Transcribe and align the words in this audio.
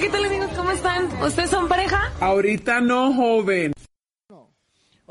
¿qué 0.00 0.08
tal 0.10 0.24
amigos? 0.24 0.50
¿Cómo 0.56 0.70
están? 0.70 1.08
¿Ustedes 1.22 1.50
son 1.50 1.68
pareja? 1.68 2.12
Ahorita 2.20 2.80
no, 2.80 3.12
joven. 3.12 3.75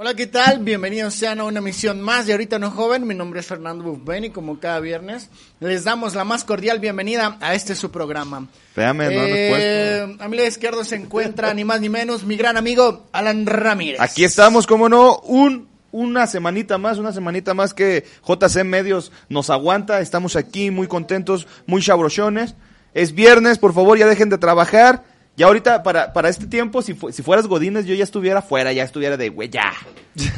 Hola, 0.06 0.14
¿qué 0.14 0.28
tal? 0.28 0.60
Bienvenidos 0.60 1.16
sean 1.16 1.40
a 1.40 1.46
una 1.46 1.58
emisión 1.58 2.00
más 2.00 2.28
de 2.28 2.34
Ahorita 2.34 2.60
No 2.60 2.70
Joven. 2.70 3.08
Mi 3.08 3.16
nombre 3.16 3.40
es 3.40 3.48
Fernando 3.48 3.84
Bufben 3.84 4.26
y 4.26 4.30
como 4.30 4.60
cada 4.60 4.80
viernes 4.80 5.32
les 5.60 5.84
damos 5.84 6.14
la 6.14 6.24
más 6.24 6.44
cordial 6.44 6.78
bienvenida 6.78 7.39
a 7.42 7.56
este 7.56 7.75
su 7.75 7.89
programa. 7.89 8.48
Espérame, 8.68 8.98
no 9.00 9.10
Eh, 9.10 10.15
a 10.20 10.28
mi 10.28 10.38
lado 10.38 10.48
izquierdo 10.48 10.84
se 10.84 10.93
encuentra 10.93 11.52
ni 11.56 11.64
más 11.64 11.82
ni 11.82 11.89
menos 11.89 12.24
mi 12.24 12.38
gran 12.38 12.56
amigo 12.56 13.07
Alan 13.14 13.48
Ramírez. 13.48 14.00
Aquí 14.00 14.24
estamos, 14.24 14.68
como 14.68 14.89
no, 14.89 15.18
un 15.21 15.68
una 15.92 16.28
semanita 16.28 16.78
más, 16.78 17.00
una 17.00 17.12
semanita 17.12 17.56
más 17.56 17.74
que 17.74 18.06
JC 18.28 18.64
Medios 18.64 19.12
nos 19.28 19.50
aguanta. 19.50 20.01
Estamos 20.01 20.36
aquí 20.36 20.70
muy 20.70 20.86
contentos, 20.86 21.48
muy 21.65 21.82
chabrochones. 21.82 22.54
Es 22.93 23.15
viernes, 23.15 23.57
por 23.57 23.74
favor, 23.74 23.98
ya 23.98 24.06
dejen 24.06 24.29
de 24.29 24.37
trabajar. 24.37 25.14
Ya 25.38 25.48
ahorita, 25.48 25.84
para, 25.84 26.14
para 26.14 26.30
este 26.30 26.48
tiempo, 26.48 26.82
si, 26.82 26.94
fu- 26.94 27.12
si 27.12 27.21
fueras 27.21 27.48
Godínez, 27.48 27.86
yo 27.86 27.93
ya 27.93 28.04
estuviera 28.06 28.42
fuera, 28.42 28.71
ya 28.71 28.84
estuviera 28.84 29.18
de, 29.18 29.30
güey, 29.30 29.50
ya. 29.50 29.74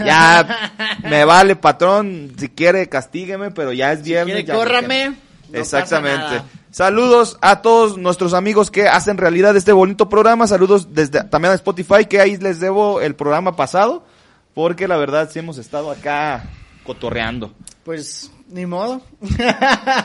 Ya, 0.03 0.71
me 1.03 1.23
vale, 1.25 1.55
patrón. 1.55 2.31
Si 2.37 2.49
quiere, 2.49 2.89
castígueme, 2.89 3.51
pero 3.51 3.73
ya 3.73 3.91
es 3.91 4.01
viernes. 4.03 4.33
quiere, 4.33 4.43
ya 4.47 4.53
no 4.53 4.59
córrame, 4.59 4.87
quiero. 4.87 5.11
no 5.51 5.59
Exactamente. 5.59 6.41
Saludos 6.71 7.37
a 7.41 7.61
todos 7.61 7.97
nuestros 7.97 8.33
amigos 8.33 8.69
que 8.71 8.87
hacen 8.87 9.17
realidad 9.17 9.55
este 9.55 9.71
bonito 9.71 10.09
programa. 10.09 10.47
Saludos 10.47 10.93
desde 10.93 11.23
también 11.25 11.51
a 11.51 11.55
Spotify, 11.55 12.05
que 12.09 12.19
ahí 12.19 12.37
les 12.37 12.59
debo 12.59 12.99
el 13.01 13.15
programa 13.15 13.55
pasado, 13.55 14.03
porque 14.55 14.87
la 14.87 14.97
verdad 14.97 15.29
sí 15.31 15.39
hemos 15.39 15.57
estado 15.59 15.91
acá 15.91 16.43
cotorreando. 16.83 17.53
Pues, 17.83 18.31
ni 18.49 18.65
modo. 18.65 19.01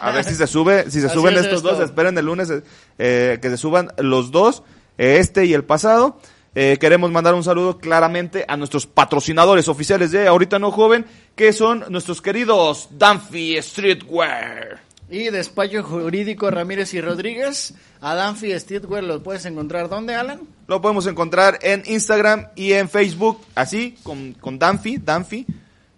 A 0.01 0.11
ver 0.13 0.25
si 0.25 0.35
se 0.35 0.47
sube, 0.47 0.85
si 0.91 1.01
se 1.01 1.07
Así 1.07 1.15
suben 1.15 1.35
es 1.35 1.41
estos 1.45 1.59
esto. 1.59 1.71
dos, 1.75 1.81
esperen 1.81 2.17
el 2.17 2.27
lunes 2.27 2.53
eh, 2.99 3.39
que 3.43 3.51
se 3.51 3.57
suban 3.57 3.91
los 3.99 4.31
dos, 4.31 4.63
este 4.99 5.47
y 5.47 5.55
el 5.55 5.65
pasado. 5.65 6.19
Eh, 6.55 6.77
queremos 6.79 7.11
mandar 7.11 7.35
un 7.35 7.43
saludo 7.45 7.79
claramente 7.79 8.45
a 8.47 8.57
nuestros 8.59 8.87
patrocinadores 8.87 9.69
oficiales 9.69 10.11
de 10.11 10.29
Ahorita 10.29 10.59
No 10.59 10.71
Joven, 10.71 11.07
que 11.35 11.53
son 11.55 11.85
nuestros 11.89 12.21
queridos 12.21 12.89
Danfi 12.91 13.57
Streetwear. 13.63 14.81
Y 15.11 15.25
despacho 15.31 15.83
jurídico 15.83 16.51
Ramírez 16.51 16.93
y 16.95 17.01
Rodríguez. 17.01 17.75
A 18.01 18.15
Danfi 18.15 18.59
Streetwear 18.59 19.03
lo 19.05 19.23
puedes 19.23 19.45
encontrar 19.47 19.89
¿dónde, 19.89 20.15
Alan? 20.15 20.41
Lo 20.67 20.81
podemos 20.81 21.07
encontrar 21.07 21.59
en 21.63 21.83
Instagram 21.87 22.49
y 22.55 22.73
en 22.73 22.89
Facebook, 22.89 23.41
así, 23.55 23.97
con, 24.03 24.33
con 24.35 24.59
Danfi, 24.59 24.99
Danfi, 24.99 25.47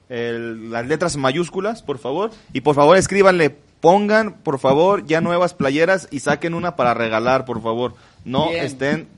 el- 0.08 0.70
las 0.70 0.86
letras 0.86 1.16
mayúsculas, 1.16 1.82
por 1.82 1.98
favor. 1.98 2.30
Y 2.52 2.60
por 2.60 2.74
favor 2.74 2.96
escríbanle, 2.96 3.50
pongan, 3.80 4.34
por 4.42 4.58
favor, 4.58 5.04
ya 5.06 5.20
nuevas 5.20 5.54
playeras 5.54 6.08
y 6.10 6.20
saquen 6.20 6.54
una 6.54 6.76
para 6.76 6.94
regalar, 6.94 7.44
por 7.44 7.62
favor. 7.62 7.94
No 8.25 8.50
Bien. 8.50 8.64
estén 8.64 9.08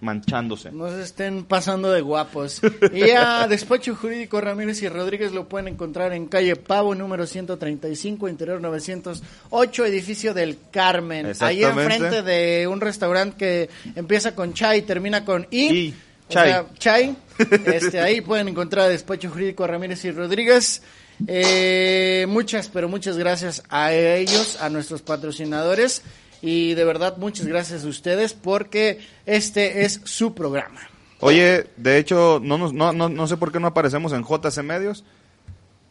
manchándose. 0.00 0.70
No 0.70 0.90
se 0.90 1.02
estén 1.02 1.44
pasando 1.44 1.90
de 1.90 2.02
guapos. 2.02 2.60
Y 2.92 3.10
a 3.10 3.46
Despacho 3.48 3.94
Jurídico 3.96 4.38
Ramírez 4.40 4.82
y 4.82 4.88
Rodríguez 4.88 5.32
lo 5.32 5.48
pueden 5.48 5.68
encontrar 5.68 6.12
en 6.12 6.26
calle 6.26 6.56
Pavo, 6.56 6.94
número 6.94 7.26
135, 7.26 8.28
interior 8.28 8.60
908, 8.60 9.86
edificio 9.86 10.34
del 10.34 10.58
Carmen. 10.70 11.32
Ahí 11.40 11.64
enfrente 11.64 12.22
de 12.22 12.66
un 12.68 12.80
restaurante 12.82 13.36
que 13.36 13.70
empieza 13.96 14.34
con 14.34 14.52
Chai 14.52 14.80
y 14.80 14.82
termina 14.82 15.24
con 15.24 15.46
I. 15.50 15.68
Y, 15.72 15.94
O 16.28 16.32
Chai. 16.32 16.48
sea, 16.50 16.66
Chai. 16.78 17.16
Este, 17.66 18.00
ahí 18.00 18.20
pueden 18.20 18.48
encontrar 18.48 18.84
a 18.86 18.88
Despacho 18.88 19.30
Jurídico 19.30 19.66
Ramírez 19.66 20.04
y 20.04 20.10
Rodríguez. 20.10 20.82
Eh, 21.26 22.26
muchas, 22.28 22.68
pero 22.68 22.88
muchas 22.88 23.16
gracias 23.16 23.62
a 23.70 23.92
ellos, 23.92 24.58
a 24.60 24.68
nuestros 24.68 25.02
patrocinadores. 25.02 26.02
Y 26.46 26.74
de 26.74 26.84
verdad, 26.84 27.16
muchas 27.16 27.46
gracias 27.46 27.84
a 27.84 27.88
ustedes 27.88 28.34
porque 28.34 29.00
este 29.24 29.86
es 29.86 30.02
su 30.04 30.34
programa. 30.34 30.78
Oye, 31.20 31.70
de 31.78 31.96
hecho, 31.96 32.38
no, 32.42 32.58
nos, 32.58 32.74
no, 32.74 32.92
no, 32.92 33.08
no 33.08 33.26
sé 33.26 33.38
por 33.38 33.50
qué 33.50 33.58
no 33.60 33.68
aparecemos 33.68 34.12
en 34.12 34.24
JC 34.24 34.62
Medios, 34.62 35.04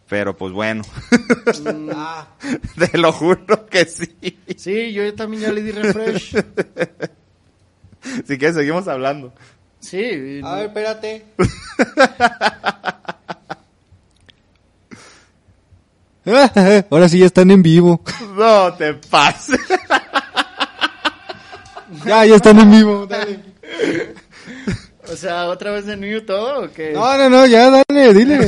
pero 0.08 0.38
pues 0.38 0.54
bueno. 0.54 0.84
Te 2.78 2.96
lo 3.00 3.12
juro 3.12 3.66
que 3.66 3.86
sí. 3.86 4.16
Sí, 4.56 4.94
yo 4.94 5.12
también 5.16 5.42
ya 5.42 5.52
le 5.52 5.64
di 5.64 5.72
refresh. 5.72 6.36
Si 8.28 8.38
quieres, 8.38 8.58
seguimos 8.58 8.86
hablando. 8.90 9.34
Sí. 9.80 10.42
A 10.44 10.56
ver, 10.56 10.66
espérate. 10.68 11.26
Ahora 16.92 17.08
sí 17.10 17.20
ya 17.20 17.26
están 17.28 17.50
en 17.50 17.64
vivo. 17.64 18.04
No 18.36 18.74
te 18.74 18.94
pases. 18.94 19.58
Ya, 22.06 22.26
ya 22.26 22.36
están 22.36 22.60
en 22.60 22.72
vivo. 22.72 23.06
Dale. 23.08 23.40
O 25.12 25.18
sea, 25.18 25.48
otra 25.48 25.72
vez 25.72 25.86
de 25.86 25.98
New 25.98 26.26
todo 26.26 26.64
o 26.64 26.72
qué? 26.72 26.94
No, 26.94 27.18
no, 27.18 27.30
no, 27.30 27.46
ya 27.46 27.70
dale, 27.70 28.14
dile. 28.14 28.48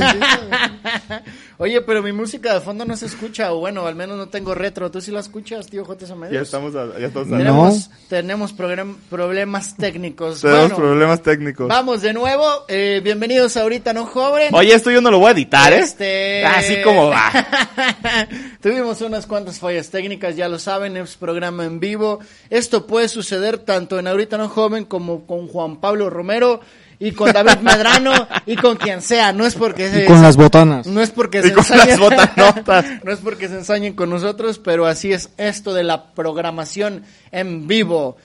Oye, 1.58 1.80
pero 1.80 2.02
mi 2.02 2.12
música 2.12 2.52
de 2.52 2.60
fondo 2.60 2.84
no 2.84 2.94
se 2.98 3.06
escucha, 3.06 3.50
o 3.54 3.60
bueno, 3.60 3.86
al 3.86 3.94
menos 3.94 4.18
no 4.18 4.28
tengo 4.28 4.54
retro. 4.54 4.90
¿Tú 4.90 5.00
sí 5.00 5.10
la 5.10 5.20
escuchas, 5.20 5.66
tío 5.66 5.86
J. 5.86 6.04
Ya 6.04 6.14
Medios? 6.14 6.42
estamos, 6.42 6.74
a- 6.76 6.98
ya 6.98 7.06
estamos 7.06 7.28
No. 7.28 7.38
Tenemos, 7.38 7.90
tenemos 8.10 8.52
program- 8.52 8.96
problemas 9.08 9.74
técnicos. 9.74 10.42
Tenemos 10.42 10.62
Bueno, 10.64 10.76
problemas 10.76 11.22
técnicos. 11.22 11.66
Vamos 11.68 12.02
de 12.02 12.12
nuevo. 12.12 12.44
eh, 12.68 13.00
bienvenidos 13.02 13.56
a 13.56 13.62
ahorita, 13.62 13.94
¿no, 13.94 14.04
joven? 14.04 14.54
Oye, 14.54 14.74
esto 14.74 14.90
yo 14.90 15.00
no 15.00 15.10
lo 15.10 15.18
voy 15.18 15.28
a 15.28 15.30
editar, 15.32 15.72
¿eh? 15.72 15.78
Este... 15.78 16.44
Así 16.44 16.82
como 16.82 17.08
va. 17.08 17.30
Tuvimos 18.60 19.00
unas 19.00 19.26
cuantas 19.26 19.58
fallas 19.58 19.88
técnicas, 19.90 20.36
ya 20.36 20.48
lo 20.50 20.58
saben, 20.58 20.96
es 20.98 21.16
programa 21.16 21.64
en 21.64 21.80
vivo. 21.80 22.18
Esto 22.50 22.86
puede 22.86 23.08
suceder 23.08 23.56
tanto 23.58 23.98
en 23.98 24.06
Ahorita 24.08 24.36
No 24.36 24.50
Joven 24.50 24.84
como 24.84 25.26
con 25.26 25.48
Juan 25.48 25.80
Pablo 25.80 26.10
Romero 26.10 26.60
y 26.98 27.12
con 27.12 27.32
David 27.32 27.58
Medrano 27.62 28.26
y 28.46 28.56
con 28.56 28.76
quien 28.76 29.02
sea. 29.02 29.32
No 29.32 29.44
es 29.46 29.54
porque 29.54 29.88
se- 29.90 30.04
Y 30.04 30.06
con 30.06 30.22
las 30.22 30.36
botanas. 30.36 30.86
no 30.86 31.02
es 31.02 31.10
porque 31.10 31.38
Y 31.40 31.42
se 31.42 31.52
con 31.52 31.64
ensañen- 31.64 31.86
las 31.88 31.98
botanotas. 31.98 32.84
no 33.04 33.12
es 33.12 33.18
porque 33.18 33.48
se 33.48 33.54
ensañen 33.56 33.94
con 33.94 34.10
nosotros, 34.10 34.58
pero 34.58 34.86
así 34.86 35.12
es 35.12 35.30
esto 35.36 35.74
de 35.74 35.84
la 35.84 36.12
programación 36.14 37.02
en 37.32 37.66
vivo. 37.68 38.16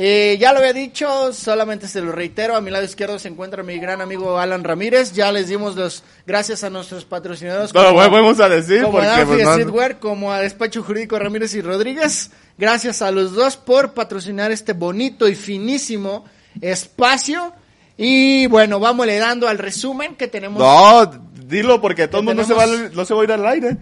Eh, 0.00 0.36
ya 0.38 0.52
lo 0.52 0.60
había 0.60 0.72
dicho, 0.72 1.32
solamente 1.32 1.88
se 1.88 2.00
lo 2.00 2.12
reitero. 2.12 2.54
A 2.54 2.60
mi 2.60 2.70
lado 2.70 2.84
izquierdo 2.84 3.18
se 3.18 3.26
encuentra 3.26 3.64
mi 3.64 3.78
gran 3.80 4.00
amigo 4.00 4.38
Alan 4.38 4.62
Ramírez. 4.62 5.12
Ya 5.12 5.32
les 5.32 5.48
dimos 5.48 5.74
los 5.74 6.04
gracias 6.24 6.62
a 6.62 6.70
nuestros 6.70 7.04
patrocinadores. 7.04 7.74
No 7.74 7.82
lo 7.82 7.88
como- 7.88 8.00
volvemos 8.08 8.38
a 8.38 8.48
decir 8.48 8.82
como 8.82 8.92
porque 8.98 9.08
a 9.08 9.26
pues, 9.26 9.42
no- 9.42 9.52
Streetwear, 9.54 9.98
como 9.98 10.32
a 10.32 10.38
Despacho 10.40 10.84
Jurídico 10.84 11.18
Ramírez 11.18 11.52
y 11.56 11.62
Rodríguez. 11.62 12.30
Gracias 12.56 13.02
a 13.02 13.10
los 13.10 13.32
dos 13.34 13.56
por 13.56 13.92
patrocinar 13.94 14.52
este 14.52 14.72
bonito 14.72 15.26
y 15.26 15.34
finísimo 15.34 16.24
espacio. 16.60 17.52
Y 17.98 18.46
bueno, 18.46 18.78
vamos 18.78 19.06
le 19.06 19.18
dando 19.18 19.48
al 19.48 19.58
resumen 19.58 20.14
que 20.14 20.28
tenemos. 20.28 20.58
No, 20.60 21.10
dilo 21.46 21.80
porque 21.80 22.06
todo 22.06 22.20
el 22.20 22.26
mundo 22.26 22.42
no 22.42 22.48
se, 22.48 22.54
va, 22.54 22.64
no 22.66 23.04
se 23.04 23.12
va 23.12 23.20
a 23.20 23.24
ir 23.24 23.32
al 23.32 23.44
aire. 23.46 23.76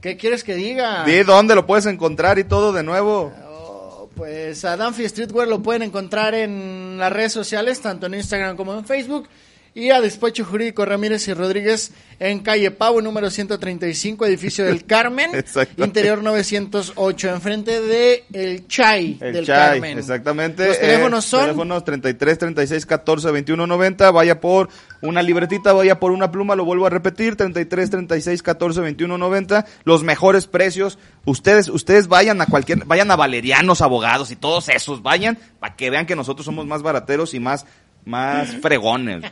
¿Qué 0.00 0.16
quieres 0.16 0.42
que 0.42 0.54
diga? 0.56 1.04
Di 1.04 1.22
dónde 1.22 1.54
lo 1.54 1.64
puedes 1.64 1.86
encontrar 1.86 2.38
y 2.38 2.44
todo 2.44 2.72
de 2.72 2.82
nuevo. 2.82 3.32
Oh, 3.48 4.10
Pues 4.16 4.64
a 4.64 4.76
Danfi 4.76 5.08
Streetwear 5.08 5.46
lo 5.46 5.62
pueden 5.62 5.82
encontrar 5.82 6.34
en 6.34 6.96
las 6.98 7.12
redes 7.12 7.32
sociales, 7.32 7.80
tanto 7.80 8.06
en 8.06 8.14
Instagram 8.14 8.56
como 8.56 8.74
en 8.74 8.84
Facebook. 8.84 9.28
Y 9.76 9.90
a 9.90 10.00
Despacho 10.00 10.44
Jurídico 10.44 10.84
Ramírez 10.84 11.26
y 11.26 11.34
Rodríguez 11.34 11.90
en 12.20 12.38
calle 12.40 12.70
Pavo, 12.70 13.02
número 13.02 13.28
135, 13.28 14.24
edificio 14.24 14.64
del 14.64 14.84
Carmen, 14.86 15.32
interior 15.78 16.22
908, 16.22 17.28
enfrente 17.30 17.80
de 17.80 18.24
El 18.32 18.68
Chai 18.68 19.18
El 19.20 19.32
del 19.32 19.46
Carmen. 19.46 19.98
exactamente. 19.98 20.68
Los 20.68 20.78
teléfonos 20.78 21.24
Eh, 21.24 21.28
son 21.28 21.40
Teléfonos 21.40 21.84
33, 21.84 22.38
36, 22.38 22.86
14, 22.86 23.30
21, 23.32 23.66
90. 23.66 24.10
Vaya 24.12 24.40
por 24.40 24.68
una 25.02 25.22
libretita, 25.24 25.72
vaya 25.72 25.98
por 25.98 26.12
una 26.12 26.30
pluma, 26.30 26.54
lo 26.54 26.64
vuelvo 26.64 26.86
a 26.86 26.90
repetir. 26.90 27.34
33, 27.34 27.90
36, 27.90 28.42
14, 28.44 28.80
21, 28.80 29.18
90. 29.18 29.66
Los 29.82 30.04
mejores 30.04 30.46
precios. 30.46 31.00
Ustedes, 31.24 31.68
ustedes 31.68 32.06
vayan 32.06 32.40
a 32.40 32.46
cualquier, 32.46 32.84
vayan 32.84 33.10
a 33.10 33.16
Valerianos, 33.16 33.80
abogados 33.82 34.30
y 34.30 34.36
todos 34.36 34.68
esos. 34.68 35.02
Vayan 35.02 35.36
para 35.58 35.74
que 35.74 35.90
vean 35.90 36.06
que 36.06 36.14
nosotros 36.14 36.44
somos 36.44 36.64
más 36.66 36.82
barateros 36.82 37.34
y 37.34 37.40
más, 37.40 37.66
más 38.04 38.56
fregones. 38.56 39.24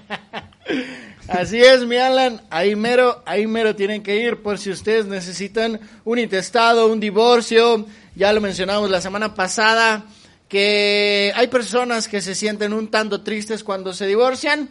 Así 1.29 1.61
es, 1.61 1.87
mi 1.87 1.97
Alan, 1.97 2.43
ahí 2.51 2.75
mero, 2.75 3.23
ahí 3.27 3.47
mero 3.47 3.77
tienen 3.77 4.03
que 4.03 4.17
ir 4.17 4.43
por 4.43 4.59
si 4.59 4.71
ustedes 4.71 5.07
necesitan 5.07 5.81
un 6.05 6.19
intestado, 6.19 6.89
un 6.89 7.01
divorcio, 7.01 7.87
ya 8.15 8.33
lo 8.33 8.41
mencionamos 8.41 8.91
la 8.91 9.01
semana 9.01 9.35
pasada, 9.35 10.05
que 10.49 11.33
hay 11.35 11.47
personas 11.47 12.09
que 12.09 12.21
se 12.21 12.35
sienten 12.35 12.73
un 12.73 12.91
tanto 12.91 13.23
tristes 13.23 13.63
cuando 13.63 13.95
se 13.95 14.07
divorcian, 14.07 14.69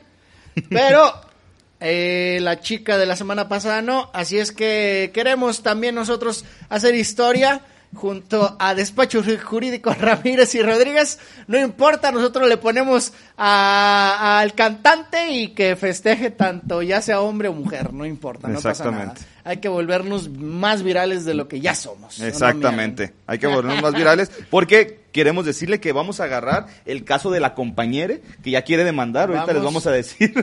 pero 0.69 1.13
eh, 1.79 2.39
la 2.41 2.59
chica 2.59 2.97
de 2.97 3.05
la 3.05 3.15
semana 3.15 3.47
pasada 3.47 3.81
no, 3.81 4.11
así 4.13 4.37
es 4.37 4.51
que 4.51 5.11
queremos 5.13 5.63
también 5.63 5.95
nosotros 5.95 6.45
hacer 6.69 6.95
historia, 6.95 7.61
junto 7.93 8.55
a 8.59 8.73
Despacho 8.73 9.21
Jurídico 9.43 9.93
Ramírez 9.99 10.55
y 10.55 10.61
Rodríguez. 10.61 11.19
No 11.47 11.59
importa, 11.59 12.11
nosotros 12.11 12.47
le 12.47 12.57
ponemos 12.57 13.11
al 13.37 14.53
cantante 14.53 15.29
y 15.31 15.49
que 15.49 15.75
festeje 15.75 16.31
tanto, 16.31 16.81
ya 16.81 17.01
sea 17.01 17.21
hombre 17.21 17.49
o 17.49 17.53
mujer, 17.53 17.93
no 17.93 18.05
importa, 18.05 18.47
no 18.47 18.55
pasa 18.61 18.85
nada. 18.85 19.03
Exactamente. 19.03 19.21
Hay 19.43 19.57
que 19.57 19.69
volvernos 19.69 20.29
más 20.29 20.83
virales 20.83 21.25
de 21.25 21.33
lo 21.33 21.47
que 21.47 21.59
ya 21.59 21.73
somos. 21.73 22.19
¿o 22.19 22.21
no, 22.21 22.27
Exactamente. 22.27 23.13
Hay 23.25 23.39
que 23.39 23.47
volvernos 23.47 23.81
más 23.81 23.93
virales 23.93 24.31
porque 24.51 25.01
queremos 25.11 25.45
decirle 25.45 25.79
que 25.79 25.91
vamos 25.93 26.19
a 26.19 26.25
agarrar 26.25 26.67
el 26.85 27.03
caso 27.03 27.31
de 27.31 27.39
la 27.39 27.55
compañere 27.55 28.21
que 28.43 28.51
ya 28.51 28.61
quiere 28.61 28.83
demandar. 28.83 29.29
Ahorita 29.29 29.47
Vamos. 29.47 29.55
les 29.55 29.63
vamos 29.63 29.87
a 29.87 29.91
decir. 29.91 30.33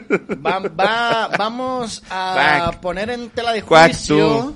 Va- 0.45 0.59
va- 0.59 1.29
vamos 1.39 2.03
a 2.11 2.73
poner 2.83 3.11
en 3.11 3.31
tela 3.31 3.53
de 3.53 3.61
juicio 3.61 4.53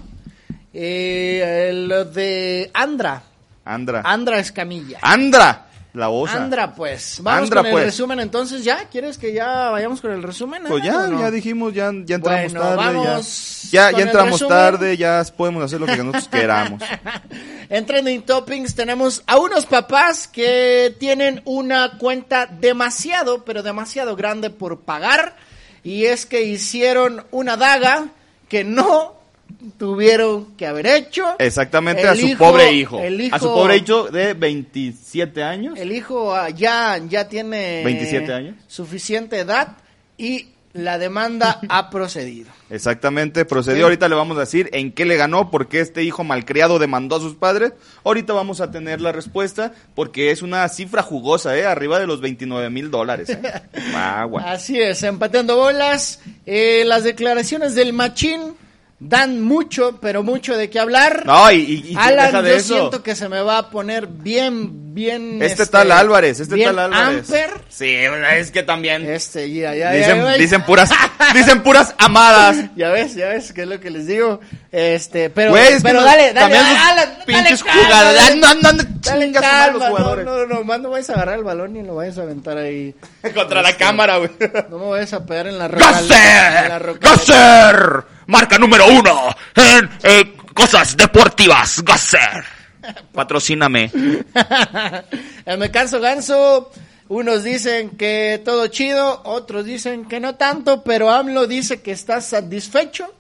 eh, 0.73 1.71
lo 1.75 2.05
de 2.05 2.71
Andra. 2.75 3.23
Andra. 3.65 4.03
Andra 4.05 4.39
Escamilla. 4.39 4.99
Andra. 5.03 5.67
La 5.95 6.09
osa. 6.09 6.43
Andra, 6.43 6.75
pues. 6.75 7.19
Vamos 7.21 7.43
Andra, 7.43 7.61
con 7.61 7.67
el 7.67 7.73
pues. 7.73 7.85
resumen 7.85 8.21
entonces. 8.21 8.65
¿Ya? 8.65 8.89
¿Quieres 8.89 9.19
que 9.19 9.35
ya 9.35 9.69
vayamos 9.69 10.01
con 10.01 10.11
el 10.13 10.23
resumen? 10.23 10.63
Pues 10.67 10.83
Ah, 10.85 11.07
ya, 11.11 11.19
ya 11.21 11.31
dijimos, 11.31 11.75
ya, 11.75 11.93
ya 12.07 12.15
entramos 12.17 12.53
Bueno, 12.55 12.61
tarde. 12.61 12.77
vamos 12.77 13.69
ya, 13.71 13.91
ya, 13.91 13.99
el 13.99 14.03
entramos 14.05 14.49
tarde, 14.49 14.97
ya 14.97 15.23
podemos 15.37 15.63
hacer 15.65 15.81
lo 15.81 15.87
que 15.87 15.99
nosotros 15.99 16.29
queramos. 16.33 16.83
En 17.69 17.85
Trending 17.85 18.23
Toppings 18.23 18.75
tenemos 18.75 19.23
a 19.27 19.39
unos 19.39 19.67
papás 19.67 20.29
que 20.29 20.97
tienen 20.99 21.43
una 21.45 21.99
cuenta 21.99 22.47
demasiado, 22.47 23.45
pero 23.45 23.63
demasiado 23.63 24.17
grande 24.17 24.49
por 24.49 24.81
pagar. 24.81 25.37
Y 25.85 26.07
es 26.07 26.25
que 26.25 26.43
hicieron 26.43 27.27
una 27.33 27.59
daga 27.59 28.07
que 28.49 28.65
no 28.65 29.22
tuvieron 29.79 30.55
que 30.57 30.67
haber 30.67 30.87
hecho. 30.87 31.25
Exactamente, 31.39 32.03
El 32.03 32.09
a 32.09 32.15
su 32.15 32.27
hijo- 32.27 32.39
pobre 32.45 32.73
hijo. 32.73 33.01
el 33.01 33.33
A 33.33 33.39
su 33.39 33.47
hijo- 33.47 33.55
pobre 33.55 33.77
hijo 33.77 34.05
de 34.11 34.35
27 34.35 35.43
años. 35.43 35.79
El 35.79 35.93
hijo 35.93 36.35
ah, 36.35 36.51
ya, 36.51 36.99
ya 37.09 37.29
tiene 37.29 37.83
27 37.85 38.33
años. 38.33 38.57
suficiente 38.67 39.39
edad 39.39 39.77
y 40.19 40.49
la 40.75 40.97
demanda 40.99 41.61
ha 41.69 41.91
procedido. 41.91 42.51
Exactamente, 42.71 43.45
procedió. 43.45 43.77
Sí. 43.81 43.83
Ahorita 43.83 44.09
le 44.09 44.15
vamos 44.15 44.39
a 44.39 44.41
decir 44.41 44.71
en 44.73 44.93
qué 44.93 45.05
le 45.05 45.17
ganó, 45.19 45.51
por 45.51 45.69
qué 45.69 45.81
este 45.81 46.03
hijo 46.03 46.25
malcriado 46.25 46.79
demandó 46.79 47.17
a 47.17 47.21
sus 47.21 47.35
padres. 47.35 47.75
Ahorita 48.05 48.33
vamos 48.33 48.63
a 48.63 48.71
tener 48.71 49.03
la 49.03 49.13
respuesta, 49.13 49.75
porque 49.95 50.31
es 50.31 50.41
una 50.41 50.67
cifra 50.71 51.03
jugosa, 51.03 51.55
¿eh? 51.59 51.67
Arriba 51.67 51.99
de 51.99 52.07
los 52.07 52.23
29 52.23 52.71
mil 52.71 52.91
dólares. 52.91 53.29
¿eh? 53.29 53.43
Así 54.47 54.81
es, 54.81 55.03
empatando 55.03 55.57
bolas. 55.57 56.21
Eh, 56.47 56.85
las 56.87 57.05
declaraciones 57.05 57.75
del 57.75 57.93
machín 57.93 58.55
dan 59.05 59.41
mucho, 59.43 59.99
pero 60.01 60.23
mucho 60.23 60.57
de 60.57 60.71
qué 60.71 60.79
hablar. 60.79 61.25
No, 61.27 61.51
y, 61.51 61.57
y, 61.91 61.95
Alan, 61.99 62.27
deja 62.27 62.43
de 62.43 62.51
yo 62.51 62.57
eso. 62.57 62.75
siento 62.75 63.03
que 63.03 63.15
se 63.17 63.29
me 63.29 63.43
va 63.43 63.59
a 63.59 63.71
poner 63.71 64.07
bien, 64.07 64.95
bien. 64.95 65.43
Este 65.43 65.67
tal 65.67 65.91
Álvarez, 65.91 66.39
este 66.41 66.55
bien 66.55 66.69
tal 66.69 66.79
Álvarez. 66.93 67.29
Amper. 67.29 67.51
Sí, 67.69 67.95
es 67.95 68.51
que 68.53 68.63
también. 68.63 69.05
Este, 69.11 69.51
ya, 69.53 69.75
ya, 69.75 69.91
dicen, 69.93 70.19
ya, 70.19 70.33
ya, 70.33 70.35
dicen 70.39 70.63
puras, 70.63 70.91
dicen 71.35 71.63
puras 71.63 71.95
amadas. 71.99 72.57
Ya 72.77 72.91
ves, 72.91 73.15
ya 73.15 73.29
ves, 73.29 73.53
que 73.53 73.63
es 73.63 73.69
lo 73.69 73.81
que 73.81 73.91
les 73.91 74.07
digo. 74.07 74.41
Este, 74.71 75.29
pero, 75.31 75.51
Güey, 75.51 75.75
es 75.75 75.83
pero 75.83 76.01
no- 76.01 76.07
dale, 76.07 76.33
dale, 76.33 76.55
dale, 76.55 76.79
Alan, 76.79 77.09
pinches 77.27 77.63
calma, 77.63 77.83
jugadas. 77.85 78.15
dale, 78.15 78.41
No, 78.41 78.55
no, 78.55 78.73
no, 78.73 78.83
dale 79.03 79.27
madre 79.27 79.33
los 79.33 79.43
calma, 79.43 79.87
jugadores. 79.89 80.25
No, 80.25 80.37
no, 80.39 80.47
no, 80.47 80.65
más 80.65 80.81
no 80.81 80.91
vayas 80.91 81.11
a 81.11 81.15
agarrar 81.15 81.39
el 81.39 81.45
balón 81.45 81.77
y 81.77 81.83
lo 81.83 81.95
vayas 81.97 82.17
a 82.19 82.23
aventar 82.23 82.57
ahí. 82.57 82.95
Contra 83.35 83.61
la 83.63 83.77
cámara, 83.77 84.17
güey. 84.19 84.31
No 84.71 84.79
me 84.79 84.87
vayas 84.91 85.13
a 85.13 85.27
pegar 85.27 85.47
en 85.49 85.59
la 85.59 85.69
roca. 85.69 85.93
¡Gasser! 87.01 88.05
Marca 88.33 88.57
número 88.59 88.87
uno 88.87 89.29
en 89.55 89.91
eh, 90.03 90.35
cosas 90.55 90.97
deportivas. 90.97 91.83
¡Gasser! 91.85 92.43
Patrocíname. 93.13 93.91
Eh, 93.95 95.57
Me 95.59 95.71
canso 95.71 96.01
ganso. 96.01 96.73
Unos 97.09 97.45
dicen 97.45 97.91
que 97.91 98.41
todo 98.43 98.69
chido, 98.69 99.21
otros 99.25 99.67
dicen 99.67 100.07
que 100.07 100.19
no 100.19 100.37
tanto, 100.37 100.83
pero 100.83 101.11
AMLO 101.11 101.47
dice 101.47 101.83
que 101.83 101.93
está 101.93 102.23
satisfecho 102.23 103.13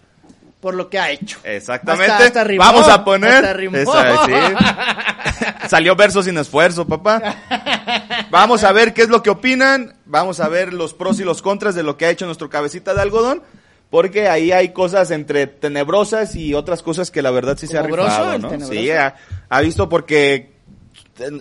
por 0.62 0.74
lo 0.74 0.88
que 0.88 0.98
ha 0.98 1.10
hecho. 1.10 1.38
Exactamente. 1.44 2.10
Hasta- 2.10 2.24
hasta 2.26 2.44
rimó, 2.44 2.64
Vamos 2.64 2.88
a 2.88 3.04
poner. 3.04 3.34
hasta 3.34 3.52
rimó. 3.52 3.76
Esa, 3.76 4.24
sí. 4.24 4.32
Salió 5.68 5.94
verso 5.94 6.22
sin 6.22 6.38
esfuerzo, 6.38 6.86
papá. 6.86 7.20
Vamos 8.30 8.64
a 8.64 8.72
ver 8.72 8.94
qué 8.94 9.02
es 9.02 9.10
lo 9.10 9.22
que 9.22 9.28
opinan. 9.28 9.94
Vamos 10.06 10.40
a 10.40 10.48
ver 10.48 10.72
los 10.72 10.94
pros 10.94 11.20
y 11.20 11.24
los 11.24 11.42
contras 11.42 11.74
de 11.74 11.82
lo 11.82 11.98
que 11.98 12.06
ha 12.06 12.10
hecho 12.10 12.24
nuestro 12.24 12.48
cabecita 12.48 12.94
de 12.94 13.02
algodón. 13.02 13.42
Porque 13.92 14.26
ahí 14.26 14.52
hay 14.52 14.70
cosas 14.70 15.10
entre 15.10 15.46
tenebrosas 15.46 16.34
y 16.34 16.54
otras 16.54 16.82
cosas 16.82 17.10
que 17.10 17.20
la 17.20 17.30
verdad 17.30 17.58
sí 17.58 17.66
se 17.66 17.76
ha 17.76 17.82
¿Como 17.82 17.92
broso, 17.92 18.08
rifado, 18.08 18.58
¿no? 18.58 18.66
Sí, 18.66 18.90
ha, 18.90 19.16
ha 19.50 19.60
visto 19.60 19.90
porque 19.90 20.52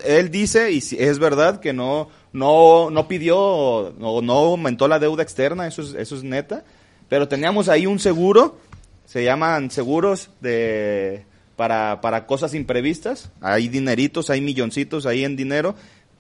él 0.04 0.30
dice, 0.32 0.70
y 0.70 0.80
es 1.00 1.18
verdad, 1.18 1.62
que 1.62 1.72
no, 1.72 2.10
no, 2.34 2.90
no 2.90 3.08
pidió 3.08 3.40
o 3.40 4.22
no 4.22 4.34
aumentó 4.34 4.90
la 4.90 5.00
deuda 5.00 5.24
externa, 5.24 5.66
eso 5.66 5.82
es, 5.82 5.94
eso 5.94 6.18
es 6.18 6.24
neta. 6.24 6.66
Pero 7.08 7.30
teníamos 7.30 7.70
ahí 7.70 7.86
un 7.86 8.00
seguro, 8.00 8.58
se 9.06 9.24
llaman 9.24 9.72
seguros 9.72 10.30
de 10.42 11.24
para, 11.56 12.02
para 12.02 12.26
cosas 12.26 12.54
imprevistas. 12.54 13.32
Hay 13.40 13.70
dineritos, 13.70 14.30
hay 14.30 14.42
milloncitos 14.42 15.06
ahí 15.06 15.24
en 15.24 15.38
dinero 15.38 15.74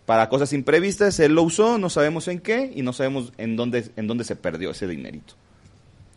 para 0.05 0.29
cosas 0.29 0.53
imprevistas. 0.53 1.19
Él 1.19 1.33
lo 1.33 1.43
usó, 1.43 1.77
no 1.77 1.89
sabemos 1.89 2.29
en 2.29 2.39
qué 2.39 2.71
y 2.73 2.83
no 2.83 2.93
sabemos 2.93 3.33
en 3.37 3.57
dónde, 3.57 3.91
en 3.97 4.07
dónde 4.07 4.23
se 4.23 4.37
perdió 4.37 4.71
ese 4.71 4.87
dinerito. 4.87 5.33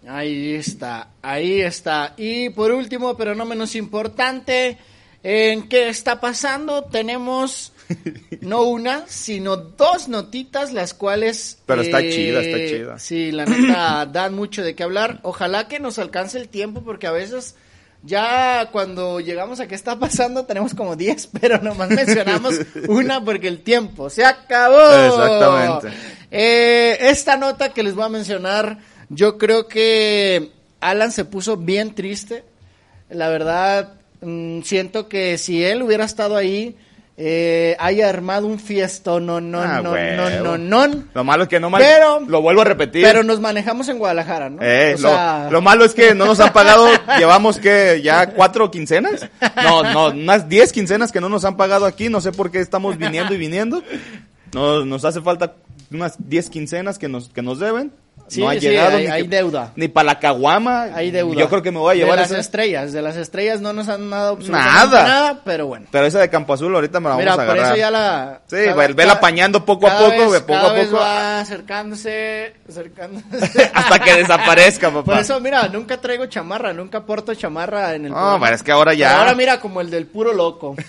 Ahí 0.06 0.54
está, 0.54 1.08
ahí 1.22 1.60
está. 1.60 2.14
Y 2.16 2.50
por 2.50 2.72
último, 2.72 3.16
pero 3.16 3.34
no 3.34 3.44
menos 3.44 3.74
importante, 3.74 4.78
¿en 5.22 5.68
qué 5.68 5.88
está 5.88 6.20
pasando? 6.20 6.84
Tenemos 6.84 7.72
no 8.40 8.62
una, 8.62 9.04
sino 9.06 9.56
dos 9.56 10.08
notitas, 10.08 10.72
las 10.72 10.94
cuales... 10.94 11.58
Pero 11.66 11.82
está 11.82 12.00
chida, 12.00 12.40
está 12.40 12.58
chida. 12.58 12.98
Sí, 12.98 13.32
la 13.32 13.46
neta, 13.46 14.06
dan 14.12 14.34
mucho 14.34 14.62
de 14.62 14.74
qué 14.74 14.82
hablar. 14.82 15.20
Ojalá 15.22 15.68
que 15.68 15.80
nos 15.80 15.98
alcance 15.98 16.38
el 16.38 16.48
tiempo, 16.48 16.82
porque 16.82 17.06
a 17.06 17.12
veces... 17.12 17.56
Ya 18.06 18.68
cuando 18.70 19.18
llegamos 19.18 19.60
a 19.60 19.66
qué 19.66 19.74
está 19.74 19.98
pasando 19.98 20.44
tenemos 20.44 20.74
como 20.74 20.94
10, 20.94 21.26
pero 21.40 21.62
nomás 21.62 21.88
mencionamos 21.88 22.54
una 22.88 23.24
porque 23.24 23.48
el 23.48 23.62
tiempo 23.62 24.10
se 24.10 24.26
acabó. 24.26 24.92
Exactamente. 25.06 25.88
Eh, 26.30 26.98
esta 27.00 27.38
nota 27.38 27.72
que 27.72 27.82
les 27.82 27.94
voy 27.94 28.04
a 28.04 28.08
mencionar, 28.10 28.78
yo 29.08 29.38
creo 29.38 29.68
que 29.68 30.50
Alan 30.80 31.12
se 31.12 31.24
puso 31.24 31.56
bien 31.56 31.94
triste. 31.94 32.44
La 33.10 33.28
verdad, 33.28 33.94
mm, 34.20 34.62
siento 34.62 35.08
que 35.08 35.38
si 35.38 35.64
él 35.64 35.82
hubiera 35.82 36.04
estado 36.04 36.36
ahí, 36.36 36.76
eh, 37.16 37.76
haya 37.78 38.08
armado 38.08 38.48
un 38.48 38.58
fiesto, 38.58 39.20
no, 39.20 39.40
no, 39.40 39.60
Ah, 39.60 39.80
no, 39.80 39.92
no, 39.94 40.56
no, 40.58 40.58
no. 40.88 41.04
Lo 41.14 41.22
malo 41.22 41.44
es 41.44 41.48
que 41.48 41.60
no 41.60 41.70
mal- 41.70 41.80
Pero- 41.80 42.18
lo 42.26 42.42
vuelvo 42.42 42.62
a 42.62 42.64
repetir. 42.64 43.04
Pero 43.04 43.22
nos 43.22 43.38
manejamos 43.38 43.88
en 43.88 43.98
Guadalajara, 43.98 44.50
¿no? 44.50 44.60
Eh, 44.60 44.94
O 44.98 45.00
lo, 45.00 45.08
sea, 45.10 45.48
lo 45.48 45.60
malo 45.62 45.84
es 45.84 45.94
que 45.94 46.12
no 46.16 46.24
nos 46.26 46.40
han 46.40 46.52
pagado, 46.52 46.88
llevamos 47.18 47.58
que 47.58 48.00
ya 48.02 48.30
cuatro 48.30 48.68
quincenas, 48.72 49.28
no, 49.62 49.84
no, 49.92 50.06
unas 50.08 50.48
diez 50.48 50.72
quincenas 50.72 51.12
que 51.12 51.20
no 51.20 51.28
nos 51.28 51.44
han 51.44 51.56
pagado 51.56 51.86
aquí, 51.86 52.08
no 52.08 52.20
sé 52.20 52.32
por 52.32 52.50
qué 52.50 52.58
estamos 52.58 52.98
viniendo 52.98 53.32
y 53.32 53.38
viniendo, 53.38 53.84
no, 54.52 54.84
nos 54.84 55.04
hace 55.04 55.20
falta 55.20 55.54
unas 55.92 56.16
diez 56.18 56.50
quincenas 56.50 56.98
que 56.98 57.06
nos, 57.08 57.28
que 57.28 57.42
nos 57.42 57.60
deben, 57.60 57.92
Sí, 58.26 58.40
no 58.40 58.48
ha 58.48 58.54
sí, 58.54 58.60
llegado 58.60 58.96
hay- 58.96 59.04
ni, 59.04 59.10
hay 59.12 59.22
que- 59.24 59.28
deuda. 59.28 59.72
ni 59.76 59.86
para 59.88 60.06
la 60.06 60.18
caguama, 60.18 60.84
hay 60.94 61.10
deuda. 61.10 61.38
yo 61.38 61.48
creo 61.50 61.60
que 61.62 61.70
me 61.70 61.78
voy 61.78 61.92
a 61.92 61.94
llevar 61.94 62.14
de 62.16 62.22
las 62.22 62.30
esa, 62.30 62.40
estrellas, 62.40 62.90
de 62.94 63.02
las 63.02 63.16
estrellas 63.16 63.60
no 63.60 63.74
nos 63.74 63.86
han 63.90 64.08
dado 64.08 64.38
Nada. 64.48 65.02
nada, 65.06 65.40
pero 65.44 65.66
bueno. 65.66 65.86
pero 65.90 66.06
esa 66.06 66.20
de 66.20 66.30
Campo 66.30 66.54
Azul 66.54 66.74
ahorita 66.74 67.00
me 67.00 67.04
la 67.10 67.16
vamos 67.16 67.22
Mira, 67.22 67.32
a 67.34 67.36
por 67.36 67.44
agarrar. 67.44 67.66
eso 67.66 67.76
ya 67.76 67.90
la... 67.90 68.40
Sí, 68.46 68.56
cada- 68.64 68.74
ve- 68.86 68.94
vela 68.94 69.12
apañando 69.12 69.66
poco 69.66 69.86
a 69.88 69.98
poco, 69.98 70.10
vez- 70.10 70.30
ve, 70.32 70.40
poco 70.40 70.52
cada 70.58 70.70
a 70.70 70.72
vez 70.72 70.86
poco. 70.88 71.02
va 71.02 71.40
acercándose, 71.40 72.54
acercándose. 72.66 73.70
Hasta 73.74 73.98
que 73.98 74.14
desaparezca, 74.14 74.88
papá. 74.90 75.04
Por 75.12 75.18
eso, 75.18 75.38
mira, 75.40 75.68
nunca 75.68 76.00
traigo 76.00 76.24
chamarra, 76.24 76.72
nunca 76.72 77.02
porto 77.04 77.34
chamarra 77.34 77.94
en 77.94 78.06
el 78.06 78.10
No, 78.12 78.38
pero 78.40 78.54
es 78.56 78.62
que 78.62 78.72
ahora 78.72 78.94
ya. 78.94 79.08
Pero 79.08 79.20
ahora 79.20 79.34
mira 79.34 79.60
como 79.60 79.82
el 79.82 79.90
del 79.90 80.06
puro 80.06 80.32
loco. 80.32 80.74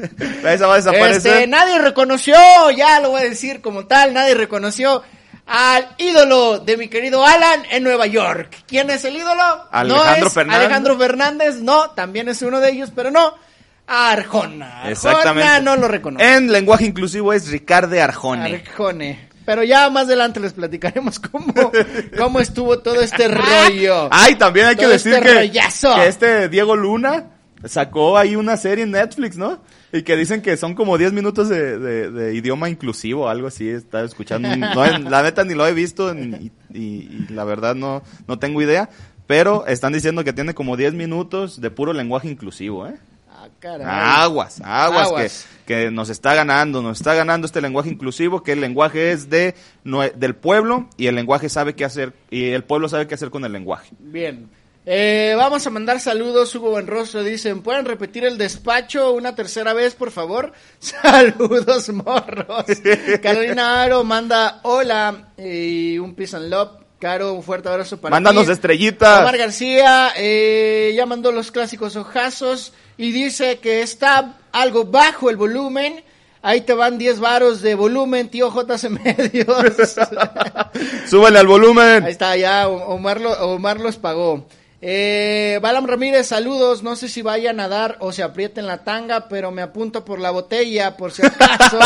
Esa 0.44 0.66
va 0.66 0.74
a 0.74 0.76
desaparecer. 0.76 1.32
Este, 1.32 1.46
nadie 1.46 1.78
reconoció, 1.78 2.34
ya 2.76 3.00
lo 3.00 3.10
voy 3.10 3.22
a 3.22 3.24
decir 3.24 3.60
como 3.60 3.86
tal, 3.86 4.14
nadie 4.14 4.34
reconoció 4.34 5.02
al 5.46 5.88
ídolo 5.98 6.60
de 6.60 6.76
mi 6.76 6.88
querido 6.88 7.26
Alan 7.26 7.64
en 7.70 7.82
Nueva 7.82 8.06
York. 8.06 8.56
¿Quién 8.66 8.88
es 8.90 9.04
el 9.04 9.16
ídolo? 9.16 9.42
Alejandro 9.72 10.20
no 10.20 10.26
es 10.26 10.32
Fernández. 10.32 10.60
Alejandro 10.60 10.98
Fernández, 10.98 11.56
no, 11.56 11.90
también 11.90 12.28
es 12.28 12.40
uno 12.42 12.60
de 12.60 12.70
ellos, 12.70 12.92
pero 12.94 13.10
no. 13.10 13.34
Arjona. 13.86 14.82
Arjona 14.82 14.90
Exactamente. 14.90 15.62
no 15.62 15.76
lo 15.76 15.88
reconoce. 15.88 16.36
En 16.36 16.52
lenguaje 16.52 16.84
inclusivo 16.84 17.32
es 17.32 17.48
Ricardo 17.48 18.00
Arjone. 18.00 18.62
Arjone. 18.64 19.30
Pero 19.44 19.64
ya 19.64 19.90
más 19.90 20.04
adelante 20.04 20.38
les 20.38 20.52
platicaremos 20.52 21.18
cómo, 21.18 21.52
cómo 22.16 22.38
estuvo 22.38 22.78
todo 22.78 23.00
este 23.00 23.26
rollo. 23.26 24.08
Ay, 24.12 24.36
también 24.36 24.66
hay 24.66 24.76
que 24.76 24.86
decir 24.86 25.14
este 25.14 25.50
que, 25.50 25.50
que 25.50 26.06
este 26.06 26.48
Diego 26.48 26.76
Luna 26.76 27.24
sacó 27.64 28.16
ahí 28.16 28.36
una 28.36 28.56
serie 28.56 28.84
en 28.84 28.92
Netflix, 28.92 29.36
¿no? 29.36 29.60
Y 29.92 30.02
que 30.02 30.16
dicen 30.16 30.40
que 30.42 30.56
son 30.56 30.74
como 30.74 30.96
10 30.98 31.12
minutos 31.12 31.48
de, 31.48 31.78
de- 31.78 32.10
de 32.10 32.34
idioma 32.34 32.68
inclusivo, 32.68 33.28
algo 33.28 33.48
así, 33.48 33.68
estaba 33.68 34.04
escuchando. 34.04 34.48
No, 34.56 34.86
la 35.10 35.22
neta 35.22 35.44
ni 35.44 35.54
lo 35.54 35.66
he 35.66 35.72
visto 35.74 36.14
ni- 36.14 36.50
y, 36.72 36.80
y 36.80 37.26
la 37.30 37.44
verdad 37.44 37.74
no, 37.74 38.02
no 38.28 38.38
tengo 38.38 38.62
idea. 38.62 38.88
pero 39.26 39.66
están 39.66 39.92
diciendo 39.92 40.24
que 40.24 40.32
tiene 40.32 40.54
como 40.54 40.76
10 40.76 40.94
minutos 40.94 41.60
de 41.60 41.70
puro 41.70 41.92
lenguaje 41.92 42.28
inclusivo, 42.28 42.86
¿eh? 42.88 42.94
Ah, 43.32 43.48
caray. 43.58 43.86
Aguas, 43.88 44.60
aguas, 44.64 45.06
Aguas. 45.06 45.46
Que, 45.66 45.84
que 45.84 45.90
nos 45.90 46.08
está 46.10 46.34
ganando, 46.34 46.82
nos 46.82 46.98
está 46.98 47.14
ganando 47.14 47.46
este 47.46 47.60
lenguaje 47.60 47.88
inclusivo, 47.88 48.42
que 48.42 48.52
el 48.52 48.60
lenguaje 48.60 49.12
es 49.12 49.30
de 49.30 49.54
nue- 49.84 50.12
del 50.14 50.34
pueblo 50.34 50.88
y 50.96 51.06
el 51.06 51.14
lenguaje 51.14 51.48
sabe 51.48 51.74
qué 51.74 51.84
hacer 51.84 52.12
y 52.30 52.50
el 52.50 52.64
pueblo 52.64 52.88
sabe 52.88 53.06
qué 53.06 53.14
hacer 53.14 53.30
con 53.30 53.44
el 53.44 53.52
lenguaje. 53.52 53.90
Bien. 53.98 54.48
Eh, 54.86 55.34
vamos 55.36 55.66
a 55.66 55.70
mandar 55.70 56.00
saludos, 56.00 56.54
Hugo 56.54 56.70
Buenrostro. 56.70 57.22
Dicen, 57.22 57.62
¿pueden 57.62 57.84
repetir 57.84 58.24
el 58.24 58.38
despacho 58.38 59.12
una 59.12 59.34
tercera 59.34 59.74
vez, 59.74 59.94
por 59.94 60.10
favor? 60.10 60.52
Saludos, 60.78 61.88
morros. 61.90 62.64
Carolina 63.22 63.82
Aro 63.82 64.04
manda 64.04 64.60
hola 64.62 65.28
y 65.36 65.98
un 65.98 66.14
peace 66.14 66.36
and 66.36 66.48
love. 66.48 66.70
Caro, 66.98 67.32
un 67.32 67.42
fuerte 67.42 67.66
abrazo 67.70 67.98
para 67.98 68.14
Mándanos 68.16 68.44
ti. 68.46 68.52
estrellitas. 68.52 69.20
Omar 69.20 69.38
García 69.38 70.12
eh, 70.16 70.92
ya 70.94 71.06
mandó 71.06 71.32
los 71.32 71.50
clásicos 71.50 71.96
ojazos 71.96 72.74
y 72.98 73.10
dice 73.12 73.58
que 73.58 73.80
está 73.80 74.34
algo 74.52 74.84
bajo 74.84 75.30
el 75.30 75.36
volumen. 75.38 76.04
Ahí 76.42 76.60
te 76.62 76.74
van 76.74 76.98
10 76.98 77.20
varos 77.20 77.62
de 77.62 77.74
volumen, 77.74 78.28
tío 78.28 78.50
JC 78.52 78.90
Medios. 78.90 79.46
Súbele 81.08 81.38
al 81.38 81.46
volumen. 81.46 82.04
Ahí 82.04 82.12
está, 82.12 82.36
ya 82.36 82.68
Omar, 82.68 83.18
lo- 83.20 83.32
Omar 83.54 83.80
los 83.80 83.96
pagó. 83.96 84.46
Eh, 84.82 85.58
Balam 85.60 85.86
Ramírez, 85.86 86.26
saludos. 86.28 86.82
No 86.82 86.96
sé 86.96 87.08
si 87.08 87.20
vayan 87.22 87.60
a 87.60 87.68
dar 87.68 87.96
o 88.00 88.12
se 88.12 88.22
aprieten 88.22 88.66
la 88.66 88.78
tanga, 88.78 89.28
pero 89.28 89.50
me 89.50 89.60
apunto 89.62 90.04
por 90.04 90.18
la 90.18 90.30
botella, 90.30 90.96
por 90.96 91.12
si 91.12 91.22
acaso. 91.26 91.78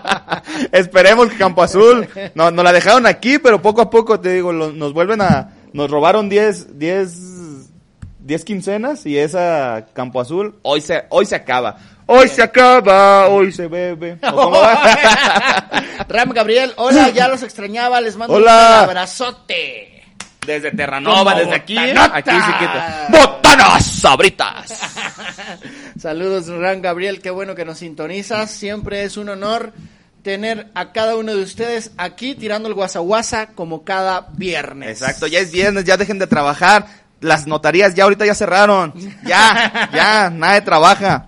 Esperemos 0.72 1.28
que 1.30 1.36
Campo 1.36 1.62
Azul 1.62 2.06
no, 2.34 2.50
nos 2.52 2.64
la 2.64 2.72
dejaron 2.72 3.06
aquí, 3.06 3.38
pero 3.38 3.60
poco 3.60 3.80
a 3.82 3.90
poco 3.90 4.20
te 4.20 4.34
digo, 4.34 4.52
lo- 4.52 4.70
nos 4.72 4.92
vuelven 4.92 5.20
a 5.20 5.54
nos 5.72 5.90
robaron 5.90 6.28
10 6.28 6.78
10 6.78 7.12
10 8.20 8.44
quincenas 8.44 9.04
y 9.06 9.18
esa 9.18 9.86
Campo 9.92 10.20
Azul 10.20 10.54
hoy 10.62 10.80
se 10.80 11.04
hoy 11.08 11.26
se 11.26 11.34
acaba. 11.34 11.76
Hoy 12.06 12.28
se 12.28 12.42
acaba, 12.42 13.28
hoy 13.28 13.52
se 13.52 13.68
bebe. 13.68 14.18
Ram 16.08 16.30
Gabriel, 16.30 16.72
hola, 16.76 17.08
ya 17.10 17.26
los 17.28 17.42
extrañaba, 17.42 18.00
les 18.00 18.16
mando 18.16 18.34
Hola. 18.34 18.80
un 18.84 18.90
abrazote. 18.90 19.91
Desde 20.46 20.72
Terranova, 20.72 21.34
desde 21.34 21.54
aquí, 21.54 21.78
aquí 21.78 22.30
chiquita. 22.30 23.06
Botanas 23.10 23.86
sabritas. 23.86 24.78
Saludos, 25.98 26.48
Ram 26.48 26.80
Gabriel, 26.80 27.20
qué 27.20 27.30
bueno 27.30 27.54
que 27.54 27.64
nos 27.64 27.78
sintonizas. 27.78 28.50
Siempre 28.50 29.04
es 29.04 29.16
un 29.16 29.28
honor 29.28 29.72
tener 30.22 30.68
a 30.74 30.92
cada 30.92 31.16
uno 31.16 31.34
de 31.34 31.42
ustedes 31.42 31.92
aquí 31.96 32.34
tirando 32.34 32.68
el 32.68 32.74
guasaguasa 32.74 33.48
como 33.48 33.84
cada 33.84 34.28
viernes. 34.32 35.00
Exacto, 35.00 35.26
ya 35.26 35.40
es 35.40 35.52
viernes, 35.52 35.84
ya 35.84 35.96
dejen 35.96 36.18
de 36.18 36.26
trabajar. 36.26 36.86
Las 37.22 37.46
notarías 37.46 37.94
ya 37.94 38.04
ahorita 38.04 38.26
ya 38.26 38.34
cerraron. 38.34 38.92
Ya, 39.24 39.88
ya, 39.94 40.28
nadie 40.30 40.60
trabaja. 40.60 41.26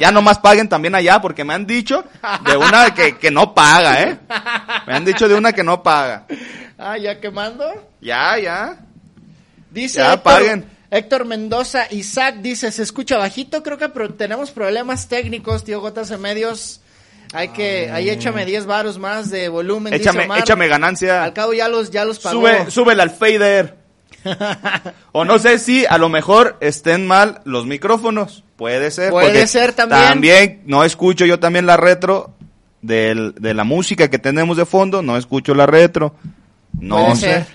Ya 0.00 0.10
nomás 0.10 0.38
paguen 0.38 0.68
también 0.68 0.94
allá, 0.94 1.20
porque 1.20 1.44
me 1.44 1.54
han 1.54 1.66
dicho 1.66 2.04
de 2.44 2.56
una 2.56 2.92
que, 2.92 3.16
que 3.16 3.30
no 3.30 3.54
paga, 3.54 4.02
¿eh? 4.02 4.18
Me 4.86 4.94
han 4.94 5.04
dicho 5.04 5.28
de 5.28 5.34
una 5.34 5.52
que 5.52 5.62
no 5.62 5.82
paga. 5.82 6.26
Ah, 6.76 6.98
ya 6.98 7.20
quemando. 7.20 7.64
Ya, 8.00 8.36
ya. 8.38 8.76
Dice 9.70 9.98
Ya, 10.00 10.14
Héctor, 10.14 10.22
paguen. 10.22 10.64
Héctor 10.90 11.24
Mendoza, 11.24 11.86
Isaac 11.90 12.36
dice, 12.40 12.70
se 12.72 12.82
escucha 12.82 13.16
bajito, 13.16 13.62
creo 13.62 13.78
que 13.78 13.88
pero 13.88 14.12
tenemos 14.12 14.50
problemas 14.50 15.08
técnicos, 15.08 15.64
tío 15.64 15.80
Gotas 15.80 16.10
en 16.10 16.20
Medios. 16.20 16.80
Hay 17.32 17.48
que, 17.48 17.90
ahí 17.90 18.10
échame 18.10 18.44
10 18.44 18.66
varos 18.66 18.98
más 18.98 19.30
de 19.30 19.48
volumen. 19.48 19.92
dice 19.92 20.02
Échame, 20.02 20.24
Omar. 20.24 20.40
échame 20.40 20.68
ganancia. 20.68 21.24
Al 21.24 21.32
cabo 21.32 21.54
ya 21.54 21.68
los, 21.68 21.90
ya 21.90 22.04
los 22.04 22.18
pagó. 22.18 22.40
Sube, 22.40 22.70
súbele 22.70 23.00
al 23.02 23.10
fader. 23.10 23.81
O 25.12 25.24
no 25.24 25.38
sé 25.38 25.58
si 25.58 25.84
a 25.86 25.98
lo 25.98 26.08
mejor 26.08 26.56
estén 26.60 27.06
mal 27.06 27.40
los 27.44 27.66
micrófonos. 27.66 28.44
Puede 28.56 28.90
ser. 28.90 29.10
Puede 29.10 29.46
ser 29.46 29.72
también. 29.72 30.00
También 30.02 30.62
no 30.66 30.84
escucho 30.84 31.24
yo 31.26 31.38
también 31.40 31.66
la 31.66 31.76
retro 31.76 32.34
del- 32.80 33.34
de 33.38 33.54
la 33.54 33.64
música 33.64 34.08
que 34.08 34.18
tenemos 34.18 34.56
de 34.56 34.66
fondo. 34.66 35.02
No 35.02 35.16
escucho 35.16 35.54
la 35.54 35.66
retro. 35.66 36.14
No 36.78 36.96
Puede 37.06 37.16
sé. 37.16 37.20
ser. 37.20 37.46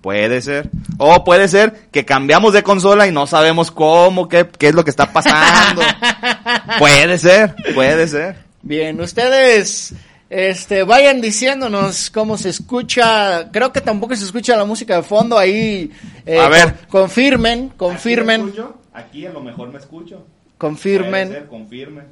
Puede 0.00 0.40
ser. 0.42 0.70
O 0.96 1.24
puede 1.24 1.48
ser 1.48 1.88
que 1.90 2.04
cambiamos 2.04 2.52
de 2.54 2.62
consola 2.62 3.06
y 3.06 3.12
no 3.12 3.26
sabemos 3.26 3.70
cómo, 3.70 4.28
qué, 4.28 4.46
qué 4.58 4.68
es 4.68 4.74
lo 4.74 4.84
que 4.84 4.90
está 4.90 5.12
pasando. 5.12 5.82
puede 6.78 7.18
ser, 7.18 7.54
puede 7.74 8.06
ser. 8.08 8.36
Bien, 8.62 9.00
ustedes 9.00 9.92
este 10.30 10.82
vayan 10.82 11.20
diciéndonos 11.20 12.10
cómo 12.10 12.36
se 12.36 12.50
escucha. 12.50 13.50
Creo 13.50 13.72
que 13.72 13.80
tampoco 13.80 14.14
se 14.16 14.24
escucha 14.24 14.56
la 14.56 14.64
música 14.64 14.96
de 14.96 15.02
fondo 15.02 15.38
ahí. 15.38 15.90
eh, 16.26 16.38
A 16.38 16.48
ver. 16.48 16.74
con- 16.88 17.02
confirmen, 17.02 17.70
confirmen, 17.70 18.52
Aquí 18.92 19.24
a 19.26 19.30
lo 19.32 19.40
mejor 19.40 19.72
me 19.72 19.78
escucho. 19.78 20.26
confirmen. 20.58 21.46
confirme. 21.48 22.02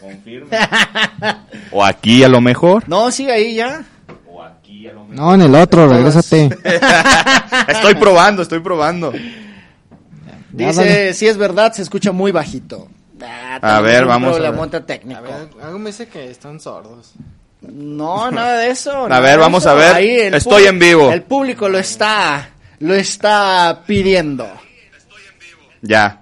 Confirme. 0.00 0.48
o 1.72 1.84
aquí 1.84 2.22
a 2.24 2.28
lo 2.28 2.40
mejor. 2.40 2.88
No, 2.88 3.10
sigue 3.10 3.32
ahí 3.32 3.54
ya. 3.56 3.84
O 4.30 4.42
aquí 4.42 4.86
a 4.86 4.92
lo 4.92 5.04
mejor. 5.04 5.16
No, 5.16 5.34
en 5.34 5.42
el 5.42 5.54
otro, 5.54 5.88
regrésate. 5.88 6.48
estoy 7.68 7.94
probando, 7.96 8.42
estoy 8.42 8.60
probando. 8.60 9.12
Dice, 10.52 11.14
si 11.14 11.26
es 11.26 11.36
verdad, 11.36 11.72
se 11.72 11.82
escucha 11.82 12.12
muy 12.12 12.32
bajito. 12.32 12.88
Ah, 13.22 13.76
A 13.76 13.80
ver, 13.80 14.06
vamos 14.06 14.30
a 14.30 14.32
ver. 14.32 14.42
problemota 14.42 14.84
técnico. 14.86 15.20
algo 15.62 15.78
me 15.78 15.90
dice 15.90 16.08
que 16.08 16.30
están 16.30 16.58
sordos. 16.60 17.12
No, 17.62 18.30
nada 18.30 18.58
de 18.60 18.70
eso. 18.70 19.04
A 19.04 19.08
nada 19.08 19.20
ver, 19.20 19.32
de 19.32 19.36
vamos 19.38 19.62
eso. 19.62 19.70
a 19.70 19.74
ver. 19.74 19.94
Ahí 19.94 20.16
Estoy 20.16 20.40
público- 20.40 20.68
en 20.68 20.78
vivo. 20.78 21.12
El 21.12 21.22
público 21.22 21.68
lo 21.68 21.78
está, 21.78 22.50
lo 22.80 22.94
está 22.94 23.82
pidiendo. 23.86 24.48
Ya. 25.82 26.16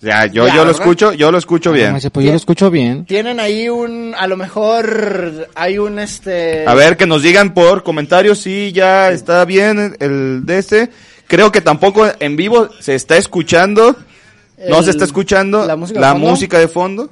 Ya, 0.00 0.26
yo, 0.26 0.46
Ya, 0.46 0.54
yo 0.54 0.64
lo 0.64 0.70
escucho, 0.70 1.12
yo 1.12 1.32
lo 1.32 1.38
escucho 1.38 1.72
bien. 1.72 1.90
Pues 2.12 2.24
yo 2.24 2.30
lo 2.30 2.36
escucho 2.36 2.70
bien. 2.70 3.04
Tienen 3.04 3.40
ahí 3.40 3.68
un, 3.68 4.14
a 4.16 4.28
lo 4.28 4.36
mejor 4.36 5.48
hay 5.56 5.78
un 5.78 5.98
este. 5.98 6.64
A 6.68 6.74
ver, 6.74 6.96
que 6.96 7.04
nos 7.06 7.22
digan 7.22 7.52
por 7.52 7.82
comentarios 7.82 8.38
si 8.38 8.70
ya 8.70 9.10
está 9.10 9.44
bien 9.44 9.96
el 9.98 10.46
de 10.46 10.58
este. 10.58 10.90
Creo 11.26 11.50
que 11.50 11.60
tampoco 11.60 12.06
en 12.20 12.36
vivo 12.36 12.68
se 12.78 12.94
está 12.94 13.16
escuchando. 13.16 13.96
No 14.68 14.82
se 14.84 14.90
está 14.90 15.04
escuchando 15.04 15.66
la 15.66 15.74
música. 15.76 15.98
la 16.00 16.08
de 16.08 16.12
fondo. 16.14 16.30
música 16.30 16.58
de 16.60 16.68
fondo. 16.68 17.10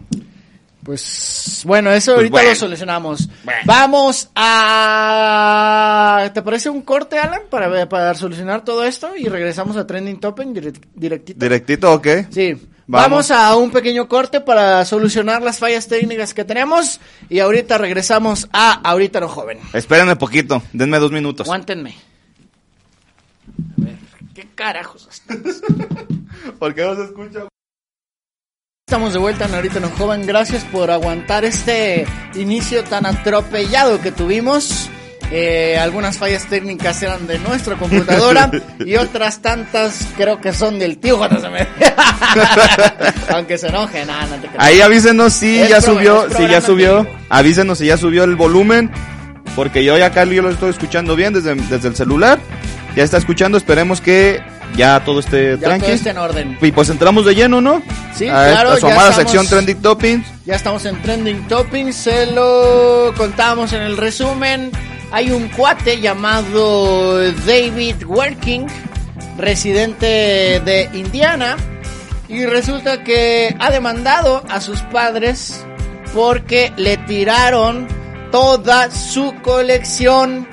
Pues 0.87 1.63
bueno, 1.67 1.91
eso 1.93 2.15
ahorita 2.15 2.31
bueno. 2.31 2.49
lo 2.51 2.55
solucionamos. 2.55 3.29
Vamos 3.65 4.31
a. 4.37 6.31
¿Te 6.33 6.43
parece 6.43 6.71
un 6.71 6.83
corte, 6.83 7.19
Alan, 7.19 7.41
para, 7.51 7.89
para 7.89 8.15
solucionar 8.15 8.65
todo 8.65 8.85
esto 8.85 9.17
y 9.17 9.25
regresamos 9.27 9.77
a 9.77 9.85
Trending 9.85 10.21
Topic 10.21 10.47
direct- 10.47 10.85
directito? 10.95 11.41
Directito, 11.45 11.93
¿ok? 11.93 12.07
Sí. 12.31 12.53
Vamos. 12.87 13.11
Vamos 13.11 13.31
a 13.33 13.57
un 13.57 13.73
pequeño 13.73 14.07
corte 14.09 14.41
para 14.41 14.85
solucionar 14.85 15.43
las 15.43 15.59
fallas 15.59 15.89
técnicas 15.89 16.33
que 16.33 16.45
tenemos 16.45 17.01
y 17.29 17.41
ahorita 17.41 17.79
regresamos 17.79 18.49
a 18.53 18.75
Ahorita 18.75 19.19
no 19.19 19.27
joven. 19.29 19.59
Espérenme 19.73 20.15
poquito, 20.15 20.63
denme 20.73 21.01
dos 21.01 21.11
minutos. 21.11 21.49
Aguántenme. 21.49 21.97
A 23.77 23.85
ver, 23.85 23.97
¿qué 24.37 24.47
carajos? 24.55 25.09
¿Por 26.61 26.75
qué 26.77 26.83
no 26.85 26.95
se 26.95 27.03
escucha? 27.07 27.41
Estamos 28.89 29.15
de 29.15 29.19
vuelta 29.19 29.47
en 29.47 29.55
Ahorita 29.57 29.81
no 29.81 29.89
joven. 29.91 30.25
Gracias 30.25 30.63
por 30.63 30.93
aguantar 30.93 31.45
este 31.45 32.07
inicio 32.37 32.85
tan 32.85 33.05
atropellado 33.05 34.01
que 34.01 34.13
tuvimos. 34.13 34.89
Eh, 35.33 35.77
algunas 35.77 36.19
fallas 36.19 36.47
técnicas 36.47 37.03
eran 37.03 37.27
de 37.27 37.41
nuestra 37.41 37.75
computadora 37.75 38.49
y 38.79 38.95
otras 38.95 39.43
tantas 39.43 40.07
creo 40.17 40.41
que 40.41 40.53
son 40.53 40.79
del 40.79 40.99
tío 40.99 41.19
JSM. 41.19 41.67
Aunque 43.35 43.59
se 43.59 43.67
enoje, 43.71 44.07
nada, 44.07 44.25
no 44.27 44.37
te 44.37 44.47
creas. 44.47 44.65
Ahí 44.65 44.81
avísenos 44.81 45.33
si 45.33 45.59
Es 45.59 45.69
ya 45.69 45.81
subió, 45.81 46.31
si 46.31 46.47
ya 46.47 46.61
subió. 46.61 47.09
Avísenos 47.29 47.79
si 47.79 47.87
ya 47.87 47.97
subió 47.97 48.23
el 48.23 48.37
volumen. 48.37 48.93
Porque 49.57 49.85
yo 49.85 49.99
ya 49.99 50.07
acá 50.07 50.23
yo 50.27 50.43
lo 50.43 50.51
estoy 50.51 50.71
escuchando 50.71 51.17
bien 51.17 51.33
desde, 51.33 51.57
desde 51.57 51.89
el 51.89 51.97
celular. 51.97 52.39
Ya 52.95 53.03
está 53.03 53.17
escuchando, 53.17 53.59
esperemos 53.59 54.01
que 54.01 54.41
ya 54.75 55.05
todo 55.05 55.21
esté 55.21 55.53
Ya 55.59 55.69
tranqui. 55.69 55.87
todo 55.87 55.95
esté 55.95 56.11
en 56.11 56.19
orden. 56.19 56.59
Y 56.61 56.73
pues 56.73 56.89
entramos 56.89 57.25
de 57.25 57.35
lleno, 57.35 57.61
¿no? 57.61 57.83
Sí, 58.15 58.29
a, 58.29 58.51
claro, 58.51 58.71
A 58.73 58.77
su 58.81 58.87
amada 58.87 59.13
sección 59.13 59.47
Trending 59.47 59.81
Toppings. 59.83 60.27
Ya 60.45 60.55
estamos 60.55 60.85
en 60.87 61.01
Trending 61.03 61.47
Toppings, 61.49 61.95
se 61.95 62.27
lo 62.33 63.13
contamos 63.17 63.73
en 63.73 63.83
el 63.83 63.97
resumen. 63.97 64.71
Hay 65.13 65.31
un 65.31 65.49
cuate 65.49 66.01
llamado 66.01 67.19
David 67.47 68.05
Working, 68.07 68.67
residente 69.39 70.07
de 70.65 70.91
Indiana, 70.95 71.57
y 72.29 72.45
resulta 72.45 73.05
que 73.05 73.55
ha 73.59 73.71
demandado 73.71 74.43
a 74.49 74.61
sus 74.61 74.81
padres 74.83 75.65
porque 76.15 76.73
le 76.77 76.97
tiraron 76.97 77.87
toda 78.33 78.91
su 78.91 79.33
colección 79.43 80.49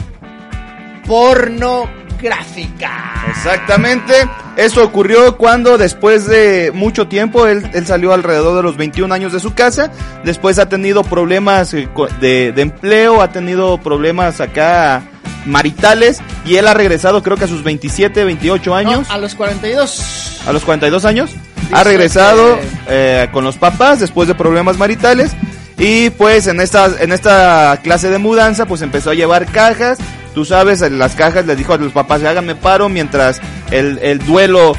pornográfica. 2.29 3.25
Exactamente. 3.29 4.13
Eso 4.55 4.83
ocurrió 4.83 5.37
cuando 5.37 5.77
después 5.77 6.25
de 6.27 6.71
mucho 6.73 7.07
tiempo 7.07 7.47
él, 7.47 7.67
él 7.73 7.85
salió 7.87 8.13
alrededor 8.13 8.55
de 8.57 8.63
los 8.63 8.77
21 8.77 9.13
años 9.13 9.33
de 9.33 9.39
su 9.39 9.53
casa. 9.53 9.91
Después 10.23 10.59
ha 10.59 10.69
tenido 10.69 11.03
problemas 11.03 11.73
eh, 11.73 11.87
de, 12.19 12.51
de 12.51 12.61
empleo, 12.61 13.21
ha 13.21 13.31
tenido 13.31 13.77
problemas 13.79 14.41
acá 14.41 15.03
maritales 15.45 16.21
y 16.45 16.55
él 16.55 16.67
ha 16.67 16.73
regresado 16.73 17.21
creo 17.21 17.35
que 17.35 17.45
a 17.45 17.47
sus 17.49 17.63
27, 17.63 18.23
28 18.23 18.75
años. 18.75 19.07
No, 19.09 19.13
a 19.13 19.17
los 19.17 19.35
42. 19.35 20.41
a 20.47 20.53
los 20.53 20.63
42 20.63 21.05
años, 21.05 21.31
ha 21.71 21.83
regresado 21.83 22.57
que- 22.59 22.67
eh, 22.87 23.29
con 23.31 23.43
los 23.43 23.57
papás 23.57 23.99
después 23.99 24.27
de 24.27 24.35
problemas 24.35 24.77
maritales 24.77 25.31
y 25.77 26.11
pues 26.11 26.47
en 26.47 26.61
esta, 26.61 26.89
en 26.99 27.11
esta 27.11 27.77
clase 27.83 28.09
de 28.09 28.19
mudanza 28.19 28.65
pues 28.65 28.81
empezó 28.81 29.09
a 29.09 29.15
llevar 29.15 29.45
cajas, 29.47 29.97
tú 30.33 30.45
sabes, 30.45 30.81
en 30.81 30.99
las 30.99 31.15
cajas 31.15 31.45
le 31.45 31.55
dijo 31.55 31.73
a 31.73 31.77
los 31.77 31.91
papás 31.91 32.23
háganme 32.23 32.55
paro 32.55 32.89
mientras 32.89 33.41
el, 33.71 33.99
el 34.01 34.19
duelo 34.19 34.73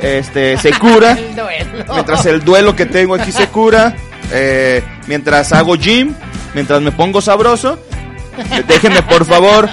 este, 0.00 0.56
se 0.62 0.72
cura, 0.72 1.12
El 1.12 1.36
duelo. 1.36 1.94
mientras 1.94 2.26
el 2.26 2.40
duelo 2.44 2.74
que 2.76 2.86
tengo 2.86 3.14
aquí 3.14 3.32
se 3.32 3.48
cura, 3.48 3.94
eh, 4.32 4.82
mientras 5.06 5.52
hago 5.52 5.76
gym, 5.76 6.14
mientras 6.54 6.80
me 6.80 6.92
pongo 6.92 7.20
sabroso, 7.20 7.78
déjenme 8.66 9.02
por 9.02 9.24
favor, 9.24 9.68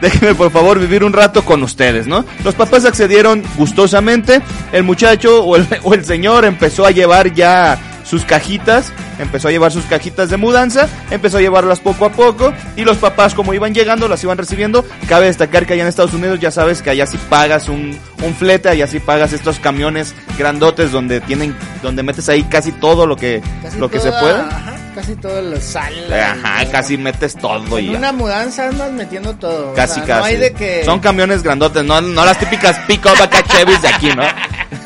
déjenme 0.00 0.34
por 0.34 0.50
favor 0.50 0.78
vivir 0.78 1.02
un 1.04 1.12
rato 1.12 1.44
con 1.44 1.62
ustedes, 1.62 2.06
¿no? 2.06 2.24
Los 2.44 2.54
papás 2.54 2.84
accedieron 2.84 3.42
gustosamente, 3.56 4.42
el 4.72 4.84
muchacho 4.84 5.44
o 5.44 5.56
el, 5.56 5.66
o 5.82 5.94
el 5.94 6.04
señor 6.04 6.44
empezó 6.44 6.86
a 6.86 6.90
llevar 6.90 7.32
ya 7.32 7.78
sus 8.14 8.24
cajitas, 8.24 8.92
empezó 9.18 9.48
a 9.48 9.50
llevar 9.50 9.72
sus 9.72 9.86
cajitas 9.86 10.30
de 10.30 10.36
mudanza, 10.36 10.88
empezó 11.10 11.38
a 11.38 11.40
llevarlas 11.40 11.80
poco 11.80 12.04
a 12.04 12.12
poco 12.12 12.52
y 12.76 12.84
los 12.84 12.96
papás 12.98 13.34
como 13.34 13.54
iban 13.54 13.74
llegando 13.74 14.06
las 14.06 14.22
iban 14.22 14.38
recibiendo. 14.38 14.84
Cabe 15.08 15.26
destacar 15.26 15.66
que 15.66 15.72
allá 15.72 15.82
en 15.82 15.88
Estados 15.88 16.14
Unidos 16.14 16.38
ya 16.38 16.52
sabes 16.52 16.80
que 16.80 16.90
allá 16.90 17.06
sí 17.06 17.18
pagas 17.28 17.68
un, 17.68 17.98
un 18.22 18.34
flete, 18.36 18.68
allá 18.68 18.86
sí 18.86 19.00
pagas 19.00 19.32
estos 19.32 19.58
camiones 19.58 20.14
grandotes 20.38 20.92
donde 20.92 21.20
tienen, 21.22 21.56
donde 21.82 22.04
metes 22.04 22.28
ahí 22.28 22.44
casi 22.44 22.70
todo 22.70 23.04
lo 23.08 23.16
que, 23.16 23.42
Casi 23.64 23.78
lo 23.80 23.90
que 23.90 23.98
se. 23.98 24.10
Ajá, 24.10 24.76
casi 24.94 25.16
todo 25.16 25.42
lo 25.42 25.60
sale. 25.60 26.22
Ajá, 26.22 26.64
casi 26.70 26.96
metes 26.96 27.34
todo 27.34 27.80
y 27.80 27.90
ya. 27.90 27.98
una 27.98 28.12
mudanza 28.12 28.68
andas 28.68 28.92
metiendo 28.92 29.34
todo. 29.34 29.72
o 29.72 29.74
Casi, 29.74 29.94
sea, 29.94 30.04
casi. 30.04 30.18
No 30.20 30.24
hay 30.26 30.36
de 30.36 30.52
que. 30.52 30.84
Son 30.84 31.00
camiones 31.00 31.42
grandotes, 31.42 31.84
no, 31.84 32.00
no 32.00 32.24
las 32.24 32.38
típicas 32.38 32.78
pick-up 32.86 33.20
acá 33.20 33.42
Chevys 33.42 33.82
de 33.82 33.88
aquí, 33.88 34.08
¿no? 34.14 34.22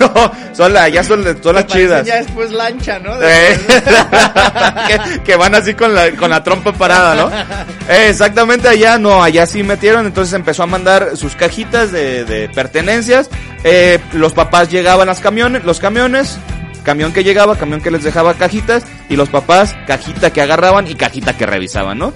No, 0.00 0.32
son, 0.52 0.72
la, 0.72 0.88
ya 0.88 1.02
son, 1.02 1.24
son 1.42 1.54
las 1.54 1.66
chidas. 1.66 2.06
Ya 2.06 2.16
después 2.16 2.50
lancha, 2.50 2.98
¿no? 2.98 3.20
Eh, 3.22 3.58
que, 4.88 5.20
que 5.22 5.36
van 5.36 5.54
así 5.54 5.74
con 5.74 5.94
la, 5.94 6.10
con 6.12 6.30
la 6.30 6.42
trompa 6.42 6.72
parada, 6.72 7.14
¿no? 7.14 7.30
Eh, 7.88 8.10
exactamente 8.10 8.68
allá, 8.68 8.98
no, 8.98 9.22
allá 9.22 9.46
sí 9.46 9.62
metieron, 9.62 10.04
entonces 10.04 10.34
empezó 10.34 10.62
a 10.62 10.66
mandar 10.66 11.16
sus 11.16 11.34
cajitas 11.34 11.90
de, 11.90 12.24
de 12.26 12.48
pertenencias. 12.50 13.30
Eh, 13.64 13.98
los 14.12 14.34
papás 14.34 14.70
llegaban 14.70 15.08
a 15.08 15.12
los 15.12 15.20
camiones, 15.20 15.64
los 15.64 15.80
camiones, 15.80 16.38
camión 16.84 17.14
que 17.14 17.24
llegaba, 17.24 17.56
camión 17.56 17.80
que 17.80 17.90
les 17.90 18.04
dejaba 18.04 18.34
cajitas, 18.34 18.84
y 19.08 19.16
los 19.16 19.30
papás, 19.30 19.74
cajita 19.86 20.30
que 20.32 20.42
agarraban 20.42 20.86
y 20.86 20.96
cajita 20.96 21.36
que 21.36 21.46
revisaban, 21.46 21.98
¿no? 21.98 22.12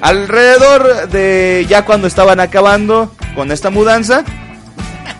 Alrededor 0.00 1.08
de 1.08 1.64
ya 1.68 1.84
cuando 1.84 2.08
estaban 2.08 2.40
acabando 2.40 3.14
con 3.34 3.52
esta 3.52 3.70
mudanza, 3.70 4.24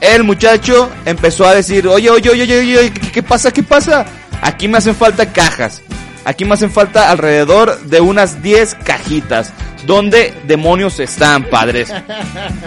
el 0.00 0.25
muchacho 0.25 0.91
empezó 1.05 1.47
a 1.47 1.55
decir, 1.55 1.87
oye, 1.88 2.11
oye, 2.11 2.31
oye, 2.31 2.43
oye, 2.43 2.79
oye, 2.79 2.93
¿qué, 2.93 3.12
qué 3.12 3.23
pasa? 3.23 3.50
¿Qué 3.53 3.62
pasa? 3.62 4.05
Aquí 4.43 4.69
me 4.69 4.79
hacen 4.79 4.95
falta 4.95 5.33
cajas. 5.33 5.83
Aquí 6.25 6.45
me 6.45 6.55
hacen 6.55 6.71
falta 6.71 7.11
alrededor 7.11 7.81
de 7.83 8.00
unas 8.00 8.43
10 8.43 8.76
cajitas. 8.85 9.53
¿Dónde 9.87 10.33
demonios 10.47 10.99
están, 11.00 11.45
padres? 11.45 11.93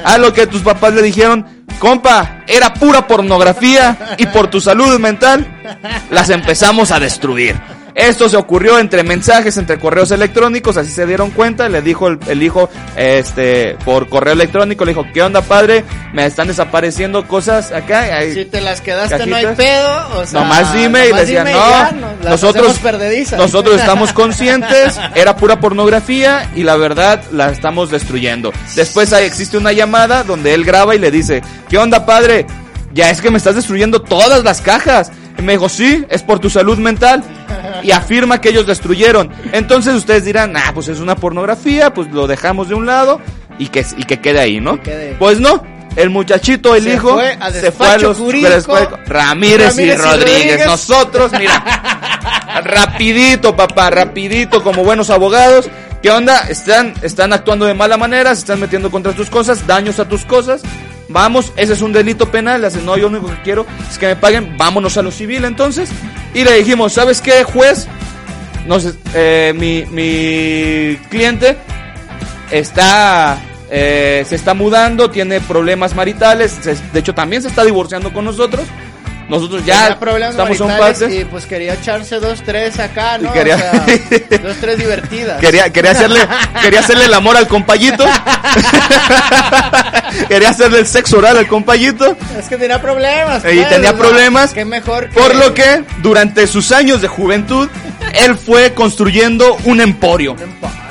A 0.04 0.18
lo 0.18 0.34
que 0.34 0.46
tus 0.46 0.62
papás 0.62 0.94
le 0.94 1.02
dijeron, 1.02 1.46
compa, 1.80 2.44
era 2.48 2.74
pura 2.74 3.08
pornografía 3.08 4.16
y 4.18 4.28
por 4.28 4.50
tu 4.50 4.62
salud 4.62 5.00
mental 5.00 5.48
las 6.12 6.30
empezamos 6.30 6.92
a 6.92 7.00
destruir. 7.00 7.56
Esto 7.98 8.30
se 8.30 8.38
ocurrió 8.38 8.78
entre 8.78 9.02
mensajes, 9.02 9.58
entre 9.58 9.80
correos 9.80 10.12
electrónicos, 10.12 10.78
así 10.78 10.92
se 10.92 11.08
dieron 11.08 11.32
cuenta, 11.32 11.68
le 11.68 11.82
dijo 11.82 12.08
el, 12.10 12.20
el 12.28 12.44
hijo, 12.44 12.70
este, 12.96 13.76
por 13.84 14.08
correo 14.08 14.34
electrónico, 14.34 14.86
le 14.86 14.92
dijo, 14.92 15.04
¿qué 15.16 15.24
onda 15.24 15.42
padre? 15.42 15.84
Me 16.14 16.24
están 16.28 16.48
desapareciendo 16.48 17.28
cosas 17.28 17.72
acá. 17.72 18.02
Hay- 18.02 18.36
Si 18.36 18.46
te 18.46 18.62
las 18.62 18.82
quedaste 18.82 19.26
no 19.26 19.36
hay 19.36 19.48
pedo. 19.56 20.20
O 20.20 20.26
sea, 20.28 20.42
nomás 20.42 20.74
dime 20.74 21.00
y 21.00 21.04
le 21.06 21.10
nomás 21.10 21.22
decía, 21.26 21.40
dime 21.44 21.54
no, 21.54 21.70
ya, 21.70 21.92
no, 21.94 22.08
las 22.22 22.32
nosotros, 22.34 22.68
hacemos 22.68 22.80
perdedizas". 22.80 23.40
nosotros 23.40 23.76
estamos 23.80 24.14
conscientes, 24.14 25.00
era 25.16 25.36
pura 25.36 25.60
pornografía 25.60 26.52
y 26.56 26.62
la 26.62 26.76
verdad 26.78 27.24
la 27.32 27.50
estamos 27.50 27.90
destruyendo. 27.90 28.54
Después 28.76 29.12
ahí 29.12 29.26
existe 29.26 29.58
una 29.58 29.72
llamada 29.72 30.24
donde 30.24 30.54
él 30.54 30.64
graba 30.66 30.94
y 30.96 31.00
le 31.00 31.10
dice, 31.10 31.42
¿qué 31.68 31.80
onda 31.80 32.06
padre? 32.06 32.46
Ya 32.94 33.10
es 33.10 33.22
que 33.22 33.32
me 33.32 33.40
estás 33.40 33.56
destruyendo 33.56 34.04
todas 34.04 34.44
las 34.44 34.62
cajas. 34.62 35.12
Y 35.40 35.42
me 35.44 35.54
dijo, 35.54 35.70
sí, 35.70 36.04
es 36.10 36.24
por 36.24 36.40
tu 36.40 36.50
salud 36.50 36.80
mental. 36.80 37.24
Y 37.84 37.92
afirma 37.92 38.40
que 38.42 38.50
ellos 38.50 38.66
destruyeron. 38.66 39.32
Entonces 39.52 39.96
ustedes 39.96 40.26
dirán, 40.26 40.56
ah, 40.58 40.72
pues 40.74 40.88
es 40.88 41.00
una 41.00 41.16
pornografía, 41.16 41.94
pues 41.94 42.12
lo 42.12 42.28
dejamos 42.28 42.70
de 42.70 42.76
un 42.76 42.86
lado 42.86 43.20
y 43.60 43.68
que, 43.68 43.86
y 43.98 44.04
que 44.04 44.20
quede 44.20 44.40
ahí, 44.40 44.60
¿no? 44.60 44.82
Quede. 44.82 45.16
Pues 45.20 45.40
no, 45.40 45.64
el 45.96 46.10
muchachito, 46.12 46.76
el 46.76 46.84
Se 46.84 46.94
hijo, 46.94 47.16
fue 47.16 47.38
se 47.52 47.72
fue 47.72 47.88
a 47.88 47.98
los 47.98 48.18
jurídico. 48.18 48.78
Ramírez, 49.08 49.76
Ramírez 49.76 49.78
y 49.80 49.82
y 49.82 49.96
Rodríguez. 49.96 50.04
Rodríguez. 50.04 50.66
Nosotros, 50.68 51.32
mira, 51.38 52.62
rapidito, 52.64 53.56
papá, 53.56 53.90
rapidito, 53.90 54.62
como 54.64 54.84
buenos 54.84 55.10
abogados. 55.10 55.68
¿Qué 56.02 56.12
onda? 56.12 56.48
Están, 56.50 56.94
están 57.02 57.34
actuando 57.34 57.66
de 57.66 57.74
mala 57.74 57.98
manera, 57.98 58.36
se 58.36 58.42
están 58.42 58.60
metiendo 58.60 58.92
contra 58.92 59.14
tus 59.14 59.30
cosas, 59.32 59.66
daños 59.66 60.00
a 60.00 60.08
tus 60.08 60.24
cosas. 60.26 60.62
Vamos, 61.10 61.52
ese 61.56 61.74
es 61.74 61.82
un 61.82 61.94
delito 61.94 62.30
penal. 62.30 62.62
Le 62.62 62.68
hacen, 62.68 62.86
no, 62.86 62.96
yo 62.96 63.10
lo 63.10 63.18
único 63.18 63.34
que 63.34 63.42
quiero 63.42 63.66
es 63.90 63.98
que 63.98 64.08
me 64.08 64.16
paguen. 64.16 64.56
Vámonos 64.58 64.98
a 64.98 65.02
lo 65.02 65.12
civil 65.12 65.46
entonces. 65.46 65.90
Y 66.38 66.44
le 66.44 66.54
dijimos, 66.54 66.94
¿sabes 66.94 67.20
qué, 67.20 67.44
juez? 67.44 67.88
Eh, 69.16 69.54
mi, 69.56 69.86
mi 69.88 70.96
cliente 71.10 71.58
está 72.52 73.42
eh, 73.72 74.24
se 74.30 74.36
está 74.36 74.54
mudando, 74.54 75.10
tiene 75.10 75.42
problemas 75.42 75.96
maritales, 75.96 76.64
de 76.64 77.00
hecho 77.00 77.16
también 77.16 77.42
se 77.42 77.48
está 77.48 77.66
divorciando 77.66 78.14
con 78.14 78.26
nosotros. 78.26 78.66
Nosotros 79.30 79.66
ya 79.66 79.90
estamos 79.90 80.62
a 80.62 80.64
un 80.64 80.78
partes. 80.78 81.14
Y 81.14 81.26
pues 81.26 81.46
quería 81.46 81.74
echarse 81.74 82.20
dos, 82.20 82.42
tres 82.44 82.80
acá, 82.80 83.18
¿no? 83.18 83.30
Y 83.30 83.34
quería- 83.34 83.56
O 83.56 83.60
sea, 83.60 84.40
dos, 84.44 84.58
tres 84.62 84.78
divertidas. 84.80 85.40
Quería, 85.42 85.70
quería 85.72 85.92
hacerle, 85.92 86.22
quería 86.62 86.80
hacerle 86.80 87.06
el 87.06 87.14
amor 87.14 87.36
al 87.36 87.48
compayito. 87.48 88.06
quería 90.28 90.50
hacerle 90.50 90.80
el 90.80 90.88
sexo 90.88 91.18
oral 91.18 91.38
al 91.38 91.48
compayito. 91.48 92.16
Es 92.38 92.48
que 92.48 92.58
tenía 92.58 92.82
problemas. 92.82 93.44
Y 93.44 93.56
pues, 93.58 93.70
tenía 93.70 93.98
problemas. 93.98 94.54
Qué 94.54 94.66
mejor 94.66 95.10
que... 95.10 95.20
Por 95.20 95.36
lo 95.36 95.54
que, 95.54 95.84
durante 96.02 96.48
sus 96.48 96.72
años 96.72 97.02
de 97.02 97.08
juventud, 97.08 97.70
él 98.14 98.36
fue 98.38 98.74
construyendo 98.74 99.58
un 99.66 99.82
emporio. 99.82 100.36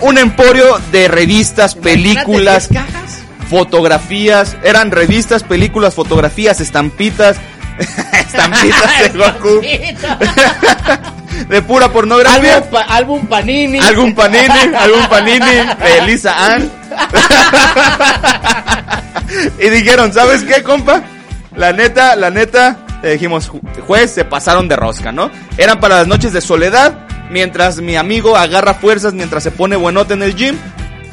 Un 0.01 0.19
emporio 0.19 0.79
de 0.93 1.09
revistas, 1.09 1.75
películas, 1.75 2.69
Imagínate, 2.71 2.91
10 2.91 3.03
cajas. 3.03 3.19
fotografías. 3.49 4.57
Eran 4.63 4.91
revistas, 4.91 5.43
películas, 5.43 5.95
fotografías, 5.95 6.61
estampitas. 6.61 7.37
estampitas 8.13 9.13
de 9.13 9.19
Goku. 9.19 9.61
de 11.49 11.63
pura 11.63 11.89
pornografía. 11.91 12.57
Álbum, 12.57 12.71
pa- 12.71 12.83
álbum 12.83 13.27
Panini. 13.27 13.79
Algún 13.79 14.15
panini, 14.15 14.49
algún 14.79 15.07
panini 15.09 15.39
de 15.41 15.99
Elisa 15.99 16.55
Ann. 16.55 16.71
y 19.61 19.69
dijeron, 19.69 20.13
¿sabes 20.13 20.43
qué, 20.45 20.63
compa? 20.63 21.03
La 21.57 21.73
neta, 21.73 22.17
la 22.17 22.31
neta, 22.31 22.77
le 23.03 23.13
dijimos, 23.13 23.51
"Ju- 23.51 23.61
juez, 23.87 24.13
se 24.13 24.25
pasaron 24.25 24.69
de 24.69 24.77
rosca, 24.77 25.13
¿no? 25.13 25.31
Eran 25.57 25.81
para 25.81 25.97
las 25.99 26.07
noches 26.07 26.33
de 26.33 26.41
soledad, 26.41 26.95
mientras 27.31 27.79
mi 27.79 27.97
amigo 27.97 28.37
agarra 28.37 28.75
fuerzas, 28.75 29.15
mientras 29.15 29.43
se 29.43 29.51
pone 29.51 29.77
buenote 29.77 30.15
en 30.15 30.23
el 30.23 30.35
gym. 30.35 30.57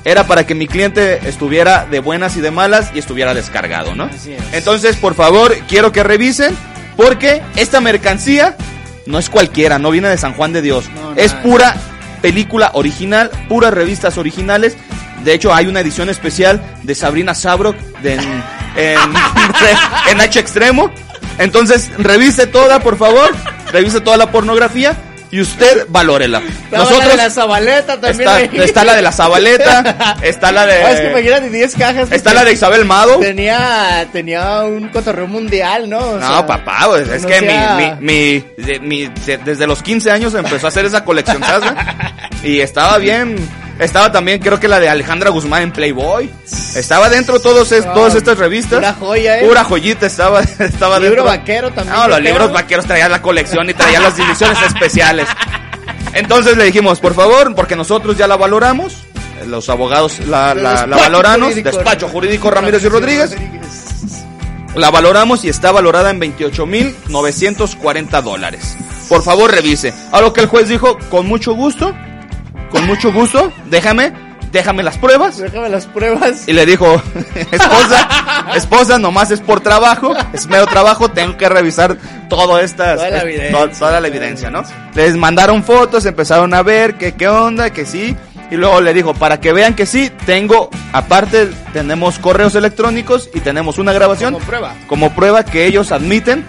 Era 0.06 0.28
para 0.28 0.46
que 0.46 0.54
mi 0.56 0.68
cliente 0.68 1.28
estuviera 1.30 1.86
de 1.86 2.00
buenas 2.00 2.36
y 2.36 2.42
de 2.42 2.52
malas 2.52 2.92
y 2.94 3.00
estuviera 3.00 3.34
descargado, 3.34 3.96
¿no? 3.96 4.06
Así 4.06 4.34
es. 4.34 4.42
Entonces, 4.52 4.98
por 4.98 5.16
favor, 5.16 5.56
quiero 5.70 5.92
que 5.94 6.04
revisen, 6.04 6.56
porque 6.98 7.42
esta 7.56 7.80
mercancía 7.80 8.58
no 9.06 9.18
es 9.18 9.30
cualquiera, 9.30 9.80
no 9.80 9.92
viene 9.92 10.10
de 10.10 10.18
San 10.18 10.34
Juan 10.34 10.52
de 10.54 10.62
Dios. 10.62 10.86
No, 10.94 11.13
es 11.16 11.32
nada. 11.32 11.44
pura 11.44 11.76
película 12.22 12.72
original, 12.74 13.32
puras 13.48 13.74
revistas 13.74 14.18
originales. 14.18 14.76
De 15.24 15.34
hecho, 15.34 15.54
hay 15.54 15.68
una 15.68 15.80
edición 15.80 16.10
especial 16.10 16.62
de 16.84 16.96
Sabrina 16.96 17.34
Sabrok 17.34 17.78
de- 18.02 18.13
en, 18.16 18.20
en, 18.76 19.00
en 20.12 20.22
H 20.22 20.38
Extremo. 20.39 20.92
Entonces, 21.38 21.89
revise 21.98 22.46
toda, 22.48 22.80
por 22.82 22.98
favor. 22.98 23.34
Revise 23.72 24.02
toda 24.02 24.18
la 24.18 24.32
pornografía 24.32 24.96
y 25.34 25.41
usted 25.41 25.88
valórela. 25.89 26.41
Estaba 26.72 26.91
la 26.91 27.08
de 27.08 27.17
la 27.17 27.30
Zabaleta 27.32 28.00
también. 28.00 28.30
está, 28.30 28.63
está 28.63 28.84
la 28.84 28.96
de 28.96 29.02
la 29.02 29.12
Zabaleta, 29.12 30.17
está 30.22 30.52
la 30.52 30.62
Ah, 30.63 30.91
es 30.91 31.00
que 31.00 31.06
de 31.06 31.12
imagínate 31.12 31.50
10 31.50 31.76
cajas. 31.76 32.12
está 32.12 32.34
la 32.34 32.46
de 32.46 32.54
Isabel 32.54 32.86
Mado. 32.86 33.17
Tenía, 33.19 34.08
tenía 34.13 34.62
un 34.62 34.89
cotorreo 34.89 35.26
mundial, 35.28 35.89
¿no? 35.89 35.98
O 36.00 36.19
No, 36.19 36.28
sea, 36.28 36.46
papá, 36.46 36.86
pues, 36.88 37.10
es 37.10 37.24
no 37.24 37.28
que 37.28 37.39
sea- 37.39 37.76
mi, 38.00 38.06
mi, 38.06 38.39
mi, 38.46 38.63
de- 38.63 38.80
mi- 38.80 39.08
de- 39.26 39.38
desde 39.39 39.65
los 39.65 39.82
15 39.82 40.12
años 40.12 40.34
empezó 40.36 40.67
a 40.67 40.69
hacer 40.69 40.86
esa 40.86 41.04
colección, 41.04 41.41
¿sabes? 41.43 41.72
Y 42.43 42.60
estaba 42.60 42.98
bien, 43.00 43.36
estaba 43.79 44.12
también 44.12 44.39
creo 44.39 44.59
que 44.59 44.67
la 44.67 44.79
de 44.79 44.89
Alejandra 44.89 45.29
Guzmán 45.29 45.63
en 45.63 45.71
Playboy. 45.71 46.29
Estaba 46.75 47.09
dentro 47.09 47.39
todos 47.39 47.71
es- 47.71 47.86
Ah, 47.86 47.93
todas 47.93 48.15
estas 48.15 48.38
revistas. 48.38 48.79
pura 48.79 48.93
joya, 48.93 49.39
¿eh? 49.39 49.45
Pura 49.47 49.63
joyita 49.63 50.05
estaba, 50.07 50.41
estaba 50.59 50.99
Libro 50.99 51.23
dentro. 51.23 51.39
vaquero 51.39 51.71
también, 51.71 51.95
No, 51.97 52.07
los 52.07 52.17
creo. 52.19 52.31
libros 52.33 52.51
vaqueros 52.53 52.86
traían 52.86 53.12
la 53.12 53.21
colección 53.21 53.69
y 53.69 53.73
traían 53.73 54.03
las 54.03 54.17
divisiones 54.17 54.57
especiales. 54.67 55.27
Entonces 56.13 56.55
le 56.57 56.65
dijimos, 56.65 56.99
por 56.99 57.13
favor, 57.15 57.55
porque 57.55 57.75
nosotros 57.75 58.17
ya 58.17 58.27
la 58.27 58.38
valoramos, 58.38 58.97
los 59.47 59.67
abogados 59.69 60.19
la, 60.19 60.53
la, 60.53 60.86
la 60.88 60.95
valoramos, 60.95 61.49
jurídico. 61.49 61.71
despacho 61.75 62.07
jurídico 62.07 62.51
Ramírez 62.51 62.83
y 62.83 62.88
Rodríguez, 62.89 63.36
la 64.75 64.91
valoramos 64.91 65.43
y 65.43 65.49
está 65.49 65.71
valorada 65.71 66.12
en 66.12 66.19
28.940 66.21 68.21
dólares. 68.21 68.77
Por 69.09 69.23
favor, 69.23 69.51
revise. 69.51 69.93
A 70.12 70.21
lo 70.21 70.33
que 70.33 70.41
el 70.41 70.47
juez 70.47 70.67
dijo, 70.69 70.97
con 71.09 71.25
mucho 71.27 71.53
gusto, 71.53 71.93
con 72.73 72.86
mucho 72.86 73.13
gusto, 73.13 73.53
déjame, 73.69 74.12
déjame 74.51 74.83
las 74.83 74.97
pruebas. 74.97 75.38
Déjame 75.38 75.69
las 75.69 75.86
pruebas. 75.86 76.47
Y 76.47 76.53
le 76.53 76.65
dijo, 76.65 77.01
esposa, 77.51 78.45
esposa, 78.55 78.97
nomás 78.99 79.31
es 79.31 79.39
por 79.39 79.62
trabajo, 79.62 80.13
es 80.33 80.47
mero 80.47 80.65
trabajo, 80.65 81.09
tengo 81.09 81.38
que 81.38 81.47
revisar 81.47 81.97
todo 82.29 82.59
esta, 82.59 82.95
Toda 82.95 83.09
la 83.09 83.21
evidencia. 83.21 83.51
to- 83.57 83.69
toda 83.69 83.99
la 84.01 84.07
evidencia, 84.07 84.49
¿no? 84.49 84.63
Les 84.95 85.15
mandaron 85.15 85.63
fotos, 85.63 86.05
empezaron 86.05 86.53
a 86.53 86.62
ver 86.63 86.95
que 86.95 87.13
qué 87.13 87.27
onda, 87.27 87.69
que 87.69 87.86
sí, 87.86 88.15
y 88.51 88.55
luego 88.55 88.81
le 88.81 88.93
dijo, 88.93 89.13
para 89.13 89.39
que 89.39 89.53
vean 89.53 89.73
que 89.75 89.86
sí, 89.86 90.12
tengo, 90.25 90.69
aparte, 90.91 91.49
tenemos 91.71 92.19
correos 92.19 92.53
electrónicos 92.55 93.29
y 93.33 93.39
tenemos 93.39 93.77
una 93.79 93.93
grabación 93.93 94.33
Como 94.33 94.45
prueba. 94.45 94.73
como 94.88 95.12
prueba 95.15 95.43
que 95.45 95.65
ellos 95.65 95.91
admiten 95.91 96.45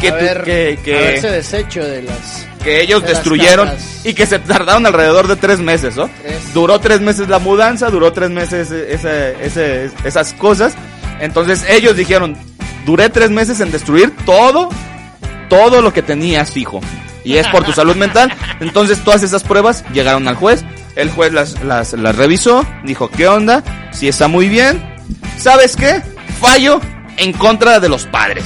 que, 0.00 0.10
tu- 0.10 0.16
Haber- 0.16 0.42
que, 0.44 0.78
que- 0.84 0.96
haberse 0.96 1.30
deshecho 1.30 1.84
de 1.84 2.02
las... 2.02 2.46
que 2.66 2.82
ellos 2.82 3.02
de 3.02 3.08
destruyeron 3.08 3.70
y 4.04 4.12
que 4.12 4.26
se 4.26 4.38
tardaron 4.40 4.84
alrededor 4.86 5.28
de 5.28 5.36
tres 5.36 5.60
meses, 5.60 5.96
¿no? 5.96 6.10
Tres. 6.22 6.52
Duró 6.52 6.78
tres 6.80 7.00
meses 7.00 7.28
la 7.28 7.38
mudanza, 7.38 7.88
duró 7.90 8.12
tres 8.12 8.30
meses 8.30 8.70
ese- 8.70 9.36
ese- 9.40 9.90
esas 10.04 10.32
cosas. 10.34 10.74
Entonces 11.20 11.64
ellos 11.68 11.96
dijeron, 11.96 12.36
duré 12.84 13.08
tres 13.08 13.30
meses 13.30 13.60
en 13.60 13.70
destruir 13.70 14.12
todo, 14.26 14.68
todo 15.48 15.80
lo 15.80 15.92
que 15.92 16.02
tenías, 16.02 16.56
hijo. 16.56 16.80
Y 17.24 17.36
es 17.36 17.46
por 17.48 17.64
tu 17.64 17.72
salud 17.80 17.96
mental. 17.96 18.32
Entonces 18.60 18.98
todas 19.04 19.22
esas 19.22 19.42
pruebas 19.44 19.84
llegaron 19.92 20.26
al 20.28 20.34
juez. 20.34 20.64
El 20.96 21.10
juez 21.10 21.32
las, 21.32 21.62
las, 21.62 21.92
las 21.92 22.16
revisó, 22.16 22.66
dijo, 22.84 23.08
¿qué 23.10 23.28
onda? 23.28 23.62
Si 23.92 24.08
está 24.08 24.28
muy 24.28 24.48
bien. 24.48 24.82
¿Sabes 25.38 25.76
qué? 25.76 26.02
Fallo 26.40 26.80
en 27.16 27.32
contra 27.32 27.80
de 27.80 27.88
los 27.88 28.06
padres 28.06 28.44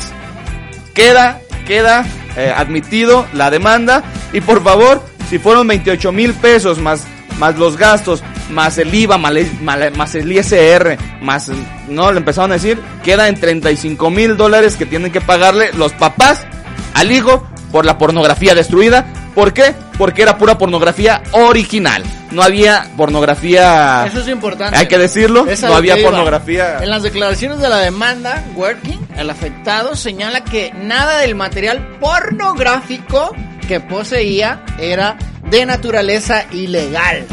queda, 0.95 1.41
queda 1.67 2.05
eh, 2.41 2.53
admitido 2.57 3.27
la 3.35 3.51
demanda 3.51 4.03
y 4.33 4.41
por 4.41 4.63
favor, 4.63 5.05
si 5.29 5.39
fueron 5.39 5.67
28 5.67 6.11
mil 6.11 6.33
pesos 6.33 6.79
más, 6.79 7.05
más 7.39 7.59
los 7.59 7.77
gastos, 7.77 8.23
más 8.51 8.79
el 8.79 8.95
IVA, 8.95 9.19
más 9.19 10.15
el, 10.15 10.33
ISR, 10.33 10.97
más, 11.21 11.51
no, 11.89 12.11
le 12.13 12.19
empezaron 12.19 12.53
a 12.53 12.55
decir, 12.55 12.81
queda 13.05 13.29
en 13.29 13.39
35 13.39 14.11
mil 14.11 14.37
dólares 14.37 14.77
que 14.77 14.87
tienen 14.87 15.13
que 15.13 15.21
pagarle 15.21 15.71
los 15.75 15.93
papás 15.93 16.47
al 16.95 17.13
hijo 17.13 17.47
por 17.71 17.85
la 17.85 17.99
pornografía 17.99 18.55
destruida. 18.55 19.07
¿Por 19.35 19.53
qué? 19.53 19.75
Porque 19.97 20.23
era 20.23 20.37
pura 20.37 20.59
pornografía 20.59 21.23
original. 21.33 22.03
No 22.31 22.43
había 22.43 22.91
pornografía... 22.97 24.05
Eso 24.07 24.21
es 24.21 24.29
importante. 24.29 24.77
Hay 24.77 24.87
que 24.87 24.99
decirlo, 24.99 25.47
no 25.63 25.75
había 25.75 25.97
pornografía. 26.03 26.79
En 26.83 26.91
las 26.91 27.03
declaraciones 27.03 27.61
de 27.61 27.69
la 27.69 27.79
demanda, 27.79 28.45
Working, 28.55 29.09
el 29.17 29.31
afectado, 29.31 29.97
señala 29.97 30.45
que 30.45 30.73
nada 30.73 31.19
del 31.19 31.35
material 31.35 31.97
pornográfico 32.01 33.35
que 33.67 33.81
poseía 33.81 34.65
era 34.79 35.17
de 35.51 35.67
naturaleza 35.67 36.45
ilegal. 36.53 37.25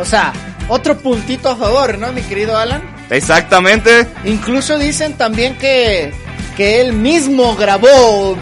O 0.00 0.04
sea, 0.04 0.32
otro 0.68 0.98
puntito 0.98 1.50
a 1.50 1.56
favor, 1.56 1.98
¿no, 1.98 2.12
mi 2.12 2.22
querido 2.22 2.56
Alan? 2.56 2.82
Exactamente. 3.10 4.06
Incluso 4.24 4.78
dicen 4.78 5.14
también 5.14 5.56
que, 5.56 6.12
que 6.56 6.80
él 6.80 6.92
mismo 6.94 7.54
grabó 7.56 8.36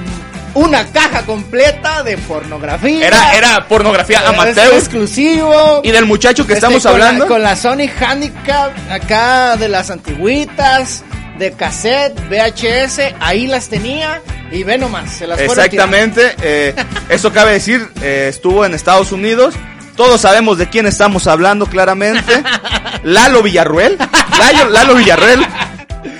una 0.54 0.84
caja 0.86 1.22
completa 1.22 2.02
de 2.02 2.18
pornografía. 2.18 3.06
Era, 3.06 3.34
era 3.36 3.68
pornografía 3.68 4.20
Es 4.20 4.26
amateur. 4.28 4.74
exclusivo. 4.74 5.80
Y 5.82 5.90
del 5.90 6.04
muchacho 6.06 6.46
que 6.46 6.54
Este, 6.54 6.66
estamos 6.66 6.82
con 6.82 6.98
la- 6.98 7.06
hablando. 7.06 7.26
con 7.26 7.42
la 7.42 7.56
Sony 7.56 7.88
Handicap, 8.00 8.72
acá 8.90 9.56
de 9.56 9.68
las 9.68 9.90
antigüitas, 9.90 11.04
de 11.38 11.52
cassette, 11.52 12.18
VHS, 12.28 13.14
ahí 13.20 13.46
las 13.46 13.68
tenía. 13.68 14.20
Y 14.50 14.64
ve 14.64 14.76
nomás, 14.76 15.10
se 15.10 15.26
las 15.26 15.40
Exactamente. 15.40 16.34
eh, 16.42 16.74
eso 17.08 17.32
cabe 17.32 17.52
decir, 17.52 17.88
eh, 18.02 18.26
estuvo 18.28 18.66
en 18.66 18.74
Estados 18.74 19.10
Unidos. 19.12 19.54
Todos 19.96 20.20
sabemos 20.22 20.58
de 20.58 20.68
quién 20.68 20.86
estamos 20.86 21.26
hablando 21.26 21.66
claramente. 21.66 22.42
Lalo 23.02 23.42
Villarruel. 23.42 23.96
Lalo, 24.38 24.68
Lalo 24.70 24.94
Villarruel. 24.94 25.46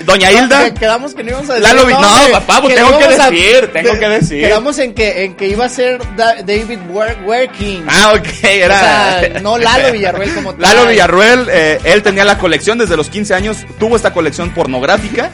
Doña. 0.05 0.31
Hilda. 0.31 0.65
Que- 0.65 0.73
Quedamos 0.73 1.13
que 1.13 1.23
no 1.23 1.29
íbamos 1.31 1.49
a 1.49 1.53
decir. 1.55 1.67
Lalo 1.67 1.89
no, 1.89 2.31
papá, 2.31 2.61
pues 2.61 2.73
que 2.73 2.79
tengo 2.79 2.91
no 2.91 2.97
que 2.99 3.05
a- 3.05 3.29
decir, 3.29 3.69
tengo 3.73 3.99
que 3.99 4.09
decir. 4.09 4.41
Quedamos 4.41 4.79
en 4.79 4.93
que, 4.93 5.23
en 5.25 5.35
que 5.35 5.47
iba 5.47 5.65
a 5.65 5.69
ser 5.69 5.99
Da- 6.15 6.35
David 6.35 6.79
Working. 6.89 7.85
Ah, 7.89 8.13
ok, 8.15 8.43
era. 8.43 8.75
O 8.75 8.79
sea, 8.79 9.39
no 9.41 9.57
Lalo 9.57 9.91
Villarruel 9.91 10.33
como 10.33 10.51
tal. 10.55 10.61
Lalo 10.61 10.87
Villarruel, 10.89 11.47
eh, 11.51 11.79
él 11.83 12.01
tenía 12.03 12.25
la 12.25 12.37
colección 12.37 12.77
desde 12.77 12.95
los 12.97 13.09
15 13.09 13.33
años, 13.33 13.57
tuvo 13.79 13.95
esta 13.95 14.13
colección 14.13 14.51
pornográfica. 14.51 15.31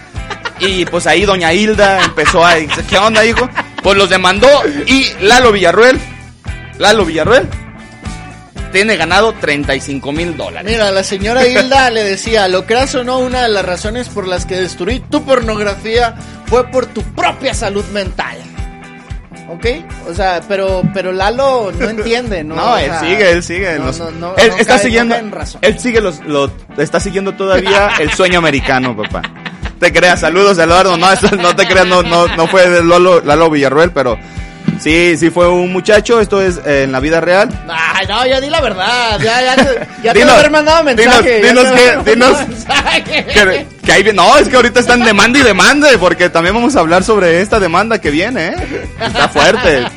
Y 0.60 0.86
pues 0.86 1.08
ahí 1.08 1.24
Doña 1.26 1.54
Hilda 1.54 2.04
empezó 2.04 2.46
a 2.46 2.56
¿qué 2.90 2.98
onda, 2.98 3.26
hijo? 3.26 3.50
Pues 3.82 3.98
los 3.98 4.10
demandó 4.10 4.50
y 4.88 5.08
Lalo 5.22 5.54
Villarruel, 5.54 5.98
Lalo 6.78 7.06
Villarruel, 7.06 7.48
tiene 8.72 8.96
ganado 8.98 9.34
35 9.34 10.12
mil 10.12 10.38
dólares. 10.38 10.72
Mira, 10.72 10.92
la 10.92 11.04
señora 11.04 11.48
Hilda 11.48 11.90
le 11.92 12.04
decía, 12.04 12.48
lo 12.48 12.66
creas 12.66 12.94
o 12.96 13.04
no, 13.04 13.20
una 13.20 13.42
de 13.44 13.50
las 13.50 13.66
razones 13.66 14.10
por 14.10 14.28
las 14.28 14.46
que 14.46 14.56
destruí 14.56 15.00
tu 15.00 15.24
pornografía 15.24 16.16
fue 16.46 16.68
por 16.70 16.86
tu 16.88 17.02
propia 17.04 17.54
salud 17.54 17.86
mental. 17.94 18.38
¿Ok? 19.50 19.66
O 20.08 20.14
sea, 20.14 20.42
pero, 20.48 20.84
pero 20.94 21.12
Lalo 21.12 21.72
no 21.72 21.90
entiende, 21.90 22.44
¿no? 22.44 22.56
No, 22.56 22.74
O 22.74 22.78
él 22.78 22.86
sea, 22.92 23.00
sigue, 23.00 23.32
él 23.32 23.44
sigue. 23.44 23.80
no, 23.80 23.86
los- 23.86 23.98
no, 24.00 24.12
no, 24.12 24.36
él 24.38 24.50
no 24.52 24.58
está 24.58 24.76
cae- 24.76 24.84
siguiendo, 24.84 25.16
cae 25.16 25.24
en 25.24 25.32
razón. 25.32 25.60
él 25.64 25.80
sigue 25.80 26.02
los, 26.02 26.20
lo, 26.26 26.52
está 26.78 27.00
siguiendo 27.00 27.34
todavía 27.34 27.90
el 28.00 28.12
sueño 28.12 28.38
americano, 28.38 28.96
papá. 28.96 29.24
Te 29.80 29.92
creas, 29.92 30.20
saludos 30.20 30.58
Eduardo, 30.60 30.98
no, 30.98 31.12
eso 31.12 31.36
no 31.38 31.56
te 31.56 31.66
creas, 31.66 31.88
no, 31.88 32.04
no, 32.04 32.28
no 32.36 32.48
fue 32.48 32.70
de 32.70 32.84
Lalo, 32.84 33.22
Lalo 33.22 33.50
Villarruel, 33.50 33.92
pero 33.92 34.20
sí, 34.80 35.18
sí 35.18 35.30
fue 35.30 35.48
un 35.50 35.72
muchacho, 35.72 36.20
esto 36.20 36.42
es 36.42 36.58
eh, 36.66 36.84
en 36.84 36.92
la 36.92 37.00
vida 37.00 37.22
real. 37.22 37.50
Ay, 37.70 38.06
no, 38.08 38.26
ya 38.26 38.40
di 38.42 38.50
la 38.50 38.62
verdad. 38.62 39.20
Ya, 39.20 39.42
ya, 39.42 39.56
te- 39.56 39.88
ya 40.04 40.14
te 40.14 40.20
Dinos, 40.20 40.34
haber 40.36 40.52
mandado 40.52 40.84
mensaje. 40.84 41.42
dinos, 41.42 41.66
dinos 41.72 41.82
que- 42.04 42.12
dinos 42.12 42.48
mensaje. 42.48 43.26
Que, 43.26 43.68
que 43.86 43.92
ahí 43.92 44.04
no, 44.14 44.38
es 44.38 44.48
que 44.50 44.56
ahorita 44.56 44.80
están 44.80 45.04
demanda 45.04 45.40
y 45.40 45.44
demanda, 45.44 45.90
porque 46.00 46.30
también 46.30 46.56
vamos 46.56 46.76
a 46.76 46.80
hablar 46.80 47.04
sobre 47.04 47.42
esta 47.42 47.60
demanda 47.60 48.00
que 48.00 48.10
viene, 48.12 48.48
¿eh? 48.48 48.88
Está 49.00 49.30
fuerte. 49.30 49.86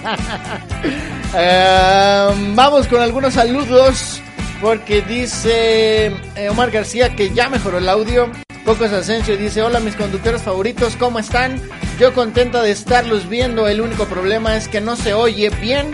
Eh, 1.35 2.29
vamos 2.55 2.87
con 2.89 3.01
algunos 3.01 3.33
saludos. 3.35 4.21
Porque 4.61 5.01
dice 5.03 6.07
eh, 6.37 6.49
Omar 6.51 6.71
García 6.71 7.17
que 7.17 7.31
ya 7.31 7.49
mejoró 7.49 7.79
el 7.79 7.89
audio. 7.89 8.31
Cocos 8.65 8.93
Asensio 8.93 9.37
dice: 9.37 9.63
Hola, 9.63 9.81
mis 9.81 9.95
conductores 9.97 10.43
favoritos, 10.43 10.97
¿cómo 10.97 11.19
están? 11.19 11.61
Yo 11.99 12.13
contenta 12.15 12.63
de 12.63 12.71
estarlos 12.71 13.29
viendo. 13.29 13.67
El 13.69 13.81
único 13.81 14.07
problema 14.07 14.57
es 14.57 14.69
que 14.69 14.81
no 14.81 14.97
se 14.97 15.15
oye 15.15 15.51
bien. 15.51 15.93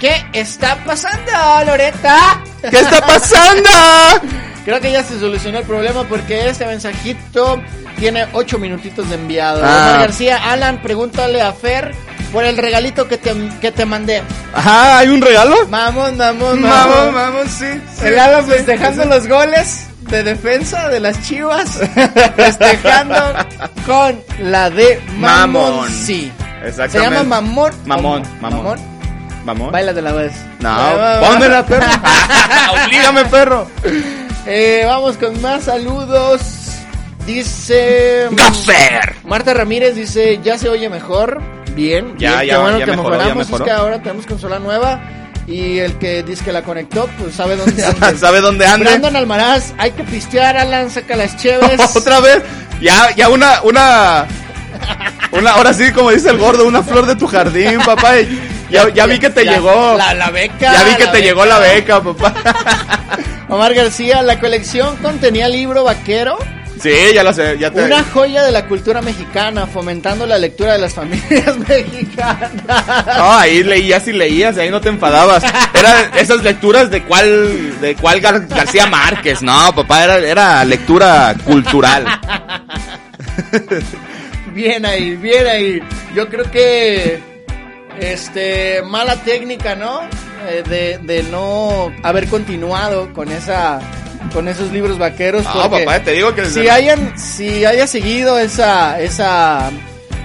¿Qué 0.00 0.24
está 0.32 0.76
pasando, 0.84 1.32
Loreta? 1.66 2.42
¿Qué 2.70 2.78
está 2.78 3.00
pasando? 3.06 3.68
Creo 4.64 4.80
que 4.80 4.92
ya 4.92 5.02
se 5.02 5.18
solucionó 5.20 5.58
el 5.58 5.64
problema 5.66 6.04
porque 6.04 6.48
este 6.48 6.66
mensajito 6.66 7.60
tiene 7.98 8.26
ocho 8.32 8.58
minutitos 8.58 9.08
de 9.08 9.16
enviado. 9.16 9.60
Ah. 9.62 9.86
Omar 9.88 10.00
García, 10.00 10.50
Alan, 10.52 10.80
pregúntale 10.82 11.42
a 11.42 11.52
Fer 11.52 11.94
por 12.32 12.44
el 12.44 12.56
regalito 12.56 13.06
que 13.06 13.18
te, 13.18 13.34
que 13.60 13.72
te 13.72 13.84
mandé. 13.84 14.22
Ajá, 14.54 14.98
¿hay 14.98 15.08
un 15.08 15.20
regalo? 15.20 15.66
Mamón, 15.68 16.16
mamón, 16.16 16.62
Vamos, 16.62 16.96
mamón. 16.96 17.14
vamos, 17.14 17.46
sí. 17.50 17.66
sí, 17.98 18.06
El 18.06 18.18
Alan 18.18 18.44
sí, 18.46 18.52
festejando 18.52 19.02
sí. 19.02 19.08
los 19.08 19.26
goles 19.28 19.86
de 20.14 20.22
defensa 20.22 20.88
de 20.88 21.00
las 21.00 21.20
chivas. 21.22 21.80
festejando 22.36 23.16
con 23.84 24.22
la 24.38 24.70
de 24.70 25.02
Mamón. 25.18 25.72
Mamón. 25.72 25.90
Sí. 25.90 26.30
Se 26.72 26.98
llama 27.00 27.24
Mamón. 27.24 27.72
Mamón, 27.84 28.22
o 28.22 28.40
mamón. 28.40 28.78
Vamos. 29.44 29.72
Baila 29.72 29.92
de 29.92 30.00
la 30.02 30.12
vez. 30.12 30.32
No, 30.60 30.74
pónmela, 31.20 31.66
perro. 31.66 31.86
Oblígame, 32.86 33.24
perro. 33.26 33.66
Eh, 34.46 34.84
vamos 34.86 35.16
con 35.18 35.42
más 35.42 35.64
saludos. 35.64 36.40
Dice. 37.26 38.28
Gaffer. 38.30 39.16
Marta 39.24 39.52
Ramírez 39.52 39.96
dice: 39.96 40.40
Ya 40.42 40.56
se 40.56 40.68
oye 40.68 40.88
mejor. 40.88 41.42
Bien. 41.74 42.14
Ya, 42.16 42.40
bien, 42.40 42.46
ya, 42.46 42.54
qué 42.54 42.62
bueno 42.62 42.78
ya 42.78 42.84
que 42.84 42.90
mejoró, 42.92 43.16
ya 43.16 43.18
mejoramos. 43.18 43.46
mejoró. 43.48 43.64
Es 43.64 43.70
que 43.70 43.76
ahora 43.76 43.98
tenemos 44.02 44.26
consola 44.26 44.58
nueva. 44.60 45.00
Y 45.46 45.78
el 45.78 45.98
que 45.98 46.22
dice 46.22 46.44
que 46.44 46.52
la 46.52 46.62
conectó, 46.62 47.08
pues 47.18 47.34
sabe 47.34 47.56
dónde 47.56 47.84
anda. 47.86 48.16
¿Sabe 48.16 48.40
dónde 48.40 48.66
ande? 48.66 48.86
Brandon 48.86 49.16
Almaraz, 49.16 49.74
hay 49.78 49.90
que 49.92 50.04
pistear, 50.04 50.56
Alan, 50.56 50.90
saca 50.90 51.16
las 51.16 51.36
cheves. 51.36 51.80
Otra 51.96 52.20
vez. 52.20 52.42
Ya, 52.80 53.14
ya 53.14 53.28
una, 53.28 53.62
una. 53.62 54.26
Una, 55.32 55.50
ahora 55.52 55.72
sí, 55.74 55.90
como 55.92 56.10
dice 56.10 56.30
el 56.30 56.38
gordo, 56.38 56.66
una 56.66 56.82
flor 56.82 57.06
de 57.06 57.16
tu 57.16 57.26
jardín, 57.26 57.78
papá. 57.84 58.14
Ya, 58.70 58.88
ya 58.90 59.06
vi 59.06 59.18
que 59.18 59.30
te 59.30 59.44
llegó. 59.44 59.96
La, 59.96 60.14
la 60.14 60.30
beca. 60.30 60.72
Ya 60.72 60.84
vi 60.84 60.94
que 60.96 61.06
te 61.08 61.22
llegó 61.22 61.44
la 61.44 61.58
beca, 61.58 62.00
papá. 62.02 62.34
Omar 63.48 63.74
García, 63.74 64.22
la 64.22 64.40
colección 64.40 64.96
contenía 64.96 65.48
libro 65.48 65.84
vaquero. 65.84 66.38
Sí, 66.82 66.90
ya 67.14 67.22
lo 67.22 67.32
sé, 67.32 67.56
ya 67.58 67.70
te... 67.70 67.82
Una 67.84 68.02
joya 68.02 68.42
de 68.42 68.50
la 68.50 68.66
cultura 68.66 69.00
mexicana, 69.00 69.66
fomentando 69.66 70.26
la 70.26 70.38
lectura 70.38 70.72
de 70.74 70.78
las 70.80 70.92
familias 70.94 71.56
mexicanas. 71.68 72.50
No, 73.16 73.32
ahí 73.32 73.62
leías 73.62 74.06
y 74.08 74.12
leías, 74.12 74.56
y 74.56 74.60
ahí 74.60 74.70
no 74.70 74.80
te 74.80 74.88
enfadabas. 74.90 75.42
Era 75.72 76.10
esas 76.18 76.42
lecturas 76.42 76.90
de 76.90 77.02
cuál, 77.04 77.80
de 77.80 77.94
cuál 77.94 78.20
Gar- 78.20 78.46
García 78.48 78.86
Márquez, 78.86 79.40
no, 79.42 79.74
papá, 79.74 80.04
era, 80.04 80.18
era 80.18 80.64
lectura 80.64 81.34
cultural. 81.44 82.06
Bien 84.52 84.84
ahí, 84.86 85.16
bien 85.16 85.46
ahí. 85.46 85.80
Yo 86.14 86.28
creo 86.28 86.50
que 86.50 87.20
este 87.98 88.82
mala 88.82 89.16
técnica, 89.16 89.74
¿no? 89.74 90.02
Eh, 90.48 90.62
de, 90.68 90.98
de 90.98 91.22
no 91.24 91.92
haber 92.02 92.28
continuado 92.28 93.12
con 93.14 93.30
esa 93.32 93.80
con 94.32 94.48
esos 94.48 94.72
libros 94.72 94.98
vaqueros. 94.98 95.44
No, 95.44 95.70
porque 95.70 95.84
papá, 95.84 96.00
te 96.00 96.12
digo 96.12 96.34
que... 96.34 96.46
si 96.46 96.68
hayan 96.68 97.18
si 97.18 97.64
haya 97.64 97.86
seguido 97.86 98.38
esa 98.38 99.00
esa 99.00 99.70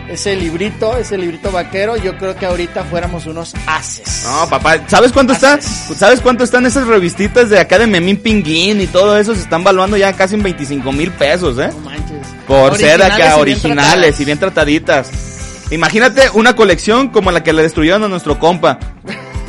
ese 0.10 0.36
librito, 0.36 0.98
ese 0.98 1.18
librito 1.18 1.52
vaquero, 1.52 1.96
yo 1.96 2.18
creo 2.18 2.36
que 2.36 2.46
ahorita 2.46 2.84
fuéramos 2.86 3.28
unos 3.28 3.54
haces. 3.68 4.26
No, 4.26 4.50
papá, 4.50 4.80
¿sabes 4.88 5.12
cuánto 5.12 5.34
está? 5.34 5.62
¿Sabes 5.62 6.20
cuánto 6.20 6.44
están 6.44 6.66
esas 6.66 6.88
revistitas 6.88 7.50
de 7.50 7.60
acá 7.60 7.78
de 7.78 7.88
Memín 7.88 8.18
Pinguín 8.18 8.82
y 8.82 8.88
todo 8.88 9.18
eso? 9.18 9.36
Se 9.36 9.42
están 9.42 9.64
valuando 9.64 9.98
ya 9.98 10.14
casi 10.14 10.36
en 10.36 10.44
25 10.44 10.92
mil 10.92 11.12
pesos, 11.12 11.60
¿eh? 11.60 11.70
No 11.72 11.80
manches. 11.82 12.28
Por 12.48 12.76
ser 12.76 13.00
Originales 13.00 13.16
acá 13.16 13.18
y 13.18 13.28
bien 13.28 13.40
originales 13.40 14.20
y 14.20 14.26
bien 14.26 14.40
trataditas. 14.40 15.12
Imagínate 15.72 16.30
una 16.34 16.56
colección 16.56 17.10
como 17.10 17.32
la 17.32 17.44
que 17.44 17.54
le 17.54 17.62
destruyeron 17.62 18.04
a 18.04 18.08
nuestro 18.08 18.40
compa. 18.40 18.80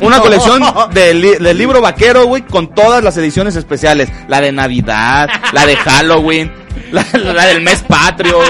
Una 0.01 0.17
No. 0.17 0.23
colección 0.23 0.61
del, 0.93 1.21
li- 1.21 1.35
del 1.37 1.57
libro 1.57 1.81
vaquero, 1.81 2.25
güey, 2.25 2.41
con 2.43 2.73
todas 2.73 3.03
las 3.03 3.15
ediciones 3.17 3.55
especiales. 3.55 4.09
La 4.27 4.41
de 4.41 4.51
Navidad, 4.51 5.29
la 5.53 5.65
de 5.65 5.75
Halloween, 5.77 6.51
la, 6.91 7.05
la 7.13 7.45
del 7.45 7.61
mes 7.61 7.83
patrio. 7.87 8.39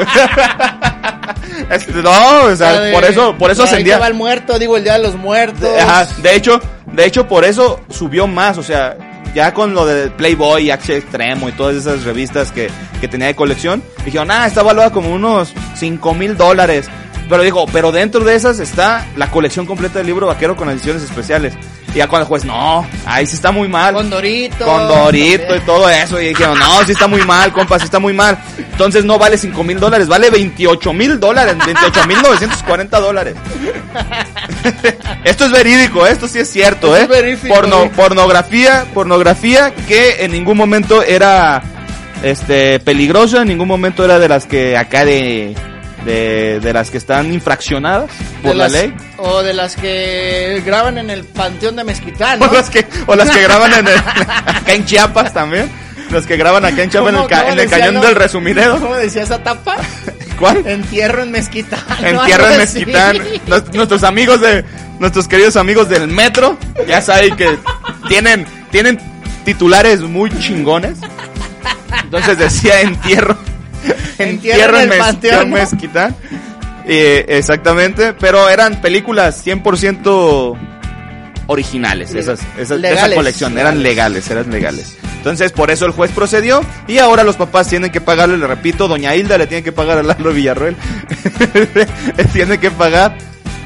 Este, 1.70 1.92
no, 1.94 2.44
o 2.46 2.56
sea, 2.56 2.80
de- 2.82 2.92
por 2.94 3.04
eso, 3.06 3.36
por 3.38 3.52
eso 3.52 3.64
ascendía. 3.64 3.98
el 4.08 4.14
muerto, 4.14 4.58
digo, 4.60 4.78
el 4.78 4.84
día 4.84 4.94
de 4.94 5.00
los 5.04 5.16
muertos. 5.16 5.70
Ajá, 5.80 6.08
de 6.22 6.36
hecho, 6.36 6.60
de 6.92 7.06
hecho 7.06 7.28
por 7.28 7.46
eso 7.46 7.80
subió 7.90 8.28
más, 8.28 8.58
o 8.58 8.64
sea, 8.64 8.98
ya 9.34 9.54
con 9.54 9.74
lo 9.74 9.86
de 9.86 10.10
Playboy, 10.10 10.72
Action 10.72 10.98
Extremo 10.98 11.48
y 11.50 11.52
todas 11.54 11.76
esas 11.76 12.04
revistas 12.04 12.52
que, 12.52 12.70
que 13.00 13.08
tenía 13.08 13.28
de 13.28 13.36
colección, 13.36 13.82
dijeron, 14.04 14.32
ah, 14.32 14.48
está 14.48 14.64
valuada 14.64 14.90
como 14.92 15.10
unos 15.14 15.54
5 15.76 16.14
mil 16.14 16.36
dólares. 16.36 16.88
Pero 17.32 17.44
dijo, 17.44 17.66
pero 17.72 17.94
dentro 17.94 18.26
de 18.26 18.36
esas 18.36 18.60
está 18.60 19.08
la 19.16 19.32
colección 19.32 19.66
completa 19.66 20.00
del 20.00 20.08
libro 20.08 20.28
vaquero 20.28 20.58
con 20.58 20.70
ediciones 20.70 21.02
especiales. 21.02 21.54
Y 21.94 21.98
ya 22.00 22.08
cuando 22.08 22.24
el 22.26 22.28
juez, 22.28 22.44
no, 22.44 22.86
ahí 23.06 23.26
sí 23.26 23.36
está 23.36 23.52
muy 23.52 23.70
mal. 23.70 23.94
Con 23.94 24.10
Dorito. 24.10 24.66
Con 24.66 24.88
Dorito 24.88 25.56
y 25.56 25.60
todo 25.62 25.90
eso. 25.90 26.20
Y 26.22 26.28
dijeron, 26.28 26.60
no, 26.60 26.84
sí 26.86 26.92
está 26.92 27.08
muy 27.08 27.22
mal, 27.26 27.54
compa, 27.54 27.80
sí 27.80 27.86
está 27.86 28.00
muy 28.00 28.12
mal. 28.14 28.38
Entonces 28.58 29.06
no 29.06 29.18
vale 29.18 29.38
5 29.38 29.64
mil 29.64 29.80
dólares, 29.80 30.10
vale 30.10 30.30
28 30.30 30.92
mil 30.94 31.20
dólares, 31.22 31.56
28 31.66 32.06
mil 32.08 32.18
940 32.22 33.00
dólares. 33.00 33.36
esto 35.24 35.46
es 35.46 35.52
verídico, 35.52 36.06
esto 36.06 36.28
sí 36.28 36.40
es 36.40 36.50
cierto, 36.50 36.96
Esto 36.96 37.14
¿eh? 37.16 37.32
es 37.32 37.40
Porno- 37.50 37.84
sí. 37.84 37.90
pornografía, 37.96 38.86
pornografía 38.94 39.74
que 39.88 40.26
en 40.26 40.32
ningún 40.32 40.58
momento 40.58 41.02
era 41.02 41.62
este 42.24 42.80
peligrosa, 42.82 43.42
en 43.42 43.48
ningún 43.48 43.68
momento 43.70 44.04
era 44.04 44.20
de 44.20 44.28
las 44.28 44.46
que 44.46 44.78
acá 44.78 45.06
de 45.06 45.56
de, 46.06 46.60
de 46.62 46.74
las 46.74 46.90
que 46.90 46.98
están 46.98 47.32
infraccionadas 47.34 48.10
por 48.42 48.56
la 48.56 48.68
ley. 48.68 48.94
O 49.18 49.44
de 49.44 49.54
las 49.54 49.76
que 49.76 50.62
graban 50.66 50.98
en 50.98 51.10
el 51.10 51.24
panteón 51.26 51.76
de 51.76 51.84
Mezquitán, 51.84 52.42
O 52.50 52.52
las 52.52 52.70
que, 52.70 52.86
o 53.08 53.16
las 53.16 53.30
que 53.30 53.42
graban 53.42 53.74
en 53.74 53.88
el- 53.88 53.98
acá 54.46 54.74
en 54.74 54.86
Chiapas 54.86 55.34
también. 55.34 55.70
Las 56.12 56.26
que 56.26 56.36
graban 56.38 56.66
acá 56.66 56.84
en 56.84 56.90
Chiapas 56.90 57.10
en 57.10 57.16
el, 57.16 57.22
¿Cómo- 57.22 57.30
ca- 57.30 57.40
cómo 57.42 57.54
en 57.54 57.60
el 57.60 57.70
decía, 57.70 57.86
cañón 57.86 58.02
del 58.02 58.16
resumidero. 58.16 58.80
¿Cómo 58.80 58.96
decía 58.96 59.24
esa 59.24 59.42
tapa? 59.44 59.78
¿Cuál? 60.40 60.66
Entierro 60.68 61.22
en 61.24 61.32
Mezquitán. 61.32 61.80
En 62.04 62.16
¿no? 62.16 62.26
tierra 62.26 62.44
Algo 62.46 62.56
en. 62.56 62.60
Mezquitán. 62.62 63.18
Nos- 63.48 63.74
Nuestros 63.74 64.04
amigos 64.04 64.42
de, 64.42 64.66
nuestros 65.00 65.28
queridos 65.28 65.56
amigos 65.56 65.88
del 65.88 66.08
metro, 66.08 66.58
ya 66.88 67.00
saben 67.02 67.36
que 67.36 67.58
tienen, 68.08 68.46
tienen 68.72 69.00
titulares 69.46 70.02
muy 70.02 70.30
chingones. 70.40 70.98
Entonces 72.04 72.38
decía 72.38 72.82
entierro. 72.82 73.38
Entierro 74.18 74.78
en 74.78 74.84
el 74.84 74.90
Mez- 74.90 74.98
panteón, 75.00 75.50
¿no? 75.50 75.56
Mezquitán. 75.58 76.16
Eh, 76.88 77.26
exactamente, 77.30 78.14
pero 78.14 78.50
eran 78.50 78.82
películas 78.82 79.46
100% 79.46 80.58
originales, 81.48 82.14
esas, 82.16 82.40
esas 82.58 82.82
de 82.82 82.88
esa 82.88 82.96
Legales. 83.08 83.16
colección, 83.18 83.58
eran 83.58 83.84
legales, 83.84 84.30
eran 84.30 84.50
legales. 84.52 84.96
Entonces, 85.18 85.52
por 85.52 85.70
eso 85.70 85.86
el 85.86 85.92
juez 85.92 86.10
procedió 86.12 86.62
y 86.88 86.98
ahora 86.98 87.24
los 87.24 87.36
papás 87.36 87.68
tienen 87.68 87.92
que 87.92 88.02
pagarle, 88.02 88.38
le 88.38 88.48
repito, 88.48 88.88
doña 88.88 89.16
Hilda 89.16 89.38
le 89.38 89.48
tiene 89.48 89.62
que 89.64 89.72
pagar 89.72 90.00
a 90.00 90.04
Lalo 90.04 90.32
Villarroel, 90.34 90.76
tiene 92.34 92.58
que 92.58 92.72
pagar 92.72 93.18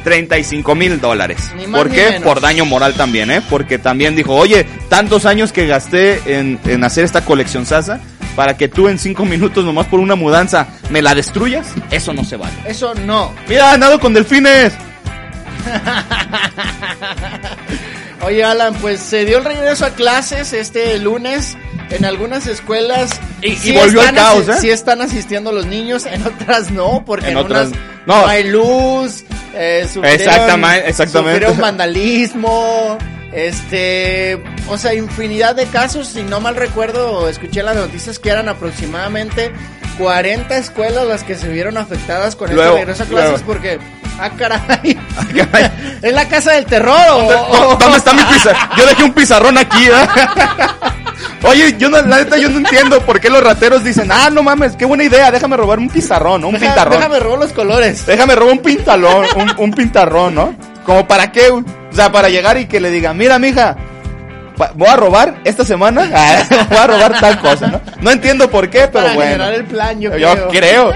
35 0.04 0.75
mil 0.75 0.99
dólares. 0.99 1.38
¿Por 1.71 1.89
qué? 1.89 2.06
menos. 2.08 2.23
Por 2.23 2.41
daño 2.41 2.65
moral 2.65 2.93
también, 2.95 3.32
¿eh? 3.32 3.41
Porque 3.49 3.78
también 3.80 4.15
dijo, 4.15 4.36
oye, 4.36 4.65
tantos 4.89 5.25
años 5.25 5.51
que 5.51 5.65
gasté 5.67 6.19
en, 6.38 6.60
en 6.65 6.84
hacer 6.84 7.06
esta 7.06 7.21
colección 7.23 7.65
sasa 7.65 7.99
para 8.36 8.58
que 8.58 8.67
tú 8.67 8.88
en 8.89 9.00
cinco 9.00 9.26
minutos 9.26 9.63
nomás 9.65 9.88
por 9.88 10.00
una 10.00 10.15
mudanza 10.15 10.67
me 10.89 11.02
la 11.02 11.15
destruyas, 11.15 11.67
eso 11.91 12.13
no 12.13 12.24
se 12.24 12.38
vale. 12.38 12.54
Eso 12.65 12.93
no. 12.95 13.34
Mira, 13.48 13.78
nado 13.78 14.00
con 14.00 14.13
delfines. 14.13 14.74
Oye, 18.21 18.43
Alan, 18.43 18.74
pues 18.76 19.00
se 19.02 19.26
dio 19.26 19.38
el 19.38 19.45
regreso 19.45 19.86
a 19.86 19.91
clases 19.91 20.54
este 20.54 20.98
lunes 20.98 21.58
en 21.91 22.06
algunas 22.06 22.48
escuelas. 22.48 23.19
Y- 23.41 23.69
y 23.69 23.74
volvió 23.74 24.02
el 24.02 24.08
están 24.10 24.15
caos, 24.15 24.50
¿eh? 24.50 24.54
Sí 24.62 24.69
están 24.71 25.02
asistiendo 25.02 25.52
los 25.52 25.65
niños, 25.67 26.06
en 26.06 26.26
otras 26.26 26.71
no, 26.71 27.04
porque 27.06 27.28
en, 27.28 27.32
En 27.34 27.38
otras- 27.38 27.67
unas 27.67 27.80
no. 28.08 28.21
no, 28.21 28.28
hay 28.28 28.50
luz, 28.50 29.24
eh, 29.54 29.86
sufrieron- 29.91 30.06
exactamente. 30.15 30.93
sufrieron 31.08 31.58
vandalismo, 31.60 32.98
este, 33.36 34.41
o 34.69 34.78
sea, 34.78 34.93
infinidad 34.93 35.56
de 35.56 35.65
casos, 35.67 36.08
si 36.08 36.24
no 36.24 36.39
mal 36.39 36.56
recuerdo, 36.56 37.28
escuché 37.30 37.62
las 37.63 37.76
noticias 37.76 38.17
que 38.19 38.30
eran 38.30 38.48
aproximadamente 38.50 39.52
40 39.98 40.58
escuelas 40.58 41.06
las 41.06 41.24
que 41.24 41.36
se 41.36 41.48
vieron 41.50 41.78
afectadas 41.78 42.36
con 42.36 42.54
Luego, 42.54 42.76
este 42.78 42.86
regreso 42.86 43.04
a 43.04 43.06
clases 43.08 43.30
luego. 43.32 43.45
porque, 43.45 43.80
ah, 44.19 44.30
caray, 44.38 44.98
caray. 45.36 45.71
es 46.02 46.13
la 46.13 46.28
casa 46.28 46.54
del 46.54 46.65
terror. 46.65 46.95
o- 47.12 47.30
¿Dó- 47.30 47.78
¿Dónde 47.80 47.98
está 47.98 48.13
mi 48.13 48.24
pizarrón? 48.34 48.62
Yo 48.78 48.86
dejé 48.86 49.04
un 49.04 49.13
pizarrón 49.13 49.58
aquí, 49.58 49.86
¿eh? 49.86 50.08
Oye, 51.43 51.76
yo 51.78 51.89
no, 51.89 52.02
la 52.02 52.17
neta 52.17 52.38
yo 52.38 52.50
no 52.50 52.58
entiendo 52.58 53.00
por 53.02 53.19
qué 53.19 53.30
los 53.30 53.43
rateros 53.43 53.84
dicen, 53.84 54.10
ah, 54.12 54.30
no 54.32 54.41
mames, 54.43 54.76
qué 54.76 54.86
buena 54.86 55.04
idea, 55.04 55.30
déjame 55.32 55.56
robar 55.58 55.78
un 55.80 55.89
pizarrón, 55.89 56.41
¿no? 56.41 56.48
un 56.48 56.56
Deja- 56.56 56.65
pintarrón. 56.67 56.98
Déjame 56.98 57.19
robar 57.19 57.39
los 57.39 57.54
colores. 57.54 58.06
Déjame 58.06 58.36
robar 58.36 58.54
un 58.54 58.60
pintalón, 58.60 59.26
un, 59.36 59.52
un 59.58 59.71
pintarrón, 59.71 60.36
¿no? 60.36 60.56
Como 60.86 61.08
para 61.08 61.32
qué, 61.32 61.52
o 61.96 61.98
sea, 61.98 62.12
para 62.12 62.28
llegar 62.28 62.58
y 62.58 62.66
que 62.66 62.82
le 62.82 62.92
diga, 62.92 63.14
mira, 63.14 63.40
mija, 63.40 63.78
voy 64.74 64.88
a 64.90 64.98
robar 64.98 65.40
esta 65.46 65.64
semana, 65.64 66.02
voy 66.70 66.78
a 66.78 66.88
robar 66.88 67.18
tal 67.22 67.40
cosa, 67.40 67.68
¿no? 67.68 67.80
No 68.02 68.12
entiendo 68.12 68.50
por 68.50 68.70
qué, 68.70 68.90
pero 68.92 69.06
para 69.06 69.14
bueno. 69.14 69.32
generar 69.32 69.54
el 69.54 69.64
plan, 69.64 70.02
yo, 70.02 70.18
Yo 70.18 70.50
creo. 70.50 70.92
creo. 70.92 70.94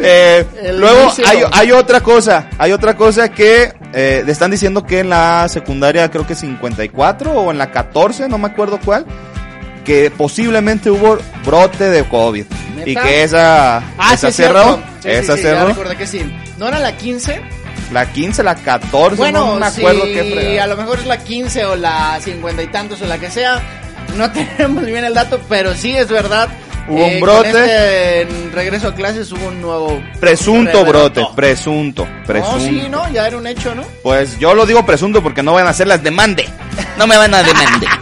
Eh, 0.00 0.44
luego 0.74 1.12
hay, 1.24 1.44
hay 1.52 1.70
otra 1.70 2.00
cosa, 2.00 2.48
hay 2.58 2.72
otra 2.72 2.96
cosa 2.96 3.28
que 3.28 3.72
eh, 3.92 4.24
le 4.26 4.32
están 4.32 4.50
diciendo 4.50 4.84
que 4.84 4.98
en 4.98 5.10
la 5.10 5.46
secundaria 5.48 6.10
creo 6.10 6.26
que 6.26 6.34
54 6.34 7.30
o 7.30 7.52
en 7.52 7.58
la 7.58 7.70
14, 7.70 8.28
no 8.28 8.36
me 8.36 8.48
acuerdo 8.48 8.80
cuál, 8.84 9.06
que 9.84 10.10
posiblemente 10.10 10.90
hubo 10.90 11.18
brote 11.46 11.88
de 11.88 12.02
COVID 12.02 12.46
¿Neta? 12.78 12.90
y 12.90 12.96
que 12.96 13.22
esa, 13.22 13.76
Ah, 13.96 14.14
esa 14.14 14.32
sí, 14.32 14.42
cerró. 14.42 14.82
Sí, 14.98 15.08
esa 15.08 15.36
sí, 15.36 15.42
cerró, 15.42 15.96
que 15.96 16.06
sí. 16.08 16.34
¿No 16.58 16.66
era 16.66 16.80
la 16.80 16.96
15? 16.96 17.61
La 17.92 18.10
15, 18.10 18.42
la 18.42 18.54
14, 18.54 19.16
Bueno, 19.16 19.46
no 19.46 19.60
me 19.60 19.66
acuerdo 19.66 20.04
sí, 20.04 20.12
qué 20.12 20.60
a 20.60 20.66
lo 20.66 20.76
mejor 20.76 20.98
es 20.98 21.06
la 21.06 21.18
15 21.18 21.64
o 21.66 21.76
la 21.76 22.18
50 22.20 22.62
y 22.62 22.66
tantos 22.68 23.02
o 23.02 23.06
la 23.06 23.18
que 23.18 23.30
sea. 23.30 23.60
No 24.16 24.30
tenemos 24.32 24.84
bien 24.84 25.04
el 25.04 25.14
dato, 25.14 25.40
pero 25.48 25.74
sí 25.74 25.96
es 25.96 26.08
verdad. 26.08 26.48
Hubo 26.88 27.04
un 27.04 27.12
con 27.12 27.20
brote. 27.20 27.48
este, 27.48 28.20
en 28.22 28.52
regreso 28.52 28.88
a 28.88 28.94
clases 28.94 29.30
hubo 29.30 29.46
un 29.46 29.60
nuevo 29.60 30.02
Presunto 30.18 30.84
brote, 30.84 31.24
presunto, 31.36 32.08
presunto. 32.26 32.58
No, 32.58 32.60
sí, 32.60 32.86
no, 32.90 33.08
ya 33.12 33.28
era 33.28 33.36
un 33.36 33.46
hecho, 33.46 33.72
¿no? 33.74 33.84
Pues 34.02 34.38
yo 34.40 34.52
lo 34.54 34.66
digo 34.66 34.84
presunto 34.84 35.22
porque 35.22 35.44
no 35.44 35.52
van 35.52 35.68
a 35.68 35.70
hacer 35.70 35.86
las 35.86 36.02
demande. 36.02 36.48
No 36.98 37.06
me 37.06 37.16
van 37.16 37.34
a 37.34 37.42
demande. 37.42 37.86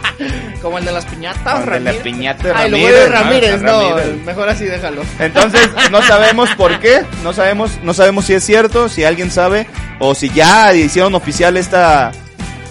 Como 0.61 0.77
el 0.77 0.85
de 0.85 0.91
las 0.91 1.05
piñatas, 1.05 1.41
Como 1.43 1.73
el 1.75 1.83
de 1.83 1.91
Ramírez. 1.91 1.95
la 1.97 2.03
piñata 2.03 2.43
de 2.47 2.53
Ay, 2.53 2.69
lo 2.71 2.77
Ramírez, 2.77 3.09
¿no? 3.09 3.13
Ramírez, 3.15 3.61
no, 3.61 3.89
Ramírez. 3.97 4.25
mejor 4.25 4.49
así 4.49 4.65
déjalo. 4.65 5.01
Entonces, 5.19 5.69
no 5.91 6.01
sabemos 6.03 6.49
por 6.51 6.79
qué, 6.79 7.01
no 7.23 7.33
sabemos, 7.33 7.79
no 7.83 7.93
sabemos 7.93 8.25
si 8.25 8.33
es 8.33 8.43
cierto, 8.45 8.87
si 8.89 9.03
alguien 9.03 9.31
sabe, 9.31 9.67
o 9.99 10.13
si 10.15 10.29
ya 10.29 10.73
hicieron 10.73 11.15
oficial 11.15 11.57
esta, 11.57 12.11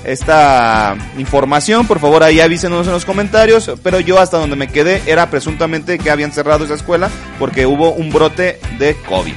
esta 0.05 0.97
información, 1.19 1.87
por 1.87 1.99
favor 2.01 2.23
ahí 2.23 2.41
avísenos 2.41 2.87
en 2.87 2.93
los 2.93 3.05
comentarios, 3.05 3.71
pero 3.83 4.01
yo 4.01 4.19
hasta 4.21 4.39
donde 4.39 4.57
me 4.57 4.69
quedé 4.69 5.03
era 5.07 5.29
presuntamente 5.31 5.99
que 5.99 6.11
habían 6.11 6.33
cerrado 6.33 6.65
esa 6.65 6.75
escuela 6.75 7.11
porque 7.39 7.67
hubo 7.67 7.91
un 7.93 8.11
brote 8.11 8.59
de 8.79 8.95
COVID. 9.09 9.35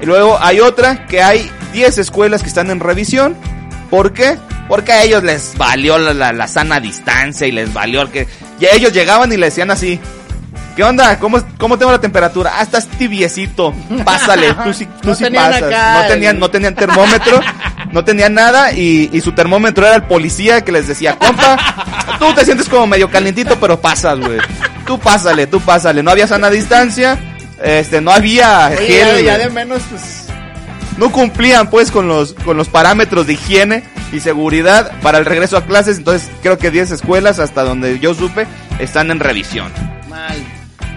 Y 0.00 0.06
luego 0.06 0.38
hay 0.40 0.60
otra 0.60 1.06
que 1.06 1.22
hay 1.22 1.50
10 1.72 1.98
escuelas 1.98 2.42
que 2.42 2.48
están 2.48 2.70
en 2.70 2.80
revisión, 2.80 3.36
¿por 3.90 4.12
qué? 4.12 4.38
Porque 4.68 4.92
a 4.92 5.02
ellos 5.02 5.22
les 5.22 5.56
valió 5.56 5.98
la, 5.98 6.12
la- 6.14 6.32
la 6.32 6.46
sana 6.48 6.78
distancia 6.80 7.46
y 7.46 7.52
les 7.52 7.72
valió 7.72 8.02
el 8.02 8.10
que... 8.10 8.26
Y 8.60 8.66
ellos 8.66 8.92
llegaban 8.92 9.32
y 9.32 9.36
le 9.36 9.46
decían 9.46 9.70
así, 9.70 9.98
¿Qué 10.76 10.84
onda? 10.84 11.18
¿Cómo, 11.18 11.42
cómo 11.58 11.76
tengo 11.76 11.90
la 11.90 12.00
temperatura? 12.00 12.52
Ah, 12.56 12.62
estás 12.62 12.86
tibiecito. 12.86 13.74
Pásale, 14.04 14.54
tú 14.64 14.72
sí, 14.72 14.86
tú 15.02 15.08
No 15.08 15.14
sí 15.16 15.24
pasas. 15.28 15.62
acá 15.64 16.02
no, 16.02 16.06
tenían, 16.08 16.38
no 16.38 16.50
tenían 16.50 16.74
termómetro, 16.76 17.40
no 17.90 18.04
tenían 18.04 18.34
nada 18.34 18.70
y, 18.72 19.10
y 19.12 19.20
su 19.20 19.32
termómetro 19.32 19.84
era 19.84 19.96
el 19.96 20.04
policía 20.04 20.60
que 20.64 20.70
les 20.70 20.86
decía, 20.86 21.18
compa, 21.18 21.56
tú 22.20 22.32
te 22.32 22.44
sientes 22.44 22.68
como 22.68 22.86
medio 22.86 23.10
calientito, 23.10 23.58
pero 23.58 23.80
pasas, 23.80 24.20
güey. 24.20 24.38
Tú 24.86 25.00
pásale, 25.00 25.48
tú 25.48 25.60
pásale. 25.60 26.00
No 26.04 26.12
había 26.12 26.28
sana 26.28 26.48
distancia, 26.48 27.18
este, 27.60 28.00
no 28.00 28.12
había 28.12 28.68
Oye, 28.68 28.86
gel, 28.86 29.24
ya, 29.24 29.32
ya 29.32 29.38
de 29.38 29.50
menos, 29.50 29.82
pues. 29.90 30.27
No 30.98 31.10
cumplían 31.10 31.70
pues 31.70 31.90
con 31.90 32.08
los 32.08 32.34
con 32.34 32.56
los 32.56 32.68
parámetros 32.68 33.26
de 33.26 33.34
higiene 33.34 33.84
y 34.12 34.20
seguridad 34.20 34.92
para 35.00 35.18
el 35.18 35.24
regreso 35.24 35.56
a 35.56 35.64
clases, 35.64 35.96
entonces 35.96 36.28
creo 36.42 36.58
que 36.58 36.70
10 36.70 36.90
escuelas 36.90 37.38
hasta 37.38 37.62
donde 37.62 37.98
yo 37.98 38.14
supe 38.14 38.46
están 38.78 39.10
en 39.10 39.20
revisión. 39.20 39.72
Mal. 40.08 40.36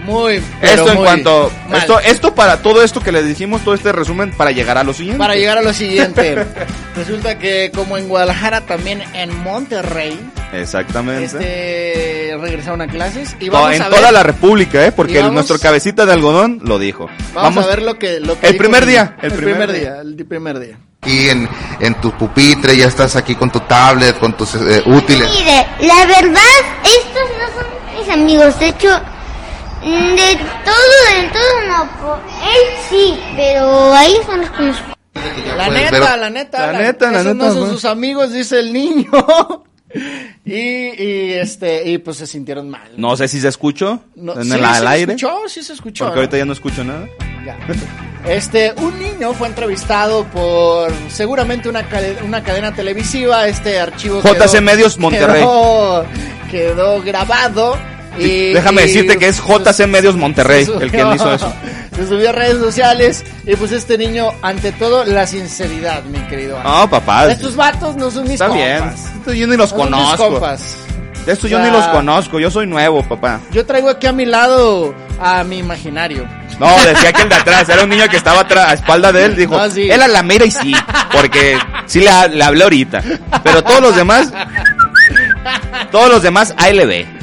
Muy. 0.05 0.41
pero 0.59 0.73
esto 0.73 0.89
en 0.89 0.95
muy 0.95 1.05
cuanto 1.05 1.51
mal. 1.69 1.77
esto 1.79 1.99
esto 1.99 2.35
para 2.35 2.63
todo 2.63 2.83
esto 2.83 3.01
que 3.01 3.11
les 3.11 3.27
dijimos, 3.27 3.63
todo 3.63 3.75
este 3.75 3.91
resumen 3.91 4.31
para 4.31 4.51
llegar 4.51 4.77
a 4.77 4.83
lo 4.83 4.93
siguiente. 4.93 5.19
Para 5.19 5.35
llegar 5.35 5.59
a 5.59 5.61
lo 5.61 5.73
siguiente. 5.73 6.43
Resulta 6.95 7.37
que 7.37 7.71
como 7.73 7.97
en 7.97 8.07
Guadalajara, 8.07 8.61
también 8.61 9.03
en 9.13 9.35
Monterrey, 9.43 10.19
Exactamente. 10.53 11.25
este 11.25 12.37
regresaron 12.41 12.81
a 12.81 12.87
clases 12.87 13.35
y 13.39 13.47
No, 13.47 13.53
vamos 13.53 13.73
en 13.75 13.81
a 13.83 13.89
ver. 13.89 13.97
toda 13.99 14.11
la 14.11 14.23
república, 14.23 14.85
¿eh? 14.85 14.91
Porque 14.91 15.13
Y 15.13 15.17
vamos- 15.17 15.33
nuestro 15.33 15.59
cabecita 15.59 16.05
de 16.05 16.13
algodón 16.13 16.59
lo 16.63 16.79
dijo. 16.79 17.07
Vamos, 17.33 17.63
a 17.63 17.67
ver 17.67 17.81
lo 17.81 17.97
que, 17.99 18.19
lo 18.19 18.39
que 18.39 18.47
El 18.47 18.57
primer 18.57 18.83
el- 18.83 18.89
día, 18.89 19.15
El, 19.21 19.31
el 19.31 19.37
primer, 19.37 19.55
primer 19.67 19.79
día. 19.79 20.01
El 20.01 20.25
primer 20.25 20.59
día. 20.59 20.77
aquí 21.01 21.29
en, 21.29 21.47
en 21.79 21.95
tu 22.01 22.11
pupitre, 22.11 22.75
ya 22.75 22.87
estás 22.87 23.15
aquí 23.15 23.35
con 23.35 23.49
tu 23.51 23.59
tablet, 23.61 24.17
con 24.19 24.35
tus 24.35 24.55
eh, 24.55 24.81
útiles. 24.85 25.29
Mire, 25.31 25.65
la 25.87 26.05
verdad, 26.05 26.41
estos 26.83 27.29
no 27.39 27.61
son 27.61 27.99
mis 27.99 28.09
amigos. 28.09 28.59
De 28.59 28.67
hecho, 28.69 28.89
mm, 29.83 30.15
de 30.15 30.39
todo, 30.65 31.21
de 31.21 31.29
todo 31.29 31.67
no. 31.67 32.15
Él 32.43 32.75
sí, 32.89 33.19
pero 33.35 33.93
ahí 33.93 34.15
son 34.25 34.41
los 34.41 34.49
conozco. 34.51 34.83
La 35.57 35.65
puedes 35.67 35.91
neta, 35.91 35.99
ver- 36.11 36.19
la 36.19 36.29
neta. 36.29 36.71
La 36.71 36.79
neta, 36.79 37.11
la 37.11 37.19
esos 37.21 37.35
neta, 37.35 37.45
no 37.47 37.53
son 37.53 37.69
sus 37.69 37.85
amigos, 37.85 38.31
dice 38.33 38.59
el 38.59 38.73
niño. 38.73 39.09
y, 40.45 40.53
y 40.53 41.33
este, 41.33 41.89
y 41.89 41.97
pues 41.97 42.17
se 42.17 42.27
sintieron 42.27 42.69
mal. 42.69 42.91
No 42.97 43.15
sé 43.17 43.27
si 43.27 43.39
se 43.39 43.47
escuchó 43.47 44.03
No, 44.15 44.33
en 44.39 44.45
sí, 44.45 44.53
el 44.53 44.63
al 44.65 44.87
aire. 44.87 45.13
escuchó, 45.13 45.37
sí 45.47 45.63
se 45.63 45.73
escuchó. 45.73 46.05
Porque 46.05 46.15
¿no? 46.15 46.21
ahorita 46.21 46.37
ya 46.37 46.45
no 46.45 46.53
escucho 46.53 46.83
nada. 46.83 47.07
Ya. 47.45 47.57
Este, 48.27 48.71
un 48.77 48.99
niño 48.99 49.33
fue 49.33 49.47
entrevistado 49.47 50.25
por 50.25 50.91
seguramente 51.09 51.67
una, 51.69 51.89
cade- 51.89 52.21
una 52.23 52.43
cadena 52.43 52.71
televisiva. 52.73 53.47
Este 53.47 53.79
archivo 53.79 54.21
JC 54.21 54.61
Medios 54.61 54.97
Monterrey. 54.99 55.41
Quedó, 55.41 56.05
quedó 56.51 57.01
grabado. 57.01 57.77
Y, 58.17 58.53
Déjame 58.53 58.83
y 58.83 58.87
decirte 58.87 59.17
que 59.17 59.27
es 59.27 59.41
JC 59.41 59.87
Medios 59.87 60.15
Monterrey 60.15 60.67
el 60.79 60.91
que 60.91 60.97
hizo 61.15 61.33
eso. 61.33 61.53
Se 61.95 62.07
subió 62.07 62.29
a 62.29 62.31
redes 62.31 62.57
sociales. 62.59 63.23
Y 63.45 63.55
pues 63.55 63.71
este 63.71 63.97
niño, 63.97 64.31
ante 64.41 64.71
todo, 64.71 65.03
la 65.05 65.27
sinceridad, 65.27 66.03
mi 66.03 66.19
querido. 66.27 66.61
No, 66.63 66.89
papá. 66.89 67.31
Estos 67.31 67.55
vatos 67.55 67.95
no 67.95 68.09
son 68.09 68.23
mis 68.23 68.33
Está 68.33 68.47
bien. 68.49 68.79
compas. 68.79 69.05
Esto 69.17 69.33
yo 69.33 69.47
ni 69.47 69.57
los 69.57 69.71
No 69.71 69.77
conozco. 69.77 70.39
De 71.25 71.33
esto 71.33 71.47
yo 71.47 71.59
ni 71.59 71.69
los 71.69 71.85
conozco. 71.87 72.39
Yo 72.39 72.49
soy 72.49 72.67
nuevo, 72.67 73.03
papá. 73.03 73.39
Yo 73.51 73.65
traigo 73.65 73.89
aquí 73.89 74.07
a 74.07 74.11
mi 74.11 74.25
lado 74.25 74.95
a 75.19 75.43
mi 75.43 75.59
imaginario. 75.59 76.27
No, 76.59 76.67
decía 76.85 77.11
que 77.11 77.23
el 77.23 77.29
de 77.29 77.35
atrás. 77.35 77.69
Era 77.69 77.83
un 77.83 77.89
niño 77.89 78.07
que 78.09 78.17
estaba 78.17 78.41
atrás, 78.41 78.69
a 78.69 78.73
espalda 78.73 79.11
de 79.11 79.25
él. 79.25 79.35
Dijo, 79.35 79.69
sí. 79.69 79.89
él 79.89 80.01
a 80.01 80.07
la 80.07 80.23
mera 80.23 80.45
y 80.45 80.51
sí. 80.51 80.73
Porque 81.11 81.57
sí 81.85 81.99
le, 81.99 82.35
le 82.35 82.43
hablé 82.43 82.63
ahorita. 82.63 83.01
Pero 83.43 83.63
todos 83.63 83.81
los 83.81 83.95
demás. 83.95 84.31
Todos 85.91 86.09
los 86.09 86.23
demás, 86.23 86.53
ahí 86.57 86.73
le 86.73 86.85
ve. 86.85 87.20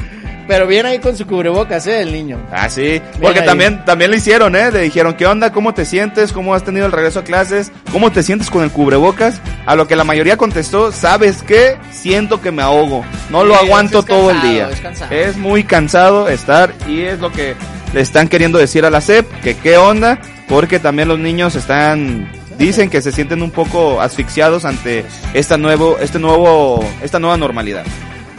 Pero 0.49 0.65
viene 0.65 0.89
ahí 0.89 0.97
con 0.99 1.15
su 1.15 1.27
cubrebocas, 1.27 1.85
¿eh? 1.85 2.01
El 2.01 2.11
niño. 2.11 2.39
Ah, 2.51 2.67
sí. 2.69 2.99
Porque 3.21 3.41
ahí. 3.41 3.45
también, 3.45 3.85
también 3.85 4.09
le 4.09 4.17
hicieron, 4.17 4.55
¿eh? 4.55 4.71
Le 4.71 4.81
dijeron, 4.81 5.13
¿qué 5.13 5.27
onda? 5.27 5.51
¿Cómo 5.51 5.75
te 5.75 5.85
sientes? 5.85 6.33
¿Cómo 6.33 6.55
has 6.55 6.63
tenido 6.63 6.87
el 6.87 6.91
regreso 6.91 7.19
a 7.19 7.23
clases? 7.23 7.71
¿Cómo 7.91 8.11
te 8.11 8.23
sientes 8.23 8.49
con 8.49 8.63
el 8.63 8.71
cubrebocas? 8.71 9.39
A 9.67 9.75
lo 9.75 9.87
que 9.87 9.95
la 9.95 10.03
mayoría 10.03 10.37
contestó, 10.37 10.91
¿sabes 10.91 11.43
qué? 11.43 11.77
Siento 11.91 12.41
que 12.41 12.51
me 12.51 12.63
ahogo. 12.63 13.05
No 13.29 13.43
lo 13.43 13.53
Sí, 13.59 13.65
aguanto 13.67 14.01
todo 14.01 14.31
el 14.31 14.41
día. 14.41 14.69
es 14.71 14.81
cansado. 14.81 15.11
Es 15.13 15.37
muy 15.37 15.63
cansado 15.63 16.27
estar 16.29 16.73
y 16.87 17.01
es 17.03 17.19
lo 17.19 17.31
que 17.31 17.53
le 17.93 18.01
están 18.01 18.27
queriendo 18.27 18.57
decir 18.57 18.85
a 18.85 18.89
la 18.89 19.01
SEP, 19.01 19.29
que 19.43 19.55
qué 19.55 19.77
onda, 19.77 20.19
porque 20.47 20.79
también 20.79 21.09
los 21.09 21.19
niños 21.19 21.53
están 21.55 22.27
dicen 22.57 22.89
que 22.89 23.03
se 23.03 23.11
sienten 23.11 23.43
un 23.43 23.51
poco 23.51 24.01
asfixiados 24.01 24.65
ante 24.65 25.05
esta 25.35 25.57
nuevo 25.57 25.97
este 26.01 26.17
nuevo 26.17 26.83
esta 27.03 27.19
nueva 27.19 27.37
normalidad. 27.37 27.85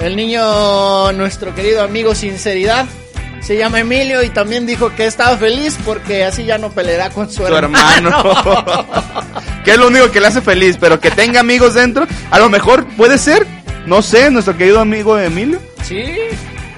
El 0.00 0.16
niño, 0.16 1.12
nuestro 1.12 1.54
querido 1.54 1.82
amigo 1.82 2.14
Sinceridad, 2.14 2.86
se 3.40 3.58
llama 3.58 3.80
Emilio 3.80 4.22
y 4.22 4.30
también 4.30 4.66
dijo 4.66 4.94
que 4.94 5.04
estaba 5.06 5.36
feliz 5.36 5.78
porque 5.84 6.24
así 6.24 6.44
ya 6.44 6.56
no 6.56 6.70
peleará 6.70 7.10
con 7.10 7.30
su, 7.30 7.46
Su 7.46 7.54
hermano. 7.54 8.10
que 9.64 9.72
es 9.72 9.78
lo 9.78 9.88
único 9.88 10.10
que 10.10 10.20
le 10.20 10.28
hace 10.28 10.40
feliz, 10.40 10.78
pero 10.80 11.00
que 11.00 11.10
tenga 11.10 11.40
amigos 11.40 11.74
dentro, 11.74 12.06
a 12.30 12.38
lo 12.38 12.48
mejor 12.48 12.86
puede 12.96 13.18
ser, 13.18 13.46
no 13.86 14.00
sé, 14.00 14.30
nuestro 14.30 14.56
querido 14.56 14.80
amigo 14.80 15.18
Emilio, 15.18 15.60
sí, 15.82 16.14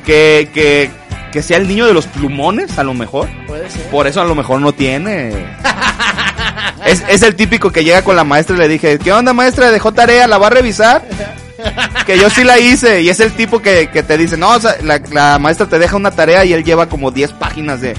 que, 0.05 0.51
que, 0.53 0.91
que 1.31 1.43
sea 1.43 1.59
el 1.59 1.69
niño 1.69 1.87
de 1.87 1.95
los 1.95 2.07
plumones, 2.07 2.77
a 2.77 2.83
lo 2.83 2.93
mejor. 2.93 3.29
puede 3.47 3.71
ser. 3.71 3.83
Por 3.89 4.09
eso 4.09 4.21
a 4.21 4.25
lo 4.25 4.35
mejor 4.35 4.61
no 4.61 4.73
tiene. 4.73 5.33
Es, 6.85 7.05
es 7.09 7.23
el 7.23 7.37
típico 7.37 7.71
que 7.71 7.85
llega 7.85 8.03
con 8.03 8.17
la 8.17 8.25
maestra 8.25 8.57
y 8.57 8.59
le 8.59 8.67
dije, 8.67 8.99
¿qué 8.99 9.13
onda 9.13 9.33
maestra? 9.33 9.71
¿Dejó 9.71 9.93
tarea? 9.93 10.27
¿La 10.27 10.39
va 10.39 10.49
a 10.49 10.51
revisar? 10.51 11.05
Que 12.07 12.19
yo 12.19 12.29
sí 12.31 12.45
la 12.45 12.59
hice. 12.59 13.03
Y 13.03 13.09
es 13.09 13.21
el 13.21 13.33
tipo 13.33 13.61
que, 13.61 13.89
que 13.91 14.03
te 14.03 14.17
dice, 14.19 14.37
no, 14.37 14.51
o 14.51 14.61
sea, 14.61 14.77
la, 14.83 15.01
la 15.11 15.39
maestra 15.39 15.67
te 15.67 15.79
deja 15.79 15.97
una 15.97 16.11
tarea 16.11 16.45
y 16.45 16.53
él 16.53 16.65
lleva 16.65 16.89
como 16.89 17.11
10 17.11 17.33
páginas 17.33 17.81
de... 17.81 17.95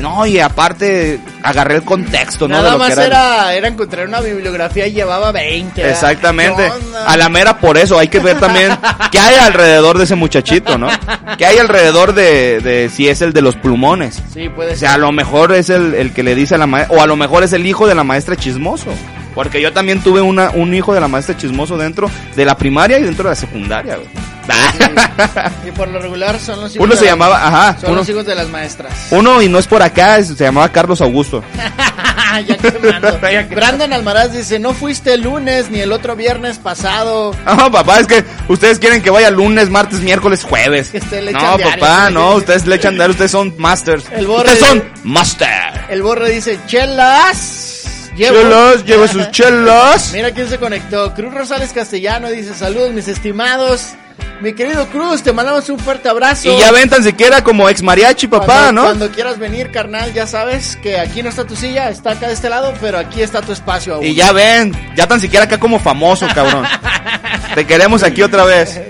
No, 0.00 0.24
y 0.24 0.38
aparte 0.38 1.18
agarré 1.42 1.74
el 1.74 1.82
contexto, 1.82 2.46
¿no? 2.46 2.56
de 2.56 2.62
Nada 2.62 2.72
lo 2.76 2.78
que 2.84 2.88
más 2.90 2.92
era- 2.98 3.04
era, 3.06 3.54
era 3.54 3.68
encontrar 3.68 4.06
una 4.06 4.20
bibliografía 4.20 4.86
y 4.86 4.92
llevaba 4.92 5.32
20. 5.32 5.82
¿verdad? 5.82 5.90
Exactamente. 5.94 6.70
A 7.06 7.16
la 7.16 7.28
mera 7.28 7.58
por 7.58 7.76
eso 7.76 7.98
hay 7.98 8.06
que 8.06 8.20
ver 8.20 8.38
también 8.38 8.70
qué 9.10 9.18
hay 9.18 9.34
alrededor 9.34 9.98
de 9.98 10.04
ese 10.04 10.14
muchachito, 10.14 10.78
¿no? 10.78 10.88
¿Qué 11.36 11.44
hay 11.44 11.58
alrededor 11.58 12.14
de, 12.14 12.60
de 12.60 12.88
si 12.88 13.08
es 13.08 13.20
el 13.20 13.32
de 13.32 13.42
los 13.42 13.56
plumones? 13.56 14.22
Sí, 14.32 14.48
puede 14.48 14.68
O 14.68 14.70
ser. 14.70 14.78
sea, 14.78 14.94
a 14.94 14.98
lo 14.98 15.10
mejor 15.10 15.52
es 15.52 15.68
el, 15.70 15.92
el 15.94 16.12
que 16.14 16.22
le 16.22 16.36
dice 16.36 16.54
a 16.54 16.58
la 16.58 16.68
maestra, 16.68 16.96
o 16.96 17.02
a 17.02 17.06
lo 17.06 17.16
mejor 17.16 17.42
es 17.42 17.52
el 17.52 17.66
hijo 17.66 17.88
de 17.88 17.96
la 17.96 18.04
maestra 18.04 18.36
chismoso. 18.36 18.90
Porque 19.34 19.60
yo 19.62 19.72
también 19.72 20.00
tuve 20.02 20.20
una, 20.20 20.50
un 20.50 20.74
hijo 20.74 20.92
de 20.94 21.00
la 21.00 21.08
maestra 21.08 21.36
chismoso 21.36 21.76
dentro 21.78 22.10
de 22.36 22.44
la 22.44 22.56
primaria 22.56 22.98
y 22.98 23.02
dentro 23.04 23.24
de 23.24 23.30
la 23.30 23.36
secundaria, 23.36 23.96
güey. 23.96 24.08
Y 25.66 25.70
por 25.70 25.86
lo 25.88 26.00
regular 26.00 26.38
son 26.40 26.60
los 26.60 26.74
hijos 26.74 26.84
Uno 26.84 26.94
de 26.94 26.98
se 26.98 27.04
las- 27.04 27.12
llamaba, 27.12 27.46
ajá, 27.46 27.76
Son 27.80 27.90
uno, 27.90 28.00
los 28.00 28.08
hijos 28.08 28.26
de 28.26 28.34
las 28.34 28.48
maestras. 28.48 28.92
uno 29.10 29.40
y 29.42 29.48
no 29.48 29.58
es 29.58 29.66
por 29.66 29.80
acá, 29.82 30.20
se 30.24 30.34
llamaba 30.34 30.68
Carlos 30.70 31.00
Augusto. 31.00 31.44
ya 32.46 32.56
quemando. 32.56 33.20
Ya 33.30 33.48
que- 33.48 33.54
Brandon 33.54 33.92
Almaraz 33.92 34.32
dice, 34.32 34.58
no 34.58 34.72
fuiste 34.72 35.14
el 35.14 35.20
lunes 35.22 35.70
ni 35.70 35.78
el 35.80 35.92
otro 35.92 36.16
viernes 36.16 36.58
pasado. 36.58 37.32
Ah, 37.46 37.68
papá, 37.70 38.00
es 38.00 38.06
que 38.08 38.24
ustedes 38.48 38.78
quieren 38.80 39.02
que 39.02 39.10
vaya 39.10 39.30
lunes, 39.30 39.70
martes, 39.70 40.00
miércoles, 40.00 40.42
jueves. 40.42 40.88
Que 40.88 40.98
usted 40.98 41.22
le 41.22 41.32
no, 41.32 41.38
diario, 41.56 41.66
papá, 41.80 42.08
sí, 42.08 42.14
no, 42.14 42.34
ustedes 42.34 42.66
le 42.66 42.74
echan 42.76 42.96
dar, 42.98 43.10
ustedes 43.10 43.30
son 43.30 43.54
masters. 43.58 44.04
El 44.10 44.26
borre 44.26 44.52
ustedes 44.52 44.58
son 44.66 44.78
de- 44.78 44.90
master. 45.04 45.84
El 45.90 46.02
borre 46.02 46.30
dice, 46.30 46.58
chelas. 46.66 47.69
Llevo. 48.16 48.36
Chelos, 48.36 48.84
llevo 48.86 49.08
sus 49.08 49.30
chelos. 49.30 50.10
Mira 50.12 50.30
quién 50.32 50.48
se 50.48 50.58
conectó. 50.58 51.14
Cruz 51.14 51.32
Rosales 51.34 51.72
Castellano 51.72 52.28
dice, 52.30 52.54
saludos 52.54 52.92
mis 52.92 53.08
estimados. 53.08 53.94
Mi 54.40 54.54
querido 54.54 54.86
Cruz, 54.86 55.22
te 55.22 55.32
mandamos 55.34 55.68
un 55.68 55.78
fuerte 55.78 56.08
abrazo. 56.08 56.48
Y 56.48 56.58
ya 56.58 56.72
ven 56.72 56.88
tan 56.88 57.04
siquiera 57.04 57.44
como 57.44 57.68
ex 57.68 57.82
mariachi, 57.82 58.26
papá, 58.26 58.46
Cuando- 58.46 58.72
¿no? 58.72 58.82
Cuando 58.84 59.10
quieras 59.10 59.38
venir, 59.38 59.70
carnal, 59.70 60.14
ya 60.14 60.26
sabes 60.26 60.76
que 60.82 60.98
aquí 60.98 61.22
no 61.22 61.28
está 61.28 61.44
tu 61.46 61.54
silla, 61.56 61.90
está 61.90 62.12
acá 62.12 62.28
de 62.28 62.32
este 62.32 62.48
lado, 62.48 62.72
pero 62.80 62.98
aquí 62.98 63.20
está 63.20 63.42
tu 63.42 63.52
espacio 63.52 63.96
aún. 63.96 64.06
Y 64.06 64.14
ya 64.14 64.32
ven, 64.32 64.72
ya 64.96 65.06
tan 65.06 65.20
siquiera 65.20 65.44
acá 65.44 65.58
como 65.60 65.78
famoso, 65.78 66.26
cabrón. 66.34 66.64
Te 67.54 67.66
queremos 67.66 68.02
aquí 68.02 68.22
otra 68.22 68.44
vez. 68.44 68.80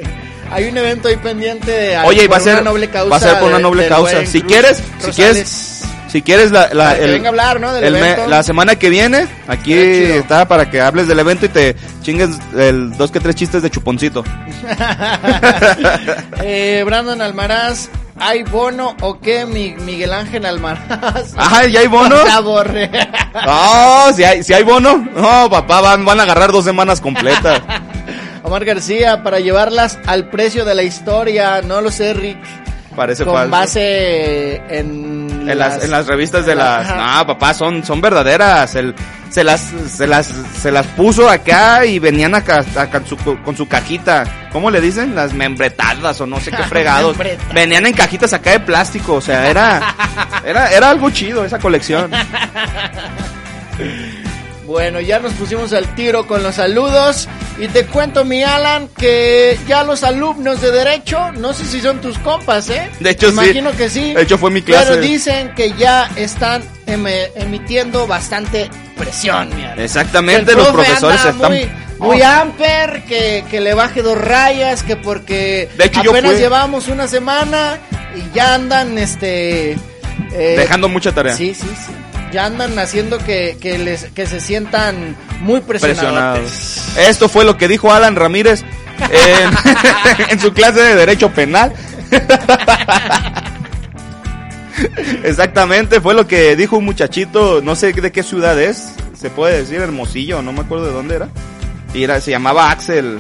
Hay 0.53 0.69
un 0.69 0.79
evento 0.79 1.09
ahí 1.09 1.17
pendiente 1.17 1.71
de 1.71 1.99
Oye, 1.99 2.25
y 2.25 2.27
va 2.29 2.37
a 2.37 2.41
ser, 2.41 2.55
una 2.55 2.63
noble 2.71 2.89
causa 2.89 3.11
va 3.11 3.17
a 3.17 3.21
ser 3.21 3.39
por 3.41 3.49
una 3.49 3.59
noble 3.59 3.89
causa. 3.89 4.25
Si 4.27 4.41
Cruz 4.41 4.53
quieres, 4.53 4.83
si 5.01 5.11
quieres, 5.11 5.83
si 6.11 6.23
quieres 6.23 6.51
la, 6.51 6.69
la- 6.75 6.97
el, 6.97 7.13
venga 7.13 7.27
a 7.27 7.31
hablar, 7.31 7.61
¿no? 7.61 7.73
Del 7.73 7.85
el 7.85 7.93
me- 8.03 8.27
la 8.27 8.43
semana 8.43 8.77
que 8.77 8.91
viene, 8.91 9.27
aquí 9.49 9.73
está 9.75 10.47
para 10.49 10.71
que 10.71 10.81
hables 10.81 11.07
del 11.09 11.19
evento 11.19 11.47
y 11.47 11.51
te 11.51 11.77
chingues 12.03 12.31
el 12.57 12.97
dos 12.97 13.11
que 13.11 13.21
tres 13.21 13.37
chistes 13.37 13.63
de 13.63 13.71
chuponcito. 13.71 14.25
eh, 16.43 16.83
Brandon 16.85 17.21
Almaraz, 17.21 17.89
¿hay 18.19 18.43
bono 18.43 18.97
o 19.01 19.21
qué? 19.21 19.47
Mi- 19.47 19.75
Miguel 19.75 20.13
Ángel 20.13 20.47
Almaraz. 20.47 20.81
Ajá, 21.37 21.67
¿ya 21.67 21.81
hay 21.81 21.87
bono? 21.87 22.17
Ya 22.27 22.41
borré. 22.41 22.91
No, 23.47 24.13
si 24.15 24.25
hay, 24.25 24.43
si 24.43 24.53
hay 24.53 24.63
bono. 24.63 24.97
No, 25.15 25.49
papá, 25.51 25.81
van, 25.81 26.05
van 26.05 26.21
a 26.21 26.25
agarrar 26.25 26.53
dos 26.53 26.65
semanas 26.65 27.01
completas. 27.01 27.61
Omar 28.43 28.65
García, 28.65 29.23
para 29.23 29.39
llevarlas 29.39 29.99
al 30.07 30.29
precio 30.31 30.65
de 30.65 30.75
la 30.75 30.83
historia, 30.83 31.61
no 31.63 31.81
lo 31.81 31.91
sé, 31.91 32.15
Rick. 32.15 32.39
Parece 32.97 33.25
con 33.25 33.35
falso. 33.35 33.51
base 33.51 34.57
en, 34.69 35.49
En 35.49 35.59
las, 35.59 35.85
en 35.85 35.91
las 35.91 36.07
revistas 36.07 36.45
de 36.47 36.55
las... 36.55 36.89
Ajá. 36.91 37.19
No, 37.19 37.27
papá, 37.29 37.55
son, 37.55 37.85
son 37.85 38.01
verdaderas. 38.01 38.75
El, 38.75 38.95
se 39.31 39.45
las, 39.45 39.71
se 39.89 40.07
las, 40.09 40.27
se 40.61 40.73
las 40.73 40.87
puso 40.89 41.29
acá 41.31 41.85
y 41.87 41.99
venían 42.01 42.35
acá, 42.35 42.65
acá 42.77 43.01
su- 43.09 43.17
con 43.17 43.57
su 43.57 43.69
cajita. 43.69 44.25
¿Cómo 44.53 44.71
le 44.73 44.81
dicen? 44.81 45.15
Las 45.15 45.33
membretadas 45.33 46.21
o 46.21 46.27
no 46.27 46.41
sé 46.41 46.51
qué 46.51 46.63
fregados. 46.69 47.17
Venían 47.55 47.87
en 47.87 47.93
cajitas 47.93 48.33
acá 48.33 48.51
de 48.51 48.61
plástico, 48.61 49.15
o 49.15 49.21
sea, 49.21 49.49
era, 49.49 49.95
era, 50.45 50.73
era 50.73 50.91
algo 50.91 51.11
chido 51.11 51.45
esa 51.45 51.59
colección. 51.61 52.11
Bueno, 54.71 55.01
ya 55.01 55.19
nos 55.19 55.33
pusimos 55.33 55.73
al 55.73 55.93
tiro 55.97 56.29
con 56.29 56.45
los 56.45 56.55
saludos. 56.55 57.29
Y 57.59 57.67
te 57.67 57.87
cuento, 57.87 58.25
mi 58.25 58.45
Alan, 58.45 58.87
que 58.97 59.59
ya 59.67 59.83
los 59.83 60.05
alumnos 60.05 60.61
de 60.63 60.71
Derecho, 60.71 61.33
no 61.33 61.53
sé 61.53 61.65
si 61.65 61.81
son 61.81 62.01
tus 62.01 62.17
compas, 62.21 62.71
¿eh? 62.71 62.89
De 63.01 63.11
hecho, 63.11 63.27
sí. 63.27 63.33
Imagino 63.33 63.73
que 63.73 63.91
sí. 63.91 64.15
De 64.15 64.23
hecho, 64.23 64.39
fue 64.39 64.53
mi 64.53 64.63
clase. 64.63 64.87
Pero 64.91 65.03
dicen 65.03 65.53
que 65.57 65.73
ya 65.73 66.09
están 66.15 66.63
eme- 66.87 67.31
emitiendo 67.35 68.07
bastante 68.07 68.71
presión, 68.97 69.49
mi 69.57 69.65
Alan. 69.65 69.81
Exactamente, 69.81 70.55
los 70.55 70.69
profe 70.69 70.85
profesores 70.85 71.25
están... 71.25 71.37
Muy, 71.51 71.69
muy 71.99 72.23
Oh. 72.23 72.27
amper, 72.27 73.03
que, 73.09 73.45
que 73.51 73.61
le 73.61 73.75
baje 73.75 74.03
dos 74.03 74.17
rayas, 74.17 74.85
que 74.85 74.95
porque 74.97 75.69
De 75.77 75.87
hecho, 75.87 76.03
yo 76.05 76.13
apenas 76.13 76.39
llevamos 76.39 76.87
una 76.87 77.09
semana 77.09 77.77
y 78.17 78.35
ya 78.37 78.55
andan, 78.55 78.97
este... 78.99 79.73
eh, 79.73 80.55
Dejando 80.57 80.89
mucha 80.89 81.13
tarea. 81.13 81.37
Sí, 81.37 81.55
sí, 81.55 81.67
sí. 81.67 81.93
Ya 82.33 82.47
andan 82.47 82.79
haciendo 82.79 83.19
que, 83.19 83.59
que, 83.61 83.79
les, 83.79 84.05
que 84.05 84.27
se 84.27 84.41
sientan 84.41 85.17
muy 85.41 85.61
presionados. 85.61 86.97
Esto 86.97 87.29
fue 87.29 87.45
lo 87.45 87.57
que 87.57 87.69
dijo 87.69 87.93
Alan 87.93 88.17
Ramírez 88.17 88.65
en, 89.11 90.29
en 90.31 90.41
su 90.41 90.53
clase 90.53 90.81
de 90.81 90.95
Derecho 90.95 91.31
Penal. 91.31 91.73
Exactamente, 95.25 96.01
fue 96.01 96.15
lo 96.15 96.27
que 96.27 96.57
dijo 96.57 96.79
un 96.79 96.85
muchachito, 96.85 97.61
no 97.63 97.75
sé 97.75 97.93
de 97.93 98.13
qué 98.13 98.23
ciudad 98.23 98.61
es, 98.61 98.95
se 99.15 99.31
puede 99.31 99.59
decir 99.59 99.81
Hermosillo, 99.81 100.43
no 100.43 100.53
me 100.53 100.61
acuerdo 100.61 100.87
de 100.87 100.93
dónde 100.93 101.17
era. 101.17 101.29
Y 101.93 102.05
era, 102.05 102.21
se 102.21 102.31
llamaba 102.31 102.71
Axel, 102.71 103.19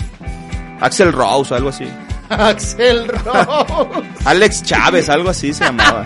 Axel 0.81 1.13
Rose, 1.13 1.55
algo 1.55 1.71
así. 1.71 1.89
Axel 2.31 3.09
Rose. 3.09 4.07
Alex 4.25 4.63
Chávez, 4.63 5.09
algo 5.09 5.31
así 5.31 5.53
se 5.53 5.65
llamaba. 5.65 6.05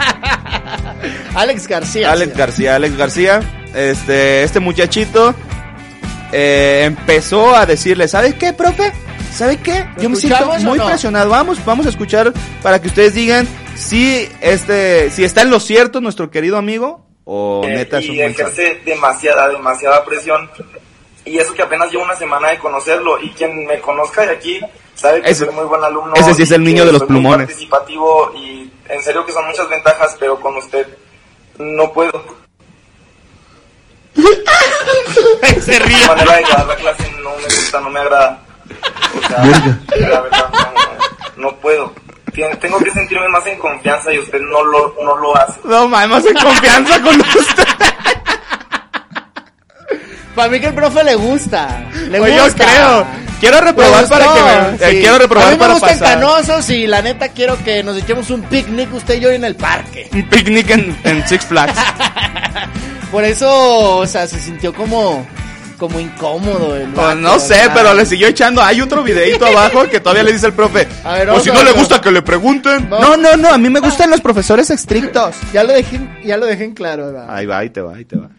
Alex 1.35 1.66
García. 1.68 2.12
Alex 2.12 2.33
sí. 2.33 2.39
García, 2.39 2.77
Alex 2.77 2.97
García, 2.97 3.41
este, 3.75 4.43
este 4.43 4.61
muchachito 4.61 5.35
eh, 6.33 6.83
empezó 6.85 7.55
a 7.55 7.66
decirle, 7.66 8.09
¿sabes 8.09 8.35
qué, 8.35 8.53
profe? 8.53 8.93
¿Sabe 9.33 9.57
qué? 9.59 9.85
¿Lo 9.97 10.03
Yo 10.03 10.11
me 10.11 10.16
siento 10.16 10.47
muy 10.61 10.79
no? 10.79 10.87
presionado. 10.87 11.29
Vamos, 11.31 11.64
vamos 11.64 11.87
a 11.87 11.89
escuchar 11.89 12.33
para 12.62 12.81
que 12.81 12.89
ustedes 12.89 13.14
digan 13.14 13.49
si 13.75 14.29
este, 14.41 15.11
si 15.11 15.25
está 15.25 15.43
en 15.43 15.51
lo 15.51 15.59
cierto 15.59 16.01
nuestro 16.01 16.31
querido 16.31 16.57
amigo 16.57 17.05
o 17.25 17.62
Eh, 17.64 17.75
neta 17.75 17.99
es 17.99 18.09
un 18.09 18.14
y 18.14 18.20
ejerce 18.20 18.81
demasiada, 18.85 19.49
demasiada 19.49 20.05
presión. 20.05 20.49
Y 21.25 21.39
eso 21.39 21.53
que 21.55 21.62
apenas 21.62 21.91
llevo 21.91 22.05
una 22.05 22.14
semana 22.14 22.51
de 22.51 22.59
conocerlo. 22.59 23.20
Y 23.20 23.31
quien 23.31 23.64
me 23.66 23.81
conozca 23.81 24.22
de 24.27 24.33
aquí 24.33 24.61
sabe 24.95 25.20
que 25.22 25.31
Ese- 25.31 25.47
soy 25.47 25.55
muy 25.55 25.64
buen 25.64 25.83
alumno. 25.83 26.14
ese 26.14 26.35
sí 26.35 26.43
es 26.43 26.51
el 26.53 26.62
niño 26.62 26.85
de 26.85 26.93
los 26.93 27.03
plumones. 27.03 27.47
participativo 27.49 28.33
y 28.37 28.70
en 28.89 29.03
serio 29.03 29.24
que 29.26 29.32
son 29.32 29.47
muchas 29.47 29.68
ventajas, 29.68 30.16
pero 30.18 30.39
con 30.41 30.57
usted 30.57 30.87
no 31.59 31.93
puedo. 31.93 32.24
Se 35.61 35.78
ríe. 35.78 36.01
La 36.01 36.14
manera 36.14 36.37
de 36.37 36.45
llevar 36.45 36.66
la 36.66 36.76
clase 36.76 37.11
no 37.22 37.30
me 37.37 37.43
gusta, 37.45 37.80
no 37.80 37.91
me 37.91 38.01
agrada. 38.01 38.39
O 39.16 39.28
sea, 39.28 39.39
la 40.09 40.20
verdad, 40.20 40.51
no, 41.37 41.43
no 41.51 41.57
puedo. 41.57 41.93
Tengo 42.61 42.78
que 42.78 42.91
sentirme 42.91 43.28
más 43.28 43.47
en 43.47 43.59
confianza 43.59 44.12
y 44.12 44.18
usted 44.18 44.41
no 44.41 44.62
lo, 44.64 44.95
no 45.03 45.16
lo 45.16 45.37
hace. 45.37 45.61
No 45.64 45.87
mames, 45.89 46.26
en 46.26 46.35
confianza 46.35 47.01
con 47.03 47.20
usted. 47.20 47.68
Para 50.35 50.49
mí 50.49 50.61
que 50.61 50.66
el 50.66 50.74
profe 50.74 51.05
le 51.05 51.14
gusta. 51.14 51.85
Le 52.09 52.18
Pues 52.18 52.37
yo 52.37 52.45
gusta. 52.45 52.64
creo. 52.64 53.07
Quiero 53.45 53.61
reprobar 53.61 54.09
para 54.09 54.24
que 54.32 54.40
me, 54.40 54.88
eh, 54.90 55.01
quiero 55.01 55.18
reprobar 55.18 55.47
A 55.47 55.51
mí 55.51 55.57
me 55.57 55.61
para 55.61 55.72
gustan 55.74 55.99
pasar. 55.99 56.14
canosos 56.20 56.70
y 56.70 56.86
la 56.86 57.03
neta 57.03 57.28
quiero 57.28 57.62
que 57.62 57.82
nos 57.82 57.97
echemos 57.97 58.30
un 58.30 58.42
picnic 58.42 58.92
usted 58.95 59.16
y 59.16 59.20
yo 59.20 59.30
en 59.30 59.45
el 59.45 59.55
parque. 59.55 60.09
Un 60.12 60.26
picnic 60.28 60.70
en, 60.70 60.97
en 61.05 61.28
Six 61.28 61.45
Flags. 61.45 61.78
Por 63.11 63.22
eso, 63.24 63.99
o 63.99 64.07
sea, 64.07 64.26
se 64.26 64.40
sintió 64.40 64.72
como 64.72 65.26
como 65.76 66.01
incómodo 66.01 66.76
el 66.76 66.84
Pues 66.92 66.97
vato, 67.07 67.16
no 67.20 67.34
o 67.34 67.38
sé, 67.38 67.68
pero 67.74 67.92
le 67.92 68.07
siguió 68.07 68.28
echando. 68.28 68.62
Hay 68.62 68.80
otro 68.80 69.03
videito 69.03 69.45
abajo 69.45 69.88
que 69.90 70.01
todavía 70.01 70.22
le 70.22 70.32
dice 70.32 70.47
el 70.47 70.53
profe. 70.55 70.86
A 71.05 71.14
ver, 71.14 71.24
o 71.28 71.32
vamos 71.32 71.42
si 71.45 71.51
a 71.51 71.55
no 71.55 71.62
le 71.64 71.72
gusta 71.72 72.01
que 72.01 72.11
le 72.12 72.22
pregunten. 72.22 72.88
No, 72.88 73.16
no, 73.16 73.36
no. 73.36 73.49
A 73.51 73.59
mí 73.59 73.68
me 73.68 73.80
gustan 73.80 74.09
los 74.09 74.20
profesores 74.22 74.70
estrictos. 74.70 75.36
Ya 75.53 75.64
lo 75.64 75.72
dejé, 75.72 76.01
ya 76.24 76.36
lo 76.38 76.47
dejé 76.47 76.64
en 76.64 76.74
claro, 76.74 77.07
¿verdad? 77.07 77.26
Ahí 77.28 77.45
va, 77.45 77.59
ahí 77.59 77.70
te 77.70 77.80
va, 77.82 77.97
ahí 77.97 78.05
te 78.05 78.16
va. 78.16 78.30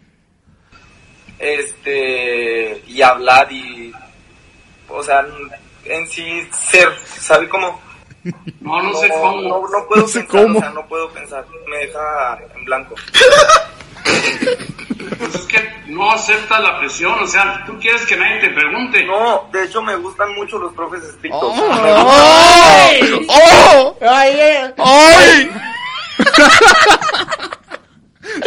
este 1.38 2.82
y 2.88 3.02
hablar 3.02 3.52
y 3.52 3.92
o 4.96 5.02
sea 5.02 5.24
en 5.84 6.08
sí 6.08 6.48
ser 6.52 6.88
sabe 7.20 7.48
cómo 7.48 7.80
No, 8.60 8.82
no 8.82 8.94
sé 8.94 9.08
cómo. 9.08 9.40
no, 9.42 9.68
no 9.68 9.86
puedo 9.86 10.02
No 10.02 10.08
sé 10.08 10.20
pensar 10.20 10.42
cómo. 10.42 10.58
o 10.58 10.60
sea 10.62 10.70
no 10.70 10.86
puedo 10.86 11.10
pensar 11.10 11.44
me 11.68 11.76
deja 11.78 12.38
en 12.56 12.64
blanco 12.64 12.94
Pues 15.18 15.34
es 15.34 15.42
que 15.46 15.76
no 15.86 16.10
aceptas 16.12 16.60
la 16.60 16.78
presión, 16.80 17.12
o 17.22 17.26
sea, 17.26 17.62
tú 17.64 17.78
quieres 17.80 18.04
que 18.06 18.16
nadie 18.16 18.40
te 18.40 18.50
pregunte. 18.50 19.04
no 19.04 19.48
de 19.52 19.64
hecho 19.64 19.80
me 19.82 19.94
gustan 19.96 20.34
mucho 20.34 20.58
los 20.58 20.72
profes 20.74 21.02
estrictos 21.04 21.54
¡Ay! 21.56 23.26
¡Oh! 23.28 23.96
¡Ay! 24.00 24.40
¡Ay! 24.78 25.50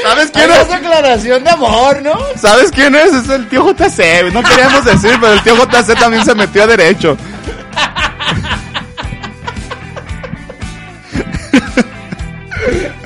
¿Sabes 0.03 0.31
quién 0.31 0.51
es? 0.51 0.67
una 0.67 0.75
declaración 0.77 1.43
de 1.43 1.49
amor, 1.49 2.01
¿no? 2.01 2.13
¿Sabes 2.35 2.71
quién 2.71 2.95
es? 2.95 3.13
Es 3.13 3.29
el 3.29 3.47
tío 3.47 3.65
JC. 3.73 4.31
No 4.33 4.43
queríamos 4.43 4.85
decir, 4.85 5.17
pero 5.19 5.33
el 5.33 5.41
tío 5.43 5.55
JC 5.55 5.97
también 5.99 6.25
se 6.25 6.35
metió 6.35 6.63
a 6.63 6.67
derecho. 6.67 7.17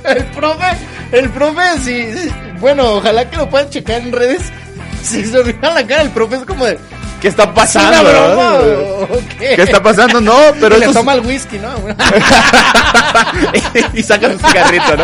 El 0.04 0.26
profe, 0.26 0.66
el 1.12 1.30
profe, 1.30 1.62
sí, 1.84 2.12
sí, 2.18 2.30
bueno, 2.60 2.94
ojalá 2.96 3.30
que 3.30 3.38
lo 3.38 3.48
puedan 3.50 3.70
checar 3.70 4.02
en 4.02 4.12
redes. 4.12 4.42
Si 5.02 5.24
se 5.26 5.38
olvidan 5.38 5.76
la 5.76 5.86
cara, 5.86 6.02
el 6.02 6.10
profe 6.10 6.36
es 6.38 6.46
como 6.46 6.66
de, 6.66 6.78
¿Qué 7.22 7.28
está 7.30 7.44
¿es 7.44 7.48
una 7.50 7.56
pasando? 7.56 8.04
broma 8.04 8.52
verdad? 8.58 9.02
o 9.04 9.08
qué? 9.40 9.56
¿Qué 9.56 9.62
está 9.64 9.82
pasando? 9.84 10.20
No, 10.22 10.36
pero 10.60 10.78
Y 10.78 10.82
le 10.82 10.88
toma 10.90 11.14
el 11.14 11.22
whisky, 11.22 11.58
¿no? 11.60 11.70
y 13.94 14.04
saca 14.04 14.32
su 14.34 14.40
cigarrito, 14.40 14.98
¿no? 14.98 15.04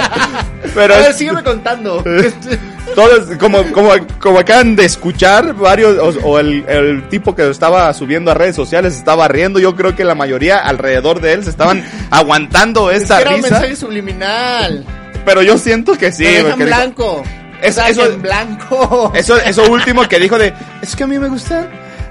Pero 0.73 0.93
A 0.93 0.97
ver, 0.97 1.13
sígueme 1.13 1.43
contando. 1.43 2.03
todos, 2.95 3.37
como, 3.37 3.63
como, 3.71 3.91
como 4.19 4.39
acaban 4.39 4.75
de 4.75 4.85
escuchar, 4.85 5.53
varios, 5.53 5.97
o, 5.97 6.27
o 6.27 6.39
el, 6.39 6.65
el 6.67 7.07
tipo 7.09 7.35
que 7.35 7.49
estaba 7.49 7.93
subiendo 7.93 8.31
a 8.31 8.33
redes 8.33 8.55
sociales 8.55 8.95
estaba 8.95 9.27
riendo, 9.27 9.59
yo 9.59 9.75
creo 9.75 9.95
que 9.95 10.03
la 10.03 10.15
mayoría 10.15 10.57
alrededor 10.59 11.21
de 11.21 11.33
él 11.33 11.43
se 11.43 11.49
estaban 11.51 11.83
aguantando 12.11 12.91
Es 12.91 13.03
esa 13.03 13.17
que 13.17 13.21
era 13.21 13.29
un 13.31 13.35
risa, 13.37 13.49
mensaje 13.51 13.75
subliminal. 13.75 14.85
pero 15.25 15.41
yo 15.41 15.57
siento 15.57 15.93
que 15.97 16.11
sí. 16.11 16.23
Lo 16.23 16.29
deja 16.29 16.39
en 16.41 16.45
porque 16.49 16.65
dijo- 16.65 16.77
blanco. 16.77 17.23
Es- 17.61 17.77
eso- 17.77 18.05
en 18.05 18.21
blanco. 18.21 19.11
Eso, 19.15 19.37
eso 19.37 19.69
último 19.69 20.07
que 20.07 20.19
dijo 20.19 20.37
de, 20.37 20.53
es 20.81 20.95
que 20.95 21.03
a 21.03 21.07
mí 21.07 21.19
me 21.19 21.27
gustan, 21.29 21.67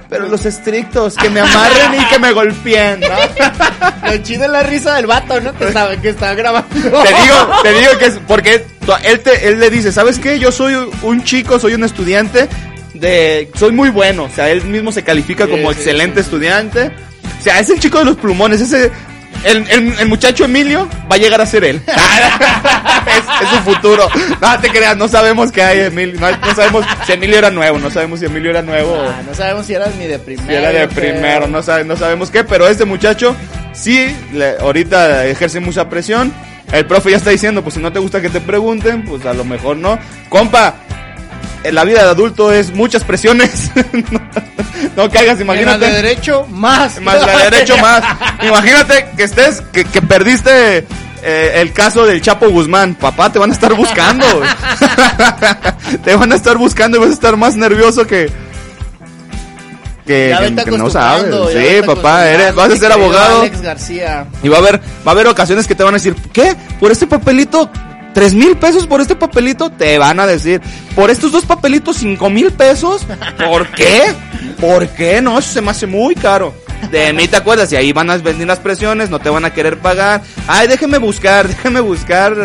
pero 0.08 0.28
los 0.28 0.46
estrictos, 0.46 1.14
que 1.16 1.28
me 1.28 1.40
amarren 1.40 2.00
y 2.00 2.04
que 2.06 2.18
me 2.18 2.32
golpeen, 2.32 3.00
¿no? 3.00 4.10
Lo 4.10 4.16
chido 4.18 4.44
es 4.44 4.50
la 4.50 4.62
risa 4.62 4.94
del 4.94 5.06
vato, 5.06 5.40
¿no? 5.40 5.56
Que 5.56 5.66
estaba, 5.66 5.96
que 5.96 6.08
estaba 6.08 6.34
grabando. 6.34 6.68
Te 6.72 6.88
digo, 6.88 7.62
te 7.62 7.72
digo 7.72 7.98
que 7.98 8.06
es 8.06 8.20
porque 8.26 8.64
él, 9.04 9.20
te, 9.20 9.48
él 9.48 9.60
le 9.60 9.70
dice, 9.70 9.92
¿sabes 9.92 10.18
qué? 10.18 10.38
Yo 10.38 10.50
soy 10.50 10.74
un 11.02 11.24
chico, 11.24 11.58
soy 11.58 11.74
un 11.74 11.84
estudiante 11.84 12.48
de... 12.94 13.50
Soy 13.54 13.72
muy 13.72 13.90
bueno, 13.90 14.24
o 14.24 14.30
sea, 14.30 14.50
él 14.50 14.64
mismo 14.64 14.92
se 14.92 15.02
califica 15.02 15.44
Sí, 15.44 15.50
como 15.50 15.72
sí, 15.72 15.78
excelente 15.78 16.20
estudiante. 16.20 16.90
O 17.38 17.42
sea, 17.42 17.60
es 17.60 17.70
el 17.70 17.78
chico 17.78 17.98
de 17.98 18.06
los 18.06 18.16
plumones, 18.16 18.60
ese... 18.60 18.90
El, 19.44 19.68
el, 19.70 19.98
el 20.00 20.08
muchacho 20.08 20.44
Emilio 20.44 20.88
va 21.10 21.14
a 21.16 21.18
llegar 21.18 21.40
a 21.40 21.46
ser 21.46 21.64
él. 21.64 21.80
es, 21.86 23.42
es 23.42 23.48
su 23.50 23.56
futuro. 23.70 24.08
No 24.40 24.60
te 24.60 24.68
creas, 24.70 24.96
no 24.96 25.08
sabemos 25.08 25.52
qué 25.52 25.62
hay 25.62 25.80
Emilio. 25.80 26.20
No, 26.20 26.30
no 26.30 26.54
sabemos 26.54 26.84
si 27.06 27.12
Emilio 27.12 27.38
era 27.38 27.50
nuevo, 27.50 27.78
no 27.78 27.90
sabemos 27.90 28.20
si 28.20 28.26
Emilio 28.26 28.50
era 28.50 28.62
nuevo. 28.62 28.96
Ah, 29.08 29.22
no 29.26 29.34
sabemos 29.34 29.66
si 29.66 29.74
era 29.74 29.86
ni 29.98 30.06
de 30.06 30.18
primero. 30.18 30.48
Si 30.48 30.54
era 30.54 30.70
de 30.70 30.88
primero, 30.88 31.46
no, 31.46 31.62
sabe- 31.62 31.84
no 31.84 31.96
sabemos 31.96 32.30
qué, 32.30 32.44
pero 32.44 32.66
este 32.68 32.84
muchacho 32.84 33.34
sí, 33.72 34.14
le- 34.32 34.56
ahorita 34.58 35.26
ejerce 35.26 35.60
mucha 35.60 35.88
presión. 35.88 36.32
El 36.72 36.84
profe 36.84 37.10
ya 37.12 37.16
está 37.16 37.30
diciendo, 37.30 37.62
pues 37.62 37.74
si 37.76 37.80
no 37.80 37.92
te 37.92 37.98
gusta 37.98 38.20
que 38.20 38.28
te 38.28 38.40
pregunten, 38.42 39.02
pues 39.04 39.24
a 39.24 39.32
lo 39.32 39.44
mejor 39.44 39.76
no. 39.78 39.98
Compa, 40.28 40.74
la 41.64 41.84
vida 41.84 42.02
de 42.04 42.10
adulto 42.10 42.52
es 42.52 42.72
muchas 42.72 43.04
presiones. 43.04 43.70
no, 44.96 45.10
caigas, 45.10 45.40
imagínate. 45.40 45.86
de 45.86 45.92
derecho, 45.92 46.46
más. 46.50 47.00
Más 47.00 47.24
de 47.24 47.50
derecho 47.50 47.76
más. 47.82 48.02
Imagínate 48.42 49.08
que 49.16 49.24
estés, 49.24 49.60
que, 49.72 49.84
que 49.84 50.02
perdiste 50.02 50.86
eh, 51.22 51.52
el 51.56 51.72
caso 51.72 52.06
del 52.06 52.22
Chapo 52.22 52.48
Guzmán. 52.48 52.94
Papá, 52.94 53.30
te 53.32 53.38
van 53.38 53.50
a 53.50 53.52
estar 53.52 53.74
buscando. 53.74 54.24
te 56.04 56.14
van 56.16 56.32
a 56.32 56.36
estar 56.36 56.56
buscando 56.56 56.96
y 56.96 57.00
vas 57.00 57.10
a 57.10 57.14
estar 57.14 57.36
más 57.36 57.56
nervioso 57.56 58.06
que... 58.06 58.30
Que, 60.06 60.34
que- 60.64 60.70
no 60.70 60.88
sabes. 60.88 61.34
Sí, 61.52 61.82
papá, 61.84 62.26
eres, 62.30 62.54
vas 62.54 62.72
a 62.72 62.76
ser 62.78 62.90
abogado. 62.90 63.40
Alex 63.42 63.60
García. 63.60 64.24
Y 64.42 64.48
va 64.48 64.56
a 64.56 64.60
haber, 64.60 64.78
va 65.06 65.10
a 65.10 65.10
haber 65.10 65.26
ocasiones 65.26 65.66
que 65.66 65.74
te 65.74 65.82
van 65.82 65.92
a 65.92 65.98
decir, 65.98 66.14
¿qué? 66.32 66.56
Por 66.80 66.90
este 66.90 67.06
papelito 67.06 67.70
¿Tres 68.14 68.34
mil 68.34 68.56
pesos 68.56 68.86
por 68.86 69.00
este 69.00 69.14
papelito? 69.14 69.70
Te 69.70 69.98
van 69.98 70.18
a 70.18 70.26
decir, 70.26 70.60
por 70.94 71.10
estos 71.10 71.30
dos 71.30 71.44
papelitos, 71.44 71.96
cinco 71.96 72.30
mil 72.30 72.50
pesos. 72.52 73.06
¿Por 73.38 73.68
qué? 73.72 74.12
¿Por 74.60 74.88
qué? 74.88 75.20
No, 75.20 75.38
eso 75.38 75.52
se 75.52 75.60
me 75.60 75.70
hace 75.70 75.86
muy 75.86 76.14
caro. 76.14 76.54
De 76.90 77.12
mí 77.12 77.28
te 77.28 77.36
acuerdas, 77.36 77.70
y 77.72 77.76
ahí 77.76 77.92
van 77.92 78.08
a 78.10 78.16
venir 78.16 78.46
las 78.46 78.60
presiones, 78.60 79.10
no 79.10 79.18
te 79.18 79.28
van 79.30 79.44
a 79.44 79.52
querer 79.52 79.78
pagar. 79.78 80.22
Ay, 80.46 80.68
déjeme 80.68 80.98
buscar, 80.98 81.46
déjeme 81.48 81.80
buscar, 81.80 82.36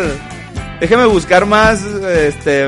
déjeme 0.80 1.06
buscar 1.06 1.46
más, 1.46 1.82
este, 1.82 2.66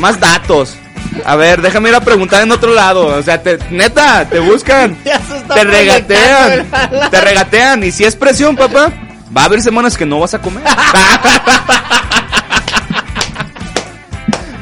más 0.00 0.18
datos. 0.20 0.76
A 1.24 1.36
ver, 1.36 1.62
déjame 1.62 1.88
ir 1.88 1.94
a 1.94 2.00
preguntar 2.00 2.42
en 2.42 2.52
otro 2.52 2.74
lado. 2.74 3.06
O 3.06 3.22
sea, 3.22 3.42
te, 3.42 3.58
neta, 3.70 4.28
te 4.28 4.40
buscan, 4.40 4.96
te 5.54 5.64
regatean, 5.64 6.66
te 7.10 7.20
regatean. 7.20 7.84
Y 7.84 7.92
si 7.92 8.04
es 8.04 8.16
presión, 8.16 8.56
papá, 8.56 8.92
va 9.34 9.42
a 9.42 9.44
haber 9.46 9.62
semanas 9.62 9.96
que 9.96 10.04
no 10.04 10.20
vas 10.20 10.34
a 10.34 10.40
comer. 10.40 10.62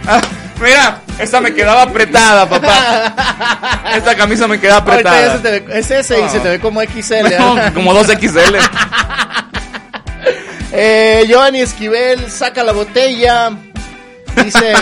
Ah, 0.07 0.21
Mira, 0.61 1.01
esta 1.19 1.41
me 1.41 1.53
quedaba 1.53 1.83
apretada, 1.83 2.49
papá. 2.49 3.83
Esta 3.97 4.15
camisa 4.15 4.47
me 4.47 4.61
queda 4.61 4.77
apretada. 4.79 5.33
se 5.33 5.39
te 5.41 5.51
ve, 5.61 5.79
es 5.79 5.91
ese 5.91 6.21
y 6.21 6.29
se 6.29 6.41
te 6.41 6.49
ve 6.49 6.61
como 6.61 6.81
XL. 6.81 7.37
No, 7.39 7.57
como 7.75 7.93
2XL. 7.95 8.59
Eh, 10.77 11.25
Giovanni 11.29 11.61
Esquivel 11.61 12.29
saca 12.31 12.65
la 12.65 12.73
botella. 12.73 13.51
Dice, 14.45 14.75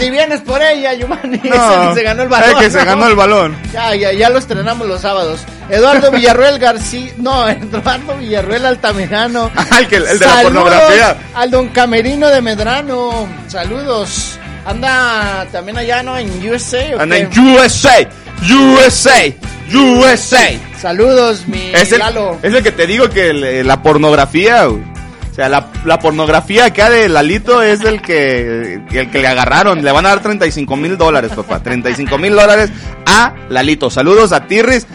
ni, 0.00 0.10
vienes 0.10 0.40
por 0.40 0.62
ella, 0.62 0.94
Giovanni. 0.94 1.38
No, 1.44 1.94
se 1.94 2.02
ganó 2.02 2.22
el 2.22 2.28
balón. 2.30 2.50
es 2.50 2.56
que 2.56 2.70
se 2.70 2.78
¿no? 2.78 2.84
ganó 2.86 3.06
el 3.08 3.14
balón. 3.16 3.56
Ya, 3.70 3.94
ya, 3.94 4.12
ya 4.12 4.30
lo 4.30 4.38
estrenamos 4.38 4.86
los 4.88 5.02
sábados. 5.02 5.40
Eduardo 5.68 6.10
Villarruel 6.10 6.58
García. 6.58 7.12
No, 7.18 7.46
Eduardo 7.50 8.16
Villarruel 8.16 8.64
Altamirano. 8.64 9.50
Ah, 9.54 9.66
el 9.80 9.88
que- 9.88 9.96
el 9.96 10.18
de 10.18 10.26
la 10.26 10.40
pornografía. 10.40 11.16
Al 11.34 11.50
don 11.50 11.68
Camerino 11.68 12.28
de 12.28 12.40
Medrano. 12.40 13.28
Saludos. 13.48 14.38
Anda 14.66 15.46
también 15.52 15.78
allá, 15.78 16.02
¿no? 16.02 16.16
En 16.18 16.28
USA. 16.48 16.96
¿o 16.96 17.00
Anda 17.00 17.16
en 17.18 17.28
USA, 17.38 18.08
USA, 18.42 19.32
USA. 19.72 20.48
Saludos, 20.80 21.46
mi 21.46 21.70
Es 21.72 21.92
el, 21.92 22.00
Lalo. 22.00 22.38
es 22.42 22.52
el 22.52 22.62
que 22.62 22.72
te 22.72 22.86
digo 22.86 23.08
que 23.08 23.30
el- 23.30 23.66
la 23.66 23.82
pornografía, 23.82 24.64
güey. 24.66 24.82
o 24.82 25.34
sea, 25.34 25.48
la, 25.48 25.68
la 25.84 25.98
pornografía 25.98 26.66
acá 26.66 26.90
de 26.90 27.08
Lalito 27.08 27.62
es 27.62 27.80
el 27.82 28.00
que, 28.02 28.80
el 28.90 29.10
que 29.10 29.18
le 29.20 29.28
agarraron. 29.28 29.84
Le 29.84 29.92
van 29.92 30.04
a 30.06 30.10
dar 30.10 30.20
35 30.20 30.76
mil 30.76 30.96
dólares, 30.98 31.32
papá. 31.34 31.62
35 31.62 32.18
mil 32.18 32.34
dólares 32.34 32.70
a 33.06 33.34
Lalito. 33.48 33.88
Saludos 33.90 34.32
a 34.32 34.46
Tirris. 34.46 34.86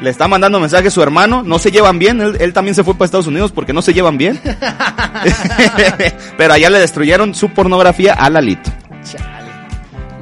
Le 0.00 0.10
está 0.10 0.28
mandando 0.28 0.60
mensaje 0.60 0.88
a 0.88 0.90
su 0.90 1.02
hermano. 1.02 1.42
No 1.42 1.58
se 1.58 1.70
llevan 1.70 1.98
bien. 1.98 2.20
Él, 2.20 2.36
él 2.38 2.52
también 2.52 2.74
se 2.74 2.84
fue 2.84 2.94
para 2.94 3.06
Estados 3.06 3.28
Unidos 3.28 3.50
porque 3.52 3.72
no 3.72 3.80
se 3.80 3.94
llevan 3.94 4.18
bien. 4.18 4.38
Pero 6.36 6.52
allá 6.52 6.68
le 6.70 6.78
destruyeron 6.80 7.34
su 7.34 7.48
pornografía 7.50 8.12
a 8.12 8.28
Lalito. 8.30 8.70
Chale. 9.06 9.52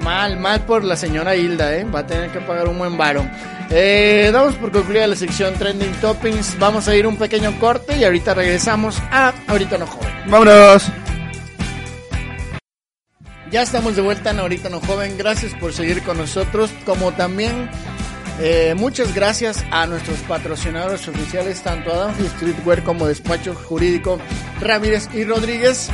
Mal, 0.02 0.38
mal 0.38 0.64
por 0.66 0.84
la 0.84 0.96
señora 0.96 1.34
Hilda, 1.34 1.74
¿eh? 1.74 1.84
Va 1.84 2.00
a 2.00 2.06
tener 2.06 2.30
que 2.30 2.40
pagar 2.40 2.68
un 2.68 2.78
buen 2.78 2.98
varo. 2.98 3.26
Eh, 3.70 4.30
damos 4.32 4.54
por 4.56 4.70
concluida 4.70 5.06
la 5.06 5.16
sección 5.16 5.54
Trending 5.54 5.92
Toppings. 5.94 6.58
Vamos 6.58 6.86
a 6.88 6.94
ir 6.94 7.06
un 7.06 7.16
pequeño 7.16 7.58
corte 7.58 7.96
y 7.96 8.04
ahorita 8.04 8.34
regresamos 8.34 8.98
a 9.10 9.32
Ahorita 9.48 9.78
No 9.78 9.86
Joven. 9.86 10.12
Vámonos. 10.26 10.84
Ya 13.50 13.62
estamos 13.62 13.96
de 13.96 14.02
vuelta 14.02 14.30
en 14.30 14.40
Ahorita 14.40 14.68
No 14.68 14.80
Joven. 14.80 15.16
Gracias 15.16 15.54
por 15.54 15.72
seguir 15.72 16.02
con 16.02 16.18
nosotros. 16.18 16.70
Como 16.84 17.12
también 17.12 17.70
eh, 18.40 18.74
muchas 18.76 19.14
gracias 19.14 19.64
a 19.70 19.86
nuestros 19.86 20.18
patrocinadores 20.20 21.06
oficiales, 21.08 21.62
tanto 21.62 21.92
a 21.92 21.96
Danfi 21.96 22.26
Streetwear 22.28 22.82
como 22.82 23.06
Despacho 23.06 23.54
Jurídico 23.54 24.18
Ramírez 24.60 25.08
y 25.14 25.24
Rodríguez. 25.24 25.88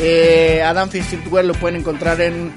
Eh, 0.00 0.62
a 0.62 0.86
Streetwear 0.86 1.44
lo 1.44 1.54
pueden 1.54 1.80
encontrar 1.80 2.20
en 2.20 2.52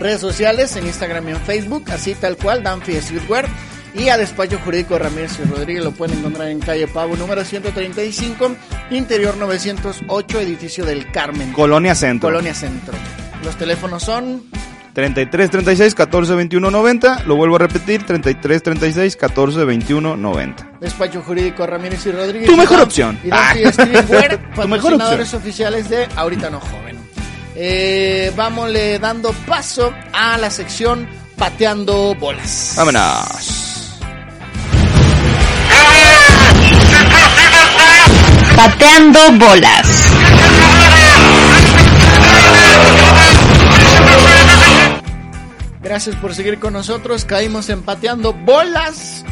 redes 0.00 0.20
sociales, 0.20 0.76
en 0.76 0.86
Instagram 0.86 1.28
y 1.28 1.32
en 1.32 1.40
Facebook, 1.40 1.84
así 1.90 2.14
tal 2.14 2.36
cual, 2.36 2.62
Danfi 2.62 2.94
Streetwear. 3.00 3.46
Y 3.94 4.08
a 4.08 4.16
Despacho 4.16 4.58
Jurídico 4.58 4.98
Ramírez 4.98 5.38
y 5.38 5.48
Rodríguez 5.48 5.84
lo 5.84 5.92
pueden 5.92 6.18
encontrar 6.18 6.48
en 6.48 6.58
calle 6.58 6.88
Pavo 6.88 7.14
número 7.14 7.44
135, 7.44 8.56
interior 8.90 9.36
908, 9.36 10.40
edificio 10.40 10.84
del 10.84 11.12
Carmen. 11.12 11.52
Colonia 11.52 11.94
Centro. 11.94 12.28
Colonia 12.28 12.54
Centro. 12.54 12.92
Los 13.44 13.56
teléfonos 13.56 14.02
son 14.02 14.42
33 14.94 15.50
36 15.50 15.94
14 15.94 16.34
21 16.34 16.70
90. 16.70 17.24
Lo 17.26 17.36
vuelvo 17.36 17.56
a 17.56 17.58
repetir: 17.58 18.04
33 18.06 18.62
36 18.62 19.16
14 19.16 19.64
21 19.64 20.16
90. 20.16 20.70
Despacho 20.80 21.20
Jurídico 21.22 21.66
Ramírez 21.66 22.06
y 22.06 22.12
Rodríguez. 22.12 22.48
Tu 22.48 22.56
mejor 22.56 22.80
opción. 22.80 23.18
Y 23.24 23.28
Ah. 23.32 23.54
Streetwear, 23.72 24.38
Tu 24.54 24.68
mejor 24.68 24.92
patrocinadores 24.92 25.34
oficiales 25.34 25.88
de 25.90 26.08
Ahorita 26.16 26.48
No 26.48 26.60
Joven. 26.60 26.96
Eh, 27.56 28.32
vámosle 28.36 28.98
dando 28.98 29.32
paso 29.46 29.92
a 30.12 30.38
la 30.38 30.50
sección 30.50 31.06
Pateando 31.36 32.14
Bolas. 32.14 32.74
Vámonos. 32.76 33.90
Pateando 38.56 39.32
bolas. 39.32 40.10
Gracias 45.84 46.16
por 46.16 46.34
seguir 46.34 46.58
con 46.58 46.72
nosotros. 46.72 47.26
Caímos 47.26 47.68
empateando 47.68 48.32
bolas. 48.32 49.24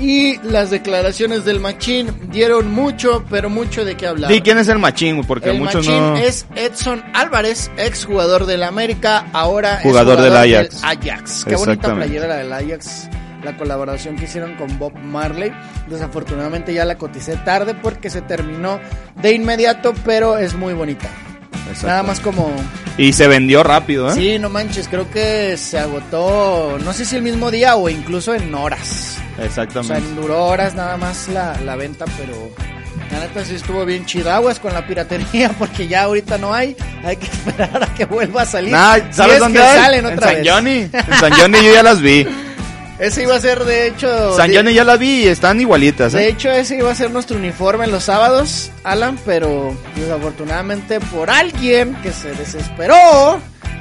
Y 0.00 0.38
las 0.38 0.70
declaraciones 0.70 1.44
del 1.44 1.60
Machín 1.60 2.30
dieron 2.30 2.70
mucho, 2.72 3.22
pero 3.28 3.50
mucho 3.50 3.84
de 3.84 3.98
qué 3.98 4.06
hablar. 4.06 4.32
Di 4.32 4.40
quién 4.40 4.56
es 4.56 4.68
el 4.68 4.78
machín, 4.78 5.22
porque 5.24 5.50
el 5.50 5.58
muchos 5.58 5.86
Machín 5.86 6.00
no. 6.00 6.16
es 6.16 6.46
Edson 6.56 7.04
Álvarez, 7.12 7.70
ex 7.76 8.06
jugador 8.06 8.46
del 8.46 8.62
América, 8.62 9.26
ahora 9.34 9.74
es 9.74 9.82
Jugador 9.82 10.22
del 10.22 10.34
Ajax. 10.34 10.82
Ajax. 10.82 11.44
Qué 11.44 11.54
bonita 11.54 11.94
playera 11.94 12.26
la 12.26 12.36
del 12.36 12.50
Ajax. 12.50 13.10
La 13.44 13.58
colaboración 13.58 14.16
que 14.16 14.24
hicieron 14.24 14.54
con 14.54 14.78
Bob 14.78 14.96
Marley. 14.96 15.52
Desafortunadamente 15.88 16.72
ya 16.72 16.86
la 16.86 16.96
coticé 16.96 17.36
tarde 17.36 17.74
porque 17.74 18.08
se 18.08 18.22
terminó 18.22 18.80
de 19.20 19.32
inmediato, 19.32 19.92
pero 20.06 20.38
es 20.38 20.54
muy 20.54 20.72
bonita. 20.72 21.10
Nada 21.84 22.02
más 22.02 22.18
como 22.20 22.52
Y 22.98 23.12
se 23.12 23.28
vendió 23.28 23.62
rápido, 23.62 24.10
¿eh? 24.10 24.14
Sí, 24.14 24.38
no 24.38 24.48
manches, 24.50 24.88
creo 24.88 25.10
que 25.10 25.56
se 25.56 25.78
agotó, 25.78 26.78
no 26.84 26.92
sé 26.92 27.04
si 27.04 27.16
el 27.16 27.22
mismo 27.22 27.50
día 27.50 27.76
o 27.76 27.88
incluso 27.88 28.34
en 28.34 28.54
horas. 28.54 29.16
O 29.32 29.36
sea, 29.36 29.44
Exactamente. 29.46 30.14
duró 30.20 30.44
horas 30.46 30.74
nada 30.74 30.96
más 30.96 31.28
la, 31.28 31.56
la 31.64 31.76
venta, 31.76 32.04
pero 32.18 32.50
la 33.12 33.20
neta 33.20 33.44
sí 33.44 33.54
estuvo 33.54 33.84
bien 33.84 34.04
chida. 34.04 34.36
Aguas 34.36 34.58
con 34.60 34.72
la 34.74 34.86
piratería 34.86 35.50
porque 35.58 35.86
ya 35.88 36.02
ahorita 36.04 36.38
no 36.38 36.52
hay. 36.52 36.76
Hay 37.04 37.16
que 37.16 37.26
esperar 37.26 37.82
a 37.82 37.94
que 37.94 38.04
vuelva 38.04 38.42
a 38.42 38.46
salir. 38.46 38.72
Nah, 38.72 38.96
Si 38.96 39.12
¿Sabes 39.12 39.34
es 39.34 39.40
dónde 39.40 39.58
que 39.60 39.64
hay? 39.64 39.78
salen 39.78 39.98
en 40.00 40.06
otra 40.12 40.26
San 40.28 40.36
vez. 40.42 40.52
Johnny. 40.52 40.78
En 40.92 41.18
San 41.20 41.32
Johnny 41.38 41.58
yo 41.64 41.72
ya 41.74 41.82
las 41.82 42.00
vi. 42.02 42.26
Ese 43.00 43.22
iba 43.22 43.34
a 43.34 43.40
ser, 43.40 43.64
de 43.64 43.86
hecho... 43.86 44.36
San 44.36 44.50
de- 44.50 44.56
Johnny 44.58 44.74
ya 44.74 44.84
las 44.84 44.98
vi 44.98 45.24
y 45.24 45.28
están 45.28 45.58
igualitas, 45.60 46.12
De 46.12 46.24
¿eh? 46.24 46.28
hecho, 46.28 46.50
ese 46.50 46.76
iba 46.76 46.90
a 46.90 46.94
ser 46.94 47.10
nuestro 47.10 47.38
uniforme 47.38 47.86
en 47.86 47.92
los 47.92 48.04
sábados, 48.04 48.70
Alan, 48.84 49.18
pero 49.24 49.74
desafortunadamente 49.96 51.00
por 51.00 51.30
alguien 51.30 51.94
que 52.02 52.12
se 52.12 52.30
desesperó. 52.32 53.40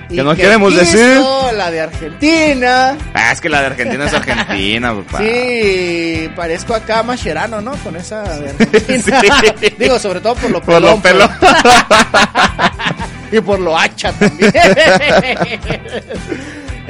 y 0.10 0.16
Que 0.16 0.24
no 0.24 0.34
queremos 0.38 0.72
quiso 0.72 0.86
decir. 0.86 1.22
La 1.58 1.70
de 1.70 1.82
Argentina. 1.82 2.98
Ah, 3.14 3.34
es 3.34 3.42
que 3.42 3.50
la 3.50 3.60
de 3.60 3.66
Argentina 3.68 4.06
es 4.06 4.14
Argentina, 4.14 4.96
papá. 4.96 5.18
Sí, 5.18 6.32
parezco 6.34 6.74
acá 6.74 7.04
Mascherano, 7.04 7.60
¿no? 7.60 7.74
Con 7.84 7.98
esa 7.98 8.24
de 8.24 8.52
Argentina. 8.52 9.22
Sí. 9.60 9.74
Digo, 9.78 10.00
sobre 10.00 10.22
todo 10.22 10.36
por 10.36 10.50
lo 10.50 10.62
Por 10.62 10.82
lo 10.82 10.96
pelón. 11.02 11.30
y 13.34 13.42
por 13.42 13.60
lo 13.60 13.78
hacha 13.78 14.14
también. 14.14 14.54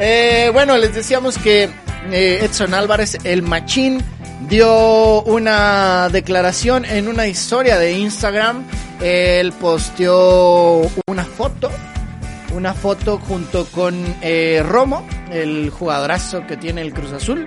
Eh, 0.02 0.50
bueno, 0.54 0.78
les 0.78 0.96
decíamos 0.96 1.38
que 1.38 1.70
eh, 2.12 2.40
Edson 2.44 2.74
Álvarez, 2.74 3.18
el 3.24 3.42
machín, 3.42 4.02
dio 4.50 5.22
una 5.24 6.10
declaración 6.10 6.86
en 6.86 7.08
una 7.08 7.28
historia 7.28 7.78
de 7.78 7.94
Instagram. 7.94 8.64
Él 9.02 9.54
posteó 9.54 10.82
una 11.08 11.24
foto, 11.26 11.72
una 12.56 12.74
foto 12.74 13.18
junto 13.20 13.66
con 13.66 13.96
eh, 14.22 14.64
Romo, 14.68 15.06
el 15.32 15.70
jugadorazo 15.70 16.46
que 16.48 16.58
tiene 16.58 16.82
el 16.82 16.94
Cruz 16.94 17.12
Azul. 17.14 17.46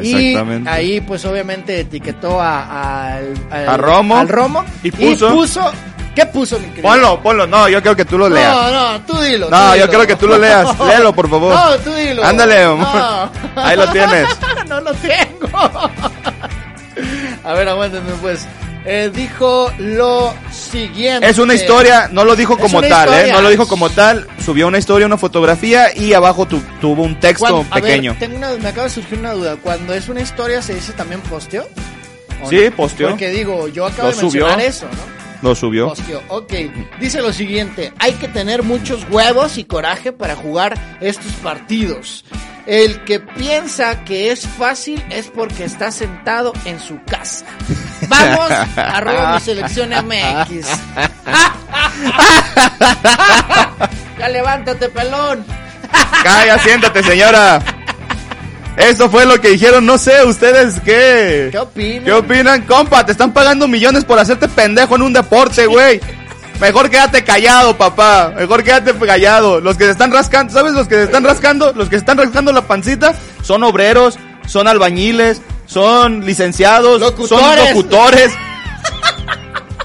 Y 0.00 0.34
ahí 0.66 1.00
pues 1.02 1.22
obviamente 1.26 1.78
etiquetó 1.80 2.40
a, 2.40 2.62
a- 2.62 3.14
al, 3.16 3.34
al- 3.50 3.68
A 3.68 3.76
Romo. 3.76 4.16
al 4.16 4.28
Romo 4.28 4.64
Y 4.82 4.90
puso- 4.90 5.70
¿Qué 6.14 6.26
puso 6.26 6.58
mi 6.58 6.66
querido? 6.68 6.82
Ponlo, 6.90 7.22
ponlo. 7.22 7.46
No, 7.46 7.68
yo 7.68 7.80
quiero 7.80 7.96
que 7.96 8.04
tú 8.04 8.18
lo 8.18 8.28
leas. 8.28 8.54
No, 8.54 8.70
no, 8.70 9.00
tú 9.06 9.18
dilo. 9.20 9.48
No, 9.48 9.56
tú 9.58 9.64
yo 9.68 9.72
dilo. 9.74 9.88
quiero 9.88 10.06
que 10.06 10.16
tú 10.16 10.26
lo 10.26 10.38
leas. 10.38 10.78
Léelo, 10.86 11.12
por 11.14 11.30
favor. 11.30 11.54
No, 11.54 11.74
tú 11.78 11.92
dilo. 11.94 12.22
Ándale, 12.24 12.64
No. 12.64 12.72
amor. 12.72 13.30
Ahí 13.56 13.76
lo 13.76 13.88
tienes. 13.92 14.28
no 14.68 14.80
lo 14.80 14.92
tengo. 14.94 15.48
A 17.44 17.52
ver, 17.54 17.68
aguántenme 17.68 18.12
pues. 18.20 18.46
Eh, 18.84 19.10
dijo 19.14 19.72
lo 19.78 20.34
siguiente. 20.50 21.28
Es 21.28 21.38
una 21.38 21.54
historia, 21.54 22.08
no 22.10 22.24
lo 22.24 22.34
dijo 22.34 22.58
como 22.58 22.80
tal, 22.82 23.08
¿eh? 23.08 23.12
historia. 23.12 23.32
No 23.34 23.40
lo 23.42 23.48
dijo 23.50 23.68
como 23.68 23.88
tal. 23.90 24.26
Subió 24.44 24.66
una 24.66 24.78
historia, 24.78 25.06
una 25.06 25.16
fotografía 25.16 25.96
y 25.96 26.12
abajo 26.14 26.46
tu- 26.46 26.60
tuvo 26.80 27.04
un 27.04 27.18
texto 27.20 27.46
Cuando- 27.46 27.66
a 27.70 27.74
ver, 27.76 27.84
pequeño. 27.84 28.16
tengo 28.18 28.36
una- 28.36 28.50
me 28.56 28.68
acaba 28.68 28.84
de 28.88 28.90
surgir 28.90 29.18
una 29.20 29.32
duda. 29.34 29.56
Cuando 29.62 29.94
es 29.94 30.08
una 30.08 30.20
historia, 30.20 30.60
¿se 30.62 30.74
dice 30.74 30.92
también 30.94 31.20
posteo? 31.20 31.68
¿O 32.42 32.48
Sí, 32.50 32.60
no? 32.68 32.76
posteó. 32.76 33.10
Porque 33.10 33.30
digo, 33.30 33.68
yo 33.68 33.86
acabo 33.86 34.08
Lo 34.08 34.14
de 34.16 34.20
subió. 34.20 34.46
mencionar 34.46 34.60
eso, 34.60 34.86
¿no? 34.86 35.21
Lo 35.42 35.54
subió. 35.54 35.88
Posteó. 35.88 36.22
Ok, 36.28 36.52
dice 37.00 37.20
lo 37.20 37.32
siguiente, 37.32 37.92
hay 37.98 38.12
que 38.12 38.28
tener 38.28 38.62
muchos 38.62 39.04
huevos 39.10 39.58
y 39.58 39.64
coraje 39.64 40.12
para 40.12 40.36
jugar 40.36 40.78
estos 41.00 41.32
partidos. 41.42 42.24
El 42.64 43.02
que 43.02 43.18
piensa 43.18 44.04
que 44.04 44.30
es 44.30 44.46
fácil 44.46 45.04
es 45.10 45.26
porque 45.26 45.64
está 45.64 45.90
sentado 45.90 46.52
en 46.64 46.78
su 46.78 47.02
casa. 47.04 47.44
Vamos, 48.08 48.50
arroba 48.76 49.34
mi 49.34 49.40
selección 49.40 49.90
MX. 49.90 50.68
ya 54.18 54.28
levántate, 54.28 54.88
pelón. 54.90 55.44
Calla, 56.22 56.56
siéntate, 56.60 57.02
señora. 57.02 57.60
Eso 58.76 59.10
fue 59.10 59.26
lo 59.26 59.38
que 59.40 59.50
dijeron, 59.50 59.84
no 59.84 59.98
sé, 59.98 60.24
ustedes 60.24 60.80
qué. 60.80 61.48
¿Qué 61.52 61.58
opinan? 61.58 62.04
¿Qué 62.04 62.12
opinan? 62.12 62.62
Compa, 62.62 63.04
te 63.04 63.12
están 63.12 63.32
pagando 63.32 63.68
millones 63.68 64.04
por 64.04 64.18
hacerte 64.18 64.48
pendejo 64.48 64.96
en 64.96 65.02
un 65.02 65.12
deporte, 65.12 65.66
güey. 65.66 66.00
Mejor 66.60 66.88
quédate 66.88 67.22
callado, 67.24 67.76
papá. 67.76 68.32
Mejor 68.36 68.62
quédate 68.62 68.94
callado. 68.94 69.60
Los 69.60 69.76
que 69.76 69.84
se 69.84 69.90
están 69.90 70.10
rascando, 70.12 70.52
¿sabes? 70.54 70.72
Los 70.72 70.88
que 70.88 70.94
se 70.94 71.02
están 71.04 71.24
rascando, 71.24 71.72
los 71.74 71.88
que 71.88 71.96
se 71.96 72.00
están 72.00 72.16
rascando 72.18 72.52
la 72.52 72.62
pancita 72.62 73.14
son 73.42 73.62
obreros, 73.64 74.18
son 74.46 74.66
albañiles, 74.68 75.42
son 75.66 76.24
licenciados, 76.24 77.00
son 77.00 77.10
Locutores. 77.10 77.68
locutores. 77.74 78.32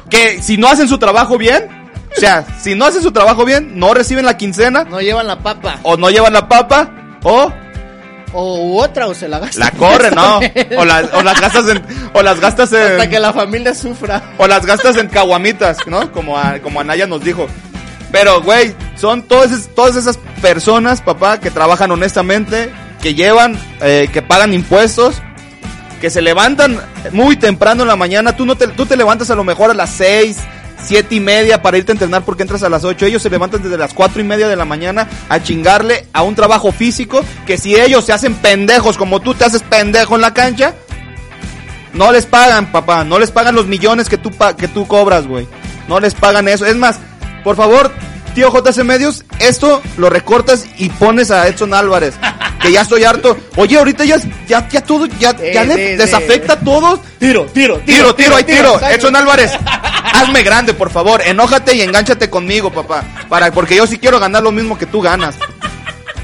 que 0.09 0.41
si 0.41 0.57
no 0.57 0.67
hacen 0.69 0.87
su 0.87 0.97
trabajo 0.97 1.37
bien, 1.37 1.67
o 2.15 2.19
sea, 2.19 2.45
si 2.61 2.75
no 2.75 2.85
hacen 2.85 3.01
su 3.03 3.11
trabajo 3.11 3.43
bien, 3.43 3.77
no 3.79 3.93
reciben 3.93 4.25
la 4.25 4.37
quincena, 4.37 4.85
No 4.85 5.01
llevan 5.01 5.27
la 5.27 5.39
papa. 5.39 5.79
o 5.83 5.97
no 5.97 6.09
llevan 6.09 6.33
la 6.33 6.47
papa, 6.47 6.89
o 7.23 7.51
O 8.33 8.59
u 8.65 8.79
otra, 8.81 9.07
o 9.07 9.13
se 9.13 9.27
la 9.27 9.39
gastan. 9.39 9.59
la 9.61 9.71
corren, 9.71 10.13
¿no? 10.15 10.39
O, 10.77 10.85
la- 10.85 11.09
o 11.13 11.21
las 11.23 11.39
gastas 11.39 11.69
en, 11.69 11.81
o 12.13 12.21
las 12.21 12.39
gastas 12.39 12.73
Hasta 12.73 13.03
en, 13.05 13.09
que 13.09 13.19
la 13.19 13.31
familia 13.33 13.73
sufra. 13.73 14.21
o 14.37 14.47
las 14.47 14.65
gastas 14.65 14.97
en 14.97 15.07
caguamitas, 15.07 15.77
¿no? 15.87 16.11
Como, 16.11 16.37
a- 16.37 16.59
como 16.59 16.81
Anaya 16.81 17.07
nos 17.07 17.23
dijo. 17.23 17.47
Pero, 18.11 18.41
güey, 18.41 18.75
son 18.95 19.21
todas, 19.23 19.69
todas 19.75 19.95
esas 19.95 20.17
personas, 20.41 21.01
papá, 21.01 21.39
que 21.39 21.51
trabajan 21.51 21.91
honestamente, 21.91 22.69
que 23.01 23.13
llevan, 23.13 23.57
eh, 23.81 24.09
que 24.11 24.21
pagan 24.21 24.53
impuestos, 24.53 25.21
que 26.01 26.09
se 26.09 26.21
levantan 26.21 26.79
muy 27.11 27.37
temprano 27.37 27.83
en 27.83 27.87
la 27.89 27.95
mañana. 27.95 28.35
Tú, 28.35 28.45
no 28.45 28.55
te, 28.55 28.67
tú 28.67 28.85
te 28.85 28.95
levantas 28.97 29.29
a 29.29 29.35
lo 29.35 29.43
mejor 29.43 29.71
a 29.71 29.73
las 29.73 29.89
seis, 29.89 30.37
siete 30.83 31.15
y 31.15 31.19
media 31.19 31.61
para 31.61 31.77
irte 31.77 31.91
a 31.91 31.93
entrenar 31.93 32.23
porque 32.23 32.43
entras 32.43 32.63
a 32.63 32.69
las 32.69 32.83
ocho. 32.83 33.05
Ellos 33.05 33.21
se 33.21 33.29
levantan 33.29 33.61
desde 33.63 33.77
las 33.77 33.93
cuatro 33.93 34.21
y 34.21 34.23
media 34.23 34.47
de 34.47 34.55
la 34.55 34.65
mañana 34.65 35.07
a 35.29 35.41
chingarle 35.41 36.07
a 36.13 36.21
un 36.23 36.35
trabajo 36.35 36.71
físico 36.71 37.23
que 37.45 37.57
si 37.57 37.75
ellos 37.75 38.05
se 38.05 38.13
hacen 38.13 38.35
pendejos 38.35 38.97
como 38.97 39.19
tú 39.21 39.33
te 39.33 39.45
haces 39.45 39.63
pendejo 39.63 40.15
en 40.15 40.21
la 40.21 40.33
cancha, 40.33 40.73
no 41.93 42.11
les 42.11 42.25
pagan, 42.25 42.71
papá. 42.71 43.03
No 43.03 43.17
les 43.19 43.31
pagan 43.31 43.55
los 43.55 43.65
millones 43.67 44.07
que 44.09 44.17
tú, 44.17 44.31
que 44.57 44.67
tú 44.67 44.87
cobras, 44.87 45.25
güey. 45.27 45.47
No 45.87 45.99
les 45.99 46.13
pagan 46.13 46.47
eso. 46.47 46.65
Es 46.65 46.75
más, 46.75 46.99
por 47.43 47.55
favor, 47.55 47.91
tío 48.35 48.51
JC 48.53 48.83
Medios, 48.83 49.23
esto 49.39 49.81
lo 49.97 50.09
recortas 50.09 50.65
y 50.77 50.89
pones 50.89 51.31
a 51.31 51.47
Edson 51.47 51.73
Álvarez. 51.73 52.15
Que 52.61 52.71
ya 52.71 52.81
estoy 52.81 53.03
harto. 53.03 53.37
Oye, 53.55 53.77
ahorita 53.77 54.03
ya, 54.03 54.17
ya, 54.47 54.67
ya 54.67 54.81
todo, 54.81 55.05
ya, 55.19 55.35
ya 55.37 55.63
Eh, 55.63 55.95
les 55.97 56.13
afecta 56.13 56.53
a 56.53 56.59
todos. 56.59 56.99
Tiro, 57.19 57.45
tiro, 57.45 57.79
Tiro, 57.85 58.13
tiro, 58.15 58.35
hay 58.35 58.43
tiro. 58.43 58.73
exacto. 58.75 58.95
Edson 58.95 59.15
Álvarez, 59.15 59.51
hazme 60.21 60.43
grande, 60.43 60.73
por 60.73 60.89
favor. 60.89 61.21
Enójate 61.25 61.75
y 61.75 61.81
engánchate 61.81 62.29
conmigo, 62.29 62.71
papá. 62.71 63.03
Para, 63.29 63.51
porque 63.51 63.75
yo 63.75 63.87
sí 63.87 63.97
quiero 63.97 64.19
ganar 64.19 64.43
lo 64.43 64.51
mismo 64.51 64.77
que 64.77 64.85
tú 64.85 65.01
ganas. 65.01 65.35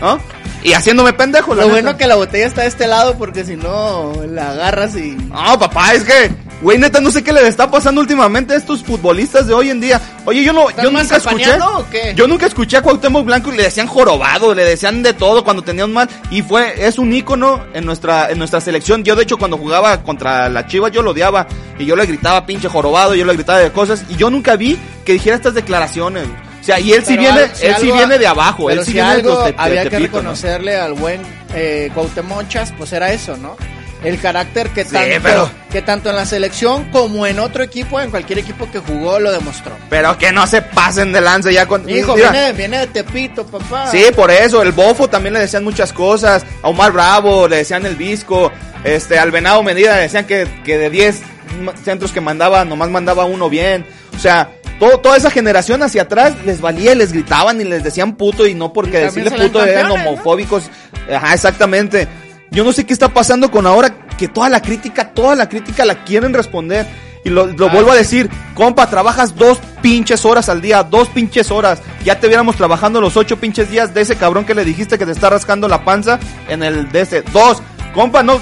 ¿No? 0.01 0.19
Y 0.63 0.73
haciéndome 0.73 1.11
pendejo, 1.13 1.53
la 1.55 1.63
Lo 1.63 1.67
neta. 1.69 1.81
bueno 1.81 1.97
que 1.97 2.07
la 2.07 2.15
botella 2.15 2.45
está 2.47 2.61
de 2.61 2.67
este 2.67 2.87
lado 2.87 3.17
porque 3.17 3.43
si 3.43 3.55
no 3.57 4.13
la 4.27 4.51
agarras 4.51 4.95
y... 4.95 5.11
No, 5.11 5.59
papá, 5.59 5.93
es 5.93 6.03
que, 6.05 6.31
güey, 6.63 6.77
neta, 6.79 6.99
no 7.01 7.11
sé 7.11 7.23
qué 7.23 7.31
le 7.33 7.47
está 7.47 7.69
pasando 7.69 8.01
últimamente 8.01 8.53
a 8.53 8.57
estos 8.57 8.83
futbolistas 8.83 9.45
de 9.45 9.53
hoy 9.53 9.69
en 9.69 9.79
día. 9.81 10.01
Oye, 10.25 10.43
yo 10.43 10.53
no, 10.53 10.69
¿Están 10.69 10.85
yo 10.85 10.91
nunca 10.91 11.17
escuché. 11.17 11.51
o 11.61 11.89
qué? 11.91 12.13
Yo 12.15 12.27
nunca 12.27 12.45
escuché 12.47 12.77
a 12.77 12.81
Cuauhtémoc 12.81 13.25
Blanco 13.25 13.53
y 13.53 13.57
le 13.57 13.63
decían 13.63 13.85
jorobado, 13.87 14.55
le 14.55 14.63
decían 14.63 15.03
de 15.03 15.13
todo 15.13 15.43
cuando 15.43 15.61
tenían 15.61 15.91
mal. 15.93 16.09
Y 16.31 16.41
fue, 16.41 16.87
es 16.87 16.97
un 16.97 17.13
ícono 17.13 17.63
en 17.73 17.85
nuestra, 17.85 18.31
en 18.31 18.39
nuestra 18.39 18.61
selección. 18.61 19.03
Yo, 19.03 19.15
de 19.15 19.23
hecho, 19.23 19.37
cuando 19.37 19.57
jugaba 19.57 20.01
contra 20.01 20.49
la 20.49 20.65
Chivas, 20.65 20.91
yo 20.91 21.01
lo 21.03 21.11
odiaba. 21.11 21.45
Y 21.77 21.85
yo 21.85 21.95
le 21.95 22.05
gritaba 22.05 22.45
pinche 22.45 22.69
jorobado, 22.69 23.13
yo 23.13 23.25
le 23.25 23.33
gritaba 23.33 23.59
de 23.59 23.71
cosas. 23.71 24.03
Y 24.09 24.15
yo 24.15 24.29
nunca 24.29 24.55
vi 24.55 24.77
que 25.05 25.13
dijera 25.13 25.35
estas 25.35 25.53
declaraciones. 25.53 26.25
O 26.61 26.63
sea, 26.65 26.79
y 26.79 26.93
él 26.93 27.03
sí 27.05 27.17
Pero 27.17 27.33
viene, 27.33 27.55
si 27.55 27.65
él 27.65 27.75
sí 27.77 27.91
viene 27.91 28.17
de 28.17 28.25
abajo, 28.25 28.67
pero 28.67 28.79
él 28.79 28.85
sí 28.85 28.91
si 28.91 28.97
viene 28.97 29.09
de 29.09 29.15
algo 29.15 29.43
de- 29.43 29.51
de 29.51 29.55
había 29.57 29.83
que 29.83 29.89
Tepito, 29.89 30.11
¿no? 30.11 30.17
reconocerle 30.19 30.77
al 30.77 30.93
buen 30.93 31.21
eh, 31.53 31.91
Cuauhtémoc 31.93 32.45
pues 32.77 32.93
era 32.93 33.11
eso, 33.11 33.35
¿no? 33.35 33.57
El 34.03 34.19
carácter 34.19 34.69
que 34.69 34.83
Sí, 34.83 34.91
tanto, 34.91 35.19
pero- 35.23 35.51
que 35.71 35.81
tanto 35.81 36.09
en 36.09 36.15
la 36.17 36.25
selección 36.25 36.85
como 36.91 37.25
en 37.25 37.39
otro 37.39 37.63
equipo, 37.63 37.99
en 38.01 38.11
cualquier 38.11 38.39
equipo 38.39 38.69
que 38.71 38.79
jugó, 38.79 39.19
lo 39.19 39.31
demostró. 39.31 39.71
Pero 39.89 40.17
que 40.17 40.31
no 40.31 40.45
se 40.45 40.61
pasen 40.61 41.11
de 41.11 41.21
lanza 41.21 41.51
ya 41.51 41.65
con... 41.65 41.89
Hijo, 41.89 42.15
Mira, 42.15 42.31
viene, 42.31 42.51
viene 42.53 42.79
de 42.79 42.87
Tepito, 42.87 43.45
papá. 43.45 43.89
Sí, 43.89 44.05
por 44.15 44.29
eso, 44.29 44.61
el 44.61 44.71
Bofo 44.73 45.07
también 45.09 45.33
le 45.33 45.39
decían 45.39 45.63
muchas 45.63 45.93
cosas, 45.93 46.45
a 46.61 46.67
Omar 46.69 46.91
Bravo 46.91 47.47
le 47.47 47.57
decían 47.57 47.85
el 47.85 47.95
Visco, 47.95 48.51
este, 48.83 49.17
al 49.17 49.31
Venado 49.31 49.63
Medida 49.63 49.95
le 49.95 50.01
decían 50.03 50.25
que, 50.25 50.47
que 50.63 50.77
de 50.77 50.89
10 50.89 51.21
ma- 51.61 51.73
centros 51.83 52.11
que 52.11 52.21
mandaba, 52.21 52.65
nomás 52.65 52.89
mandaba 52.89 53.25
uno 53.25 53.49
bien, 53.49 53.85
o 54.15 54.19
sea, 54.19 54.49
todo, 54.79 54.99
toda 54.99 55.15
esa 55.17 55.31
generación 55.31 55.81
hacia 55.81 56.01
atrás 56.01 56.33
les 56.45 56.59
valía, 56.59 56.93
les 56.93 57.13
gritaban 57.13 57.61
y 57.61 57.63
les 57.63 57.83
decían 57.83 58.15
puto 58.17 58.45
y 58.47 58.53
no 58.53 58.73
porque 58.73 58.97
Y 58.99 59.01
decirle 59.03 59.31
puto 59.31 59.63
eran 59.63 59.83
campeones, 59.83 60.03
¿no? 60.05 60.11
homofóbicos, 60.11 60.63
ajá, 61.11 61.33
exactamente. 61.33 62.07
Yo 62.51 62.63
no 62.63 62.71
sé 62.71 62.85
qué 62.85 62.93
está 62.93 63.09
pasando 63.09 63.49
con 63.51 63.65
ahora 63.65 63.95
que 64.17 64.27
toda 64.27 64.49
la 64.49 64.61
crítica, 64.61 65.09
toda 65.09 65.35
la 65.35 65.49
crítica 65.49 65.85
la 65.85 66.03
quieren 66.03 66.33
responder. 66.33 66.85
Y 67.25 67.29
lo, 67.29 67.47
lo 67.47 67.67
Ah. 67.67 67.73
vuelvo 67.73 67.91
a 67.91 67.95
decir, 67.95 68.29
compa, 68.53 68.89
trabajas 68.89 69.35
dos 69.35 69.57
pinches 69.81 70.25
horas 70.25 70.49
al 70.49 70.61
día, 70.61 70.83
dos 70.83 71.07
pinches 71.09 71.51
horas. 71.51 71.81
Ya 72.03 72.19
te 72.19 72.27
viéramos 72.27 72.57
trabajando 72.57 72.99
los 73.01 73.15
ocho 73.17 73.37
pinches 73.39 73.71
días 73.71 73.93
de 73.93 74.01
ese 74.01 74.17
cabrón 74.17 74.45
que 74.45 74.53
le 74.53 74.65
dijiste 74.65 74.97
que 74.97 75.05
te 75.05 75.13
está 75.13 75.29
rascando 75.29 75.67
la 75.67 75.85
panza 75.85 76.19
en 76.49 76.63
el 76.63 76.91
de 76.91 77.01
ese. 77.01 77.21
Dos, 77.33 77.61
compa, 77.93 78.23
no, 78.23 78.39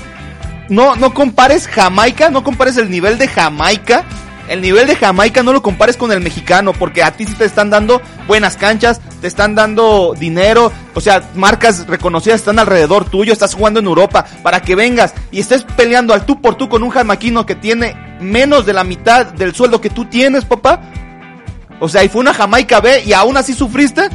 no, 0.69 0.95
no 0.95 1.13
compares 1.13 1.67
Jamaica, 1.67 2.29
no 2.29 2.43
compares 2.43 2.77
el 2.77 2.89
nivel 2.89 3.17
de 3.19 3.27
Jamaica. 3.27 4.03
El 4.51 4.59
nivel 4.59 4.85
de 4.85 4.97
Jamaica 4.97 5.43
no 5.43 5.53
lo 5.53 5.61
compares 5.61 5.95
con 5.95 6.11
el 6.11 6.19
mexicano, 6.19 6.73
porque 6.73 7.03
a 7.03 7.11
ti 7.11 7.25
sí 7.25 7.35
te 7.35 7.45
están 7.45 7.69
dando 7.69 8.01
buenas 8.27 8.57
canchas, 8.57 8.99
te 9.21 9.27
están 9.27 9.55
dando 9.55 10.13
dinero, 10.19 10.73
o 10.93 10.99
sea, 10.99 11.23
marcas 11.35 11.87
reconocidas 11.87 12.41
están 12.41 12.59
alrededor 12.59 13.05
tuyo, 13.05 13.31
estás 13.31 13.53
jugando 13.53 13.79
en 13.79 13.85
Europa, 13.85 14.25
para 14.43 14.61
que 14.61 14.75
vengas 14.75 15.13
y 15.31 15.39
estés 15.39 15.63
peleando 15.63 16.13
al 16.13 16.25
tú 16.25 16.41
por 16.41 16.55
tú 16.55 16.67
con 16.67 16.83
un 16.83 16.89
jamaquino 16.89 17.45
que 17.45 17.55
tiene 17.55 17.95
menos 18.19 18.65
de 18.65 18.73
la 18.73 18.83
mitad 18.83 19.25
del 19.25 19.55
sueldo 19.55 19.79
que 19.79 19.89
tú 19.89 20.03
tienes, 20.03 20.43
papá. 20.43 20.81
O 21.79 21.87
sea, 21.87 22.03
y 22.03 22.09
fue 22.09 22.19
una 22.19 22.33
Jamaica 22.33 22.81
B 22.81 23.03
y 23.05 23.13
aún 23.13 23.37
así 23.37 23.53
sufriste. 23.53 24.09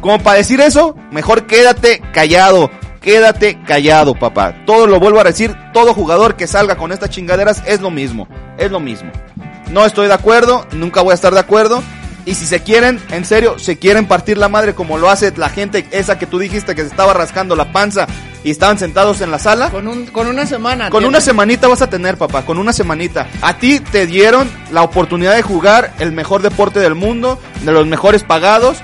Como 0.00 0.18
para 0.18 0.38
decir 0.38 0.60
eso, 0.60 0.96
mejor 1.12 1.46
quédate 1.46 2.02
callado. 2.12 2.72
Quédate 3.04 3.58
callado, 3.66 4.14
papá. 4.14 4.64
Todo 4.64 4.86
lo 4.86 4.98
vuelvo 4.98 5.20
a 5.20 5.24
decir, 5.24 5.54
todo 5.74 5.92
jugador 5.92 6.36
que 6.36 6.46
salga 6.46 6.76
con 6.76 6.90
estas 6.90 7.10
chingaderas 7.10 7.62
es 7.66 7.82
lo 7.82 7.90
mismo. 7.90 8.26
Es 8.56 8.70
lo 8.70 8.80
mismo. 8.80 9.12
No 9.70 9.84
estoy 9.84 10.06
de 10.08 10.14
acuerdo, 10.14 10.66
nunca 10.72 11.02
voy 11.02 11.12
a 11.12 11.14
estar 11.14 11.34
de 11.34 11.40
acuerdo. 11.40 11.82
Y 12.24 12.34
si 12.34 12.46
se 12.46 12.62
quieren, 12.62 12.98
en 13.10 13.26
serio, 13.26 13.58
se 13.58 13.78
quieren 13.78 14.06
partir 14.06 14.38
la 14.38 14.48
madre 14.48 14.74
como 14.74 14.96
lo 14.96 15.10
hace 15.10 15.34
la 15.36 15.50
gente 15.50 15.86
esa 15.90 16.18
que 16.18 16.24
tú 16.24 16.38
dijiste 16.38 16.74
que 16.74 16.80
se 16.80 16.88
estaba 16.88 17.12
rascando 17.12 17.54
la 17.54 17.72
panza 17.72 18.06
y 18.42 18.50
estaban 18.50 18.78
sentados 18.78 19.20
en 19.20 19.30
la 19.30 19.38
sala. 19.38 19.68
Con, 19.68 19.86
un, 19.86 20.06
con 20.06 20.26
una 20.26 20.46
semana. 20.46 20.88
Con 20.88 21.04
una 21.04 21.20
semanita 21.20 21.68
vas 21.68 21.82
a 21.82 21.90
tener, 21.90 22.16
papá, 22.16 22.46
con 22.46 22.56
una 22.56 22.72
semanita. 22.72 23.26
A 23.42 23.58
ti 23.58 23.80
te 23.80 24.06
dieron 24.06 24.50
la 24.72 24.82
oportunidad 24.82 25.34
de 25.34 25.42
jugar 25.42 25.92
el 25.98 26.12
mejor 26.12 26.40
deporte 26.40 26.80
del 26.80 26.94
mundo, 26.94 27.38
de 27.66 27.72
los 27.72 27.86
mejores 27.86 28.22
pagados, 28.22 28.78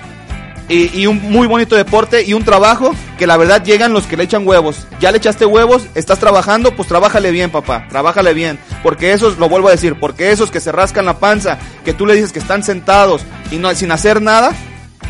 y, 0.71 1.07
un 1.07 1.21
muy 1.31 1.49
bonito 1.49 1.75
deporte 1.75 2.23
y 2.23 2.33
un 2.33 2.45
trabajo 2.45 2.95
que 3.19 3.27
la 3.27 3.37
verdad 3.37 3.63
llegan 3.65 3.93
los 3.93 4.07
que 4.07 4.17
le 4.17 4.23
echan 4.23 4.47
huevos. 4.47 4.87
Ya 5.01 5.11
le 5.11 5.19
echaste 5.19 5.45
huevos, 5.45 5.87
estás 5.97 6.21
trabajando, 6.21 6.77
pues 6.77 6.87
trabájale 6.87 7.33
bien, 7.33 7.51
papá, 7.51 7.87
trabájale 7.91 8.35
bien. 8.35 8.59
Porque 8.83 9.13
esos, 9.13 9.39
lo 9.39 9.49
vuelvo 9.49 9.69
a 9.69 9.73
decir, 9.73 9.97
porque 9.99 10.31
esos 10.31 10.51
que 10.53 10.61
se 10.61 10.71
rascan 10.71 11.07
la 11.07 11.19
panza, 11.19 11.59
que 11.85 11.93
tú 11.93 12.07
le 12.07 12.15
dices 12.15 12.33
que 12.33 12.39
están 12.39 12.63
sentados 12.63 13.23
y 13.51 13.57
no, 13.57 13.75
sin 13.75 13.91
hacer 13.91 14.23
nada, 14.23 14.53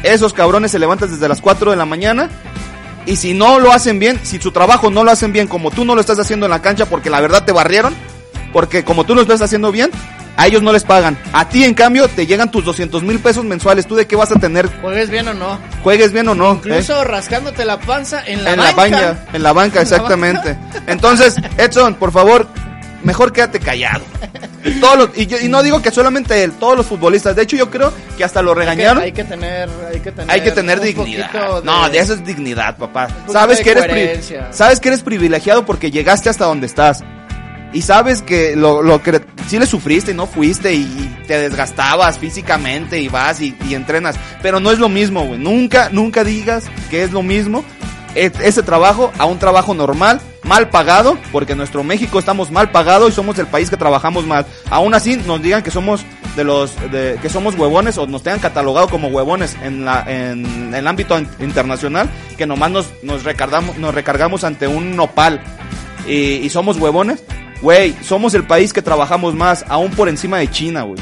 esos 0.03 0.33
cabrones 0.33 0.71
se 0.71 0.79
levantan 0.79 1.11
desde 1.11 1.29
las 1.29 1.43
4 1.43 1.73
de 1.73 1.77
la 1.77 1.85
mañana 1.85 2.31
y 3.05 3.17
si 3.17 3.35
no 3.35 3.59
lo 3.59 3.73
hacen 3.73 3.99
bien, 3.99 4.19
si 4.23 4.41
su 4.41 4.53
trabajo 4.53 4.91
no 4.91 5.05
lo 5.05 5.11
hacen 5.11 5.33
bien 5.33 5.47
como 5.47 5.71
tú 5.71 5.85
no 5.85 5.95
lo 5.95 6.01
estás 6.01 6.19
haciendo 6.19 6.47
en 6.47 6.51
la 6.51 6.63
cancha 6.63 6.87
porque 6.87 7.11
la 7.11 7.21
verdad 7.21 7.45
te 7.45 7.53
barrieron, 7.53 7.95
porque 8.53 8.83
como 8.83 9.05
tú 9.05 9.15
lo 9.15 9.21
estás 9.21 9.43
haciendo 9.43 9.73
bien, 9.73 9.91
a 10.37 10.47
ellos 10.47 10.63
no 10.63 10.73
les 10.73 10.85
pagan. 10.85 11.19
A 11.33 11.49
ti 11.49 11.65
en 11.65 11.75
cambio 11.75 12.09
te 12.09 12.27
llegan 12.27 12.51
tus 12.51 12.65
200 12.65 13.03
mil 13.03 13.19
pesos 13.19 13.45
mensuales. 13.45 13.87
¿Tú 13.87 13.95
de 13.95 14.07
qué 14.07 14.17
vas 14.17 14.31
a 14.33 14.37
tener? 14.37 14.69
Juegues 14.81 15.11
bien 15.11 15.29
o 15.29 15.35
no. 15.35 15.59
Juegues 15.83 16.13
bien 16.13 16.29
o 16.29 16.35
no. 16.35 16.53
¿eh? 16.53 16.55
Incluso 16.57 17.05
rascándote 17.05 17.65
la 17.65 17.79
panza 17.81 18.23
en 18.27 18.45
la 18.45 18.53
en 18.53 18.57
banca. 18.59 18.71
la 18.71 18.75
banca, 18.75 19.25
en 19.33 19.43
la 19.43 19.53
banca, 19.53 19.81
exactamente. 19.83 20.57
Entonces, 20.87 21.37
Edson, 21.59 21.95
por 21.95 22.13
favor, 22.13 22.47
mejor 23.03 23.33
quédate 23.33 23.61
callado. 23.61 24.05
Todos 24.81 24.99
los- 24.99 25.09
y, 25.19 25.27
yo- 25.27 25.39
y 25.41 25.49
no 25.49 25.63
digo 25.63 25.81
que 25.81 25.91
solamente 25.91 26.43
él, 26.45 26.53
todos 26.53 26.77
los 26.77 26.85
futbolistas. 26.87 27.35
De 27.35 27.43
hecho, 27.43 27.57
yo 27.57 27.71
creo 27.71 27.93
que 28.19 28.25
hasta 28.25 28.43
lo 28.43 28.51
Hay 28.51 28.55
que- 28.55 28.61
regañaron. 28.61 29.03
Hay 29.03 29.13
que 29.13 29.25
tener, 29.25 29.69
hay 29.91 30.01
que 30.01 30.13
tener, 30.13 30.31
Hay 30.31 30.41
que 30.43 30.51
tener 30.51 30.79
un 30.81 30.85
dignidad. 30.85 31.63
No, 31.65 31.89
de 31.89 31.99
eso 31.99 32.13
es 32.15 32.25
dignidad, 32.25 32.77
papá. 32.77 33.09
Sabes 33.33 33.61
que 33.61 33.71
eres 33.71 34.31
sabes 34.51 34.81
que 34.81 34.89
eres 34.89 35.03
privilegiado 35.03 35.65
porque 35.65 35.91
llegaste 35.91 36.29
hasta 36.29 36.45
donde 36.45 36.67
estás. 36.67 37.03
Y 37.73 37.83
sabes 37.83 38.23
que 38.23 38.57
lo, 38.57 38.83
lo 38.83 39.03
que 39.03 39.21
sí 39.47 39.59
le 39.59 39.67
sufriste 39.67 40.11
y 40.11 40.15
no 40.15 40.27
fuiste 40.27 40.75
y 40.75 40.85
te 41.27 41.39
desgastabas 41.39 42.19
físicamente 42.19 43.01
y 43.01 43.09
vas 43.09 43.41
y, 43.41 43.55
y 43.69 43.75
entrenas, 43.75 44.17
pero 44.43 44.59
no 44.61 44.71
es 44.73 44.79
lo 44.79 44.89
mismo, 44.89 45.25
güey. 45.25 45.39
Nunca, 45.39 45.89
nunca 45.93 46.25
digas 46.25 46.65
que 46.91 47.03
es 47.05 47.13
lo 47.13 47.23
mismo 47.23 47.65
e- 48.15 48.33
ese 48.43 48.63
trabajo 48.63 49.13
a 49.19 49.25
un 49.27 49.39
trabajo 49.39 49.73
normal, 49.75 50.21
mal 50.43 50.69
pagado, 50.69 51.17
porque 51.31 51.53
en 51.53 51.59
nuestro 51.59 51.85
México 51.85 52.19
estamos 52.19 52.51
mal 52.51 52.71
pagados 52.73 53.11
y 53.11 53.15
somos 53.15 53.39
el 53.39 53.47
país 53.47 53.71
que 53.71 53.77
trabajamos 53.77 54.27
mal. 54.27 54.47
Aún 54.69 54.95
así 54.95 55.17
nos 55.17 55.41
digan 55.41 55.63
que 55.63 55.71
somos 55.71 56.05
de 56.35 56.43
los 56.45 56.75
de, 56.91 57.19
que 57.23 57.29
somos 57.29 57.55
huevones 57.57 57.99
o 57.99 58.07
nos 58.07 58.23
tengan 58.23 58.41
catalogado 58.41 58.89
como 58.89 59.09
huevones 59.09 59.57
en 59.63 59.85
la 59.85 60.05
en, 60.09 60.73
el 60.75 60.87
ámbito 60.87 61.17
in- 61.19 61.29
internacional, 61.41 62.09
que 62.37 62.47
nomás 62.47 62.71
nos 62.73 62.87
nos 63.03 63.23
recargamos 63.25 63.77
nos 63.79 63.95
recargamos 63.95 64.43
ante 64.45 64.67
un 64.67 64.97
nopal 64.97 65.41
y, 66.09 66.15
y 66.15 66.49
somos 66.51 66.77
huevones. 66.79 67.23
Güey, 67.63 67.95
somos 68.03 68.35
el 68.35 68.45
país 68.45 68.73
que 68.73 68.83
trabajamos 68.83 69.35
más, 69.35 69.65
aún 69.69 69.91
por 69.91 70.09
encima 70.09 70.39
de 70.39 70.51
China, 70.51 70.83
güey. 70.83 70.99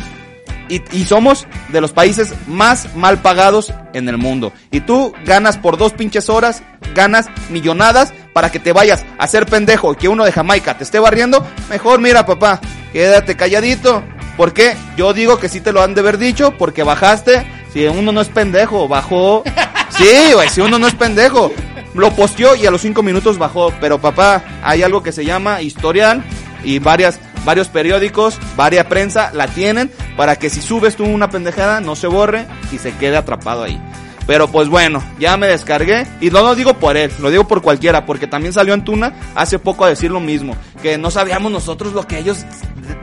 Y, 0.68 0.82
y 0.92 1.04
somos 1.04 1.46
de 1.68 1.80
los 1.80 1.92
países 1.92 2.34
más 2.46 2.94
mal 2.94 3.22
pagados 3.22 3.72
en 3.94 4.09
el 4.09 4.18
mundo. 4.18 4.52
Y 4.70 4.80
tú 4.80 5.14
ganas 5.24 5.56
por 5.56 5.78
dos 5.78 5.92
pinches 5.92 6.28
horas, 6.28 6.62
ganas 6.94 7.26
millonadas 7.48 8.12
para 8.34 8.50
que 8.50 8.59
te 8.59 8.72
vayas 8.72 9.04
a 9.18 9.26
ser 9.26 9.46
pendejo 9.46 9.92
y 9.92 9.96
que 9.96 10.09
uno 10.09 10.24
de 10.24 10.32
Jamaica 10.32 10.76
te 10.76 10.84
esté 10.84 10.98
barriendo. 10.98 11.46
Mejor 11.70 12.00
mira, 12.00 12.26
papá, 12.26 12.61
quédate 12.92 13.36
calladito. 13.36 14.02
¿Por 14.36 14.52
qué? 14.52 14.76
Yo 14.96 15.12
digo 15.14 15.38
que 15.38 15.48
sí 15.48 15.61
te 15.61 15.72
lo 15.72 15.82
han 15.82 15.94
de 15.94 16.00
haber 16.00 16.18
dicho 16.18 16.54
porque 16.59 16.82
bajaste. 16.82 17.44
Si 17.72 17.86
uno 17.86 18.12
no 18.12 18.20
es 18.20 18.28
pendejo, 18.28 18.88
bajó. 18.88 19.42
Sí, 19.90 20.32
güey, 20.32 20.48
si 20.48 20.61
uno 20.61 20.78
no 20.78 20.86
es 20.86 20.94
pendejo. 20.94 21.50
Lo 21.94 22.12
posteó 22.12 22.54
y 22.54 22.66
a 22.66 22.70
los 22.70 22.82
cinco 22.82 23.02
minutos 23.02 23.38
bajó. 23.38 23.72
Pero 23.80 23.98
papá, 23.98 24.44
hay 24.62 24.84
algo 24.84 25.02
que 25.02 25.11
se 25.11 25.24
llama 25.24 25.61
historial 25.62 26.22
y 26.64 26.78
varias, 26.78 27.20
varios 27.44 27.68
periódicos, 27.68 28.38
varias 28.56 28.86
prensa 28.86 29.30
la 29.32 29.46
tienen 29.48 29.90
para 30.16 30.36
que 30.36 30.50
si 30.50 30.61
subes 30.61 30.96
tú 30.96 31.04
una 31.04 31.30
pendejada 31.30 31.80
no 31.80 31.96
se 31.96 32.06
borre 32.06 32.46
y 32.72 32.78
se 32.78 32.92
quede 32.92 33.16
atrapado 33.16 33.64
ahí. 33.64 33.80
Pero 34.26 34.46
pues 34.48 34.68
bueno, 34.68 35.02
ya 35.18 35.38
me 35.38 35.46
descargué 35.46 36.06
y 36.20 36.30
no 36.30 36.42
lo 36.42 36.54
digo 36.54 36.74
por 36.74 36.98
él, 36.98 37.11
lo 37.18 37.30
digo 37.30 37.48
por 37.48 37.62
cualquiera, 37.62 38.04
porque 38.04 38.26
también 38.26 38.52
salió 38.52 38.74
Antuna 38.74 39.14
hace 39.34 39.59
poco 39.59 39.86
a 39.86 39.88
decir 39.88 40.11
lo 40.11 40.20
mismo, 40.20 40.54
que 40.82 40.98
no 40.98 41.11
sabíamos 41.11 41.50
nosotros 41.50 41.94
lo 41.94 42.06
que 42.06 42.18
ellos 42.18 42.44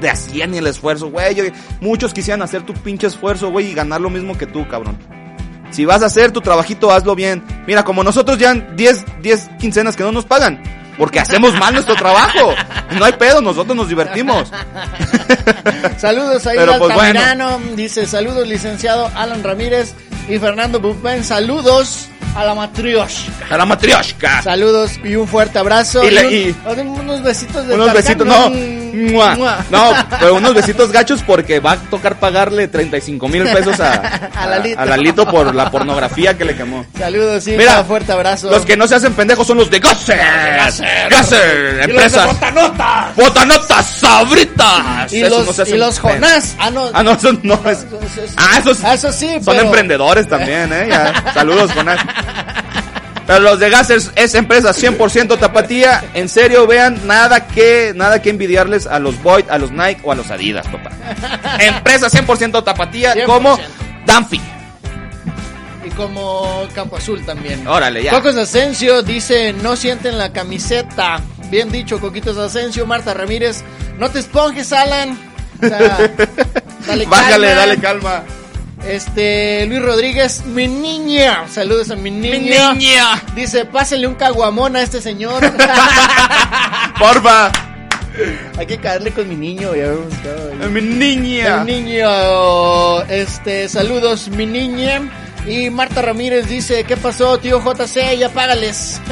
hacían 0.08 0.52
ni 0.52 0.60
el 0.60 0.68
esfuerzo, 0.68 1.10
güey. 1.10 1.52
Muchos 1.82 2.14
quisieran 2.14 2.44
hacer 2.44 2.62
tu 2.62 2.74
pinche 2.74 3.08
esfuerzo, 3.08 3.50
güey, 3.50 3.72
y 3.72 3.74
ganar 3.74 4.02
lo 4.02 4.12
mismo 4.12 4.38
que 4.38 4.46
tú, 4.46 4.68
cabrón. 4.68 5.00
Si 5.72 5.84
vas 5.84 6.04
a 6.04 6.06
hacer 6.06 6.32
tu 6.32 6.42
trabajito, 6.42 6.92
hazlo 6.92 7.16
bien. 7.16 7.44
Mira, 7.66 7.84
como 7.84 8.04
nosotros 8.04 8.38
ya 8.38 8.54
10, 8.54 9.06
10 9.24 9.50
quincenas 9.60 9.96
que 9.96 10.04
no 10.04 10.12
nos 10.12 10.26
pagan. 10.26 10.62
Porque 10.98 11.20
hacemos 11.20 11.54
mal 11.56 11.74
nuestro 11.74 11.96
trabajo. 11.96 12.54
No 12.92 13.06
hay 13.06 13.14
pedo, 13.14 13.42
nosotros 13.42 13.76
nos 13.76 13.90
divertimos. 13.90 14.52
Saludos 15.98 16.46
ahí 16.48 16.58
Pero, 16.58 16.78
pues, 16.78 16.96
bueno. 16.96 17.60
Dice 17.76 18.06
saludos 18.06 18.48
licenciado 18.48 19.12
Alan 19.16 19.44
Ramírez 19.44 19.94
y 20.28 20.40
Fernando 20.40 20.80
Bupen. 20.80 21.24
Saludos 21.24 22.10
a 22.36 22.44
la 22.46 22.54
matrioshka. 22.54 23.32
A 23.50 23.58
la 23.58 23.66
matrioshka. 23.66 24.42
Saludos 24.42 24.92
y 25.04 25.16
un 25.16 25.28
fuerte 25.28 25.58
abrazo. 25.60 26.04
Y 26.04 26.12
le- 26.12 26.28
un- 26.28 26.34
y- 26.34 26.56
unos 27.00 27.24
besitos 27.24 27.66
de 27.68 27.76
Unos 27.76 27.94
besitos, 27.94 28.28
no. 28.28 28.50
Mua. 28.50 29.36
mua. 29.36 29.58
No, 29.70 29.92
pero 30.20 30.36
unos 30.36 30.54
besitos 30.54 30.92
gachos 30.92 31.22
porque 31.26 31.60
va 31.60 31.74
a 31.74 31.78
tocar 31.78 32.18
pagarle 32.18 32.68
35 32.68 33.28
mil 33.28 33.44
pesos 33.44 33.78
a, 33.82 33.92
A 34.36 34.48
Lalito. 34.48 34.80
a 34.80 34.86
Lalito 34.86 35.26
por 35.30 35.54
la 35.54 35.70
pornografía 35.70 36.38
que 36.38 36.46
le 36.46 36.56
quemó. 36.56 36.86
Saludos, 36.98 37.44
sí, 37.44 37.56
Mira, 37.58 37.82
un 37.82 37.88
fuerte 37.88 38.12
abrazo. 38.14 38.50
Los 38.50 38.66
que 38.66 38.78
no 38.78 38.88
se 38.88 38.96
hacen 38.96 39.14
pendejos 39.14 39.46
son 39.48 39.58
los 39.58 39.70
de 39.70 39.80
Gasser. 39.80 40.18
Gasser, 40.18 41.08
Y 41.08 41.14
los 41.14 41.30
de 41.30 41.84
empresas. 41.84 42.28
Botanotas. 42.28 43.16
Botanotas, 43.16 43.86
sabritas. 43.86 45.12
Y 45.14 45.22
Esos 45.24 45.46
los, 45.46 45.58
no 45.70 45.76
y 45.76 45.78
los. 45.78 46.00
Jonás. 46.00 46.56
Ah, 46.60 46.70
no. 46.72 46.90
Ah, 46.94 47.04
no, 47.04 47.12
esos 47.14 47.44
no 47.44 47.60
es. 47.70 47.86
Ah, 48.38 48.60
esos, 48.60 48.84
Eso 48.84 49.12
sí, 49.12 49.28
son 49.44 49.56
pero- 49.56 49.62
emprendedores 49.66 50.28
también, 50.28 50.72
¿eh? 50.72 50.88
Ya. 50.90 51.14
Saludos, 51.34 51.72
Jonás. 51.74 52.00
Pero 53.28 53.40
los 53.40 53.60
de 53.60 53.70
Gas 53.72 53.90
es, 53.90 54.12
es 54.16 54.36
empresa 54.36 54.70
100% 54.70 55.40
tapatía. 55.40 56.04
En 56.14 56.30
serio, 56.30 56.68
vean, 56.68 57.08
nada 57.08 57.48
que, 57.48 57.92
nada 57.96 58.22
que 58.22 58.30
envidiarles 58.30 58.86
a 58.86 59.00
los 59.00 59.22
Void, 59.24 59.46
a 59.50 59.58
los 59.58 59.72
Nike 59.72 60.02
o 60.04 60.12
a 60.12 60.16
los 60.16 60.30
Adidas, 60.30 60.68
papá. 60.68 60.92
Empresa 61.60 62.08
100% 62.08 62.64
tapatía 62.64 63.16
100%. 63.16 63.26
como 63.26 63.58
Danfi. 64.06 64.40
Y 65.86 65.90
como 65.92 66.68
Campo 66.76 66.98
Azul 66.98 67.26
también. 67.26 67.68
Órale, 67.68 68.04
ya. 68.04 68.12
Cocos 68.12 68.36
Asensio 68.38 69.02
dice, 69.02 69.54
no 69.54 69.76
sienten 69.76 70.18
la 70.20 70.32
camiseta. 70.32 71.20
Bien 71.50 71.72
dicho, 71.72 72.00
Coquitos 72.00 72.38
Asensio. 72.38 72.86
Marta 72.86 73.14
Ramírez, 73.16 73.64
no 73.98 74.10
te 74.10 74.20
esponjes, 74.20 74.72
Alan. 74.72 75.18
O 75.64 75.68
sea, 75.68 75.98
dale 76.88 77.06
Bájale, 77.06 77.48
calma. 77.48 77.60
dale 77.62 77.78
calma. 77.80 78.24
Este, 78.88 79.66
Luis 79.66 79.82
Rodríguez, 79.82 80.46
mi 80.46 80.68
niña. 80.68 81.48
Saludos 81.50 81.90
a 81.92 81.96
mi 81.96 82.12
niña. 82.12 82.74
niña. 82.74 83.24
Dice, 83.36 83.66
pásale 83.66 84.08
un 84.08 84.16
caguamón 84.16 84.76
a 84.76 84.82
este 84.84 85.02
señor. 85.02 85.42
Porfa. 87.00 87.52
Hay 88.58 88.66
que 88.66 88.78
caerle 88.78 89.12
con 89.12 89.28
mi 89.28 89.36
niño. 89.36 89.72
Ya. 89.76 89.92
Mi 90.70 90.82
niña. 90.82 91.64
Mi 91.64 91.82
niño. 91.82 93.02
Este, 93.04 93.68
saludos, 93.68 94.30
mi 94.30 94.46
niña. 94.46 95.02
Y 95.48 95.70
Marta 95.70 96.02
Ramírez 96.02 96.48
dice, 96.48 96.84
¿qué 96.86 96.98
pasó, 96.98 97.38
tío 97.38 97.62
JC? 97.62 98.18
Ya 98.18 98.30
págales. 98.30 99.00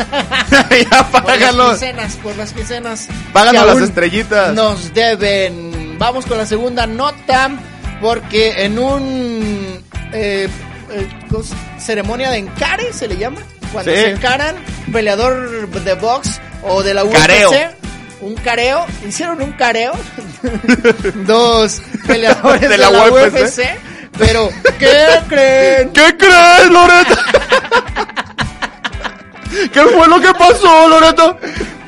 ya 0.89 1.09
Por 1.11 1.23
las 1.23 1.23
págalos. 1.23 1.69
quincenas, 1.71 2.15
por 2.17 2.35
las 2.35 2.53
quincenas. 2.53 3.07
Páganos 3.31 3.65
las 3.65 3.81
estrellitas. 3.81 4.53
Nos 4.53 4.93
deben. 4.93 5.97
Vamos 5.99 6.25
con 6.25 6.37
la 6.37 6.45
segunda 6.45 6.87
nota. 6.87 7.51
Porque 8.03 8.65
en 8.65 8.77
un. 8.77 9.81
eh, 10.11 10.47
eh, 10.91 11.09
¿cómo 11.29 11.41
se- 11.43 11.55
ceremonia 11.79 12.29
de 12.31 12.37
encare, 12.39 12.91
se 12.93 13.07
le 13.07 13.17
llama. 13.17 13.39
Cuando 13.71 13.91
Sí. 13.91 13.97
se 13.97 14.09
encaran, 14.11 14.55
peleador 14.91 15.67
de 15.69 15.93
box 15.95 16.39
o 16.63 16.83
de 16.83 16.93
la 16.93 17.03
UFC. 17.05 17.17
Careo. 17.17 17.51
Un 18.21 18.35
careo. 18.35 18.85
Hicieron 19.07 19.41
un 19.41 19.53
careo. 19.53 19.93
Dos 21.25 21.81
peleadores 22.05 22.61
de, 22.61 22.67
De 22.69 22.77
la, 22.77 22.91
la 22.91 23.09
UFC. 23.11 23.33
UFC. 23.41 23.79
Pero, 24.17 24.49
¿qué 24.77 25.07
creen? 25.27 25.89
¿Qué 25.91 26.15
crees, 26.17 26.69
Loreto? 26.69 27.15
¿Qué 29.71 29.81
fue 29.81 30.07
lo 30.07 30.19
que 30.19 30.33
pasó, 30.33 30.87
Loreto? 30.89 31.37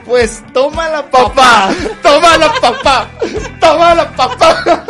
Pues 0.06 0.42
toma 0.54 0.88
la 0.90 1.04
papá. 1.10 1.70
Toma 2.02 2.38
la 2.38 2.52
papá. 2.54 3.08
Toma 3.60 3.96
la 3.96 4.10
papá. 4.16 4.86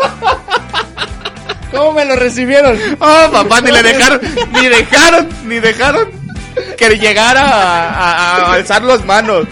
¿Cómo 1.76 1.94
me 1.94 2.06
lo 2.06 2.16
recibieron? 2.16 2.78
Ah, 3.00 3.28
papá, 3.32 3.62
ni 3.62 3.72
le 3.72 3.84
dejaron, 3.84 4.22
ni 4.54 4.68
dejaron, 4.68 5.30
ni 5.46 5.60
dejaron 5.60 6.10
que 6.78 6.90
llegara 6.98 7.42
a, 7.42 7.90
a- 7.92 8.36
a 8.38 8.54
alzar 8.54 8.82
las 8.84 9.04
manos. 9.06 9.46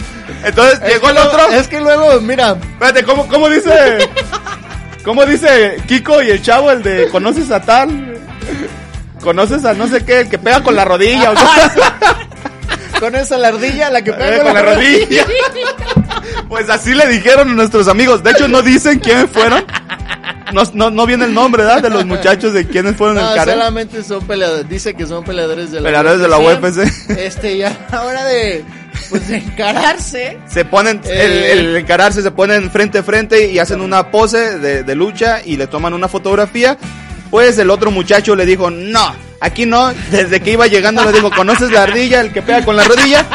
Entonces 0.44 0.80
Es 0.84 0.94
llegó 0.94 1.10
el 1.10 1.16
luego- 1.16 1.30
otro. 1.32 1.48
Es 1.54 1.68
que 1.68 1.80
luego, 1.82 2.22
mira, 2.22 2.52
Espérate, 2.74 3.04
¿cómo, 3.04 3.28
cómo 3.28 3.50
dice? 3.50 4.10
¿Cómo 5.04 5.26
dice 5.26 5.78
Kiko 5.88 6.22
y 6.22 6.30
el 6.32 6.42
chavo, 6.42 6.72
el 6.72 6.82
de 6.82 7.10
conoces 7.10 7.52
a 7.52 7.62
tal? 7.62 8.18
¿Conoces 9.22 9.64
a 9.66 9.74
no 9.74 9.88
sé 9.88 10.04
qué, 10.06 10.22
el 10.22 10.30
que 10.30 10.38
pega 10.38 10.64
con 10.64 10.76
la 10.76 10.86
rodilla? 10.86 11.32
o 11.32 11.34
qué? 11.36 13.00
con 13.00 13.16
esa 13.16 13.38
la 13.38 13.50
ardilla, 13.50 13.90
la 13.90 14.02
que 14.02 14.12
Eh, 14.12 14.14
pega 14.18 14.44
con 14.44 14.54
la 14.54 14.62
rodilla. 14.62 15.26
Pues 16.48 16.70
así 16.70 16.94
le 16.94 17.08
dijeron 17.08 17.50
a 17.50 17.54
nuestros 17.54 17.88
amigos. 17.88 18.24
De 18.24 18.32
hecho, 18.32 18.48
no 18.48 18.62
dicen 18.62 19.00
quiénes 19.00 19.30
fueron. 19.30 19.66
No, 20.54 20.62
no, 20.74 20.90
no 20.90 21.06
viene 21.06 21.26
el 21.26 21.34
nombre, 21.34 21.64
¿verdad? 21.64 21.82
De 21.82 21.90
los 21.90 22.06
muchachos 22.14 22.54
de 22.54 22.68
quiénes 22.68 22.96
fueron 22.96 23.16
No, 23.18 23.34
el 23.36 23.44
solamente 23.44 24.04
son 24.04 24.26
peleadores. 24.26 24.70
Dice 24.70 24.94
que 24.94 25.06
son 25.06 25.24
peleadores 25.24 25.72
de 25.72 25.82
la 25.82 25.86
Peleadores 25.88 26.20
de 26.22 26.28
la 26.28 26.38
UFC. 26.40 27.10
Este, 27.18 27.58
ya 27.58 27.76
a 27.90 27.96
la 27.96 28.04
hora 28.04 28.26
de, 28.26 28.64
pues, 29.10 29.28
de 29.28 29.38
encararse. 29.38 30.38
Se 30.48 30.64
ponen, 30.66 31.02
Eh. 31.06 31.52
el, 31.54 31.60
el 31.68 31.76
encararse, 31.78 32.22
se 32.22 32.32
ponen 32.32 32.70
frente 32.72 33.00
a 33.00 33.04
frente 33.04 33.52
y 33.52 33.60
hacen 33.60 33.82
una 33.82 34.12
pose 34.12 34.60
de, 34.60 34.84
de 34.84 34.96
lucha 34.96 35.42
y 35.44 35.58
le 35.58 35.68
toman 35.68 35.94
una 35.94 36.08
fotografía. 36.08 36.78
Pues 37.32 37.58
el 37.58 37.72
otro 37.72 37.90
muchacho 37.90 38.36
le 38.36 38.46
dijo, 38.46 38.70
no, 38.70 39.16
aquí 39.40 39.66
no. 39.66 39.92
Desde 40.12 40.40
que 40.40 40.52
iba 40.52 40.68
llegando 40.68 41.04
le 41.04 41.12
dijo, 41.12 41.32
¿conoces 41.32 41.72
la 41.72 41.84
ardilla, 41.84 42.22
el 42.22 42.32
que 42.32 42.44
pega 42.44 42.64
con 42.64 42.76
la 42.76 42.84
rodilla? 42.84 43.26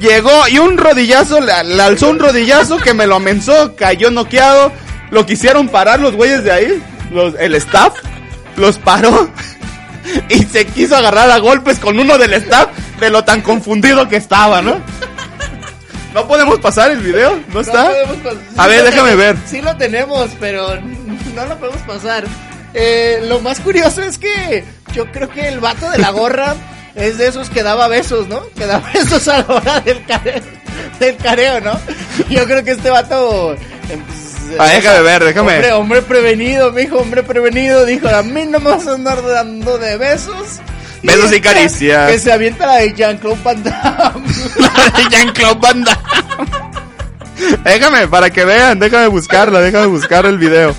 Llegó 0.00 0.46
y 0.48 0.58
un 0.58 0.78
rodillazo, 0.78 1.40
le, 1.40 1.52
le 1.64 1.82
alzó 1.82 2.08
un 2.10 2.20
rodillazo 2.20 2.78
que 2.78 2.94
me 2.94 3.06
lo 3.06 3.16
amenzó, 3.16 3.74
cayó 3.76 4.10
noqueado. 4.10 4.72
Lo 5.10 5.24
quisieron 5.26 5.68
parar 5.68 6.00
los 6.00 6.14
güeyes 6.14 6.44
de 6.44 6.52
ahí, 6.52 6.82
los, 7.12 7.34
el 7.38 7.54
staff, 7.56 7.94
los 8.56 8.78
paró. 8.78 9.30
Y 10.30 10.42
se 10.44 10.64
quiso 10.66 10.96
agarrar 10.96 11.30
a 11.30 11.36
golpes 11.38 11.78
con 11.78 11.98
uno 11.98 12.16
del 12.16 12.32
staff 12.32 12.68
de 12.98 13.10
lo 13.10 13.24
tan 13.24 13.42
confundido 13.42 14.08
que 14.08 14.16
estaba, 14.16 14.62
¿no? 14.62 14.80
¿No 16.14 16.26
podemos 16.26 16.58
pasar 16.60 16.90
el 16.90 17.00
video? 17.00 17.38
¿No 17.52 17.60
está? 17.60 17.84
No 17.84 17.88
podemos 17.90 18.16
pas- 18.16 18.38
A 18.56 18.62
sí 18.64 18.68
ver, 18.70 18.84
déjame 18.84 19.16
ver. 19.16 19.36
Sí 19.46 19.60
lo 19.60 19.76
tenemos, 19.76 20.30
pero 20.40 20.80
no 21.34 21.44
lo 21.46 21.58
podemos 21.58 21.82
pasar. 21.82 22.24
Eh, 22.72 23.20
lo 23.24 23.40
más 23.40 23.60
curioso 23.60 24.02
es 24.02 24.16
que 24.16 24.64
yo 24.94 25.10
creo 25.12 25.28
que 25.28 25.48
el 25.48 25.60
vato 25.60 25.90
de 25.90 25.98
la 25.98 26.10
gorra 26.10 26.54
es 26.94 27.18
de 27.18 27.26
esos 27.28 27.50
que 27.50 27.62
daba 27.62 27.86
besos, 27.88 28.28
¿no? 28.28 28.40
Que 28.56 28.64
daba 28.66 28.90
besos 28.92 29.28
a 29.28 29.38
la 29.38 29.46
hora 29.46 29.80
del 29.80 30.02
careo, 30.06 30.40
del 30.98 31.16
careo 31.18 31.60
¿no? 31.60 31.78
Yo 32.30 32.46
creo 32.46 32.64
que 32.64 32.70
este 32.72 32.88
vato 32.90 33.54
Pues, 33.86 34.00
Ah, 34.58 34.66
déjame 34.68 35.02
ver, 35.02 35.24
déjame. 35.24 35.54
Hombre, 35.54 35.72
hombre 35.72 36.02
prevenido, 36.02 36.72
mijo, 36.72 36.96
hombre 36.98 37.22
prevenido. 37.22 37.84
Dijo, 37.84 38.08
a 38.08 38.22
mí 38.22 38.46
no 38.46 38.60
me 38.60 38.70
vas 38.70 38.86
a 38.86 38.92
andar 38.94 39.22
dando 39.26 39.78
de 39.78 39.96
besos. 39.96 40.60
Besos 41.02 41.30
y 41.32 41.36
esta, 41.36 41.52
caricias. 41.54 42.10
Que 42.10 42.18
se 42.18 42.32
avienta 42.32 42.66
la 42.66 42.76
de 42.76 42.92
Jean-Claude 42.94 43.38
Van 43.44 43.62
Damme. 43.62 44.26
Jean-Claude 45.10 45.60
Van 45.60 45.84
Damme. 45.84 46.00
Déjame, 47.64 48.08
para 48.08 48.30
que 48.30 48.44
vean, 48.44 48.78
déjame 48.78 49.06
buscarla, 49.08 49.60
déjame 49.60 49.86
buscar 49.86 50.26
el 50.26 50.38
video. 50.38 50.74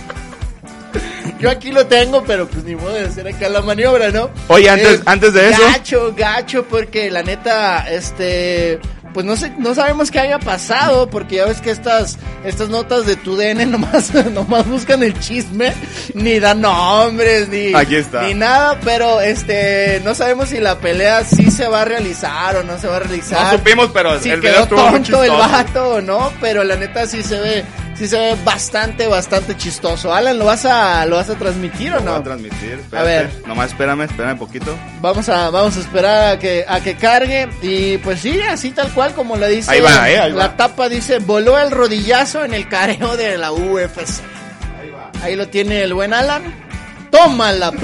Yo 1.39 1.49
aquí 1.49 1.71
lo 1.71 1.87
tengo, 1.87 2.21
pero 2.25 2.47
pues 2.47 2.65
ni 2.65 2.75
modo 2.75 2.93
de 2.95 3.05
hacer 3.05 3.25
acá 3.29 3.47
la 3.47 3.61
maniobra, 3.61 4.09
¿no? 4.09 4.29
Oye, 4.49 4.69
antes- 4.69 5.01
antes 5.05 5.31
de 5.33 5.51
eso- 5.51 5.61
Gacho, 5.61 6.13
gacho, 6.17 6.65
porque 6.65 7.09
la 7.09 7.23
neta, 7.23 7.89
este, 7.89 8.77
pues 9.13 9.25
no 9.25 9.35
sé, 9.35 9.51
no 9.57 9.73
sabemos 9.73 10.11
qué 10.11 10.19
haya 10.19 10.39
pasado, 10.39 11.09
porque 11.09 11.37
ya 11.37 11.45
ves 11.45 11.61
que 11.61 11.71
estas, 11.71 12.17
estas 12.43 12.69
notas 12.69 13.05
de 13.05 13.15
tu 13.15 13.35
DN 13.35 13.65
nomás, 13.67 14.13
nomás 14.31 14.67
buscan 14.67 15.03
el 15.03 15.17
chisme, 15.19 15.73
ni 16.13 16.39
dan 16.39 16.61
nombres, 16.61 17.49
ni, 17.49 17.73
Aquí 17.73 17.95
está. 17.95 18.23
ni 18.23 18.33
nada, 18.33 18.79
pero 18.83 19.21
este, 19.21 20.01
no 20.03 20.13
sabemos 20.15 20.49
si 20.49 20.59
la 20.59 20.79
pelea 20.79 21.23
sí 21.23 21.51
se 21.51 21.67
va 21.67 21.81
a 21.81 21.85
realizar 21.85 22.55
o 22.57 22.63
no 22.63 22.77
se 22.77 22.87
va 22.87 22.97
a 22.97 22.99
realizar. 22.99 23.53
No 23.53 23.57
supimos, 23.59 23.89
pero 23.93 24.19
si 24.19 24.29
el 24.29 24.41
video 24.41 24.67
quedó 24.67 24.87
muy 24.89 24.99
tonto 25.01 25.23
el 25.23 25.31
vato 25.31 25.89
o 25.95 26.01
no, 26.01 26.31
pero 26.39 26.63
la 26.63 26.75
neta 26.75 27.07
sí 27.07 27.23
se 27.23 27.39
ve, 27.39 27.65
sí 27.99 28.07
se 28.07 28.17
ve 28.17 28.35
bastante, 28.43 29.05
bastante 29.07 29.55
chistoso. 29.57 30.11
Alan, 30.13 30.39
¿lo 30.39 30.45
vas 30.45 30.65
a, 30.65 31.05
lo 31.05 31.17
vas 31.17 31.29
a 31.29 31.35
transmitir 31.35 31.91
o 31.93 31.97
Lo 31.97 32.01
voy 32.01 32.11
a 32.13 32.15
no? 32.17 32.23
transmitir. 32.23 32.71
espérate. 32.79 32.97
A 32.97 33.03
ver. 33.03 33.29
Nomás 33.45 33.67
espérame, 33.71 34.01
espérame 34.03 34.31
un 34.33 34.39
poquito. 34.39 34.75
Vamos 35.01 35.29
a, 35.29 35.49
vamos 35.51 35.77
a 35.77 35.79
esperar 35.81 36.33
a 36.35 36.39
que, 36.39 36.65
a 36.67 36.79
que 36.79 36.95
cargue. 36.95 37.47
Y 37.61 37.97
pues 37.99 38.21
sí, 38.21 38.39
así 38.41 38.71
tal 38.71 38.89
cual 38.93 39.13
como 39.13 39.35
le 39.35 39.49
dice. 39.49 39.69
Ahí 39.69 39.81
va, 39.81 40.09
eh, 40.09 40.17
ahí 40.19 40.31
la 40.31 40.47
va. 40.47 40.55
tapa 40.57 40.89
dice, 40.89 41.19
voló 41.19 41.59
el 41.59 41.69
rodillazo 41.71 42.43
en 42.45 42.53
el 42.53 42.67
careo 42.69 43.15
de 43.17 43.37
la 43.37 43.51
UFC. 43.51 44.21
Ahí 44.79 44.89
va. 44.89 45.11
Ahí 45.21 45.35
lo 45.35 45.47
tiene 45.49 45.83
el 45.83 45.93
buen 45.93 46.13
Alan. 46.13 46.43
Tómala, 47.11 47.71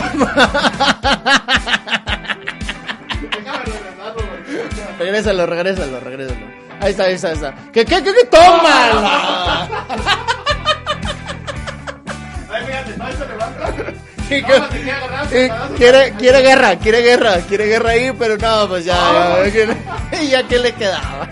Regrésalo, 4.99 5.45
regrésalo, 5.45 5.99
regrésalo. 5.99 6.64
Ahí 6.81 6.91
está, 6.91 7.03
ahí 7.03 7.13
está, 7.13 7.27
ahí 7.29 7.33
está. 7.35 7.55
¿Qué, 7.73 7.85
qué, 7.85 8.03
qué, 8.03 8.13
qué? 8.13 8.25
¡Tómala! 8.29 9.67
Y 14.27 14.41
que- 14.43 15.45
y 15.45 15.49
quiere, 15.77 16.13
quiere 16.17 16.41
guerra, 16.41 16.75
quiere 16.77 17.01
guerra, 17.03 17.35
quiere 17.47 17.65
guerra 17.67 17.91
ahí, 17.91 18.11
pero 18.17 18.37
no, 18.37 18.67
pues 18.67 18.83
ya, 18.85 18.95
ya, 19.45 19.51
que- 19.51 20.27
ya 20.29 20.43
que 20.47 20.57
le 20.59 20.71
quedaba. 20.73 21.29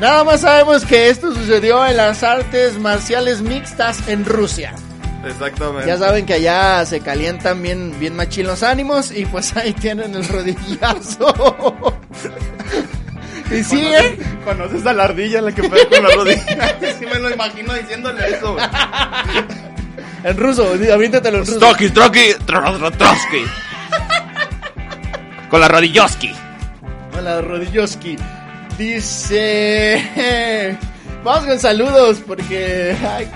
Nada 0.00 0.24
más 0.24 0.40
sabemos 0.40 0.84
que 0.84 1.08
esto 1.08 1.32
sucedió 1.32 1.86
en 1.86 1.96
las 1.96 2.22
artes 2.24 2.78
marciales 2.80 3.42
mixtas 3.42 4.06
en 4.08 4.24
Rusia. 4.24 4.74
Exactamente. 5.26 5.86
Ya 5.86 5.98
saben 5.98 6.26
que 6.26 6.34
allá 6.34 6.84
se 6.86 7.00
calientan 7.00 7.62
bien, 7.62 7.94
bien 7.98 8.16
machín 8.16 8.46
los 8.46 8.62
ánimos 8.62 9.10
y 9.10 9.24
pues 9.26 9.56
ahí 9.56 9.72
tienen 9.72 10.14
el 10.14 10.26
rodillazo. 10.28 11.98
y 13.50 13.62
sigue. 13.64 14.18
¿Conoces 14.44 14.86
a 14.86 14.92
la 14.92 15.04
ardilla 15.04 15.40
la 15.42 15.52
que 15.52 15.62
pega 15.62 15.88
con 15.88 16.02
la 16.02 16.14
rodilla? 16.14 16.76
sí 16.98 17.06
me 17.06 17.18
lo 17.18 17.30
imagino 17.30 17.72
diciéndole 17.74 18.36
eso. 18.36 18.56
En 20.24 20.36
ruso, 20.36 20.72
aviéntatelo 20.92 21.38
en 21.38 21.46
ruso. 21.46 21.58
Trotsky, 21.58 21.90
Trotsky, 21.90 22.32
Tro- 22.46 22.78
Tro- 22.78 22.96
Trotsky. 22.96 23.44
Con 25.50 25.60
la 25.60 25.68
rodilloski. 25.68 26.32
Hola, 27.16 27.40
Rodilloski. 27.40 28.16
Dice. 28.76 30.76
Vamos 31.26 31.44
con 31.44 31.58
saludos 31.58 32.22
porque. 32.24 32.96
Ay, 33.16 33.28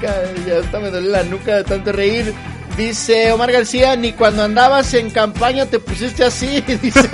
ya 0.46 0.60
hasta 0.60 0.78
me 0.78 0.90
duele 0.90 1.08
la 1.08 1.24
nuca 1.24 1.56
de 1.56 1.64
tanto 1.64 1.90
reír. 1.90 2.32
Dice 2.76 3.32
Omar 3.32 3.50
García, 3.50 3.96
ni 3.96 4.12
cuando 4.12 4.44
andabas 4.44 4.94
en 4.94 5.10
campaña 5.10 5.66
te 5.66 5.80
pusiste 5.80 6.22
así. 6.22 6.60
Dice. 6.82 7.10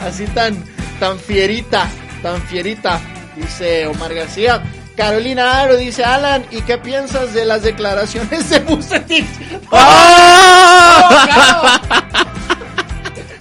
así 0.00 0.24
tan, 0.28 0.56
tan 0.98 1.18
fierita, 1.18 1.86
tan 2.22 2.40
fierita. 2.40 2.98
Dice 3.36 3.86
Omar 3.86 4.14
García. 4.14 4.62
Carolina 4.96 5.60
Aro 5.60 5.76
dice 5.76 6.04
Alan, 6.04 6.46
¿y 6.50 6.62
qué 6.62 6.78
piensas 6.78 7.34
de 7.34 7.44
las 7.44 7.64
declaraciones 7.64 8.48
de 8.48 8.60
Bucetich? 8.60 9.26
¡Oh! 9.70 11.00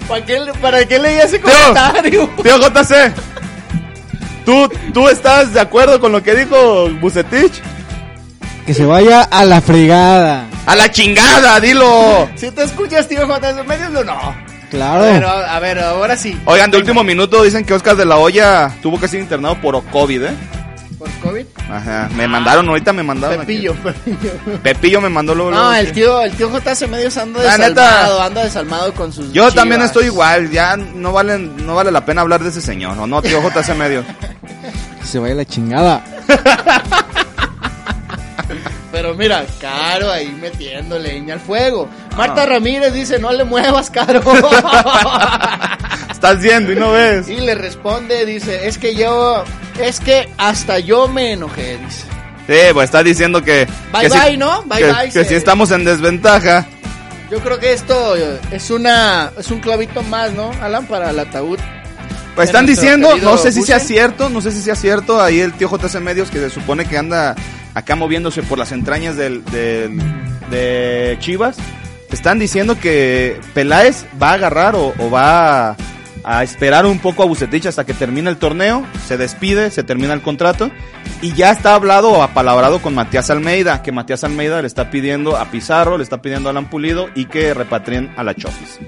¿Para 0.08 0.26
qué, 0.26 0.38
¿Para 0.62 0.86
qué 0.86 1.00
leí 1.00 1.18
ese 1.20 1.40
comentario? 1.40 2.30
Tío 2.44 2.58
JC, 2.58 3.14
¿tú, 4.46 4.70
¿tú 4.94 5.08
estás 5.10 5.54
de 5.54 5.60
acuerdo 5.60 6.00
con 6.00 6.12
lo 6.12 6.22
que 6.24 6.36
dijo 6.36 6.90
Bucetich? 7.00 7.62
Que 8.66 8.74
se 8.74 8.86
vaya 8.86 9.24
a 9.24 9.46
la 9.46 9.62
fregada. 9.62 10.46
¡A 10.66 10.76
la 10.76 10.92
chingada, 10.92 11.60
dilo! 11.60 12.30
Si 12.36 12.52
te 12.52 12.64
escuchas, 12.64 13.08
tío 13.08 13.26
J, 13.26 13.64
medios 13.64 13.96
o 13.96 14.04
no. 14.04 14.36
Claro. 14.70 15.04
Pero, 15.04 15.28
a 15.28 15.60
ver, 15.60 15.80
ahora 15.80 16.16
sí. 16.16 16.40
Oigan, 16.46 16.72
de 16.72 16.78
último 16.78 17.04
minuto 17.04 17.44
dicen 17.44 17.66
que 17.66 17.74
Oscar 17.74 17.98
de 17.98 18.06
la 18.06 18.18
Hoya 18.18 18.72
tuvo 18.82 19.00
que 19.00 19.08
ser 19.08 19.20
internado 19.20 19.60
por 19.60 19.84
COVID, 19.86 20.24
¿eh? 20.24 20.32
¿Por 21.02 21.10
COVID? 21.32 21.46
Ajá, 21.68 22.10
me 22.16 22.28
mandaron, 22.28 22.70
ahorita 22.70 22.94
me 22.94 23.02
mandaron. 23.02 23.40
Pepillo, 23.40 23.74
Pepillo. 23.84 24.32
aquí. 24.46 24.58
Pepillo 24.62 25.02
me 25.02 25.10
mandó 25.10 25.34
luego. 25.34 25.50
No, 25.50 25.58
luego, 25.58 25.74
el 25.74 25.92
tío, 25.94 26.22
el 26.22 26.32
tío 26.34 26.52
JC 26.52 26.88
medios 26.88 27.18
anda 27.18 27.42
La 27.42 27.58
neta. 27.58 27.70
desalmado, 27.82 28.22
anda 28.22 28.44
desalmado 28.44 28.94
con 28.94 29.12
sus 29.12 29.34
Yo 29.34 29.52
también 29.52 29.82
estoy 29.82 30.06
igual, 30.06 30.52
ya 30.52 30.78
no 30.78 31.12
vale, 31.12 31.40
no 31.40 31.74
vale 31.74 31.92
la 31.92 32.06
pena 32.06 32.22
hablar 32.22 32.44
de 32.44 32.50
ese 32.50 32.62
señor, 32.62 33.00
¿o 33.00 33.08
no, 33.08 33.20
tío 33.24 33.42
JC 33.42 33.74
Medio? 33.76 34.06
Que 35.02 35.08
se 35.08 35.18
vaya 35.18 35.34
la 35.34 35.46
chingada. 35.46 36.04
Pero 38.92 39.14
mira, 39.16 39.46
Caro 39.60 40.12
ahí 40.12 40.28
metiendo 40.42 41.00
leña 41.00 41.36
al 41.36 41.40
fuego. 41.40 41.88
Marta 42.18 42.46
Ramírez 42.46 42.94
dice, 42.94 43.20
no 43.20 43.32
le 43.32 43.44
muevas, 43.46 43.90
Caro. 43.90 44.22
Estás 46.12 46.40
viendo 46.42 46.72
y 46.72 46.76
no 46.76 46.92
ves. 46.92 47.28
y 47.30 47.38
le 47.38 47.56
responde, 47.56 48.26
dice, 48.26 48.68
es 48.68 48.78
que 48.78 48.94
yo, 48.96 49.44
es 49.80 50.00
que 50.00 50.30
hasta 50.38 50.80
yo 50.80 51.08
me 51.08 51.32
enojé, 51.34 51.78
dice. 51.78 52.06
Sí, 52.48 52.74
pues 52.74 52.86
está 52.86 53.02
diciendo 53.02 53.42
que... 53.44 53.68
Bye 53.94 54.02
que 54.02 54.10
si- 54.10 54.20
bye, 54.20 54.38
¿no? 54.38 54.64
Bye 54.64 54.80
que, 54.80 54.92
bye, 54.92 55.06
Que 55.06 55.12
se- 55.12 55.26
si 55.26 55.36
estamos 55.36 55.72
en 55.72 55.86
desventaja. 55.86 56.66
Yo 57.32 57.40
creo 57.40 57.60
que 57.60 57.72
esto 57.72 58.16
es 58.52 58.70
una, 58.72 59.32
es 59.40 59.50
un 59.52 59.62
clavito 59.62 60.04
más, 60.04 60.34
¿no, 60.34 60.52
Alan, 60.62 60.86
para 60.86 61.12
el 61.12 61.20
ataúd? 61.20 61.60
Pues 62.36 62.50
están 62.50 62.66
diciendo, 62.66 63.16
no 63.18 63.38
sé 63.38 63.52
si 63.52 63.62
sea 63.62 63.80
cierto, 63.80 64.30
no 64.30 64.42
sé 64.42 64.52
si 64.52 64.62
sea 64.62 64.76
cierto, 64.76 65.22
ahí 65.22 65.40
el 65.40 65.54
tío 65.54 65.70
JC 65.70 66.00
Medios 66.02 66.30
que 66.30 66.40
se 66.40 66.50
supone 66.50 66.86
que 66.86 66.98
anda 66.98 67.36
acá 67.74 67.96
moviéndose 67.96 68.44
por 68.44 68.58
las 68.58 68.72
entrañas 68.72 69.16
del, 69.18 69.44
del- 69.46 70.00
de 70.50 71.16
Chivas, 71.20 71.58
están 72.12 72.40
diciendo 72.40 72.78
que 72.80 73.40
Peláez 73.54 74.06
va 74.22 74.32
a 74.32 74.34
agarrar 74.34 74.76
o, 74.76 74.94
o 74.98 75.10
va 75.10 75.70
a, 75.72 75.76
a 76.26 76.44
esperar 76.44 76.86
un 76.86 77.00
poco 77.00 77.24
a 77.24 77.26
Bucetich 77.26 77.66
hasta 77.68 77.86
que 77.86 77.94
termine 77.94 78.30
el 78.30 78.38
torneo, 78.38 78.86
se 79.08 79.16
despide, 79.18 79.72
se 79.72 79.84
termina 79.84 80.14
el 80.14 80.22
contrato 80.22 80.70
y 81.22 81.34
ya 81.34 81.52
está 81.52 81.74
hablado 81.76 82.10
o 82.12 82.22
apalabrado 82.24 82.82
con 82.82 82.94
Matías 82.96 83.30
Almeida, 83.30 83.82
que 83.82 83.92
Matías 83.94 84.24
Almeida 84.26 84.60
le 84.62 84.68
está 84.68 84.90
pidiendo 84.92 85.38
a 85.38 85.46
Pizarro, 85.52 85.98
le 85.98 86.04
está 86.04 86.22
pidiendo 86.22 86.50
a 86.50 86.52
Alan 86.52 86.70
Pulido 86.70 87.10
y 87.16 87.26
que 87.26 87.54
repatrien 87.54 88.12
a 88.18 88.24
la 88.24 88.36
Chofis. 88.36 88.80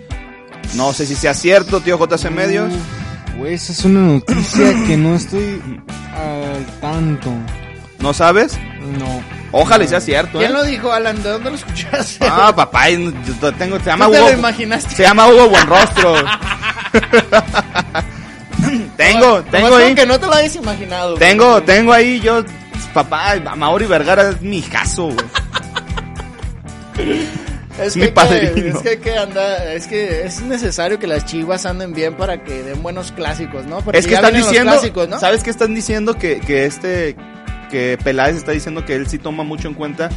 No 0.76 0.92
sé 0.92 1.06
si 1.06 1.16
sea 1.16 1.34
cierto, 1.34 1.80
tío 1.80 1.98
JC 1.98 2.30
Medios. 2.32 2.74
Güey, 3.38 3.54
esa 3.54 3.72
es 3.72 3.86
una 3.86 4.02
noticia 4.02 4.74
que 4.88 4.98
no 4.98 5.16
estoy 5.16 5.62
al 6.16 6.66
tanto. 6.82 7.32
¿No 8.00 8.14
sabes? 8.14 8.60
No. 8.84 9.24
Ojalá 9.52 9.88
sea 9.88 10.02
cierto, 10.02 10.38
¿eh? 10.40 10.46
¿Quién 10.46 10.54
lo 10.54 10.64
dijo, 10.64 10.92
Alan? 10.92 11.22
¿De 11.24 11.30
dónde 11.30 11.50
lo 11.52 11.56
escuchaste? 11.56 12.26
Ah, 12.30 12.54
papá, 12.56 12.90
yo 12.90 13.54
tengo, 13.54 13.80
se 13.80 13.86
llama 13.86 14.06
¿Tú 14.08 14.12
te 14.12 14.20
Hugo. 14.20 14.28
lo 14.30 14.34
imaginaste? 14.38 14.96
Se 14.96 15.04
llama 15.04 15.28
Hugo 15.28 15.50
Buenrostro. 15.50 16.16
tengo, 18.98 19.42
tengo 19.44 19.76
ahí. 19.76 19.96
que 19.96 20.06
no 20.06 20.20
te 20.20 20.26
lo 20.26 20.34
hayas 20.34 20.56
imaginado. 20.56 21.16
Tengo, 21.16 21.52
güey. 21.52 21.66
tengo 21.66 21.94
ahí 21.94 22.20
yo. 22.20 22.44
Papá, 22.94 23.36
Mauri 23.56 23.86
Vergara 23.86 24.30
es 24.30 24.42
mi 24.42 24.58
hijazo, 24.58 25.06
güey. 25.06 25.18
Es 27.80 27.96
mi 27.96 28.04
que, 28.04 28.12
padrino. 28.12 28.78
es 28.78 28.84
que 28.84 29.00
que 29.00 29.18
andar, 29.18 29.68
es 29.70 29.88
que 29.88 30.26
es 30.26 30.42
necesario 30.42 31.00
que 31.00 31.08
las 31.08 31.26
chivas 31.26 31.66
anden 31.66 31.92
bien 31.94 32.16
para 32.16 32.44
que 32.44 32.62
den 32.62 32.84
buenos 32.84 33.12
clásicos, 33.12 33.66
¿no? 33.66 33.82
Porque 33.82 33.98
Es 33.98 34.06
que 34.06 34.14
están 34.14 34.36
diciendo, 34.36 34.74
clásicos, 34.74 35.10
¿no? 35.10 35.20
¿sabes 35.20 35.44
qué 35.44 35.50
están 35.50 35.74
diciendo? 35.74 36.14
Que, 36.14 36.40
que 36.40 36.66
este, 36.66 37.16
que 37.74 37.98
Peláez 38.04 38.36
está 38.36 38.52
diciendo 38.52 38.86
que 38.86 38.94
él 38.96 39.08
sí 39.08 39.18
toma 39.18 39.44
mucho 39.44 39.68
en 39.68 39.74
cuenta 39.74 40.10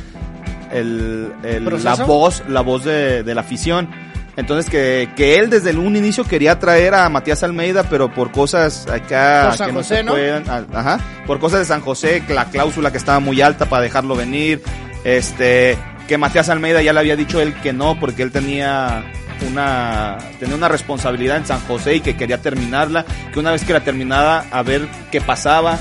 el, 0.72 1.32
el- 1.42 1.64
la 1.84 1.94
voz, 1.94 2.42
la 2.48 2.60
voz 2.60 2.84
de, 2.84 3.22
de 3.22 3.34
la 3.34 3.40
afición. 3.40 3.88
Entonces 4.36 4.70
que, 4.70 5.08
que 5.16 5.38
él 5.38 5.48
desde 5.48 5.70
el 5.70 5.78
un 5.78 5.96
inicio 5.96 6.22
quería 6.24 6.58
traer 6.58 6.92
a 6.94 7.08
Matías 7.08 7.42
Almeida, 7.42 7.84
pero 7.88 8.12
por 8.12 8.30
cosas 8.32 8.86
acá 8.86 9.46
Por 9.48 9.56
San 9.56 9.66
que 9.68 9.72
no 9.72 9.78
José, 9.80 9.96
se 9.96 10.04
¿no? 10.04 10.12
puedan, 10.12 10.50
a- 10.50 10.66
ajá, 10.78 11.00
por 11.26 11.38
cosas 11.38 11.60
de 11.60 11.64
San 11.64 11.80
José, 11.80 12.22
que 12.26 12.34
la 12.34 12.44
cláusula 12.44 12.90
que 12.92 12.98
estaba 12.98 13.18
muy 13.20 13.40
alta 13.40 13.64
para 13.66 13.82
dejarlo 13.82 14.14
venir, 14.14 14.60
este, 15.04 15.78
que 16.06 16.18
Matías 16.18 16.50
Almeida 16.50 16.82
ya 16.82 16.92
le 16.92 17.00
había 17.00 17.16
dicho 17.16 17.40
él 17.40 17.54
que 17.62 17.72
no, 17.72 17.98
porque 17.98 18.22
él 18.22 18.30
tenía 18.30 19.04
una, 19.50 20.18
tenía 20.38 20.54
una 20.56 20.68
responsabilidad 20.68 21.38
en 21.38 21.46
San 21.46 21.60
José 21.60 21.94
y 21.94 22.00
que 22.00 22.14
quería 22.16 22.42
terminarla, 22.42 23.06
que 23.32 23.38
una 23.38 23.52
vez 23.52 23.64
que 23.64 23.72
la 23.72 23.80
terminara, 23.80 24.44
a 24.50 24.62
ver 24.62 24.86
qué 25.10 25.22
pasaba. 25.22 25.78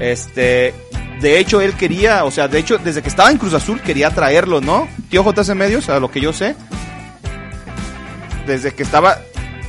Este, 0.00 0.72
de 1.20 1.38
hecho, 1.38 1.60
él 1.60 1.74
quería, 1.74 2.24
o 2.24 2.30
sea, 2.30 2.48
de 2.48 2.58
hecho, 2.58 2.78
desde 2.78 3.02
que 3.02 3.08
estaba 3.08 3.30
en 3.30 3.38
Cruz 3.38 3.52
Azul 3.54 3.80
quería 3.80 4.10
traerlo, 4.10 4.60
¿no? 4.60 4.88
Tío 5.10 5.22
JC 5.22 5.54
Medios, 5.54 5.88
a 5.88 6.00
lo 6.00 6.10
que 6.10 6.20
yo 6.20 6.32
sé. 6.32 6.56
Desde 8.46 8.72
que 8.72 8.82
estaba, 8.82 9.18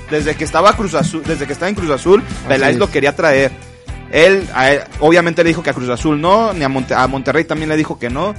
desde 0.10 0.36
que 0.36 0.44
estaba 0.44 0.76
Cruz 0.76 0.94
Azul, 0.94 1.24
desde 1.26 1.46
que 1.46 1.54
estaba 1.54 1.70
en 1.70 1.76
Cruz 1.76 1.90
Azul, 1.90 2.24
Peláez 2.48 2.74
es. 2.74 2.80
lo 2.80 2.90
quería 2.90 3.16
traer. 3.16 3.52
Él, 4.12 4.48
obviamente 5.00 5.44
le 5.44 5.50
dijo 5.50 5.64
que 5.64 5.70
a 5.70 5.74
Cruz 5.74 5.90
Azul 5.90 6.20
no, 6.20 6.54
ni 6.54 6.64
a, 6.64 6.70
Monte- 6.70 6.94
a 6.96 7.08
Monterrey 7.08 7.46
también 7.46 7.70
le 7.70 7.78
dijo 7.78 7.98
que 7.98 8.10
no. 8.10 8.30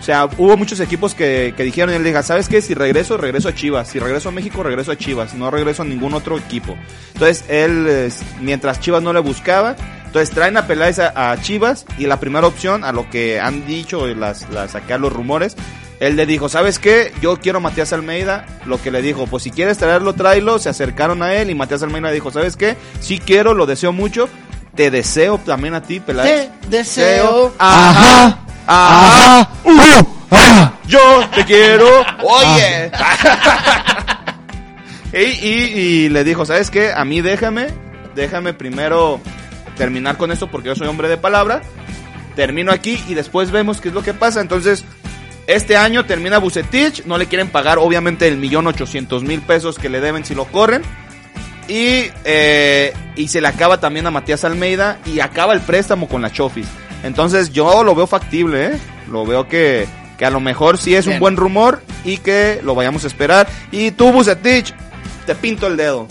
O 0.00 0.02
sea, 0.02 0.28
hubo 0.38 0.56
muchos 0.56 0.80
equipos 0.80 1.14
que, 1.14 1.52
que 1.56 1.64
dijeron 1.64 1.92
y 1.92 1.96
él 1.96 2.04
dijo, 2.04 2.22
¿sabes 2.22 2.48
qué? 2.48 2.62
Si 2.62 2.72
regreso, 2.72 3.16
regreso 3.18 3.48
a 3.48 3.54
Chivas. 3.54 3.88
Si 3.88 3.98
regreso 3.98 4.30
a 4.30 4.32
México, 4.32 4.62
regreso 4.62 4.92
a 4.92 4.96
Chivas. 4.96 5.34
No 5.34 5.50
regreso 5.50 5.82
a 5.82 5.84
ningún 5.84 6.14
otro 6.14 6.38
equipo. 6.38 6.76
Entonces, 7.14 7.44
él, 7.48 8.10
mientras 8.40 8.80
Chivas 8.80 9.02
no 9.02 9.12
le 9.12 9.20
buscaba, 9.20 9.76
entonces 10.06 10.30
traen 10.34 10.56
a 10.56 10.66
Peláez 10.66 10.98
a, 11.00 11.32
a 11.32 11.40
Chivas 11.42 11.84
y 11.98 12.06
la 12.06 12.18
primera 12.20 12.46
opción, 12.46 12.84
a 12.84 12.92
lo 12.92 13.10
que 13.10 13.38
han 13.40 13.66
dicho 13.66 14.06
las, 14.06 14.48
las 14.50 14.74
acá 14.76 14.96
los 14.96 15.12
rumores, 15.12 15.56
él 16.00 16.14
le 16.16 16.24
dijo, 16.26 16.48
¿sabes 16.48 16.78
qué? 16.78 17.12
Yo 17.20 17.38
quiero 17.38 17.58
a 17.58 17.60
Matías 17.60 17.92
Almeida. 17.92 18.46
Lo 18.64 18.80
que 18.80 18.90
le 18.92 19.02
dijo, 19.02 19.26
pues 19.26 19.42
si 19.42 19.50
quieres 19.50 19.76
traerlo, 19.78 20.14
tráelo. 20.14 20.58
Se 20.60 20.68
acercaron 20.70 21.22
a 21.22 21.34
él 21.34 21.50
y 21.50 21.54
Matías 21.56 21.82
Almeida 21.82 22.12
dijo, 22.12 22.30
¿sabes 22.30 22.56
qué? 22.56 22.76
Sí 23.00 23.18
quiero, 23.18 23.52
lo 23.52 23.66
deseo 23.66 23.92
mucho. 23.92 24.28
Te 24.78 24.92
deseo 24.92 25.38
también 25.38 25.74
a 25.74 25.82
ti, 25.82 25.98
Peláez. 25.98 26.50
Te 26.60 26.68
deseo. 26.68 27.52
Ajá. 27.58 28.38
Ajá. 28.64 29.48
Yo 30.86 31.00
te 31.34 31.44
quiero. 31.44 31.88
Oye. 32.22 32.92
y, 35.12 35.18
y- 35.18 35.72
y 36.04 36.08
le 36.10 36.22
dijo, 36.22 36.46
¿sabes 36.46 36.70
qué? 36.70 36.92
A 36.92 37.04
mí 37.04 37.20
déjame. 37.20 37.66
Déjame 38.14 38.54
primero 38.54 39.20
terminar 39.76 40.16
con 40.16 40.30
esto 40.30 40.48
porque 40.48 40.68
yo 40.68 40.76
soy 40.76 40.86
hombre 40.86 41.08
de 41.08 41.16
palabra. 41.16 41.60
Termino 42.36 42.70
aquí 42.70 43.02
y 43.08 43.14
después 43.14 43.50
vemos 43.50 43.80
qué 43.80 43.88
es 43.88 43.94
lo 43.94 44.04
que 44.04 44.14
pasa. 44.14 44.40
Entonces, 44.40 44.84
este 45.48 45.76
año 45.76 46.04
termina 46.06 46.38
Bucetich. 46.38 47.04
No 47.04 47.18
le 47.18 47.26
quieren 47.26 47.48
pagar, 47.48 47.78
obviamente, 47.78 48.28
el 48.28 48.36
millón 48.36 48.68
ochocientos 48.68 49.24
mil 49.24 49.40
pesos 49.42 49.76
que 49.76 49.88
le 49.88 50.00
deben 50.00 50.24
si 50.24 50.36
lo 50.36 50.44
corren. 50.44 50.82
Y, 51.68 52.10
eh, 52.24 52.92
y 53.14 53.28
se 53.28 53.40
le 53.40 53.48
acaba 53.48 53.78
también 53.78 54.06
a 54.06 54.10
Matías 54.10 54.44
Almeida 54.44 54.98
y 55.04 55.20
acaba 55.20 55.52
el 55.52 55.60
préstamo 55.60 56.08
con 56.08 56.22
la 56.22 56.32
Chofis. 56.32 56.66
Entonces 57.02 57.52
yo 57.52 57.84
lo 57.84 57.94
veo 57.94 58.06
factible, 58.06 58.66
¿eh? 58.66 58.78
Lo 59.10 59.26
veo 59.26 59.46
que, 59.46 59.86
que 60.16 60.24
a 60.24 60.30
lo 60.30 60.40
mejor 60.40 60.78
sí 60.78 60.94
es 60.94 61.04
Bien. 61.04 61.16
un 61.16 61.20
buen 61.20 61.36
rumor 61.36 61.82
y 62.04 62.18
que 62.18 62.60
lo 62.62 62.74
vayamos 62.74 63.04
a 63.04 63.06
esperar. 63.06 63.46
Y 63.70 63.90
tú, 63.92 64.10
Bucetich, 64.12 64.74
te 65.26 65.34
pinto 65.34 65.66
el 65.66 65.76
dedo. 65.76 66.08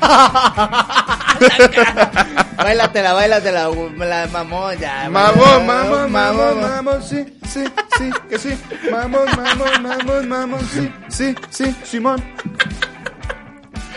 bailatela, 2.56 3.12
bailatela, 3.12 3.68
la 3.98 4.26
mamón 4.32 4.78
ya. 4.78 5.08
Mamón, 5.10 5.66
mamón, 5.66 6.12
mamón, 6.12 6.60
mamón, 6.60 7.02
sí, 7.02 7.24
sí, 7.48 7.64
sí, 7.98 8.10
que 8.28 8.38
sí. 8.38 8.56
Mamón, 8.90 9.26
mamón, 9.36 9.82
mamón, 9.82 10.28
mamón, 10.28 10.60
sí, 10.72 10.90
sí, 11.08 11.34
sí, 11.50 11.76
Simón. 11.84 12.22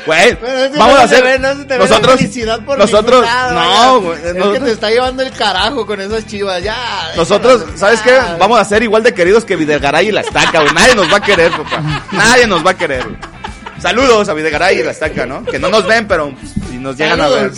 Güey, 0.09 0.69
vamos 0.77 0.95
no 0.95 1.01
a 1.01 1.03
hacer. 1.03 1.23
ve- 1.23 1.39
no 1.39 1.55
se 1.55 1.65
te 1.65 1.77
nosotros, 1.77 2.15
felicidad 2.17 2.59
por 2.65 2.77
nosotros, 2.77 3.25
no, 3.53 4.01
güey, 4.01 4.19
Es 4.25 4.33
que 4.33 4.59
te 4.59 4.71
está 4.71 4.89
llevando 4.89 5.21
el 5.23 5.31
carajo 5.31 5.85
con 5.85 6.01
esas 6.01 6.25
chivas, 6.25 6.63
ya. 6.63 7.11
Nosotros, 7.15 7.65
¿sabes 7.75 8.01
qué? 8.01 8.11
estar. 8.17 8.37
Vamos 8.39 8.59
a 8.59 8.65
ser 8.65 8.81
igual 8.83 9.03
de 9.03 9.13
queridos 9.13 9.45
que 9.45 9.55
Videgaray 9.55 10.07
y 10.07 10.11
la 10.11 10.21
estaca, 10.21 10.61
güey. 10.61 10.73
Nadie 10.73 10.95
nos 10.95 11.11
va 11.13 11.17
a 11.17 11.21
querer, 11.21 11.51
papá. 11.51 12.03
Nadie 12.11 12.47
nos 12.47 12.65
va 12.65 12.71
a 12.71 12.77
querer. 12.77 13.05
Saludos 13.81 14.27
a 14.27 14.33
Videgaray 14.33 14.79
y 14.79 14.83
la 14.83 14.91
estaca, 14.91 15.25
¿no? 15.25 15.45
Que 15.45 15.57
no 15.59 15.69
nos 15.69 15.85
ven, 15.87 16.07
pero 16.07 16.33
si 16.69 16.77
nos 16.77 16.97
llegan 16.97 17.21
a 17.21 17.27
ver. 17.29 17.51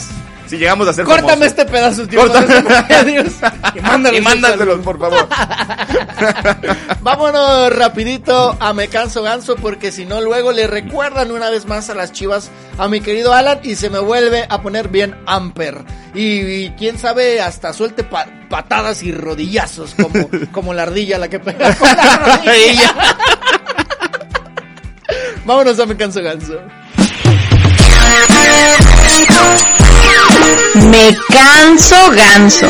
Si 0.52 0.58
llegamos 0.58 0.86
a 0.86 0.92
ser 0.92 1.06
Córtame 1.06 1.30
famosos. 1.30 1.48
este 1.48 1.66
pedazo, 1.66 2.06
tío. 2.10 2.20
Córtame. 2.20 2.54
Adiós. 2.94 3.28
Y 3.76 3.80
mándalos. 3.80 4.20
Y 4.20 4.22
mándaselos, 4.22 4.80
por 4.82 5.00
favor. 5.00 5.26
Vámonos 7.02 7.74
rapidito 7.74 8.58
a 8.60 8.74
Me 8.74 8.90
Canso 8.90 9.24
Ganso 9.24 9.56
porque 9.56 9.94
si 9.94 10.06
no 10.06 10.20
luego 10.20 10.52
le 10.52 10.68
recuerdan 10.68 11.32
una 11.32 11.50
vez 11.50 11.66
más 11.68 11.90
a 11.90 11.96
las 11.96 12.12
chivas 12.12 12.52
a 12.78 12.90
mi 12.90 13.00
querido 13.00 13.34
Alan 13.34 13.62
y 13.64 13.76
se 13.76 13.90
me 13.90 14.00
vuelve 14.00 14.46
a 14.50 14.62
poner 14.62 14.90
bien 14.90 15.16
amper. 15.26 15.86
Y, 16.14 16.42
y 16.42 16.70
quién 16.78 17.00
sabe 17.00 17.40
hasta 17.40 17.72
suelte 17.72 18.04
pa- 18.04 18.28
patadas 18.50 19.04
y 19.04 19.14
rodillazos 19.14 19.96
como, 19.96 20.30
como 20.52 20.74
la 20.74 20.84
ardilla 20.84 21.18
la 21.18 21.30
que 21.30 21.40
pega 21.40 21.74
con 21.76 21.88
la 21.88 22.18
rodilla. 22.18 22.94
Vámonos 25.46 25.80
a 25.80 25.86
Me 25.86 25.96
Canso 25.96 26.22
Ganso. 26.22 26.60
Me 30.90 31.16
canso 31.30 31.96
ganso. 32.12 32.68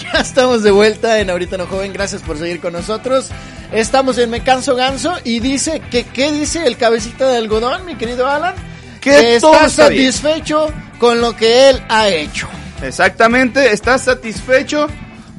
Ya 0.00 0.20
estamos 0.20 0.62
de 0.62 0.70
vuelta 0.70 1.18
en 1.20 1.30
Ahorita 1.30 1.56
No 1.56 1.66
Joven, 1.66 1.92
gracias 1.92 2.22
por 2.22 2.38
seguir 2.38 2.60
con 2.60 2.72
nosotros. 2.72 3.30
Estamos 3.72 4.18
en 4.18 4.30
Me 4.30 4.42
Canso 4.42 4.76
Ganso 4.76 5.14
y 5.24 5.40
dice 5.40 5.80
que, 5.90 6.04
¿qué 6.04 6.30
dice 6.30 6.66
el 6.66 6.76
cabecita 6.76 7.26
de 7.28 7.38
algodón, 7.38 7.84
mi 7.86 7.96
querido 7.96 8.28
Alan? 8.28 8.54
Que 9.00 9.36
está 9.36 9.66
está 9.66 9.88
bien. 9.88 10.12
satisfecho 10.12 10.72
con 10.98 11.20
lo 11.20 11.36
que 11.36 11.70
él 11.70 11.82
ha 11.88 12.08
hecho. 12.08 12.48
Exactamente, 12.82 13.72
está 13.72 13.98
satisfecho 13.98 14.86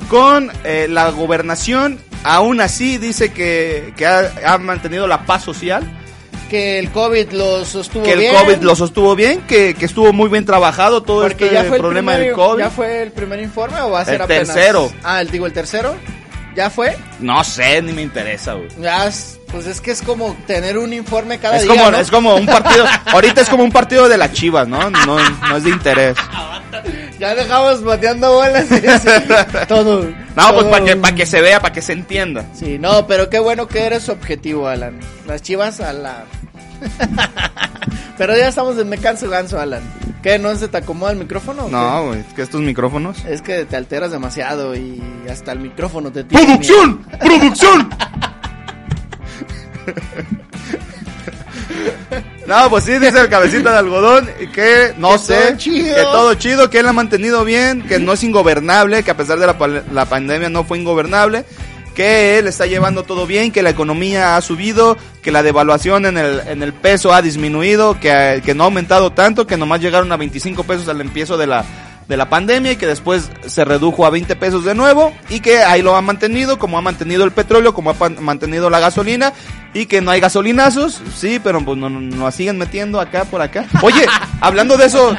con 0.09 0.51
eh, 0.63 0.87
la 0.89 1.09
gobernación. 1.11 1.99
Aún 2.23 2.59
así, 2.59 2.97
dice 2.97 3.31
que, 3.31 3.93
que 3.95 4.05
ha, 4.05 4.31
ha 4.45 4.57
mantenido 4.57 5.07
la 5.07 5.25
paz 5.25 5.43
social. 5.43 5.83
Que 6.55 6.79
el 6.79 6.89
COVID 6.89 7.31
lo 7.31 7.65
sostuvo 7.65 8.03
que 8.03 8.13
el 8.13 8.19
bien. 8.19 8.33
COVID 8.33 8.63
lo 8.63 8.75
sostuvo 8.77 9.13
bien, 9.13 9.41
que, 9.41 9.73
que 9.73 9.83
estuvo 9.83 10.13
muy 10.13 10.29
bien 10.29 10.45
trabajado 10.45 11.03
todo 11.03 11.23
Porque 11.23 11.43
este 11.47 11.55
ya 11.55 11.63
fue, 11.65 11.75
el 11.75 11.81
problema 11.81 12.13
primer, 12.13 12.27
del 12.27 12.35
COVID. 12.37 12.59
¿Ya 12.59 12.69
fue 12.69 13.03
el 13.03 13.11
primer 13.11 13.41
informe 13.41 13.81
o 13.81 13.89
va 13.91 13.99
a 13.99 14.05
ser 14.05 14.15
El 14.15 14.21
apenas? 14.21 14.53
tercero. 14.53 14.89
Ah, 15.03 15.19
el, 15.19 15.29
digo, 15.29 15.45
el 15.47 15.51
tercero. 15.51 15.95
¿Ya 16.55 16.69
fue? 16.69 16.95
No 17.19 17.43
sé, 17.43 17.81
ni 17.81 17.91
me 17.91 18.01
interesa, 18.01 18.53
güey. 18.53 18.69
Ya, 18.79 19.07
es- 19.07 19.39
pues 19.51 19.67
es 19.67 19.79
que 19.79 19.91
es 19.91 20.01
como 20.01 20.35
tener 20.47 20.77
un 20.77 20.91
informe 20.93 21.37
cada 21.39 21.57
Es 21.57 21.63
día, 21.63 21.71
como, 21.75 21.91
¿no? 21.91 21.97
es 21.97 22.09
como 22.11 22.35
un 22.35 22.45
partido, 22.45 22.85
ahorita 23.05 23.41
es 23.41 23.49
como 23.49 23.63
un 23.63 23.71
partido 23.71 24.09
de 24.09 24.17
las 24.17 24.33
chivas, 24.33 24.67
¿no? 24.67 24.89
No, 24.89 25.17
no 25.17 25.57
es 25.57 25.63
de 25.63 25.69
interés. 25.69 26.17
Ya 27.19 27.33
dejamos 27.33 27.81
bateando 27.81 28.33
bolas 28.33 28.65
y 28.69 28.85
así, 28.85 29.07
todo. 29.69 30.03
No, 30.35 30.53
pues 30.53 30.65
para 30.65 30.83
que, 30.83 30.95
pa' 30.97 31.15
que 31.15 31.25
se 31.25 31.39
vea, 31.39 31.61
para 31.61 31.73
que 31.73 31.81
se 31.81 31.93
entienda. 31.93 32.43
Sí, 32.53 32.77
no, 32.77 33.07
pero 33.07 33.29
qué 33.29 33.39
bueno 33.39 33.69
que 33.69 33.83
eres 33.85 34.09
objetivo, 34.09 34.67
Alan. 34.67 34.99
Las 35.25 35.41
chivas 35.41 35.79
a 35.79 35.93
la... 35.93 36.25
pero 38.17 38.35
ya 38.35 38.47
estamos 38.47 38.77
en 38.77 38.89
Me 38.89 38.97
Canso 38.97 39.29
Ganso, 39.29 39.59
Alan. 39.59 39.83
¿Qué? 40.23 40.39
¿No 40.39 40.55
se 40.55 40.67
te 40.67 40.77
acomoda 40.77 41.11
el 41.11 41.17
micrófono? 41.19 41.67
No, 41.69 42.07
güey, 42.07 42.21
es 42.21 42.33
que 42.33 42.41
estos 42.41 42.61
micrófonos. 42.61 43.23
Es 43.25 43.41
que 43.43 43.65
te 43.65 43.75
alteras 43.75 44.11
demasiado 44.11 44.75
y 44.75 45.01
hasta 45.29 45.51
el 45.51 45.59
micrófono 45.59 46.11
te 46.11 46.23
tiene 46.23 46.45
¡Producción! 46.45 47.05
¡Producción! 47.19 47.89
No, 52.47 52.69
pues 52.69 52.83
sí, 52.83 52.91
dice 52.99 53.19
el 53.19 53.27
cabecita 53.29 53.71
de 53.71 53.77
algodón 53.79 54.29
que 54.53 54.93
no 54.99 55.13
Que 55.13 55.17
sé, 55.17 55.35
todo 55.47 55.57
chido. 55.57 55.95
que 55.95 56.01
todo 56.03 56.33
chido, 56.35 56.69
que 56.69 56.79
él 56.79 56.87
ha 56.87 56.93
mantenido 56.93 57.43
bien, 57.43 57.81
que 57.87 57.97
no 57.99 58.13
es 58.13 58.23
ingobernable, 58.23 59.01
que 59.03 59.09
a 59.11 59.17
pesar 59.17 59.39
de 59.39 59.47
la, 59.47 59.55
la 59.91 60.05
pandemia 60.05 60.47
no 60.49 60.63
fue 60.63 60.77
ingobernable, 60.77 61.43
que 61.95 62.37
él 62.37 62.45
está 62.47 62.67
llevando 62.67 63.01
todo 63.03 63.25
bien, 63.25 63.51
que 63.51 63.63
la 63.63 63.71
economía 63.71 64.35
ha 64.37 64.41
subido, 64.41 64.97
que 65.23 65.31
la 65.31 65.41
devaluación 65.41 66.05
en 66.05 66.17
el, 66.17 66.41
en 66.47 66.61
el 66.61 66.73
peso 66.73 67.13
ha 67.13 67.21
disminuido, 67.23 67.99
que, 67.99 68.41
que 68.45 68.53
no 68.53 68.63
ha 68.63 68.67
aumentado 68.67 69.11
tanto, 69.13 69.47
que 69.47 69.57
nomás 69.57 69.81
llegaron 69.81 70.11
a 70.11 70.17
25 70.17 70.63
pesos 70.65 70.87
al 70.89 71.01
empiezo 71.01 71.37
de 71.37 71.47
la, 71.47 71.65
de 72.07 72.17
la 72.17 72.29
pandemia 72.29 72.73
y 72.73 72.75
que 72.75 72.85
después 72.85 73.31
se 73.47 73.65
redujo 73.65 74.05
a 74.05 74.11
20 74.11 74.35
pesos 74.35 74.63
de 74.63 74.75
nuevo 74.75 75.11
y 75.29 75.39
que 75.39 75.63
ahí 75.63 75.81
lo 75.81 75.95
ha 75.95 76.01
mantenido, 76.03 76.59
como 76.59 76.77
ha 76.77 76.81
mantenido 76.81 77.23
el 77.23 77.31
petróleo, 77.31 77.73
como 77.73 77.89
ha 77.91 78.09
mantenido 78.19 78.69
la 78.69 78.79
gasolina 78.79 79.33
y 79.73 79.87
que 79.87 80.01
no 80.01 80.11
hay 80.11 80.19
gasolinazos, 80.19 81.01
sí, 81.15 81.39
pero 81.43 81.63
pues 81.65 81.77
no, 81.77 81.89
no- 81.89 81.99
nos 82.01 82.35
siguen 82.35 82.57
metiendo 82.59 82.99
acá 83.01 83.23
por 83.25 83.41
acá. 83.41 83.65
Oye, 83.81 84.05
hablando 84.41 84.77
de 84.77 84.85
eso, 84.85 85.15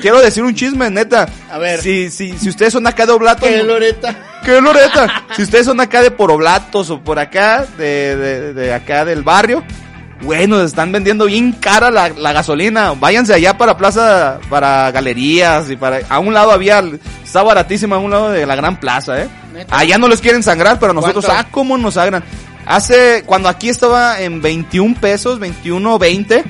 quiero 0.00 0.20
decir 0.20 0.42
un 0.42 0.54
chisme, 0.54 0.90
neta. 0.90 1.28
A 1.50 1.58
ver. 1.58 1.80
Si, 1.80 2.10
si, 2.10 2.36
si 2.38 2.48
ustedes 2.48 2.72
son 2.72 2.86
acá 2.86 3.06
de 3.06 3.12
Oblatos... 3.12 3.48
¿Qué, 3.48 3.62
Loreta? 3.62 4.16
¿Qué 4.44 4.60
Loreta? 4.60 5.24
Si 5.36 5.42
ustedes 5.42 5.66
son 5.66 5.80
acá 5.80 6.02
de 6.02 6.10
por 6.10 6.30
Oblatos 6.30 6.90
o 6.90 7.00
por 7.00 7.18
acá, 7.18 7.66
de, 7.76 8.16
de, 8.16 8.54
de 8.54 8.72
acá 8.74 9.04
del 9.04 9.22
barrio, 9.22 9.62
bueno, 10.22 10.60
están 10.62 10.92
vendiendo 10.92 11.24
bien 11.26 11.52
cara 11.52 11.90
la, 11.90 12.10
la 12.10 12.32
gasolina. 12.32 12.92
Váyanse 12.92 13.32
allá 13.34 13.56
para 13.56 13.76
plaza, 13.76 14.38
para 14.48 14.90
galerías 14.90 15.70
y 15.70 15.76
para... 15.76 16.00
A 16.08 16.18
un 16.18 16.34
lado 16.34 16.50
había, 16.52 16.82
está 17.24 17.42
baratísima 17.42 17.96
a 17.96 17.98
un 17.98 18.10
lado 18.10 18.30
de 18.30 18.44
la 18.46 18.56
gran 18.56 18.78
plaza, 18.78 19.22
¿eh? 19.22 19.28
¿Neta? 19.54 19.76
Allá 19.76 19.98
no 19.98 20.08
los 20.08 20.20
quieren 20.20 20.42
sangrar, 20.42 20.78
pero 20.78 20.92
nosotros, 20.92 21.24
¿Cuánto? 21.24 21.42
ah, 21.48 21.50
cómo 21.50 21.78
nos 21.78 21.94
sangran. 21.94 22.22
Hace, 22.66 23.24
cuando 23.26 23.48
aquí 23.48 23.68
estaba 23.68 24.20
en 24.20 24.42
21 24.42 24.94
pesos, 25.00 25.38
21, 25.38 25.98
20, 25.98 26.44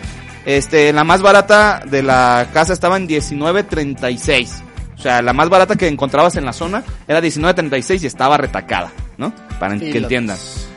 este, 0.44 0.92
la 0.92 1.04
más 1.04 1.22
barata 1.22 1.82
de 1.86 2.02
la 2.02 2.48
casa 2.52 2.72
estaba 2.72 2.96
en 2.96 3.08
19.36. 3.08 4.48
O 4.96 5.02
sea, 5.02 5.22
la 5.22 5.32
más 5.32 5.48
barata 5.48 5.76
que 5.76 5.88
encontrabas 5.88 6.36
en 6.36 6.44
la 6.44 6.52
zona 6.52 6.82
era 7.08 7.20
19.36 7.20 8.02
y 8.02 8.06
estaba 8.06 8.36
retacada. 8.36 8.92
¿no? 9.16 9.32
Para 9.58 9.78
que 9.78 9.90
entiendan. 9.98 10.36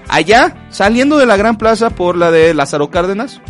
Allá, 0.09 0.55
saliendo 0.70 1.18
de 1.18 1.26
la 1.26 1.38
Gran 1.38 1.57
Plaza 1.57 1.89
por 1.89 2.18
la 2.18 2.32
de 2.32 2.53
Lázaro 2.53 2.89
Cárdenas, 2.89 3.41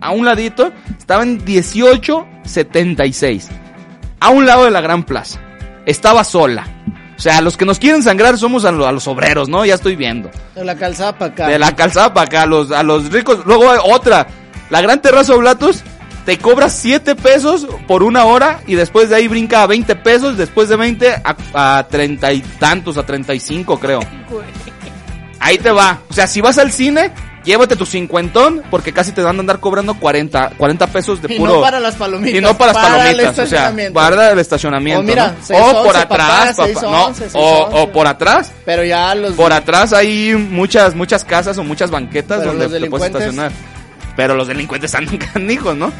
a 0.00 0.10
un 0.10 0.24
ladito, 0.24 0.72
estaba 0.98 1.22
en 1.22 1.42
1876. 1.44 3.48
A 4.20 4.30
un 4.30 4.46
lado 4.46 4.64
de 4.64 4.70
la 4.70 4.80
Gran 4.80 5.04
Plaza. 5.04 5.40
Estaba 5.86 6.24
sola. 6.24 6.66
O 7.16 7.20
sea, 7.22 7.40
los 7.40 7.56
que 7.56 7.64
nos 7.64 7.78
quieren 7.78 8.02
sangrar 8.02 8.36
somos 8.38 8.64
a, 8.64 8.72
lo- 8.72 8.86
a 8.86 8.92
los 8.92 9.06
obreros, 9.06 9.48
¿no? 9.48 9.64
Ya 9.64 9.74
estoy 9.74 9.94
viendo. 9.96 10.30
De 10.54 10.64
la 10.64 10.74
calzada 10.76 11.16
para 11.18 11.32
acá. 11.32 11.48
De 11.48 11.58
la 11.58 11.74
calzada 11.76 12.12
para 12.12 12.26
acá, 12.26 12.42
a 12.42 12.46
los, 12.46 12.70
a 12.72 12.82
los 12.82 13.10
ricos. 13.12 13.44
Luego 13.46 13.70
hay 13.70 13.78
otra. 13.84 14.26
La 14.72 14.80
Gran 14.80 15.02
Terraza 15.02 15.34
Oblatos 15.34 15.82
te 16.24 16.38
cobra 16.38 16.70
7 16.70 17.14
pesos 17.14 17.66
por 17.86 18.02
una 18.02 18.24
hora 18.24 18.60
y 18.66 18.74
después 18.74 19.10
de 19.10 19.16
ahí 19.16 19.28
brinca 19.28 19.62
a 19.62 19.66
20 19.66 19.96
pesos. 19.96 20.38
Después 20.38 20.70
de 20.70 20.76
20 20.76 21.12
a, 21.12 21.78
a 21.78 21.86
30 21.86 22.32
y 22.32 22.40
tantos, 22.40 22.96
a 22.96 23.04
35 23.04 23.78
creo. 23.78 24.00
Ahí 25.40 25.58
te 25.58 25.70
va. 25.70 25.98
O 26.08 26.14
sea, 26.14 26.26
si 26.26 26.40
vas 26.40 26.56
al 26.56 26.72
cine, 26.72 27.10
llévate 27.44 27.76
tu 27.76 27.84
cincuentón 27.84 28.62
porque 28.70 28.94
casi 28.94 29.12
te 29.12 29.20
van 29.20 29.36
a 29.36 29.40
andar 29.40 29.60
cobrando 29.60 29.92
40, 29.92 30.52
40 30.56 30.86
pesos 30.86 31.20
de 31.20 31.34
Y 31.34 31.36
puro... 31.36 31.56
no 31.56 31.60
para 31.60 31.78
las 31.78 31.94
palomitas. 31.96 32.38
Y 32.38 32.40
no 32.40 32.56
para 32.56 32.72
las 32.72 32.82
para 32.82 33.10
el 33.10 33.16
palomitas, 33.18 33.46
o 33.46 33.46
sea, 33.46 33.74
guarda 33.90 34.30
el 34.30 34.38
estacionamiento. 34.38 35.00
O 35.00 35.04
mira, 35.04 35.34
¿no? 35.38 35.46
611, 35.46 35.80
o 35.80 35.84
por 35.84 35.96
atrás, 35.98 36.56
papá, 36.56 36.56
papá, 36.56 36.64
611, 36.64 36.84
no, 36.86 37.04
o, 37.04 37.14
611. 37.14 37.78
o 37.78 37.92
por 37.92 38.06
atrás, 38.06 38.50
Pero 38.64 38.84
ya 38.84 39.14
los... 39.14 39.34
por 39.34 39.52
atrás 39.52 39.92
hay 39.92 40.34
muchas, 40.34 40.94
muchas 40.94 41.26
casas 41.26 41.58
o 41.58 41.62
muchas 41.62 41.90
banquetas 41.90 42.38
Pero 42.38 42.54
donde 42.54 42.80
te 42.80 42.88
puedes 42.88 43.08
estacionar. 43.08 43.52
Pero 44.16 44.34
los 44.34 44.46
delincuentes 44.48 44.94
andan 44.94 45.16
canijos, 45.18 45.76
¿no? 45.76 45.92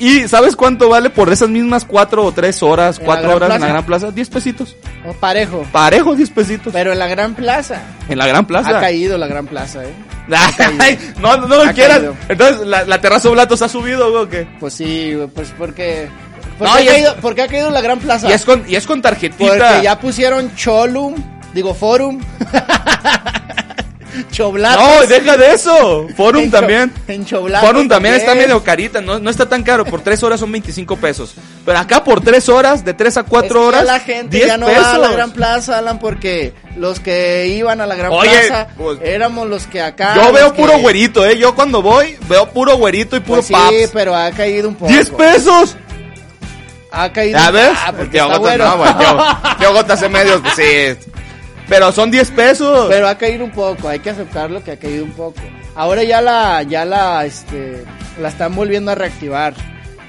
¿Y 0.00 0.28
sabes 0.28 0.54
cuánto 0.54 0.88
vale 0.88 1.10
por 1.10 1.32
esas 1.32 1.48
mismas 1.48 1.84
cuatro 1.84 2.24
o 2.24 2.30
tres 2.30 2.62
horas, 2.62 2.98
¿En 2.98 3.02
la 3.02 3.06
cuatro 3.06 3.34
horas 3.34 3.54
en 3.56 3.60
la? 3.62 3.66
Gran 3.66 3.84
Plaza? 3.84 4.12
Diez 4.12 4.28
pesitos. 4.30 4.76
o 5.04 5.12
parejo. 5.12 5.66
Parejo, 5.72 6.14
diez 6.14 6.30
pesitos. 6.30 6.72
Pero 6.72 6.92
en 6.92 7.00
la 7.00 7.08
Gran 7.08 7.34
Plaza. 7.34 7.82
En 8.08 8.16
la 8.16 8.28
Gran 8.28 8.46
Plaza. 8.46 8.78
Ha 8.78 8.80
caído 8.80 9.18
la 9.18 9.26
Gran 9.26 9.46
Plaza, 9.48 9.82
¿eh? 9.84 9.92
Ay, 10.78 10.96
no, 11.20 11.36
no 11.38 11.48
lo 11.48 11.62
Ha 11.62 11.72
quieras. 11.72 11.96
caído. 11.98 12.16
Entonces, 12.28 12.64
¿la, 12.66 12.84
la 12.84 13.00
terraza 13.00 13.28
Oblatos 13.28 13.60
ha 13.62 13.68
subido 13.68 14.08
güey, 14.12 14.22
o 14.22 14.28
qué? 14.28 14.46
Pues 14.60 14.74
sí, 14.74 15.14
güey, 15.14 15.26
pues 15.26 15.52
porque... 15.58 16.08
¿Por, 16.58 16.68
No, 16.68 16.74
qué 16.74 16.78
ha 16.78 16.82
es- 16.84 16.90
caído, 16.92 17.16
por 17.16 17.34
qué 17.34 17.42
ha 17.42 17.48
caído 17.48 17.70
la 17.72 17.80
Gran 17.80 17.98
Plaza? 17.98 18.28
Y 18.28 18.32
es 18.32 18.44
con, 18.44 18.64
y 18.68 18.76
es 18.76 18.86
con 18.86 19.02
tarjetita. 19.02 19.36
Porque 19.48 19.82
ya 19.82 19.98
pusieron 19.98 20.54
Cholum, 20.54 21.14
digo 21.54 21.74
Forum. 21.74 22.20
Choblatos. 24.30 24.82
No, 25.00 25.06
deja 25.06 25.36
de 25.36 25.52
eso. 25.52 26.06
Forum 26.16 26.44
En 26.44 26.50
también. 26.50 26.92
en 27.08 27.26
Forum 27.26 27.88
también 27.88 28.14
está 28.14 28.34
medio 28.34 28.62
carita, 28.62 29.00
no, 29.00 29.18
no 29.18 29.30
está 29.30 29.48
tan 29.48 29.62
caro. 29.62 29.84
Por 29.84 30.00
tres 30.00 30.22
horas 30.22 30.40
son 30.40 30.50
25 30.52 30.96
pesos. 30.96 31.34
Pero 31.64 31.78
acá 31.78 32.02
por 32.04 32.20
tres 32.20 32.48
horas, 32.48 32.84
de 32.84 32.94
tres 32.94 33.16
a 33.16 33.20
Es 33.20 33.26
cuatro 33.28 33.48
que 33.48 33.60
ya 33.62 33.66
horas, 33.68 33.84
la 33.84 34.00
gente 34.00 34.36
10 34.36 34.46
ya 34.48 34.56
no 34.56 34.66
pesos. 34.66 34.84
va 34.84 34.94
a 34.94 34.98
la 34.98 35.08
Gran 35.12 35.30
Plaza, 35.32 35.78
Alan, 35.78 35.98
porque 35.98 36.52
los 36.76 37.00
que 37.00 37.48
iban 37.48 37.80
a 37.80 37.86
la 37.86 37.94
Gran 37.94 38.12
Oye, 38.12 38.30
Plaza 38.48 38.68
pues, 38.76 38.98
éramos 39.02 39.48
los 39.48 39.66
que 39.66 39.82
acá. 39.82 40.14
Yo 40.14 40.32
veo 40.32 40.52
que- 40.52 40.60
puro 40.62 40.78
güerito, 40.78 41.26
eh. 41.26 41.36
Yo 41.38 41.54
cuando 41.54 41.82
voy, 41.82 42.16
veo 42.28 42.48
puro 42.50 42.76
güerito 42.76 43.16
y 43.16 43.20
puro 43.20 43.36
Pues 43.42 43.46
sí, 43.46 43.52
paps. 43.52 43.90
pero 43.92 44.14
ha 44.16 44.30
caído 44.30 44.68
un 44.68 44.74
poco. 44.74 44.90
10 44.90 45.10
pesos. 45.10 45.76
Ha 46.90 47.12
caído 47.12 47.38
¿Ya 47.38 47.50
ves? 47.50 47.70
Ah, 47.84 47.92
porque 47.94 48.12
Tío 48.12 48.22
está 48.24 48.38
Gotas, 48.38 48.56
bueno. 48.58 48.64
no, 48.70 48.76
güey, 48.78 48.94
tío- 48.98 49.56
tío 49.58 49.72
Gotas 49.74 50.02
en 50.02 50.12
medios, 50.12 50.40
pues 50.40 50.54
sí. 50.54 51.10
Pero 51.68 51.92
son 51.92 52.10
10 52.10 52.30
pesos. 52.32 52.86
Pero 52.88 53.08
ha 53.08 53.16
caído 53.18 53.44
un 53.44 53.50
poco, 53.50 53.88
hay 53.88 53.98
que 53.98 54.10
aceptarlo 54.10 54.62
que 54.64 54.72
ha 54.72 54.78
caído 54.78 55.04
un 55.04 55.12
poco. 55.12 55.40
Ahora 55.74 56.02
ya 56.02 56.20
la, 56.20 56.62
ya 56.62 56.84
la, 56.84 57.24
este, 57.26 57.84
la 58.20 58.28
están 58.28 58.54
volviendo 58.54 58.90
a 58.90 58.94
reactivar. 58.94 59.54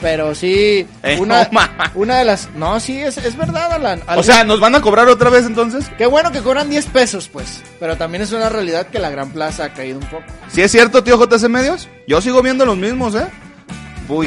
Pero 0.02 0.34
sí, 0.34 0.88
Eh, 1.04 1.18
una, 1.20 1.50
no, 1.52 1.60
una 1.96 2.20
de 2.20 2.24
las, 2.26 2.50
no, 2.56 2.80
sí, 2.80 2.98
es, 3.02 3.18
es 3.18 3.36
verdad, 3.36 3.74
Alan. 3.74 4.02
o 4.16 4.24
sea, 4.24 4.46
¿nos 4.46 4.62
van 4.62 4.74
a 4.76 4.82
cobrar 4.82 5.10
otra 5.10 5.30
vez 5.30 5.46
entonces? 5.46 5.92
qué 5.98 6.06
bueno 6.06 6.32
que 6.32 6.40
cobran 6.40 6.70
10 6.70 6.86
pesos, 6.86 7.28
pues. 7.28 7.62
Pero 7.82 7.98
también 7.98 8.22
es 8.22 8.32
una 8.32 8.48
realidad 8.48 8.88
que 8.88 9.00
la 9.00 9.10
Gran 9.10 9.32
Plaza 9.32 9.66
ha 9.66 9.74
caído 9.74 10.00
un 10.00 10.06
poco. 10.06 10.24
¿Sí 10.48 10.62
es 10.62 10.72
cierto, 10.72 11.04
tío 11.04 11.18
JC 11.22 11.50
Medios? 11.50 11.90
Yo 12.08 12.22
sigo 12.22 12.42
viendo 12.42 12.66
los 12.66 12.78
mismos, 12.78 13.14
¿eh? 13.16 13.28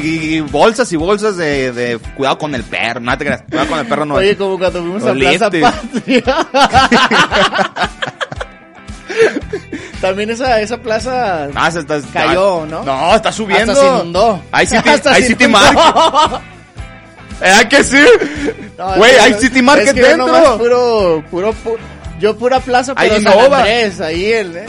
Y 0.01 0.39
bolsas 0.39 0.91
y 0.93 0.95
bolsas 0.95 1.35
de, 1.37 1.71
de 1.73 1.99
cuidado 2.15 2.37
con 2.37 2.55
el 2.55 2.63
perro, 2.63 2.99
no 3.01 3.17
te 3.17 3.25
creas, 3.25 3.43
cuidado 3.49 3.67
con 3.69 3.79
el 3.79 3.85
perro 3.87 4.05
no. 4.05 4.15
Oye, 4.15 4.37
como 4.37 4.57
cuando 4.57 4.79
fuimos 4.81 5.03
a. 5.03 5.13
Plaza 5.13 5.49
Patria. 5.51 6.23
También 10.01 10.29
esa, 10.31 10.59
esa 10.59 10.77
plaza 10.77 11.47
Ah, 11.55 11.71
se 11.71 11.79
está, 11.79 12.01
cayó, 12.11 12.65
¿no? 12.65 12.83
No, 12.83 13.15
está 13.15 13.31
subiendo. 13.31 13.71
Hasta 13.73 13.83
se 13.85 13.95
inundó. 13.95 14.41
Hay 14.51 14.65
City, 14.67 14.89
Hasta 14.89 15.13
hay 15.13 15.21
se 15.21 15.27
City 15.29 15.43
inundó. 15.45 15.59
Market. 15.59 16.41
¿Eh, 17.41 17.67
que 17.69 17.83
sí? 17.83 17.97
Güey, 18.97 19.15
hay 19.17 19.33
City 19.35 19.61
Market 19.61 19.87
es 19.87 19.93
que 19.93 19.99
yo 20.01 20.07
dentro. 20.07 20.27
nomás 20.27 20.47
puro, 20.57 21.23
puro, 21.29 21.51
pu- 21.53 21.77
yo 22.19 22.37
pura 22.37 22.59
plaza, 22.59 22.95
pero 22.95 23.13
San 23.13 23.21
Innova. 23.21 23.57
Andrés, 23.59 24.01
ahí 24.01 24.25
el, 24.31 24.57
eh. 24.57 24.65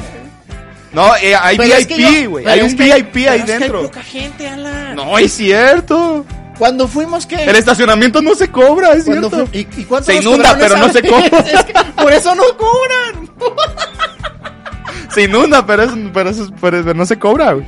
No, 0.95 1.15
eh, 1.17 1.35
hay 1.35 1.57
Pero 1.57 1.77
que 1.89 1.97
VIP, 1.97 2.27
güey. 2.29 2.47
Hay 2.47 2.61
un 2.63 2.77
que- 2.77 2.85
VIP 2.85 2.95
ahí 2.97 3.03
que 3.13 3.29
hay 3.31 3.43
dentro. 3.43 3.83
poca 3.83 4.03
gente, 4.03 4.49
Alan. 4.49 4.95
No, 4.97 5.19
es 5.19 5.33
cierto. 5.33 6.25
Cuando 6.59 6.87
fuimos, 6.87 7.27
¿qué? 7.27 7.45
El 7.45 7.57
estacionamiento 7.57 8.23
no 8.23 8.35
se 8.37 8.49
cobra, 8.49 8.93
es 8.93 9.05
Cuando 9.05 9.29
cierto. 9.29 9.51
¿Y, 9.53 9.59
y 9.63 9.87
Se 10.05 10.15
inunda, 10.17 10.57
pero 10.57 10.77
no 10.77 10.89
se 10.93 11.03
cobra. 11.03 11.27
Es 11.53 11.65
que 11.65 11.73
por 12.01 12.13
eso 12.13 12.35
no 12.37 12.45
cobran. 12.57 13.31
Se 15.13 15.23
inunda, 15.25 15.65
pero, 15.67 15.83
es, 15.85 15.91
pero, 16.13 16.31
es- 16.31 16.39
pero 16.61 16.95
no 16.95 17.07
se 17.07 17.19
cobra, 17.19 17.53
güey. 17.55 17.67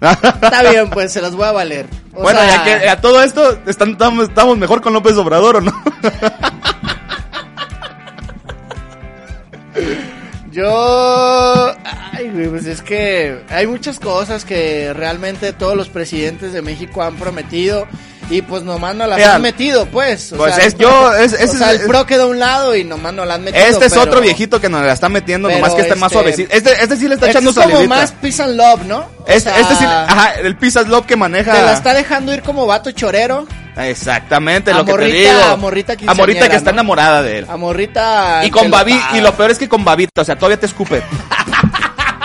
Está 0.00 0.62
bien, 0.70 0.88
pues 0.90 1.12
se 1.12 1.20
las 1.20 1.34
voy 1.34 1.44
a 1.46 1.52
valer. 1.52 1.86
O 2.14 2.22
bueno, 2.22 2.40
sea, 2.40 2.48
ya 2.48 2.64
que 2.64 2.88
a 2.88 3.00
todo 3.00 3.22
esto 3.22 3.58
están- 3.66 3.90
estamos, 3.90 4.28
estamos 4.28 4.56
mejor 4.58 4.80
con 4.80 4.92
López 4.92 5.16
Obrador, 5.16 5.56
¿o 5.56 5.60
no? 5.60 5.72
Yo. 10.60 11.74
Ay, 12.12 12.28
güey, 12.32 12.48
pues 12.48 12.66
es 12.66 12.82
que 12.82 13.40
hay 13.48 13.66
muchas 13.66 13.98
cosas 13.98 14.44
que 14.44 14.92
realmente 14.94 15.52
todos 15.52 15.76
los 15.76 15.88
presidentes 15.88 16.52
de 16.52 16.62
México 16.62 17.02
han 17.02 17.16
prometido. 17.16 17.86
Y 18.28 18.42
pues 18.42 18.62
nomás 18.62 18.94
no 18.94 19.08
las 19.08 19.18
Mira, 19.18 19.34
han 19.34 19.42
metido, 19.42 19.86
pues. 19.86 20.32
O 20.32 20.36
pues 20.36 20.54
sea, 20.54 20.64
es- 20.64 20.74
pro- 20.76 20.88
yo- 20.88 21.14
es- 21.16 21.32
o 21.32 21.36
ese 21.36 21.58
sea, 21.58 21.72
es- 21.72 21.80
el 21.80 21.86
pro 21.88 22.06
queda 22.06 22.22
a 22.22 22.26
un 22.26 22.38
lado 22.38 22.76
y 22.76 22.84
nomás 22.84 23.12
no 23.12 23.24
la 23.24 23.34
han 23.34 23.42
metido. 23.42 23.64
Este 23.64 23.86
es 23.86 23.90
pero- 23.92 24.02
otro 24.04 24.20
viejito 24.20 24.60
que 24.60 24.68
nos 24.68 24.84
la 24.84 24.92
está 24.92 25.08
metiendo, 25.08 25.50
nomás 25.50 25.74
que 25.74 25.80
este 25.80 25.96
más 25.96 26.12
suavecito. 26.12 26.48
Este, 26.54 26.80
este 26.80 26.96
sí 26.96 27.08
le 27.08 27.14
está 27.14 27.26
Este 27.26 27.38
echando 27.38 27.50
es 27.50 27.66
como 27.66 27.84
más 27.88 28.12
peace 28.12 28.40
and 28.40 28.54
love, 28.56 28.84
¿no? 28.84 28.98
O 28.98 29.24
Este, 29.26 29.50
sea, 29.50 29.58
este 29.58 29.74
sí, 29.74 29.84
ajá, 29.84 30.34
el 30.34 30.54
Pizza 30.56 30.82
Love 30.82 31.06
que 31.06 31.16
maneja. 31.16 31.52
Te 31.52 31.60
la 31.62 31.72
está 31.72 31.92
dejando 31.92 32.32
ir 32.32 32.42
como 32.42 32.66
vato 32.66 32.92
chorero. 32.92 33.48
Exactamente, 33.88 34.72
lo 34.72 34.84
que 34.84 34.92
te 34.94 35.04
digo. 35.06 35.30
a 35.42 35.56
morrita 35.56 35.94
A 36.06 36.14
morrita 36.14 36.48
que 36.48 36.56
está 36.56 36.70
enamorada 36.70 37.22
de 37.22 37.38
él. 37.38 37.46
A 37.48 37.56
morrita. 37.56 38.44
Y 38.44 38.50
con 38.50 38.70
babi, 38.70 38.98
y 39.14 39.20
lo 39.20 39.34
peor 39.34 39.50
es 39.50 39.58
que 39.58 39.68
con 39.68 39.84
babita, 39.84 40.22
o 40.22 40.24
sea, 40.24 40.36
todavía 40.36 40.58
te 40.58 40.66
escupe. 40.66 41.02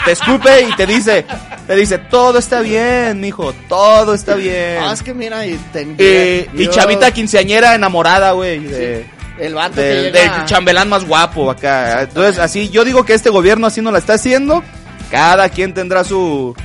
te 0.06 0.12
escupe 0.12 0.62
y 0.62 0.76
te 0.76 0.86
dice, 0.86 1.26
te 1.66 1.76
dice, 1.76 1.98
todo 1.98 2.38
está 2.38 2.60
bien, 2.62 3.20
mijo, 3.20 3.54
todo 3.68 4.14
está 4.14 4.36
bien. 4.36 4.78
Ah, 4.82 4.92
es 4.94 5.02
que 5.02 5.14
mira, 5.14 5.46
y, 5.46 5.58
te 5.74 6.48
y 6.54 6.68
chavita 6.68 7.12
quinceañera 7.12 7.74
enamorada, 7.76 8.32
güey, 8.32 8.60
de- 8.60 9.06
El 9.40 9.54
vato 9.56 9.82
del, 9.82 10.12
que 10.14 10.20
llega. 10.20 10.38
del 10.38 10.46
chambelán 10.46 10.90
más 10.90 11.06
guapo 11.06 11.50
acá. 11.52 12.04
Entonces, 12.04 12.40
así, 12.40 12.70
yo 12.70 12.86
digo 12.86 13.04
que 13.04 13.14
este 13.14 13.30
gobierno 13.30 13.68
así 13.68 13.82
no 13.82 13.92
la 13.92 14.00
está 14.00 14.14
haciendo. 14.14 14.64
Cada 15.12 15.50
quien 15.50 15.74
tendrá 15.74 16.04
su, 16.04 16.56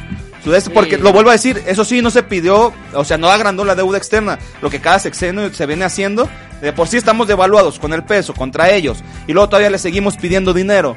su 0.44 0.50
de 0.50 0.58
esto, 0.58 0.70
porque 0.72 0.96
lo 0.98 1.12
vuelvo 1.12 1.30
a 1.30 1.34
decir, 1.34 1.62
eso 1.66 1.84
sí 1.84 2.00
no 2.02 2.10
se 2.10 2.22
pidió, 2.22 2.72
o 2.94 3.04
sea, 3.04 3.18
no 3.18 3.28
agrandó 3.28 3.64
la 3.64 3.74
deuda 3.74 3.98
externa, 3.98 4.38
lo 4.62 4.70
que 4.70 4.80
cada 4.80 4.98
sexenio 4.98 5.52
se 5.52 5.66
viene 5.66 5.84
haciendo, 5.84 6.28
de 6.62 6.72
por 6.72 6.88
sí 6.88 6.96
estamos 6.96 7.28
devaluados 7.28 7.78
con 7.78 7.92
el 7.92 8.04
peso 8.04 8.32
contra 8.34 8.70
ellos, 8.70 9.02
y 9.26 9.32
luego 9.32 9.48
todavía 9.48 9.70
le 9.70 9.78
seguimos 9.78 10.16
pidiendo 10.16 10.52
dinero 10.54 10.96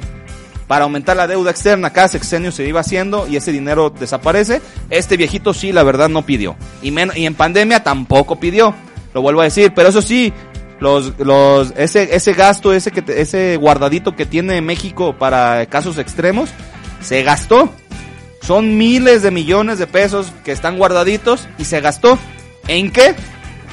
para 0.66 0.84
aumentar 0.84 1.14
la 1.16 1.26
deuda 1.26 1.50
externa, 1.50 1.92
cada 1.92 2.08
sexenio 2.08 2.50
se 2.50 2.66
iba 2.66 2.80
haciendo 2.80 3.26
y 3.28 3.36
ese 3.36 3.52
dinero 3.52 3.90
desaparece. 3.90 4.62
Este 4.88 5.18
viejito 5.18 5.52
sí, 5.52 5.72
la 5.72 5.82
verdad, 5.82 6.08
no 6.08 6.24
pidió. 6.24 6.56
Y, 6.80 6.90
men- 6.90 7.12
y 7.14 7.26
en 7.26 7.34
pandemia 7.34 7.82
tampoco 7.84 8.40
pidió, 8.40 8.74
lo 9.12 9.20
vuelvo 9.20 9.42
a 9.42 9.44
decir, 9.44 9.72
pero 9.74 9.90
eso 9.90 10.00
sí, 10.00 10.32
los, 10.80 11.18
los, 11.18 11.74
ese, 11.76 12.16
ese 12.16 12.32
gasto, 12.32 12.72
ese, 12.72 12.92
que 12.92 13.04
ese 13.20 13.58
guardadito 13.58 14.16
que 14.16 14.24
tiene 14.24 14.62
México 14.62 15.14
para 15.18 15.66
casos 15.66 15.98
extremos, 15.98 16.48
se 17.02 17.22
gastó. 17.22 17.70
Son 18.46 18.76
miles 18.76 19.22
de 19.22 19.30
millones 19.30 19.78
de 19.78 19.86
pesos 19.86 20.26
que 20.44 20.52
están 20.52 20.76
guardaditos 20.78 21.48
y 21.58 21.64
se 21.64 21.80
gastó. 21.80 22.18
¿En 22.68 22.90
qué? 22.92 23.14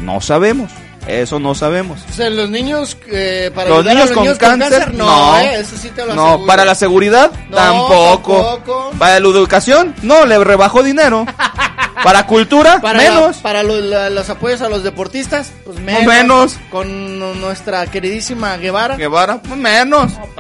No 0.01 0.21
sabemos. 0.21 0.71
Eso 1.07 1.39
no 1.39 1.55
sabemos. 1.55 2.05
O 2.09 2.13
sea, 2.13 2.29
los 2.29 2.49
niños, 2.49 2.95
eh, 3.11 3.51
para 3.55 3.69
Los 3.69 3.79
ayudar 3.79 3.91
a 3.91 3.93
niños 3.95 4.09
los 4.09 4.15
con 4.15 4.23
niños 4.23 4.37
cáncer, 4.37 4.93
no, 4.93 5.05
no. 5.33 5.39
eh, 5.39 5.59
eso 5.59 5.75
sí 5.75 5.89
te 5.89 6.05
lo 6.05 6.13
No, 6.13 6.25
aseguro. 6.27 6.45
para 6.47 6.63
la 6.63 6.75
seguridad 6.75 7.31
No, 7.49 7.57
tampoco. 7.57 8.35
tampoco. 8.43 8.91
Para 8.99 9.19
la 9.19 9.27
educación, 9.27 9.95
no, 10.03 10.25
le 10.27 10.37
rebajó 10.43 10.83
dinero. 10.83 11.25
para 12.03 12.27
cultura, 12.27 12.79
para 12.81 12.99
menos. 12.99 13.37
la- 13.37 13.41
para 13.43 13.63
lo- 13.63 13.79
la- 13.81 14.09
los 14.11 14.29
apoyos 14.29 14.61
a 14.61 14.69
los 14.69 14.83
deportistas, 14.83 15.51
pues 15.65 15.79
menos. 15.79 16.05
menos. 16.05 16.57
Con 16.69 17.17
nuestra 17.41 17.85
queridísima 17.87 18.55
Guevara. 18.57 18.95
Guevara, 18.95 19.41
pues 19.41 19.59
menos. 19.59 20.13
Vámonos 20.13 20.35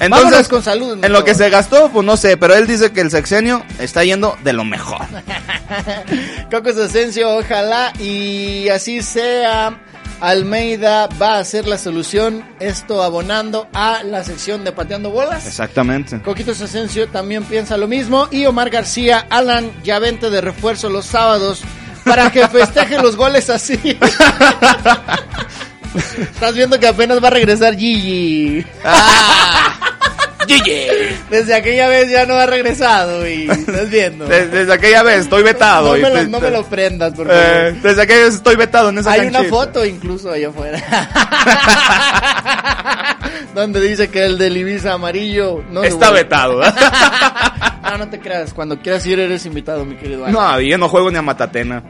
Entonces, 0.00 0.48
con 0.48 0.62
salud. 0.62 0.98
en 1.04 1.12
lo 1.12 1.24
que 1.24 1.34
se 1.34 1.50
gastó, 1.50 1.90
pues 1.90 2.04
no 2.06 2.16
sé, 2.16 2.36
pero 2.36 2.54
él 2.54 2.66
dice 2.66 2.90
que 2.90 3.02
el 3.02 3.10
sexenio 3.10 3.62
está 3.78 4.02
yendo 4.02 4.36
de 4.42 4.52
lo 4.54 4.64
mejor. 4.64 5.02
Cocos 6.50 6.76
Asensio, 6.78 7.36
ojalá 7.36 7.92
y 7.98 8.68
así 8.68 9.02
sea. 9.02 9.78
Almeida 10.20 11.08
va 11.20 11.38
a 11.38 11.44
ser 11.44 11.66
la 11.66 11.78
solución. 11.78 12.44
Esto 12.60 13.02
abonando 13.02 13.68
a 13.72 14.02
la 14.02 14.22
sección 14.22 14.64
de 14.64 14.72
pateando 14.72 15.10
bolas. 15.10 15.46
Exactamente. 15.46 16.20
Coquitos 16.20 16.60
Asensio 16.60 17.08
también 17.08 17.44
piensa 17.44 17.78
lo 17.78 17.88
mismo. 17.88 18.28
Y 18.30 18.44
Omar 18.44 18.68
García, 18.70 19.26
Alan, 19.30 19.70
ya 19.82 19.98
vente 19.98 20.28
de 20.28 20.42
refuerzo 20.42 20.90
los 20.90 21.06
sábados 21.06 21.62
para 22.04 22.30
que 22.30 22.46
festeje 22.48 23.00
los 23.00 23.16
goles 23.16 23.48
así. 23.50 23.78
Estás 25.94 26.54
viendo 26.54 26.78
que 26.78 26.86
apenas 26.86 27.22
va 27.22 27.28
a 27.28 27.32
regresar 27.32 27.76
Gigi. 27.76 28.64
Desde 31.30 31.54
aquella 31.54 31.88
vez 31.88 32.10
ya 32.10 32.26
no 32.26 32.34
ha 32.34 32.46
regresado 32.46 33.26
y 33.28 33.48
estás 33.50 33.88
viendo. 33.90 34.26
Desde, 34.26 34.48
desde 34.48 34.72
aquella 34.72 35.02
vez 35.02 35.20
estoy 35.20 35.42
vetado. 35.42 35.90
No 35.90 35.96
y 35.96 36.02
me, 36.02 36.10
lo, 36.10 36.24
no 36.24 36.40
me 36.40 36.50
lo 36.50 36.64
prendas, 36.64 37.12
por 37.14 37.26
favor. 37.28 37.42
Eh, 37.42 37.74
desde 37.82 38.02
aquella 38.02 38.24
vez 38.24 38.34
estoy 38.34 38.56
vetado 38.56 38.88
en 38.90 38.98
esa 38.98 39.12
Hay 39.12 39.28
una 39.28 39.44
foto 39.44 39.84
incluso 39.84 40.32
allá 40.32 40.48
afuera. 40.48 40.80
Donde 43.54 43.80
dice 43.80 44.08
que 44.08 44.24
el 44.24 44.38
del 44.38 44.56
Ibiza 44.56 44.92
amarillo 44.92 45.62
no 45.70 45.82
Está 45.82 46.10
vetado. 46.10 46.60
No, 47.90 47.98
no 47.98 48.08
te 48.08 48.20
creas. 48.20 48.54
Cuando 48.54 48.78
quieras 48.78 49.04
ir 49.06 49.18
eres 49.18 49.44
invitado, 49.46 49.84
mi 49.84 49.96
querido 49.96 50.24
Alan. 50.24 50.32
no, 50.32 50.60
yo 50.60 50.78
no 50.78 50.88
juego 50.88 51.10
ni 51.10 51.16
a 51.16 51.22
Matatena. 51.22 51.82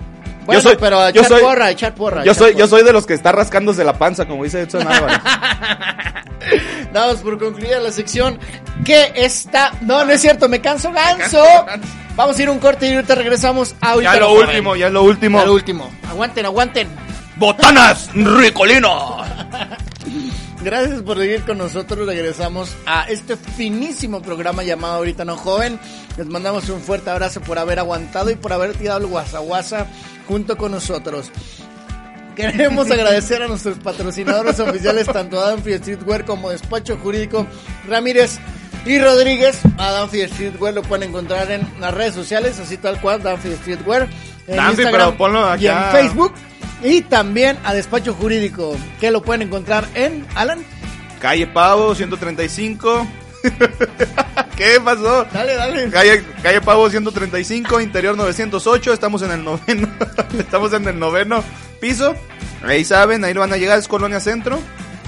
Bueno, 0.47 0.63
pero 0.81 0.99
a 0.99 1.11
yo 1.11 1.23
soy, 1.25 1.43
porra, 1.43 1.67
a 1.67 1.71
echar 1.73 1.95
porra. 1.95 2.23
a 2.23 2.25
yo 2.25 2.33
soy, 2.33 2.53
yo 2.53 2.61
porra. 2.61 2.69
soy 2.69 2.85
de 2.85 2.93
los 2.93 3.07
que 3.07 3.13
está 3.13 3.33
rascándose 3.33 3.85
la 3.85 3.99
panza, 3.99 4.27
como 4.27 4.45
dice 4.45 4.63
Edson 4.63 4.89
Álvarez. 4.89 5.19
Damos 6.93 7.19
por 7.19 7.39
concluida 7.39 7.79
la 7.81 7.93
sección 7.93 8.39
que 8.85 9.13
está... 9.15 9.73
No, 9.83 10.05
no 10.05 10.13
es 10.13 10.21
cierto, 10.21 10.49
me 10.49 10.61
canso 10.61 10.93
ganso. 10.93 11.45
Vamos 12.17 12.39
a 12.39 12.43
ir 12.43 12.51
un 12.51 12.59
corte 12.59 12.89
y 12.89 12.95
ahorita 12.95 13.15
regresamos 13.15 13.75
a 13.81 14.01
ya 14.01 14.17
lo 14.17 14.33
último, 14.33 14.77
ya 14.77 14.91
lo 14.91 15.03
último. 15.05 15.39
Ya 15.39 15.47
lo 15.47 15.55
último. 15.55 15.91
Aguanten, 16.09 16.47
aguanten. 16.47 16.89
Botanas, 17.37 18.11
Ricolino. 18.15 19.19
Gracias 20.63 21.01
por 21.03 21.17
seguir 21.17 21.43
con 21.45 21.57
nosotros. 21.57 22.07
Regresamos 22.07 22.77
a 22.85 23.05
este 23.05 23.37
finísimo 23.37 24.21
programa 24.21 24.63
llamado 24.63 24.97
Ahorita 24.97 25.25
No 25.25 25.37
Joven. 25.37 25.81
Les 26.19 26.27
mandamos 26.27 26.69
un 26.69 26.83
fuerte 26.83 27.09
abrazo 27.09 27.41
por 27.41 27.59
haber 27.59 27.79
aguantado 27.79 28.31
y 28.31 28.35
por 28.35 28.53
haber 28.53 28.75
tirado 28.75 28.99
el 28.99 29.07
guasaguasa 29.07 29.87
junto 30.29 30.59
con 30.59 30.73
nosotros. 30.73 31.31
Queremos 32.37 32.91
agradecer 32.91 33.43
a 33.43 33.49
nuestros 33.49 33.79
patrocinadores 33.79 34.59
oficiales, 34.61 35.07
tanto 35.07 35.41
Adamfi 35.41 35.75
Streetwear 35.79 36.25
como 36.25 36.51
Despacho 36.51 36.97
Jurídico 36.97 37.47
Ramírez 37.89 38.39
y 38.85 38.99
Rodríguez. 38.99 39.61
A 39.79 39.91
Danfi 39.91 40.27
Streetwear 40.29 40.75
lo 40.75 40.83
pueden 40.83 41.09
encontrar 41.11 41.51
en 41.51 41.67
las 41.81 41.95
redes 41.95 42.15
sociales, 42.15 42.59
así 42.59 42.77
tal 42.77 43.01
cual, 43.01 43.23
Danfi 43.23 43.53
Streetwear. 43.57 44.09
En 44.47 44.57
Instagram 44.57 44.93
pero 44.93 45.17
ponlo 45.17 45.57
y 45.57 45.67
en 45.67 45.73
acá. 45.73 45.91
Facebook. 45.93 46.33
Y 46.83 47.03
también 47.03 47.59
a 47.65 47.75
Despacho 47.75 48.15
Jurídico, 48.15 48.75
que 49.01 49.11
lo 49.11 49.23
pueden 49.23 49.43
encontrar 49.43 49.87
en 49.95 50.27
Alan. 50.35 50.65
Calle 51.21 51.47
Pavo, 51.47 51.95
135. 51.95 53.07
¿Qué 54.57 54.81
pasó? 54.85 55.25
Dale, 55.33 55.55
dale. 55.55 55.91
Calle, 55.91 56.25
calle 56.43 56.61
Pavo 56.61 56.91
135, 56.91 57.81
interior 57.81 58.17
908, 58.17 58.93
estamos 58.93 59.23
en 59.23 59.33
el 59.33 59.45
noveno, 59.45 59.89
estamos 60.39 60.73
en 60.73 60.89
el 60.89 60.99
noveno 60.99 61.43
piso. 61.81 62.15
Ahí 62.63 62.85
saben, 62.85 63.25
ahí 63.25 63.33
lo 63.33 63.41
van 63.41 63.53
a 63.53 63.57
llegar, 63.57 63.79
es 63.79 63.89
Colonia 63.89 64.21
Centro. 64.21 64.59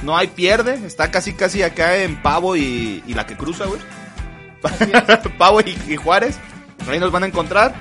No 0.03 0.17
hay 0.17 0.29
pierde, 0.29 0.81
está 0.87 1.11
casi 1.11 1.35
casi 1.35 1.63
acá 1.63 1.97
en 1.99 2.21
Pavo 2.23 2.57
y, 2.57 3.03
y 3.07 3.15
la 3.15 3.27
que 3.27 3.37
cruza, 3.37 3.67
güey. 3.67 3.81
Pavo 5.39 5.61
y, 5.61 5.77
y 5.87 5.97
Juárez. 5.97 6.39
Ahí 6.89 6.99
nos 6.99 7.13
van 7.13 7.25
a 7.25 7.27
encontrar. 7.27 7.75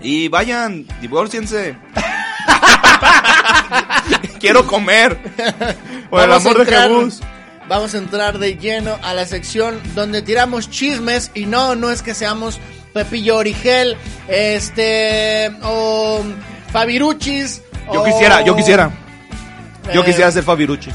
Y 0.00 0.28
vayan, 0.28 0.86
divórciense. 1.00 1.76
Quiero 4.38 4.66
comer. 4.66 5.18
Por 6.10 6.22
el 6.22 6.32
amor 6.32 6.64
de 6.64 6.76
Jesús. 6.76 7.22
Vamos 7.68 7.94
a 7.94 7.98
entrar 7.98 8.38
de 8.38 8.56
lleno 8.56 8.98
a 9.02 9.14
la 9.14 9.24
sección 9.26 9.80
donde 9.94 10.20
tiramos 10.22 10.68
chismes 10.70 11.30
y 11.34 11.46
no, 11.46 11.74
no 11.74 11.90
es 11.90 12.02
que 12.02 12.14
seamos 12.14 12.60
Pepillo 12.92 13.36
Origel, 13.36 13.96
este, 14.28 15.50
o 15.62 16.22
Fabiruchis. 16.72 17.62
Yo 17.92 18.02
o- 18.02 18.04
quisiera, 18.04 18.42
yo 18.42 18.54
quisiera. 18.54 18.90
Yo 19.92 20.02
Eh, 20.02 20.04
quisiera 20.04 20.30
ser 20.30 20.42
Fabiruchis. 20.44 20.94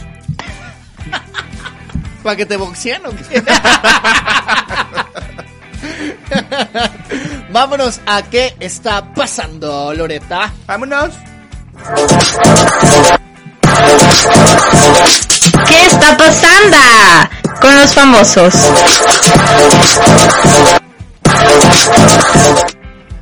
¿Para 2.24 2.36
que 2.36 2.46
te 2.46 2.56
boxeen 2.58 3.02
o 3.06 3.10
qué? 3.12 3.44
Vámonos 7.52 8.00
a 8.06 8.22
qué 8.24 8.56
está 8.60 9.12
pasando, 9.14 9.92
Loreta. 9.94 10.54
Vámonos. 10.68 11.14
¿Qué 15.70 15.86
está 15.86 16.18
pasando 16.18 16.78
con 17.62 17.76
los 17.76 17.94
famosos? 17.94 18.56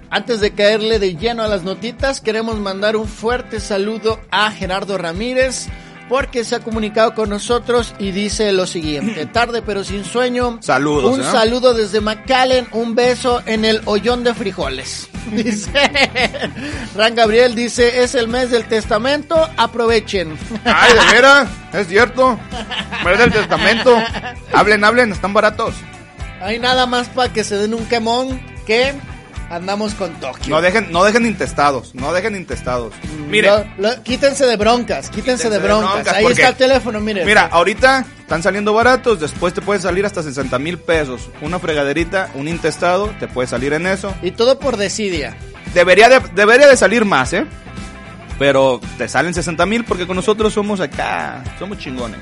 Antes 0.09 0.39
de 0.39 0.53
caerle 0.53 0.97
de 0.99 1.17
lleno 1.17 1.43
a 1.43 1.49
las 1.49 1.63
notitas, 1.63 2.21
queremos 2.21 2.57
mandar 2.57 2.95
un 2.95 3.05
fuerte 3.05 3.59
saludo 3.59 4.21
a 4.31 4.49
Gerardo 4.51 4.97
Ramírez 4.97 5.67
porque 6.09 6.43
se 6.43 6.55
ha 6.55 6.59
comunicado 6.59 7.13
con 7.13 7.29
nosotros 7.29 7.93
y 7.99 8.11
dice 8.11 8.51
lo 8.51 8.65
siguiente, 8.65 9.25
tarde 9.33 9.61
pero 9.61 9.83
sin 9.83 10.03
sueño. 10.03 10.59
Saludos, 10.61 11.13
Un 11.15 11.21
¿eh? 11.21 11.31
saludo 11.31 11.73
desde 11.73 12.01
McAllen, 12.01 12.67
un 12.71 12.95
beso 12.95 13.41
en 13.45 13.65
el 13.65 13.81
hoyón 13.85 14.23
de 14.23 14.33
frijoles. 14.33 15.09
Dice 15.31 15.69
Ran 16.95 17.13
Gabriel 17.13 17.53
dice, 17.53 18.01
es 18.03 18.15
el 18.15 18.29
mes 18.29 18.49
del 18.49 18.65
testamento, 18.65 19.49
aprovechen. 19.57 20.37
Ay, 20.63 20.93
de 20.93 21.13
veras, 21.13 21.49
es 21.73 21.87
cierto. 21.87 22.39
Merece 23.03 23.23
el 23.25 23.33
testamento. 23.33 23.97
Hablen, 24.53 24.85
hablen, 24.85 25.11
están 25.11 25.33
baratos. 25.33 25.75
Hay 26.41 26.59
nada 26.59 26.85
más 26.85 27.09
para 27.09 27.33
que 27.33 27.43
se 27.43 27.57
den 27.57 27.73
un 27.73 27.85
quemón 27.87 28.39
que 28.65 28.93
andamos 29.49 29.93
con 29.95 30.13
Tokio. 30.19 30.53
No 30.55 30.61
dejen, 30.61 30.91
no 30.91 31.03
dejen 31.03 31.25
intestados, 31.25 31.93
no 31.95 32.13
dejen 32.13 32.35
intestados. 32.35 32.93
Mire, 33.29 33.47
Lo- 33.49 33.65
lo- 33.77 34.03
quítense 34.03 34.45
de 34.45 34.55
broncas, 34.57 35.09
quítense, 35.09 35.49
de 35.49 35.59
broncas. 35.59 36.07
Ahí 36.07 36.25
está 36.25 36.49
el 36.49 36.55
teléfono, 36.55 36.99
mire. 36.99 37.25
Mira, 37.25 37.47
ahorita 37.51 38.05
están 38.19 38.43
saliendo 38.43 38.73
baratos, 38.73 39.19
después 39.19 39.53
te 39.53 39.61
puede 39.61 39.79
salir 39.79 40.05
hasta 40.05 40.23
60 40.23 40.57
mil 40.59 40.77
pesos. 40.77 41.29
Una 41.41 41.59
fregaderita, 41.59 42.29
un 42.35 42.47
intestado, 42.47 43.13
te 43.19 43.27
puede 43.27 43.47
salir 43.47 43.73
en 43.73 43.87
eso. 43.87 44.13
Y 44.21 44.31
todo 44.31 44.59
por 44.59 44.77
desidia. 44.77 45.35
Debería 45.73 46.09
de, 46.09 46.19
debería 46.33 46.67
de 46.67 46.77
salir 46.77 47.03
más, 47.05 47.33
¿eh? 47.33 47.45
Pero 48.39 48.79
te 48.97 49.07
salen 49.07 49.33
60 49.33 49.65
mil 49.65 49.83
porque 49.83 50.05
con 50.05 50.15
nosotros 50.15 50.53
somos 50.53 50.79
acá, 50.79 51.43
somos 51.57 51.77
chingones. 51.79 52.19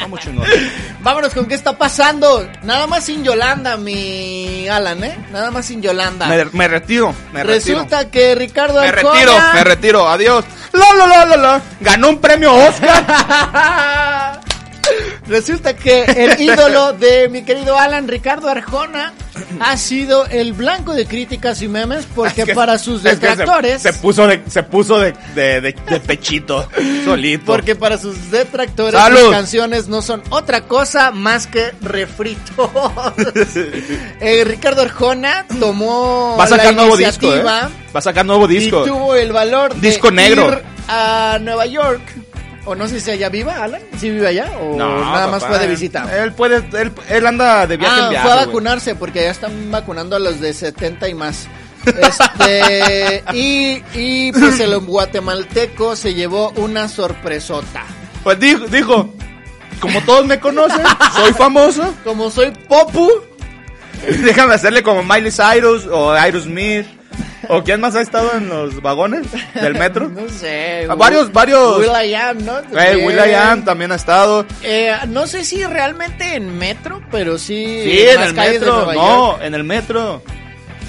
Somos 0.00 0.20
chingones. 0.20 0.50
Vámonos 1.00 1.32
con 1.32 1.46
qué 1.46 1.54
está 1.54 1.76
pasando. 1.78 2.48
Nada 2.62 2.86
más 2.86 3.04
sin 3.04 3.22
Yolanda, 3.22 3.76
mi 3.76 4.68
Alan, 4.68 5.02
¿eh? 5.04 5.16
Nada 5.30 5.50
más 5.50 5.66
sin 5.66 5.80
Yolanda. 5.80 6.26
Me, 6.26 6.44
me 6.46 6.68
retiro, 6.68 7.14
me 7.32 7.44
retiro. 7.44 7.78
Resulta 7.78 8.10
que 8.10 8.34
Ricardo 8.34 8.80
Me 8.80 8.90
retiro, 8.92 9.32
me 9.54 9.64
retiro, 9.64 10.08
adiós. 10.08 10.44
La, 10.72 10.92
la, 10.94 11.06
la, 11.06 11.24
la, 11.24 11.36
la. 11.36 11.62
Ganó 11.80 12.08
un 12.10 12.20
premio 12.20 12.52
Oscar. 12.54 14.25
Resulta 15.28 15.74
que 15.74 16.04
el 16.04 16.40
ídolo 16.40 16.92
de 16.92 17.28
mi 17.28 17.42
querido 17.44 17.78
Alan, 17.78 18.06
Ricardo 18.08 18.48
Arjona, 18.48 19.12
ha 19.60 19.76
sido 19.76 20.26
el 20.26 20.52
blanco 20.52 20.94
de 20.94 21.06
críticas 21.06 21.60
y 21.62 21.68
memes 21.68 22.06
porque 22.14 22.40
Es 22.42 22.46
que- 22.48 22.54
para 22.54 22.78
sus 22.78 23.02
se- 23.02 23.10
detractores... 23.10 23.82
se, 23.82 23.92
puso 23.92 24.26
de, 24.26 24.42
se 24.48 24.62
puso 24.62 24.98
de, 24.98 25.12
de, 25.34 25.60
de- 25.60 25.72
de 25.88 26.00
pechito, 26.00 26.68
solito. 27.04 27.44
Porque 27.46 27.74
para 27.74 27.98
sus 27.98 28.30
detractores 28.30 28.98
¡Salud! 29.00 29.18
sus 29.18 29.30
canciones 29.30 29.88
no 29.88 30.00
son 30.02 30.22
otra 30.30 30.62
cosa 30.62 31.10
más 31.10 31.46
que 31.46 31.72
refritos. 31.82 32.70
Eh, 34.20 34.44
Ricardo 34.46 34.82
Arjona 34.82 35.46
tomó 35.60 36.36
Va 36.38 36.44
a 36.44 36.48
sacar 36.48 36.66
la 36.66 36.72
nuevo 36.72 36.96
disco, 36.96 37.26
¿eh? 37.26 37.28
iniciativa 37.28 37.70
Va 37.94 37.98
a 37.98 38.02
sacar 38.02 38.24
nuevo 38.26 38.46
disco. 38.46 38.84
y 38.84 38.88
tuvo 38.88 39.14
el 39.14 39.32
valor 39.32 39.74
de 39.74 39.88
Disco 39.88 40.10
negro. 40.10 40.48
ir 40.52 40.62
a 40.88 41.38
Nueva 41.40 41.66
York. 41.66 42.00
O 42.66 42.74
no 42.74 42.86
sé 42.88 43.00
si 43.00 43.10
allá 43.10 43.28
viva, 43.28 43.62
Alan. 43.62 43.80
¿Sí 43.98 44.10
vive 44.10 44.26
allá? 44.28 44.50
O 44.60 44.76
No, 44.76 45.00
nada 45.00 45.28
más 45.28 45.44
fue 45.44 45.58
de 45.58 45.66
visita. 45.68 46.04
Él 46.22 46.32
puede, 46.32 46.56
él, 46.78 46.92
él 47.08 47.26
anda 47.26 47.66
de 47.66 47.76
viaje 47.76 47.94
Ah, 47.98 48.04
en 48.04 48.10
viaje. 48.10 48.26
fue 48.28 48.32
a 48.36 48.46
vacunarse 48.46 48.94
porque 48.96 49.22
ya 49.22 49.30
están 49.30 49.70
vacunando 49.70 50.16
a 50.16 50.18
los 50.18 50.40
de 50.40 50.52
70 50.52 51.08
y 51.08 51.14
más. 51.14 51.46
Este, 51.86 53.22
y, 53.32 53.82
y 53.94 54.32
pues 54.32 54.58
el 54.60 54.76
guatemalteco 54.80 55.94
se 55.96 56.14
llevó 56.14 56.50
una 56.56 56.88
sorpresota. 56.88 57.84
Pues 58.24 58.40
dijo, 58.40 58.66
dijo, 58.66 59.08
como 59.80 60.00
todos 60.02 60.26
me 60.26 60.40
conocen, 60.40 60.82
soy 61.14 61.32
famoso. 61.34 61.94
Como 62.04 62.30
soy 62.30 62.50
Popu, 62.68 63.08
Déjame 64.24 64.54
hacerle 64.54 64.82
como 64.82 65.02
Miley 65.02 65.30
Cyrus 65.32 65.86
o 65.86 66.10
Aerosmith. 66.12 66.86
¿O 67.56 67.62
quién 67.62 67.80
más 67.80 67.94
ha 67.94 68.00
estado 68.00 68.32
en 68.36 68.48
los 68.48 68.80
vagones 68.82 69.26
del 69.54 69.74
metro? 69.74 70.08
no 70.14 70.28
sé. 70.28 70.86
Ah, 70.88 70.94
varios, 70.94 71.32
varios. 71.32 71.78
Will.i.am, 71.78 72.44
¿no? 72.44 72.58
Eh, 72.58 72.62
También. 72.72 73.06
Will.i.am 73.06 73.64
también 73.64 73.92
ha 73.92 73.96
estado. 73.96 74.46
Eh, 74.62 74.92
no 75.08 75.26
sé 75.26 75.44
si 75.44 75.64
realmente 75.64 76.34
en 76.34 76.56
metro, 76.58 77.02
pero 77.10 77.38
sí. 77.38 77.82
Sí, 77.84 78.00
en 78.08 78.20
más 78.20 78.28
el 78.28 78.34
metro. 78.34 78.92
No, 78.92 79.32
York. 79.32 79.42
en 79.42 79.54
el 79.54 79.64
metro. 79.64 80.22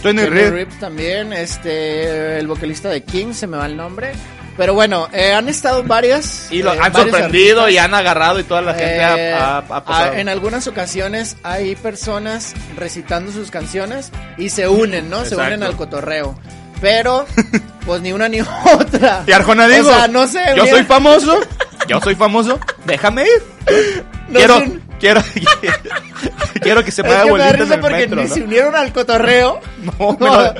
Tony 0.02 0.22
Kenny 0.22 0.30
Reed. 0.30 0.52
Reeves 0.52 0.80
también, 0.80 1.34
este, 1.34 2.38
el 2.38 2.48
vocalista 2.48 2.90
de 2.90 3.02
King, 3.02 3.34
se 3.34 3.48
me 3.48 3.58
va 3.58 3.66
el 3.66 3.76
nombre. 3.76 4.12
Pero 4.58 4.74
bueno, 4.74 5.08
eh, 5.14 5.34
han 5.34 5.48
estado 5.50 5.84
varias. 5.84 6.48
Y 6.52 6.64
lo 6.64 6.74
eh, 6.74 6.80
han 6.82 6.92
sorprendido 6.92 7.62
artistas. 7.62 7.72
y 7.72 7.78
han 7.78 7.94
agarrado 7.94 8.40
y 8.40 8.44
toda 8.44 8.62
la 8.64 8.74
gente 8.74 8.96
Eh, 8.98 9.34
ha, 9.34 9.58
ha- 9.58 9.58
ha 9.60 9.84
pasado. 9.84 10.14
en 10.14 10.30
algunas 10.30 10.66
ocasiones 10.68 11.38
hay 11.44 11.76
personas 11.76 12.56
recitando 12.76 13.32
sus 13.32 13.52
canciones 13.52 14.12
y 14.38 14.50
se 14.50 14.68
unen, 14.68 15.10
¿no? 15.12 15.24
Se 15.26 15.36
unen 15.36 15.62
al 15.64 15.76
cotorreo. 15.76 16.38
Pero, 16.82 17.26
pues 17.86 18.02
ni 18.02 18.12
una 18.14 18.28
ni 18.30 18.40
otra. 18.42 19.24
Y 19.28 19.32
Arjona 19.32 19.68
digo, 19.68 19.90
O 19.90 19.94
sea, 19.94 20.08
no 20.08 20.28
sé. 20.28 20.42
yo 20.56 20.64
mira, 20.64 20.76
soy 20.76 20.84
famoso, 20.86 21.40
yo 21.88 22.00
soy 22.02 22.16
famoso, 22.16 22.60
déjame 22.86 23.24
ir. 23.24 24.04
no 24.30 24.38
quiero, 24.40 24.58
sé, 24.60 24.80
quiero, 25.00 25.22
quiero 26.62 26.84
que 26.84 26.92
se 26.92 27.04
me 27.04 27.10
es 27.10 27.24
que 27.24 27.32
me 27.32 27.38
da 27.40 27.52
risa 27.54 27.80
porque 27.80 27.98
metro, 27.98 28.16
ni 28.22 28.28
¿no? 28.28 28.34
se 28.34 28.42
unieron 28.44 28.76
al 28.76 28.92
cotorreo. 28.94 29.60
No, 30.00 30.18
pero- 30.18 30.54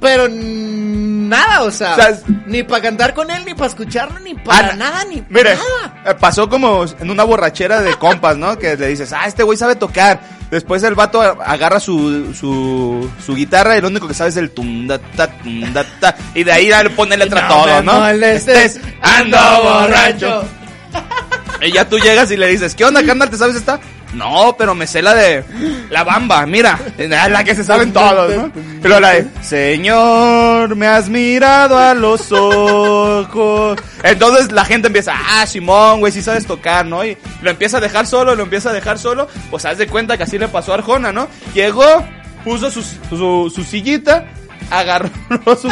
pero 0.00 0.28
nada, 0.30 1.62
o 1.62 1.70
sea, 1.70 1.92
O 1.92 1.96
sea, 1.96 2.18
ni 2.46 2.62
para 2.62 2.82
cantar 2.82 3.12
con 3.14 3.30
él, 3.30 3.44
ni 3.44 3.54
para 3.54 3.66
escucharlo, 3.66 4.18
ni 4.20 4.34
para 4.34 4.74
nada, 4.76 5.04
ni 5.04 5.22
Mire, 5.28 5.54
nada. 5.56 6.02
eh, 6.06 6.14
pasó 6.18 6.48
como 6.48 6.84
en 7.00 7.10
una 7.10 7.24
borrachera 7.24 7.80
de 7.80 7.94
compas, 7.96 8.36
¿no? 8.36 8.56
Que 8.58 8.76
le 8.76 8.86
dices, 8.88 9.12
ah, 9.12 9.26
este 9.26 9.42
güey 9.42 9.58
sabe 9.58 9.74
tocar. 9.76 10.20
Después 10.50 10.82
el 10.84 10.94
vato 10.94 11.20
agarra 11.20 11.78
su, 11.80 12.32
su, 12.34 13.10
su 13.24 13.34
guitarra 13.34 13.76
y 13.76 13.82
lo 13.82 13.88
único 13.88 14.08
que 14.08 14.14
sabe 14.14 14.30
es 14.30 14.36
el 14.38 14.50
tundata, 14.50 15.26
tundata. 15.42 16.14
Y 16.34 16.44
de 16.44 16.52
ahí 16.52 16.68
le 16.68 16.90
pone 16.90 17.16
letra 17.18 17.42
No 17.42 17.48
todo, 17.48 17.82
¿no? 17.82 18.00
molestes, 18.00 18.80
ando 19.02 19.36
borracho. 19.62 20.44
Y 21.62 21.72
ya 21.72 21.88
tú 21.88 21.98
llegas 21.98 22.30
y 22.30 22.36
le 22.36 22.46
dices, 22.46 22.74
¿qué 22.74 22.84
onda, 22.84 23.04
carnal? 23.04 23.30
¿Te 23.30 23.36
sabes 23.36 23.56
esta? 23.56 23.80
No, 24.14 24.54
pero 24.56 24.74
me 24.74 24.86
sé 24.86 25.02
la 25.02 25.14
de 25.14 25.44
la 25.90 26.02
bamba, 26.02 26.46
mira, 26.46 26.78
la 26.96 27.44
que 27.44 27.54
se 27.54 27.62
saben 27.62 27.92
todos, 27.92 28.34
¿no? 28.34 28.50
Pero 28.80 29.00
la 29.00 29.10
de, 29.10 29.26
Señor, 29.42 30.74
me 30.76 30.86
has 30.86 31.10
mirado 31.10 31.76
a 31.76 31.92
los 31.92 32.32
ojos. 32.32 33.78
Entonces 34.02 34.50
la 34.50 34.64
gente 34.64 34.86
empieza, 34.86 35.12
ah, 35.14 35.46
Simón, 35.46 36.00
güey, 36.00 36.10
sí 36.10 36.22
sabes 36.22 36.46
tocar, 36.46 36.86
¿no? 36.86 37.04
Y 37.04 37.18
lo 37.42 37.50
empieza 37.50 37.76
a 37.76 37.80
dejar 37.80 38.06
solo, 38.06 38.34
lo 38.34 38.44
empieza 38.44 38.70
a 38.70 38.72
dejar 38.72 38.98
solo. 38.98 39.28
Pues 39.50 39.66
haz 39.66 39.76
de 39.76 39.86
cuenta 39.86 40.16
que 40.16 40.22
así 40.22 40.38
le 40.38 40.48
pasó 40.48 40.72
a 40.72 40.76
Arjona, 40.76 41.12
¿no? 41.12 41.28
Llegó, 41.52 42.02
puso 42.44 42.70
su, 42.70 42.82
su, 42.82 43.52
su 43.54 43.62
sillita, 43.62 44.24
agarró 44.70 45.10
su, 45.60 45.70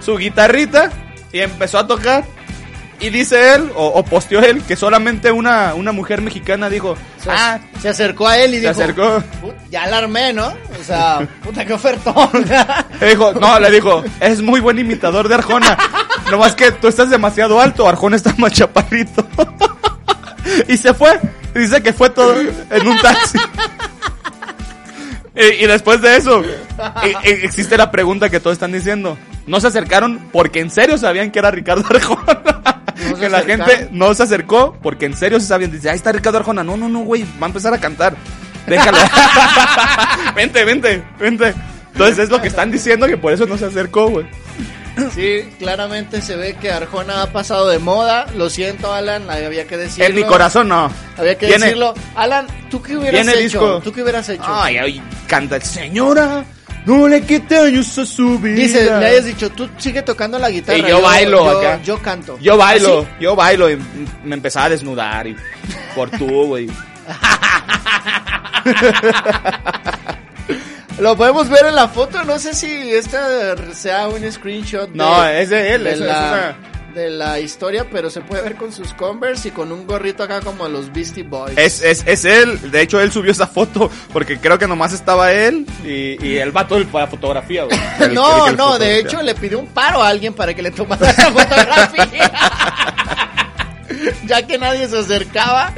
su 0.00 0.16
guitarrita 0.16 0.90
y 1.32 1.40
empezó 1.40 1.78
a 1.78 1.86
tocar. 1.88 2.24
Y 3.00 3.10
dice 3.10 3.54
él, 3.54 3.70
o, 3.74 3.86
o 3.88 4.04
posteó 4.04 4.40
él, 4.40 4.62
que 4.62 4.76
solamente 4.76 5.30
una, 5.32 5.74
una 5.74 5.92
mujer 5.92 6.22
mexicana 6.22 6.70
dijo, 6.70 6.96
Se, 7.22 7.30
ah, 7.30 7.58
se 7.80 7.88
acercó 7.88 8.28
a 8.28 8.38
él 8.38 8.52
y 8.52 8.54
se 8.54 8.60
dijo, 8.60 8.70
acercó. 8.70 9.22
"Put, 9.40 9.54
ya 9.70 9.86
la 9.88 9.98
armé, 9.98 10.32
¿no? 10.32 10.46
O 10.46 10.84
sea, 10.84 11.26
puta, 11.42 11.64
qué 11.64 11.72
ofertón. 11.72 12.28
Le 13.00 13.08
dijo, 13.10 13.32
no, 13.34 13.58
le 13.58 13.70
dijo, 13.70 14.02
es 14.20 14.40
muy 14.40 14.60
buen 14.60 14.78
imitador 14.78 15.28
de 15.28 15.34
Arjona. 15.34 15.76
Nomás 16.30 16.54
que 16.54 16.70
tú 16.72 16.88
estás 16.88 17.10
demasiado 17.10 17.60
alto, 17.60 17.88
Arjona 17.88 18.16
está 18.16 18.32
más 18.38 18.52
chaparrito. 18.52 19.26
y 20.68 20.76
se 20.76 20.94
fue. 20.94 21.20
Dice 21.54 21.82
que 21.82 21.92
fue 21.92 22.10
todo 22.10 22.40
en 22.40 22.88
un 22.88 22.98
taxi. 23.00 23.38
y, 25.36 25.64
y 25.64 25.66
después 25.66 26.00
de 26.00 26.16
eso, 26.16 26.42
e- 27.02 27.14
e- 27.24 27.44
existe 27.44 27.76
la 27.76 27.90
pregunta 27.90 28.30
que 28.30 28.40
todos 28.40 28.54
están 28.54 28.72
diciendo. 28.72 29.18
No 29.46 29.60
se 29.60 29.66
acercaron 29.66 30.28
porque 30.32 30.60
en 30.60 30.70
serio 30.70 30.96
sabían 30.96 31.30
que 31.30 31.38
era 31.40 31.50
Ricardo 31.50 31.84
Arjona. 31.90 32.73
No 33.10 33.16
que 33.16 33.28
la 33.28 33.42
gente 33.42 33.88
no 33.90 34.14
se 34.14 34.22
acercó 34.22 34.76
porque 34.82 35.06
en 35.06 35.16
serio 35.16 35.40
se 35.40 35.46
sabían. 35.46 35.70
Dice, 35.70 35.90
ahí 35.90 35.96
está 35.96 36.12
Ricardo 36.12 36.38
Arjona. 36.38 36.62
No, 36.62 36.76
no, 36.76 36.88
no, 36.88 37.00
güey, 37.00 37.22
va 37.22 37.46
a 37.46 37.46
empezar 37.46 37.74
a 37.74 37.78
cantar. 37.78 38.16
Déjalo. 38.66 38.98
vente, 40.36 40.64
vente, 40.64 41.04
vente. 41.18 41.54
Entonces 41.92 42.18
es 42.18 42.30
lo 42.30 42.40
que 42.40 42.48
están 42.48 42.70
diciendo 42.70 43.06
que 43.06 43.16
por 43.16 43.32
eso 43.32 43.46
no 43.46 43.56
se 43.56 43.66
acercó, 43.66 44.08
güey. 44.08 44.26
Sí, 45.12 45.42
claramente 45.58 46.22
se 46.22 46.36
ve 46.36 46.54
que 46.54 46.70
Arjona 46.70 47.22
ha 47.22 47.32
pasado 47.32 47.68
de 47.68 47.78
moda. 47.78 48.26
Lo 48.36 48.48
siento, 48.48 48.92
Alan, 48.92 49.28
había 49.28 49.66
que 49.66 49.76
decirlo. 49.76 50.06
En 50.06 50.14
mi 50.14 50.22
corazón 50.24 50.68
no. 50.68 50.90
Había 51.16 51.36
que 51.36 51.46
decirlo. 51.46 51.94
Alan, 52.14 52.46
¿tú 52.70 52.80
qué 52.80 52.96
hubieras 52.96 53.26
hecho? 53.26 53.38
disco. 53.38 53.80
¿Tú 53.82 53.92
qué 53.92 54.02
hubieras 54.02 54.28
hecho? 54.28 54.44
Ay, 54.46 54.78
ay, 54.78 55.02
canta 55.26 55.56
el 55.56 55.62
señora. 55.62 56.44
No 56.84 57.08
le 57.08 57.22
quite 57.22 57.56
años 57.58 57.96
a 57.98 58.04
su 58.04 58.38
vida. 58.38 58.56
Dice, 58.56 58.84
le 58.84 59.06
hayas 59.06 59.24
dicho, 59.24 59.50
tú 59.50 59.68
sigue 59.78 60.02
tocando 60.02 60.38
la 60.38 60.50
guitarra. 60.50 60.78
Y 60.78 60.82
yo 60.86 61.00
bailo 61.00 61.44
yo, 61.50 61.58
acá. 61.58 61.80
Yo 61.82 61.98
canto. 62.02 62.38
Yo 62.40 62.56
bailo, 62.58 63.00
¿Así? 63.00 63.08
yo 63.20 63.34
bailo 63.34 63.70
y 63.70 63.78
me 64.22 64.34
empezaba 64.34 64.66
a 64.66 64.68
desnudar 64.70 65.26
y 65.26 65.34
por 65.94 66.10
tú, 66.10 66.46
güey. 66.46 66.68
Lo 70.98 71.16
podemos 71.16 71.48
ver 71.48 71.66
en 71.66 71.74
la 71.74 71.88
foto. 71.88 72.22
No 72.24 72.38
sé 72.38 72.54
si 72.54 72.92
esta 72.92 73.56
sea 73.74 74.06
un 74.08 74.30
screenshot. 74.30 74.88
de- 74.90 74.96
No, 74.96 75.26
es 75.26 75.50
de 75.50 75.74
él, 75.74 75.84
de 75.84 75.90
es- 75.92 76.00
es 76.00 76.06
la, 76.06 76.56
de 76.94 77.10
la 77.10 77.40
historia, 77.40 77.86
pero 77.90 78.08
se 78.10 78.20
puede 78.20 78.42
ver 78.42 78.56
con 78.56 78.72
sus 78.72 78.94
Converse 78.94 79.48
y 79.48 79.50
con 79.50 79.72
un 79.72 79.86
gorrito 79.86 80.22
acá 80.22 80.40
como 80.40 80.68
los 80.68 80.92
Beastie 80.92 81.24
Boys. 81.24 81.58
Es, 81.58 81.82
es, 81.82 82.04
es 82.06 82.24
él, 82.24 82.70
de 82.70 82.80
hecho 82.80 83.00
él 83.00 83.10
subió 83.12 83.32
esa 83.32 83.46
foto 83.46 83.90
porque 84.12 84.38
creo 84.38 84.58
que 84.58 84.66
nomás 84.68 84.92
estaba 84.92 85.32
él 85.32 85.66
y, 85.84 86.24
y 86.24 86.38
el 86.38 86.52
vato 86.52 86.78
la 86.78 87.06
fotografía, 87.06 87.64
güey. 87.64 87.78
El- 88.00 88.14
no, 88.14 88.52
no, 88.52 88.78
de 88.78 88.98
hecho 89.00 89.20
le 89.22 89.34
pidió 89.34 89.58
un 89.58 89.66
paro 89.66 90.02
a 90.02 90.08
alguien 90.08 90.32
para 90.34 90.54
que 90.54 90.62
le 90.62 90.70
tomara 90.70 91.10
esa 91.10 91.30
fotografía. 91.32 92.32
ya 94.26 94.46
que 94.46 94.58
nadie 94.58 94.88
se 94.88 94.98
acercaba, 94.98 95.72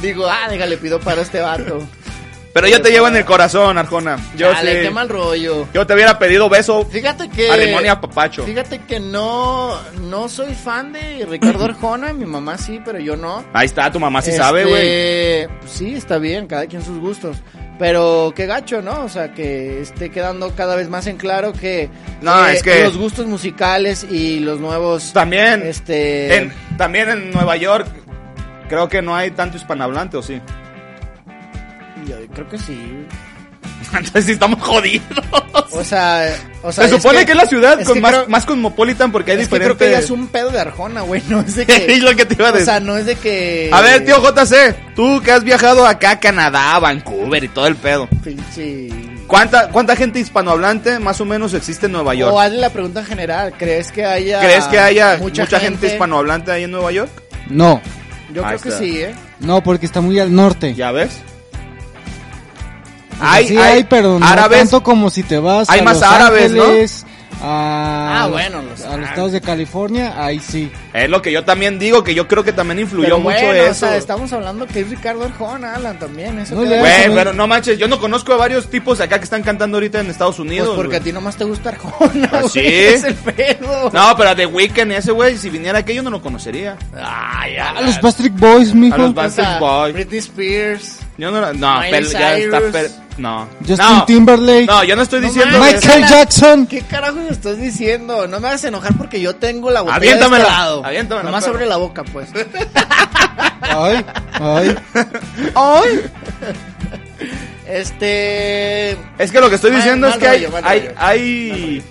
digo, 0.00 0.26
ah, 0.26 0.46
déjale, 0.48 0.76
pido 0.78 1.00
paro 1.00 1.20
a 1.20 1.24
este 1.24 1.40
vato. 1.40 1.86
Pero 2.52 2.66
yo 2.66 2.82
te 2.82 2.90
llevo 2.90 3.06
en 3.06 3.14
el 3.16 3.24
corazón, 3.24 3.78
Arjona. 3.78 4.18
Yo 4.36 4.50
Dale, 4.50 4.76
sí- 4.76 4.82
qué 4.82 4.90
mal 4.90 5.08
rollo. 5.08 5.68
Yo 5.72 5.86
te 5.86 5.94
hubiera 5.94 6.18
pedido 6.18 6.48
beso 6.48 6.84
Fíjate 6.84 7.28
que. 7.28 7.48
a 7.50 7.56
Limón 7.56 7.84
y 7.84 7.88
a 7.88 8.00
Papacho. 8.00 8.44
Fíjate 8.44 8.80
que 8.80 8.98
no, 8.98 9.78
no 10.08 10.28
soy 10.28 10.54
fan 10.54 10.92
de 10.92 11.26
Ricardo 11.30 11.64
Arjona, 11.66 12.12
mi 12.12 12.26
mamá 12.26 12.58
sí, 12.58 12.80
pero 12.84 12.98
yo 12.98 13.16
no. 13.16 13.44
Ahí 13.52 13.66
está, 13.66 13.90
tu 13.92 14.00
mamá 14.00 14.20
sí 14.20 14.30
Este, 14.30 14.42
sabe, 14.42 14.64
güey. 14.64 15.48
Sí, 15.68 15.94
está 15.94 16.18
bien, 16.18 16.46
cada 16.48 16.66
quien 16.66 16.82
sus 16.82 16.98
gustos. 16.98 17.36
Pero 17.78 18.32
qué 18.36 18.44
gacho, 18.46 18.82
¿no? 18.82 19.04
O 19.04 19.08
sea, 19.08 19.32
que 19.32 19.80
esté 19.80 20.10
quedando 20.10 20.54
cada 20.54 20.74
vez 20.76 20.90
más 20.90 21.06
en 21.06 21.16
claro 21.16 21.52
que, 21.54 21.88
No, 22.20 22.46
eh, 22.48 22.54
es 22.54 22.62
que- 22.62 22.82
los 22.84 22.98
gustos 22.98 23.26
musicales 23.26 24.04
y 24.10 24.40
los 24.40 24.58
nuevos 24.60 25.12
También, 25.14 25.62
este 25.62 26.36
en, 26.36 26.52
también 26.76 27.08
en 27.08 27.30
Nueva 27.30 27.56
York, 27.56 27.86
creo 28.68 28.88
que 28.88 29.00
no 29.00 29.16
hay 29.16 29.30
tanto 29.30 29.56
hispanohablante, 29.56 30.16
¿o 30.18 30.22
sí? 30.22 30.40
Yo 32.18 32.26
creo 32.34 32.48
que 32.48 32.58
sí. 32.58 33.06
Entonces 33.92 34.24
sí 34.26 34.32
estamos 34.32 34.60
jodidos. 34.62 35.04
O 35.72 35.84
sea, 35.84 36.34
o 36.62 36.72
sea, 36.72 36.84
Se 36.88 36.94
es 36.96 37.02
supone 37.02 37.24
que, 37.24 37.32
es 37.32 37.36
la 37.38 37.46
ciudad 37.46 37.80
es 37.80 37.86
con 37.86 37.94
que 37.94 38.00
más, 38.00 38.12
creo- 38.12 38.28
más 38.28 38.46
cosmopolitan 38.46 39.12
porque 39.12 39.32
hay 39.32 39.38
es 39.40 39.48
que 39.48 39.54
diferentes... 39.54 39.76
creo 39.78 39.88
que 39.88 39.92
ya 39.92 39.98
es 40.00 40.10
un 40.10 40.26
pedo 40.28 40.50
de 40.50 40.60
Arjona, 40.60 41.02
güey, 41.02 41.22
no 41.28 41.40
es 41.40 41.54
de 41.56 41.66
que 41.66 41.86
Es 41.94 42.02
lo 42.02 42.14
que 42.14 42.24
te 42.26 42.34
iba 42.34 42.48
a 42.48 42.50
O 42.50 42.52
decir. 42.52 42.66
sea, 42.66 42.80
no 42.80 42.96
es 42.96 43.06
de 43.06 43.16
que 43.16 43.70
A 43.72 43.80
ver, 43.80 44.04
tío 44.04 44.16
JC, 44.20 44.94
tú 44.94 45.20
que 45.22 45.32
has 45.32 45.44
viajado 45.44 45.86
acá 45.86 46.12
a 46.12 46.20
Canadá, 46.20 46.78
Vancouver 46.78 47.44
y 47.44 47.48
todo 47.48 47.66
el 47.66 47.76
pedo. 47.76 48.08
Pinche 48.24 48.88
¿Cuánta, 49.26 49.68
¿Cuánta 49.68 49.94
gente 49.94 50.18
hispanohablante 50.18 50.98
más 50.98 51.20
o 51.20 51.24
menos 51.24 51.54
existe 51.54 51.86
en 51.86 51.92
Nueva 51.92 52.14
York? 52.14 52.32
O 52.34 52.40
hazle 52.40 52.58
la 52.58 52.70
pregunta 52.70 53.00
en 53.00 53.06
general, 53.06 53.54
¿crees 53.56 53.92
que 53.92 54.04
haya 54.04 54.40
¿Crees 54.40 54.64
que 54.64 54.78
haya 54.78 55.18
mucha, 55.18 55.46
gente, 55.60 55.86
hispanohablante 55.86 56.50
ahí 56.50 56.64
en 56.64 56.72
Nueva 56.72 56.90
York? 56.90 57.10
No, 57.48 57.80
Yo 58.34 58.44
Ahí 58.44 58.58
creo 58.58 58.76
que 58.76 58.84
sí, 58.84 59.00
¿eh? 59.02 59.14
no, 59.38 59.62
porque 59.62 59.86
está 59.86 60.00
muy 60.00 60.18
al 60.18 60.34
norte. 60.34 60.74
¿Ya 60.74 60.90
ves? 60.90 61.10
Sea, 63.20 63.46
sí 63.46 63.56
hay, 63.58 63.84
pero 63.84 64.18
no 64.18 64.26
árabes. 64.26 64.58
tanto 64.58 64.82
como 64.82 65.10
si 65.10 65.22
te 65.22 65.38
vas 65.38 65.68
Hay 65.70 65.80
a 65.80 65.82
más 65.84 66.00
Los 66.00 66.02
árabes, 66.10 66.52
¿no? 66.52 66.62
Ángeles, 66.64 67.06
a, 67.42 68.22
Ah, 68.22 68.26
bueno, 68.26 68.60
los 68.60 68.82
a 68.84 68.98
los 68.98 69.08
estados 69.08 69.32
de 69.32 69.40
California, 69.40 70.12
ahí 70.22 70.38
sí. 70.40 70.70
Es 70.92 71.08
lo 71.08 71.22
que 71.22 71.32
yo 71.32 71.42
también 71.42 71.78
digo, 71.78 72.04
que 72.04 72.14
yo 72.14 72.28
creo 72.28 72.44
que 72.44 72.52
también 72.52 72.80
influyó 72.80 73.04
Pero 73.04 73.18
mucho 73.18 73.36
bueno, 73.36 73.52
eso. 73.54 73.70
o 73.70 73.88
sea, 73.88 73.96
estamos 73.96 74.30
hablando 74.34 74.66
que 74.66 74.80
es 74.80 74.90
Ricardo 74.90 75.24
Arjona, 75.24 75.74
Alan, 75.74 75.98
también. 75.98 76.38
Eso 76.38 76.54
No. 76.56 76.62
Güey, 76.66 77.02
Eso, 77.04 77.14
pero 77.14 77.32
no 77.32 77.46
manches, 77.46 77.78
yo 77.78 77.88
no 77.88 77.98
conozco 77.98 78.34
a 78.34 78.36
varios 78.36 78.68
tipos 78.68 79.00
acá 79.00 79.16
que 79.18 79.24
están 79.24 79.42
cantando 79.42 79.78
ahorita 79.78 80.00
en 80.00 80.08
Estados 80.10 80.36
Pues 80.36 80.48
Unidos. 80.48 80.68
porque 80.76 80.88
güey. 80.88 81.00
a 81.00 81.02
ti 81.04 81.12
nomás 81.12 81.36
te 81.36 81.44
gusta 81.44 81.70
Arjona, 81.70 82.28
¿Ah, 82.30 82.40
güey, 82.40 82.50
sí? 82.50 82.60
Es 82.66 83.04
el 83.04 83.14
pedo. 83.14 83.90
No, 83.90 84.14
pero 84.18 84.28
a 84.30 84.34
The 84.34 84.44
Weeknd 84.46 84.92
ese 84.92 85.12
güey, 85.12 85.38
si 85.38 85.48
viniera 85.48 85.78
aquí 85.78 85.94
yo 85.94 86.02
no 86.02 86.10
lo 86.10 86.20
conocería. 86.20 86.76
Ay, 87.02 87.56
A 87.56 87.80
los 87.80 87.98
Bastric 88.02 88.34
Boys, 88.34 88.74
mijo. 88.74 88.96
A 88.96 88.98
los 88.98 89.10
o 89.10 89.14
sea, 89.14 89.22
Backstreet 89.22 89.58
Boys. 89.60 89.92
Britney 89.94 90.18
Spears. 90.18 90.98
Yo 91.20 91.30
no, 91.30 91.52
no, 91.52 91.74
Miley 91.80 91.90
pero 91.90 92.08
ya 92.10 92.36
está, 92.38 92.58
Cyrus. 92.58 92.72
per- 92.72 92.90
no. 93.18 93.46
Justin 93.60 93.76
no, 93.78 94.04
Timberlake. 94.06 94.66
no, 94.66 94.84
yo 94.84 94.96
no 94.96 95.02
estoy 95.02 95.20
No 95.20 95.26
diciendo 95.28 95.58
mames, 95.58 95.74
Michael 95.84 96.06
Jackson. 96.08 96.66
¿Qué 96.66 96.80
carajo 96.82 97.16
me 97.16 97.28
estás 97.28 97.58
diciendo? 97.58 98.26
No 98.26 98.40
me 98.40 98.48
hagas 98.48 98.64
enojar 98.64 98.96
porque 98.96 99.20
yo 99.20 99.36
tengo 99.36 99.70
la 99.70 99.82
botella 99.82 99.96
Aviéntamela, 99.96 100.36
de 100.44 100.48
este 100.50 100.52
lado. 100.58 100.84
aviéntamela, 100.84 101.24
Nomás 101.26 101.44
perro. 101.44 101.56
abre 101.56 101.66
la 101.66 101.76
boca, 101.76 102.02
pues. 102.04 102.30
Ay, 103.62 104.04
ay. 104.40 104.76
¡Ay! 105.54 106.00
Este... 107.68 108.92
Es 109.18 109.30
que 109.30 109.40
lo 109.40 109.48
que 109.48 109.56
estoy 109.56 109.70
Mal- 109.70 109.80
diciendo 109.80 110.08
mal 110.08 110.16
es 110.16 110.20
que 110.22 110.28
hay, 110.28 110.38
rollo, 110.46 110.52
mal 110.52 110.64
hay, 110.66 110.80
rollo. 110.80 110.94
hay- 110.98 111.82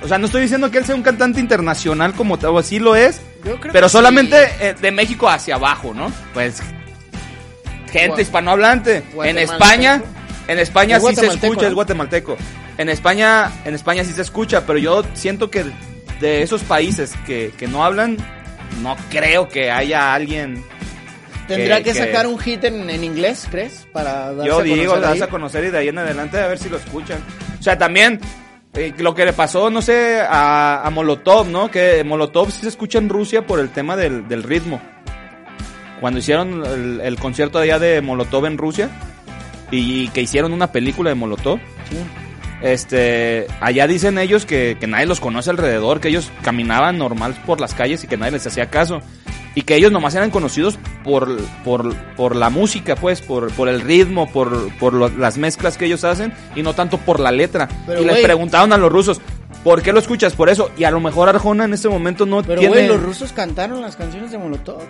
o 0.00 0.06
sea, 0.08 0.16
no 0.18 0.26
estoy 0.26 0.42
diciendo 0.42 0.70
que 0.70 0.78
él 0.78 0.84
sea 0.84 0.94
un 0.94 1.02
cantante 1.02 1.40
internacional 1.40 2.14
como 2.14 2.38
tal, 2.38 2.50
o 2.56 2.62
sí 2.62 2.78
lo 2.78 2.94
es, 2.94 3.20
Yo 3.44 3.58
creo 3.60 3.72
pero 3.72 3.86
que 3.86 3.90
solamente 3.92 4.46
sí. 4.46 4.52
eh, 4.60 4.74
de 4.80 4.90
México 4.92 5.28
hacia 5.28 5.56
abajo, 5.56 5.92
¿no? 5.92 6.12
Pues 6.32 6.62
gente 7.90 8.16
Gua- 8.18 8.22
hispanohablante. 8.22 9.02
En. 9.24 9.38
España, 9.38 10.02
en 10.46 10.58
España 10.58 10.96
Es 10.96 11.04
sí 11.04 11.14
se 11.16 11.26
escucha, 11.26 11.64
es 11.66 11.70
¿no? 11.70 11.74
guatemalteco. 11.76 12.36
En 12.78 12.88
España, 12.88 13.50
en 13.64 13.74
España 13.74 14.04
sí 14.04 14.12
se 14.12 14.22
escucha, 14.22 14.64
pero 14.66 14.78
yo 14.78 15.02
siento 15.14 15.50
que 15.50 15.64
de 16.20 16.42
esos 16.42 16.62
países 16.62 17.14
que, 17.26 17.52
que 17.58 17.66
no 17.66 17.84
hablan, 17.84 18.16
no 18.82 18.96
creo 19.10 19.48
que 19.48 19.70
haya 19.70 20.14
alguien. 20.14 20.62
Tendrá 21.48 21.82
que, 21.82 21.94
sacar 21.94 22.26
un 22.26 22.38
hit 22.38 22.62
en, 22.64 22.90
en 22.90 23.02
inglés, 23.02 23.48
¿crees? 23.50 23.86
Para 23.92 24.32
darse 24.34 24.46
Yo 24.46 24.58
a 24.58 24.62
digo, 24.62 25.00
das 25.00 25.12
ahí. 25.14 25.22
a 25.22 25.28
conocer 25.28 25.64
y 25.64 25.70
de 25.70 25.78
ahí 25.78 25.88
en 25.88 25.96
adelante 25.98 26.38
a 26.38 26.46
ver 26.46 26.58
si 26.58 26.68
lo 26.68 26.76
escuchan. 26.76 27.20
O 27.58 27.62
sea, 27.62 27.78
también 27.78 28.20
eh, 28.74 28.92
lo 28.98 29.14
que 29.14 29.24
le 29.24 29.32
pasó, 29.32 29.70
no 29.70 29.80
sé, 29.80 30.20
a, 30.20 30.82
a 30.84 30.90
Molotov, 30.90 31.48
¿no? 31.48 31.70
Que 31.70 32.04
Molotov 32.04 32.50
sí 32.50 32.60
se 32.60 32.68
escucha 32.68 32.98
en 32.98 33.08
Rusia 33.08 33.46
por 33.46 33.60
el 33.60 33.70
tema 33.70 33.96
del, 33.96 34.28
del 34.28 34.42
ritmo. 34.42 34.80
Cuando 36.00 36.20
hicieron 36.20 36.64
el, 36.64 37.00
el 37.00 37.16
concierto 37.18 37.58
allá 37.58 37.78
de 37.78 38.00
Molotov 38.00 38.46
en 38.46 38.56
Rusia 38.58 38.88
y 39.70 40.08
que 40.08 40.22
hicieron 40.22 40.52
una 40.52 40.70
película 40.72 41.10
de 41.10 41.14
Molotov. 41.16 41.58
Este, 42.60 43.46
allá 43.60 43.86
dicen 43.86 44.18
ellos 44.18 44.44
que, 44.44 44.76
que 44.80 44.86
nadie 44.88 45.06
los 45.06 45.20
conoce 45.20 45.50
alrededor, 45.50 46.00
que 46.00 46.08
ellos 46.08 46.30
caminaban 46.42 46.98
normal 46.98 47.36
por 47.46 47.60
las 47.60 47.74
calles 47.74 48.02
y 48.02 48.08
que 48.08 48.16
nadie 48.16 48.32
les 48.32 48.46
hacía 48.46 48.68
caso. 48.70 49.00
Y 49.54 49.62
que 49.62 49.74
ellos 49.76 49.90
nomás 49.90 50.14
eran 50.14 50.30
conocidos 50.30 50.78
por, 51.02 51.36
por, 51.64 51.94
por 52.16 52.36
la 52.36 52.48
música, 52.50 52.94
pues, 52.94 53.20
por, 53.22 53.50
por 53.52 53.68
el 53.68 53.80
ritmo, 53.80 54.30
por, 54.30 54.72
por 54.78 54.92
lo- 54.92 55.08
las 55.08 55.36
mezclas 55.36 55.76
que 55.76 55.86
ellos 55.86 56.04
hacen 56.04 56.32
y 56.54 56.62
no 56.62 56.74
tanto 56.74 56.98
por 56.98 57.18
la 57.18 57.32
letra. 57.32 57.68
Pero, 57.86 58.02
y 58.02 58.04
les 58.04 58.16
güey- 58.18 58.22
preguntaron 58.22 58.72
a 58.72 58.76
los 58.76 58.92
rusos, 58.92 59.20
¿por 59.64 59.82
qué 59.82 59.92
lo 59.92 59.98
escuchas? 59.98 60.34
Por 60.34 60.48
eso. 60.48 60.70
Y 60.78 60.84
a 60.84 60.90
lo 60.92 61.00
mejor 61.00 61.28
Arjona 61.28 61.64
en 61.64 61.72
este 61.74 61.88
momento 61.88 62.24
no 62.24 62.42
Pero, 62.42 62.60
tiene... 62.60 62.74
güey, 62.74 62.86
los 62.88 63.02
rusos 63.02 63.32
cantaron 63.32 63.80
las 63.80 63.96
canciones 63.96 64.30
de 64.30 64.38
Molotov. 64.38 64.80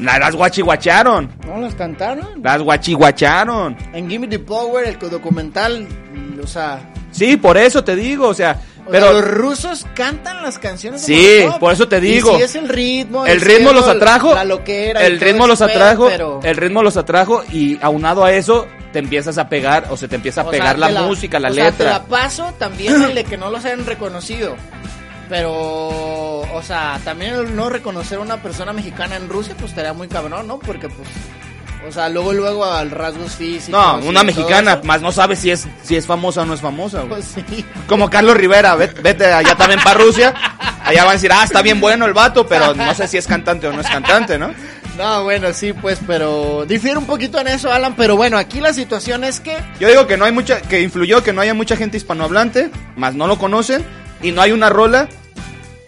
La- 0.00 0.18
las 0.18 0.34
guachiguacharon. 0.34 1.30
¿No 1.46 1.58
las 1.58 1.74
cantaron? 1.74 2.42
Las 2.42 2.60
guachiguacharon. 2.62 3.76
En 3.92 4.08
Gimme 4.08 4.26
the 4.28 4.38
Power, 4.38 4.86
el 4.86 4.98
documental, 5.10 5.86
o 6.42 6.46
sea... 6.46 6.80
Sí, 7.12 7.36
por 7.36 7.56
eso 7.56 7.82
te 7.84 7.96
digo, 7.96 8.28
o 8.28 8.34
sea... 8.34 8.56
o 8.86 8.90
Pero 8.90 9.06
sea, 9.06 9.12
los 9.14 9.24
rusos 9.28 9.86
cantan 9.94 10.42
las 10.42 10.58
canciones 10.60 11.02
Sí, 11.02 11.40
por 11.58 11.72
eso 11.72 11.88
te 11.88 11.98
Y 11.98 12.00
digo. 12.02 12.36
sí 12.36 12.42
es 12.42 12.54
el 12.54 12.68
ritmo. 12.68 13.26
el 13.26 13.40
ritmo 13.40 13.72
los 13.72 13.86
atrajo. 13.88 14.32
La 14.34 14.44
loquera 14.44 15.02
y 15.02 15.06
el 15.06 15.20
ritmo 15.20 15.46
los 15.46 15.60
atrajo. 15.60 16.06
pero- 16.08 16.40
El 16.42 16.56
ritmo 16.56 16.82
los 16.82 16.96
atrajo 16.96 17.42
y 17.52 17.78
aunado 17.82 18.24
a 18.24 18.32
eso 18.32 18.66
te 18.92 19.00
empiezas 19.00 19.38
a 19.38 19.48
pegar 19.48 19.86
o 19.90 19.96
se 19.96 20.08
te 20.08 20.16
empieza 20.16 20.40
a 20.42 20.44
O 20.44 20.50
pegar 20.50 20.76
sea, 20.78 20.90
la, 20.90 21.00
te 21.00 21.06
música, 21.06 21.38
la 21.40 21.50
o 21.50 21.52
sea, 21.54 21.64
te 21.66 21.70
letra. 21.84 21.90
la 21.98 22.04
paso 22.04 22.54
también 22.58 23.02
el 23.02 23.14
de 23.14 23.24
que 23.24 23.36
no 23.36 23.50
los 23.50 23.64
hayan 23.64 23.84
reconocido. 23.86 24.54
Pero, 25.30 26.40
o 26.40 26.62
sea, 26.62 27.00
también 27.04 27.34
el 27.34 27.54
no 27.54 27.70
reconocer 27.70 28.18
a 28.18 28.20
una 28.20 28.42
persona 28.42 28.72
mexicana 28.72 29.14
en 29.14 29.28
Rusia, 29.28 29.54
pues 29.56 29.70
estaría 29.70 29.92
muy 29.92 30.08
cabrón, 30.08 30.48
¿no? 30.48 30.58
Porque, 30.58 30.88
pues, 30.88 31.08
o 31.88 31.92
sea, 31.92 32.08
luego, 32.08 32.32
luego 32.32 32.64
al 32.64 32.90
rasgos 32.90 33.36
físicos. 33.36 33.70
no, 33.70 34.08
una 34.08 34.24
mexicana, 34.24 34.80
más 34.82 35.00
no 35.00 35.12
sabes 35.12 35.38
si 35.38 35.52
es 35.52 35.68
si 35.84 35.94
es 35.94 36.04
famosa 36.04 36.42
o 36.42 36.46
no 36.46 36.54
es 36.54 36.60
famosa. 36.60 37.02
güey. 37.02 37.22
Pues 37.22 37.36
sí. 37.48 37.64
Como 37.86 38.10
Carlos 38.10 38.36
Rivera, 38.36 38.74
vete, 38.74 39.00
vete 39.00 39.26
allá 39.32 39.54
también 39.54 39.80
para 39.84 40.00
Rusia. 40.00 40.34
Allá 40.84 41.02
van 41.02 41.10
a 41.10 41.14
decir, 41.14 41.30
ah, 41.32 41.44
está 41.44 41.62
bien 41.62 41.80
bueno 41.80 42.06
el 42.06 42.12
vato, 42.12 42.46
pero 42.46 42.74
no 42.74 42.92
sé 42.94 43.06
si 43.06 43.16
es 43.16 43.26
cantante 43.28 43.68
o 43.68 43.72
no 43.72 43.80
es 43.80 43.86
cantante, 43.86 44.36
¿no? 44.36 44.52
No, 44.98 45.22
bueno, 45.22 45.52
sí, 45.52 45.72
pues, 45.72 46.00
pero 46.06 46.66
difiere 46.66 46.98
un 46.98 47.06
poquito 47.06 47.38
en 47.38 47.46
eso, 47.46 47.72
Alan. 47.72 47.94
Pero 47.96 48.16
bueno, 48.16 48.36
aquí 48.36 48.60
la 48.60 48.72
situación 48.72 49.22
es 49.22 49.38
que 49.38 49.56
Yo 49.78 49.88
digo 49.88 50.08
que 50.08 50.16
no 50.16 50.24
hay 50.24 50.32
mucha, 50.32 50.60
que 50.60 50.80
influyó 50.80 51.22
que 51.22 51.32
no 51.32 51.40
haya 51.40 51.54
mucha 51.54 51.76
gente 51.76 51.96
hispanohablante, 51.96 52.70
más 52.96 53.14
no 53.14 53.28
lo 53.28 53.38
conocen, 53.38 53.84
y 54.22 54.32
no 54.32 54.42
hay 54.42 54.52
una 54.52 54.68
rola 54.68 55.08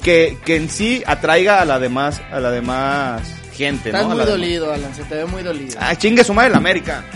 que, 0.02 0.38
que 0.44 0.56
en 0.56 0.68
sí 0.70 1.02
atraiga 1.06 1.60
a 1.60 1.64
la 1.64 1.78
demás, 1.78 2.20
a 2.32 2.40
la 2.40 2.50
demás 2.50 3.22
gente, 3.54 3.90
estás 3.90 4.02
¿no? 4.02 4.08
Muy 4.10 4.18
la 4.18 4.24
demás- 4.24 4.40
dolido, 4.40 4.72
Alan. 4.72 4.94
Se 4.94 5.04
te 5.04 5.14
ve 5.16 5.24
muy 5.26 5.42
dolido. 5.42 5.78
Ah, 5.80 5.94
chingue 5.96 6.24
su 6.24 6.34
madre 6.34 6.50
la 6.50 6.56
América. 6.58 7.04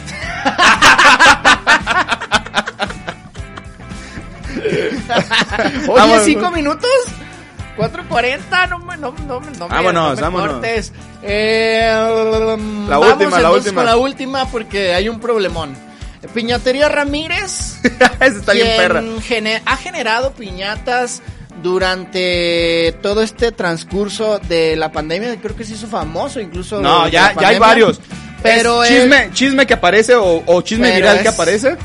Oye, 4.57 5.87
Vámonos. 5.87 6.25
cinco 6.25 6.51
minutos. 6.51 6.91
4.40, 7.77 8.69
no 8.71 8.79
me, 8.79 8.97
no, 8.97 9.13
no, 9.27 9.41
me- 9.41 9.51
no 9.59 9.69
Vámonos, 9.69 10.19
no 10.19 10.31
me 10.31 10.39
cortes. 10.39 10.93
Eh, 11.23 11.87
La 11.93 12.97
vamos 12.99 13.13
última, 13.13 13.39
la 13.41 13.51
última. 13.53 13.75
con 13.75 13.85
la 13.87 13.97
última 13.99 14.47
porque 14.47 14.95
hay 14.95 15.09
un 15.11 15.21
problemón. 15.21 15.75
Piñatería 16.33 16.89
Ramírez, 16.89 17.79
Esa 17.85 18.27
está 18.27 18.53
bien 18.53 18.67
perra. 18.77 19.03
gene- 19.23 19.63
ha 19.65 19.77
generado 19.77 20.33
piñatas 20.33 21.23
durante 21.63 22.95
todo 23.03 23.23
este 23.23 23.53
transcurso 23.53 24.39
de 24.39 24.77
la 24.77 24.93
pandemia. 24.93 25.37
Creo 25.41 25.57
que 25.57 25.65
se 25.65 25.75
hizo 25.75 25.87
famoso 25.87 26.41
incluso. 26.41 26.81
No, 26.81 27.09
ya, 27.09 27.35
ya 27.41 27.49
hay 27.49 27.59
varios. 27.59 28.01
Pero 28.43 28.85
Es 28.85 28.91
él- 28.91 29.03
chisme, 29.03 29.31
chisme 29.33 29.67
que 29.67 29.75
aparece 29.75 30.15
o, 30.15 30.43
o 30.47 30.63
chisme 30.63 30.95
viral 30.95 31.23
que 31.23 31.29
aparece. 31.29 31.77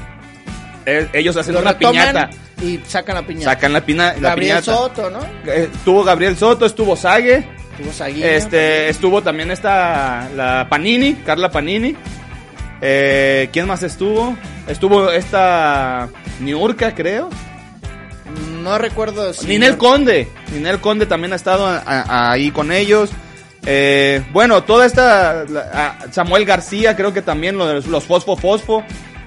eh, 0.86 1.08
ellos 1.14 1.36
hacen 1.38 1.56
una 1.56 1.78
piñata. 1.78 2.30
y 2.62 2.80
sacan 2.88 3.16
la 3.16 3.22
piñata. 3.26 3.52
Sacan 3.54 3.74
la, 3.74 3.82
pina, 3.86 4.14
la 4.20 4.30
Gabriel 4.30 4.58
piñata. 4.62 4.72
Soto, 4.78 5.10
¿no? 5.10 5.20
Eh, 5.46 5.70
estuvo 5.74 6.04
Gabriel 6.04 6.38
Soto, 6.38 6.66
estuvo 6.66 6.96
Sague. 6.96 7.48
Tuvo 7.78 7.92
Saguiño. 7.94 8.26
Este, 8.26 8.90
estuvo 8.90 9.24
también 9.24 9.50
esta, 9.50 10.30
la 10.36 10.68
Panini, 10.70 11.14
Carla 11.26 11.50
Panini. 11.50 11.96
Eh, 12.82 13.50
¿Quién 13.54 13.68
más 13.68 13.82
estuvo? 13.84 14.36
Estuvo 14.68 15.12
esta 15.12 16.10
Niurka, 16.42 16.94
creo. 16.94 17.30
No 18.62 18.78
recuerdo 18.78 19.34
si. 19.34 19.48
Ninel 19.48 19.78
Conde. 19.78 20.28
Ninel 20.54 20.80
Conde 20.80 21.06
también 21.06 21.34
ha 21.34 21.36
estado 21.36 21.66
a- 21.68 21.78
a- 21.86 22.32
ahí 22.32 22.52
con 22.52 22.72
ellos. 22.72 23.10
Eh, 23.66 24.24
bueno, 24.34 24.64
toda 24.64 24.86
esta... 24.86 25.44
la- 25.48 25.98
Samuel 26.12 26.46
García, 26.46 26.96
creo 26.96 27.14
que 27.14 27.22
también 27.22 27.58
lo 27.58 27.68
de 27.68 27.76
los, 27.76 27.88
los 27.88 28.04
Fosfo 28.06 28.36
Fosfo. 28.36 28.84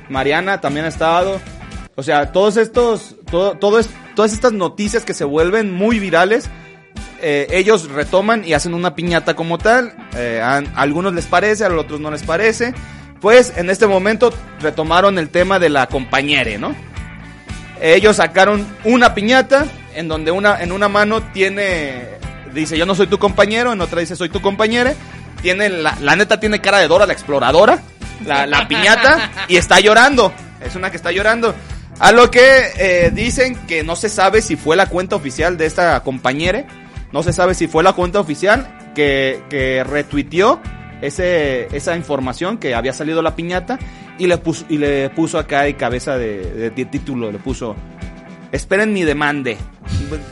Mariana 0.09 0.61
también 0.61 0.87
ha 0.87 0.89
estado. 0.89 1.41
O 1.95 2.03
sea, 2.03 2.33
todos 2.33 2.57
estos... 2.57 3.17
Todo, 3.31 3.53
todo 3.59 3.79
es- 3.79 3.91
todas 4.17 4.33
estas 4.33 4.53
noticias 4.53 5.05
que 5.05 5.15
se 5.15 5.25
vuelven 5.25 5.73
muy 5.73 5.99
virales. 5.99 6.49
eh, 7.23 7.47
ellos 7.51 7.89
retoman 7.91 8.45
y 8.45 8.53
hacen 8.55 8.75
una 8.75 8.95
piñata 8.95 9.35
como 9.35 9.59
tal. 9.59 9.95
Eh, 10.17 10.41
a, 10.43 10.57
a 10.59 10.63
algunos 10.81 11.15
les 11.15 11.27
parece, 11.27 11.65
a 11.65 11.69
los 11.69 11.85
otros 11.85 12.01
no 12.01 12.11
les 12.11 12.23
parece. 12.23 12.75
Pues 13.21 13.55
en 13.57 13.71
este 13.71 13.87
momento 13.87 14.33
retomaron 14.61 15.19
el 15.19 15.31
tema 15.31 15.59
de 15.59 15.69
la 15.71 15.87
compañere, 15.87 16.59
¿no? 16.59 16.75
Ellos 17.85 18.17
sacaron 18.17 18.67
una 18.85 19.15
piñata 19.15 19.67
en 19.95 20.09
donde 20.09 20.31
una, 20.31 20.63
en 20.63 20.73
una 20.73 20.89
mano 20.89 21.23
tiene, 21.35 22.09
dice 22.55 22.79
yo 22.79 22.87
no 22.87 22.95
soy 22.95 23.09
tu 23.09 23.19
compañero, 23.19 23.75
en 23.75 23.81
otra 23.83 24.01
dice 24.01 24.17
soy 24.17 24.31
tu 24.31 24.41
compañera. 24.41 24.95
Tiene 25.43 25.69
la, 25.69 25.95
la 26.01 26.17
neta 26.17 26.41
tiene 26.41 26.63
cara 26.63 26.79
de 26.79 26.89
Dora 26.89 27.05
la 27.05 27.13
exploradora, 27.13 27.83
la, 28.25 28.47
la 28.47 28.67
piñata, 28.67 29.31
y 29.49 29.59
está 29.59 29.81
llorando. 29.81 30.33
Es 30.65 30.77
una 30.77 30.91
que 30.91 30.97
está 30.97 31.13
llorando. 31.13 31.55
A 31.99 32.11
lo 32.13 32.31
que 32.31 32.71
eh, 32.79 33.11
dicen 33.13 33.55
que 33.67 33.85
no 33.85 33.97
se 33.97 34.09
sabe 34.09 34.41
si 34.41 34.57
fue 34.57 34.77
la 34.77 34.87
cuenta 34.87 35.17
oficial 35.17 35.59
de 35.59 35.67
esta 35.67 36.03
compañera. 36.03 36.65
No 37.13 37.23
se 37.23 37.35
sabe 37.35 37.53
si 37.53 37.69
fue 37.69 37.83
la 37.83 37.93
cuenta 37.93 38.19
oficial 38.19 38.93
que, 38.95 39.43
que 39.51 39.85
retuiteó 39.85 40.59
ese, 41.03 41.69
esa 41.77 41.97
información 41.97 42.57
que 42.57 42.75
había 42.75 42.95
salido 42.95 43.21
la 43.21 43.37
piñata 43.37 43.79
y 44.19 44.27
le 44.27 44.39
puso, 44.39 44.65
y 44.69 44.79
le 44.79 45.11
puso 45.11 45.39
acá 45.39 45.63
de 45.63 45.75
cabeza 45.75 46.17
de, 46.19 46.39
de- 46.53 46.71
de 46.71 46.85
título, 46.85 47.31
le 47.33 47.39
puso 47.39 47.77
esperen 48.53 48.93
mi 48.93 49.03
demande. 49.03 49.57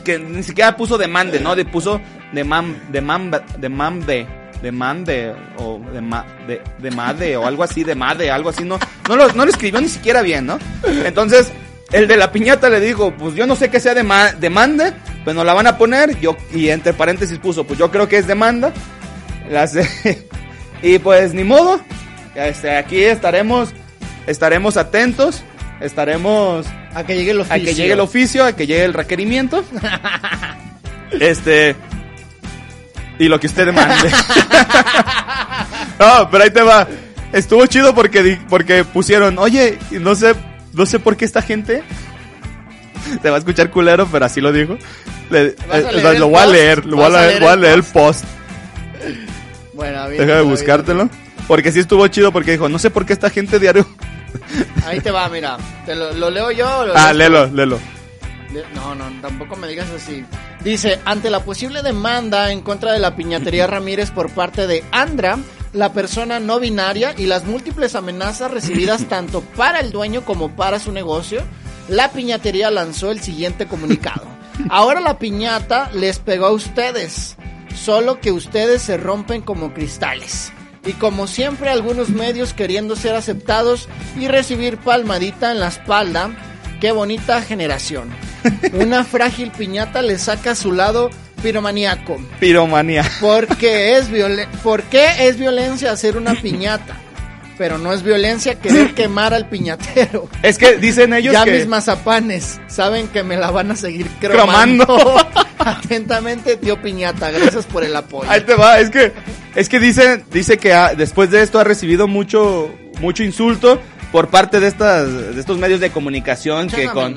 Que 0.05 0.17
ni 0.19 0.43
siquiera 0.43 0.75
puso 0.77 0.97
demande, 0.97 1.39
¿no? 1.39 1.55
Le 1.55 1.65
puso 1.65 1.99
demam, 2.31 2.75
demamba, 2.89 3.43
demande, 3.57 4.25
demande 4.61 5.33
o 5.57 5.81
dema, 5.93 6.25
de, 6.47 6.61
demade 6.79 7.35
o 7.35 7.45
algo 7.45 7.63
así, 7.63 7.83
demade, 7.83 8.31
algo 8.31 8.49
así, 8.49 8.63
no, 8.63 8.79
no 9.09 9.15
lo, 9.17 9.27
no 9.33 9.43
lo 9.45 9.51
escribió 9.51 9.81
ni 9.81 9.89
siquiera 9.89 10.21
bien, 10.21 10.45
¿no? 10.45 10.57
Entonces, 11.05 11.51
el 11.91 12.07
de 12.07 12.15
la 12.17 12.31
piñata 12.31 12.69
le 12.69 12.79
dijo, 12.79 13.13
pues 13.17 13.35
yo 13.35 13.45
no 13.45 13.55
sé 13.57 13.69
qué 13.69 13.79
sea 13.81 13.93
dema- 13.93 14.33
demande, 14.35 14.93
pues 15.25 15.35
nos 15.35 15.45
la 15.45 15.53
van 15.53 15.67
a 15.67 15.77
poner, 15.77 16.17
yo, 16.21 16.37
y 16.53 16.69
entre 16.69 16.93
paréntesis 16.93 17.37
puso, 17.39 17.65
pues 17.65 17.77
yo 17.77 17.91
creo 17.91 18.07
que 18.07 18.17
es 18.17 18.25
demanda. 18.27 18.71
Las, 19.49 19.75
y 20.81 20.97
pues 20.99 21.33
ni 21.33 21.43
modo, 21.43 21.81
este, 22.35 22.75
aquí 22.77 23.03
estaremos, 23.03 23.73
estaremos 24.27 24.77
atentos, 24.77 25.43
estaremos 25.81 26.65
A 26.93 27.03
que 27.03 27.15
llegue 27.15 27.31
el 27.31 27.39
a 27.39 27.41
oficio. 27.43 27.65
que 27.65 27.73
llegue 27.75 27.93
el 27.93 27.99
oficio, 27.99 28.45
a 28.45 28.53
que 28.55 28.67
llegue 28.67 28.85
el 28.85 28.93
requerimiento. 28.93 29.63
este. 31.19 31.75
Y 33.19 33.27
lo 33.27 33.39
que 33.39 33.47
usted 33.47 33.67
demande. 33.67 34.09
no, 35.99 36.29
pero 36.29 36.43
ahí 36.43 36.49
te 36.49 36.61
va. 36.61 36.87
Estuvo 37.31 37.65
chido 37.67 37.93
porque, 37.95 38.39
porque 38.49 38.83
pusieron, 38.83 39.37
oye, 39.39 39.77
no 39.91 40.15
sé, 40.15 40.33
no 40.73 40.85
sé 40.85 40.99
por 40.99 41.15
qué 41.17 41.25
esta 41.25 41.41
gente. 41.41 41.83
Te 43.21 43.29
va 43.29 43.35
a 43.35 43.39
escuchar 43.39 43.69
culero, 43.69 44.07
pero 44.11 44.25
así 44.25 44.39
lo 44.41 44.51
dijo. 44.51 44.77
Le- 45.29 45.55
¿Vas 45.67 45.83
a 45.85 46.13
eh, 46.13 46.19
lo 46.19 46.29
voy 46.29 46.39
a 46.39 46.45
leer, 46.47 46.85
lo 46.85 46.95
voy 46.97 47.05
a 47.05 47.09
¿Vas 47.09 47.17
a 47.17 47.27
leer, 47.27 47.39
voy 47.39 47.49
a 47.49 47.53
el 47.53 47.61
leer 47.61 47.73
el 47.75 47.83
post. 47.83 48.23
Bueno, 49.73 50.07
bien, 50.07 50.21
Deja 50.21 50.35
de 50.35 50.41
bien, 50.41 50.51
buscártelo. 50.51 51.09
Porque 51.47 51.71
sí 51.71 51.79
estuvo 51.79 52.07
chido 52.07 52.31
porque 52.31 52.51
dijo, 52.51 52.69
no 52.69 52.79
sé 52.79 52.89
por 52.89 53.05
qué 53.05 53.13
esta 53.13 53.29
gente 53.29 53.59
diario. 53.59 53.87
Ahí 54.85 54.99
te 54.99 55.11
va, 55.11 55.27
mira. 55.29 55.57
¿Te 55.85 55.95
lo, 55.95 56.13
lo 56.13 56.29
leo 56.29 56.51
yo? 56.51 56.79
o 56.79 56.85
lo 56.85 56.93
Ah, 56.95 57.13
léelo, 57.13 57.47
léelo. 57.47 57.79
No, 58.75 58.93
no, 58.93 59.05
tampoco 59.21 59.55
me 59.55 59.67
digas 59.67 59.89
así. 59.89 60.23
Dice, 60.63 60.99
ante 61.05 61.29
la 61.29 61.43
posible 61.43 61.81
demanda 61.81 62.51
en 62.51 62.61
contra 62.61 62.91
de 62.93 62.99
la 62.99 63.15
piñatería 63.15 63.67
Ramírez 63.67 64.11
por 64.11 64.29
parte 64.29 64.67
de 64.67 64.83
Andra, 64.91 65.37
la 65.73 65.91
persona 65.91 66.39
no 66.39 66.59
binaria 66.59 67.15
y 67.17 67.25
las 67.25 67.45
múltiples 67.45 67.95
amenazas 67.95 68.51
recibidas 68.51 69.05
tanto 69.09 69.41
para 69.41 69.79
el 69.79 69.91
dueño 69.91 70.23
como 70.23 70.55
para 70.55 70.79
su 70.79 70.91
negocio, 70.91 71.41
la 71.87 72.11
piñatería 72.11 72.71
lanzó 72.71 73.11
el 73.11 73.21
siguiente 73.21 73.67
comunicado. 73.67 74.25
Ahora 74.69 75.01
la 75.01 75.17
piñata 75.17 75.89
les 75.93 76.19
pegó 76.19 76.45
a 76.45 76.51
ustedes, 76.51 77.35
solo 77.75 78.19
que 78.19 78.31
ustedes 78.31 78.83
se 78.83 78.97
rompen 78.97 79.41
como 79.41 79.73
cristales. 79.73 80.53
Y 80.85 80.93
como 80.93 81.27
siempre 81.27 81.69
algunos 81.69 82.09
medios 82.09 82.53
queriendo 82.53 82.95
ser 82.95 83.15
aceptados 83.15 83.87
y 84.19 84.27
recibir 84.27 84.77
palmadita 84.77 85.51
en 85.51 85.59
la 85.59 85.69
espalda, 85.69 86.31
qué 86.81 86.91
bonita 86.91 87.41
generación. 87.41 88.09
Una 88.73 89.03
frágil 89.03 89.51
piñata 89.51 90.01
le 90.01 90.17
saca 90.17 90.55
su 90.55 90.73
lado 90.73 91.09
piromaníaco. 91.41 92.17
Piromanía. 92.39 93.09
Porque 93.21 93.97
es 93.97 94.09
violen 94.09 94.49
¿Por 94.61 94.83
qué 94.83 95.27
es 95.27 95.37
violencia 95.37 95.91
hacer 95.91 96.17
una 96.17 96.35
piñata? 96.41 96.97
Pero 97.57 97.77
no 97.77 97.93
es 97.93 98.01
violencia 98.03 98.55
querer 98.59 98.93
quemar 98.95 99.33
al 99.33 99.47
piñatero. 99.47 100.27
Es 100.41 100.57
que 100.57 100.77
dicen 100.77 101.13
ellos 101.13 101.33
ya 101.33 101.43
que... 101.43 101.51
mis 101.51 101.67
mazapanes 101.67 102.59
saben 102.67 103.07
que 103.07 103.23
me 103.23 103.37
la 103.37 103.51
van 103.51 103.71
a 103.71 103.75
seguir 103.75 104.07
cromando. 104.19 104.85
Cromando. 104.85 105.17
Atentamente, 105.59 106.57
tío 106.57 106.81
Piñata, 106.81 107.31
gracias 107.31 107.65
por 107.65 107.83
el 107.83 107.95
apoyo. 107.95 108.29
Ahí 108.29 108.41
te 108.41 108.55
va, 108.55 108.79
es 108.79 108.89
que, 108.89 109.13
es 109.55 109.69
que 109.69 109.79
dice, 109.79 110.23
dice 110.31 110.57
que 110.57 110.73
ha- 110.73 110.93
después 110.93 111.31
de 111.31 111.41
esto 111.41 111.59
ha 111.59 111.63
recibido 111.63 112.07
mucho, 112.07 112.73
mucho 112.99 113.23
insulto 113.23 113.79
por 114.11 114.27
parte 114.29 114.59
de 114.59 114.67
estas, 114.67 115.09
de 115.33 115.39
estos 115.39 115.57
medios 115.57 115.79
de 115.79 115.89
comunicación 115.89 116.67
que 116.67 116.85
con, 116.87 117.15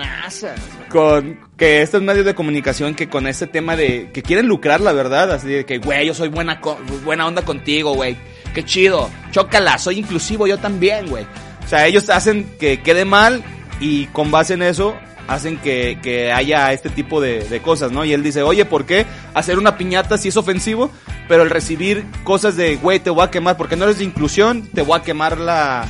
con, 0.89 1.41
que 1.57 1.83
estos 1.83 2.03
medios 2.03 2.25
de 2.25 2.35
comunicación 2.35 2.95
que 2.95 3.09
con 3.09 3.27
ese 3.27 3.47
tema 3.47 3.77
de, 3.77 4.11
que 4.13 4.23
quieren 4.23 4.47
lucrar 4.47 4.81
la 4.81 4.93
verdad, 4.93 5.33
así 5.33 5.49
de 5.49 5.67
que, 5.67 5.79
güey, 5.79 6.07
yo 6.07 6.15
soy 6.15 6.29
buena, 6.29 6.61
buena 7.05 7.27
onda 7.27 7.43
contigo, 7.43 7.95
güey, 7.95 8.17
qué 8.57 8.65
chido, 8.65 9.11
chócala, 9.33 9.77
soy 9.77 9.99
inclusivo 9.99 10.47
yo 10.47 10.57
también, 10.57 11.09
güey. 11.11 11.27
O 11.63 11.69
sea, 11.69 11.87
ellos 11.87 12.09
hacen 12.09 12.57
que 12.59 12.81
quede 12.81 13.05
mal 13.05 13.45
y 13.81 14.07
con 14.07 14.31
base 14.31 14.55
en 14.55 14.63
eso 14.63 14.97
hacen 15.29 15.59
que, 15.59 15.99
que 16.03 16.33
haya 16.33 16.73
este 16.73 16.89
tipo 16.89 17.21
de, 17.21 17.47
de 17.47 17.61
cosas, 17.61 17.93
¿no? 17.93 18.07
Y 18.07 18.15
él 18.15 18.23
dice, 18.23 18.43
oye, 18.43 18.65
¿por 18.65 18.87
qué 18.87 19.05
hacer 19.35 19.59
una 19.59 19.77
piñata 19.77 20.17
si 20.17 20.29
es 20.29 20.39
ofensivo? 20.39 20.91
Pero 21.29 21.43
el 21.43 21.51
recibir 21.51 22.07
cosas 22.25 22.57
de, 22.57 22.77
güey, 22.77 22.99
te 22.99 23.11
voy 23.11 23.25
a 23.25 23.31
quemar, 23.31 23.59
porque 23.59 23.77
no 23.77 23.85
eres 23.85 23.99
de 23.99 24.05
inclusión, 24.05 24.67
te 24.69 24.81
voy 24.81 24.99
a 24.99 25.03
quemar 25.03 25.37
la, 25.37 25.85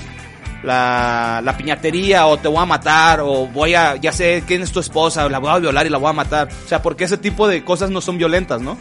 la, 0.64 1.40
la 1.44 1.56
piñatería, 1.56 2.26
o 2.26 2.36
te 2.36 2.48
voy 2.48 2.58
a 2.58 2.66
matar, 2.66 3.20
o 3.20 3.46
voy 3.46 3.74
a, 3.76 3.94
ya 3.94 4.10
sé 4.10 4.42
quién 4.44 4.62
es 4.62 4.72
tu 4.72 4.80
esposa, 4.80 5.28
la 5.28 5.38
voy 5.38 5.50
a 5.50 5.58
violar 5.58 5.86
y 5.86 5.90
la 5.90 5.98
voy 5.98 6.10
a 6.10 6.14
matar. 6.14 6.48
O 6.64 6.68
sea, 6.68 6.82
porque 6.82 7.04
ese 7.04 7.16
tipo 7.16 7.46
de 7.46 7.62
cosas 7.62 7.90
no 7.90 8.00
son 8.00 8.18
violentas, 8.18 8.60
¿no? 8.60 8.76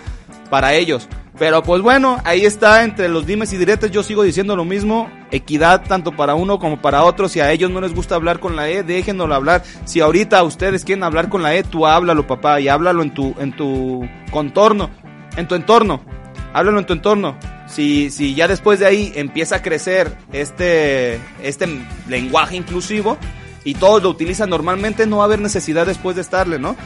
Para 0.49 0.73
ellos. 0.73 1.07
Pero 1.38 1.63
pues 1.63 1.81
bueno, 1.81 2.22
ahí 2.23 2.45
está 2.45 2.84
entre 2.84 3.09
los 3.09 3.26
dimes 3.26 3.51
y 3.51 3.57
diretes, 3.57 3.91
yo 3.91 4.03
sigo 4.03 4.23
diciendo 4.23 4.55
lo 4.55 4.63
mismo, 4.63 5.09
equidad 5.31 5.84
tanto 5.85 6.15
para 6.15 6.34
uno 6.34 6.59
como 6.59 6.81
para 6.81 7.03
otro, 7.03 7.27
si 7.27 7.41
a 7.41 7.51
ellos 7.51 7.69
no 7.69 7.81
les 7.81 7.93
gusta 7.93 8.15
hablar 8.15 8.39
con 8.39 8.55
la 8.55 8.69
E, 8.69 8.84
déjenlo 8.84 9.34
hablar, 9.34 9.61
si 9.84 9.99
ahorita 9.99 10.41
ustedes 10.43 10.85
quieren 10.85 11.03
hablar 11.03 11.27
con 11.27 11.43
la 11.43 11.53
E, 11.53 11.63
tú 11.63 11.85
háblalo 11.85 12.26
papá, 12.26 12.61
y 12.61 12.69
háblalo 12.69 13.03
en 13.03 13.13
tu, 13.13 13.35
en 13.38 13.53
tu 13.53 14.07
contorno, 14.31 14.89
en 15.35 15.45
tu 15.45 15.55
entorno, 15.55 16.05
háblalo 16.53 16.80
en 16.80 16.85
tu 16.85 16.93
entorno, 16.93 17.38
si, 17.67 18.11
si 18.11 18.34
ya 18.34 18.47
después 18.47 18.80
de 18.80 18.85
ahí 18.85 19.11
empieza 19.15 19.57
a 19.57 19.61
crecer 19.61 20.15
este, 20.31 21.19
este 21.43 21.67
lenguaje 22.07 22.55
inclusivo, 22.55 23.17
y 23.65 23.73
todos 23.73 24.01
lo 24.03 24.09
utilizan 24.09 24.49
normalmente, 24.49 25.05
no 25.05 25.17
va 25.17 25.23
a 25.23 25.26
haber 25.26 25.41
necesidad 25.41 25.85
después 25.85 26.15
de 26.15 26.22
estarle, 26.22 26.59
¿no? 26.59 26.77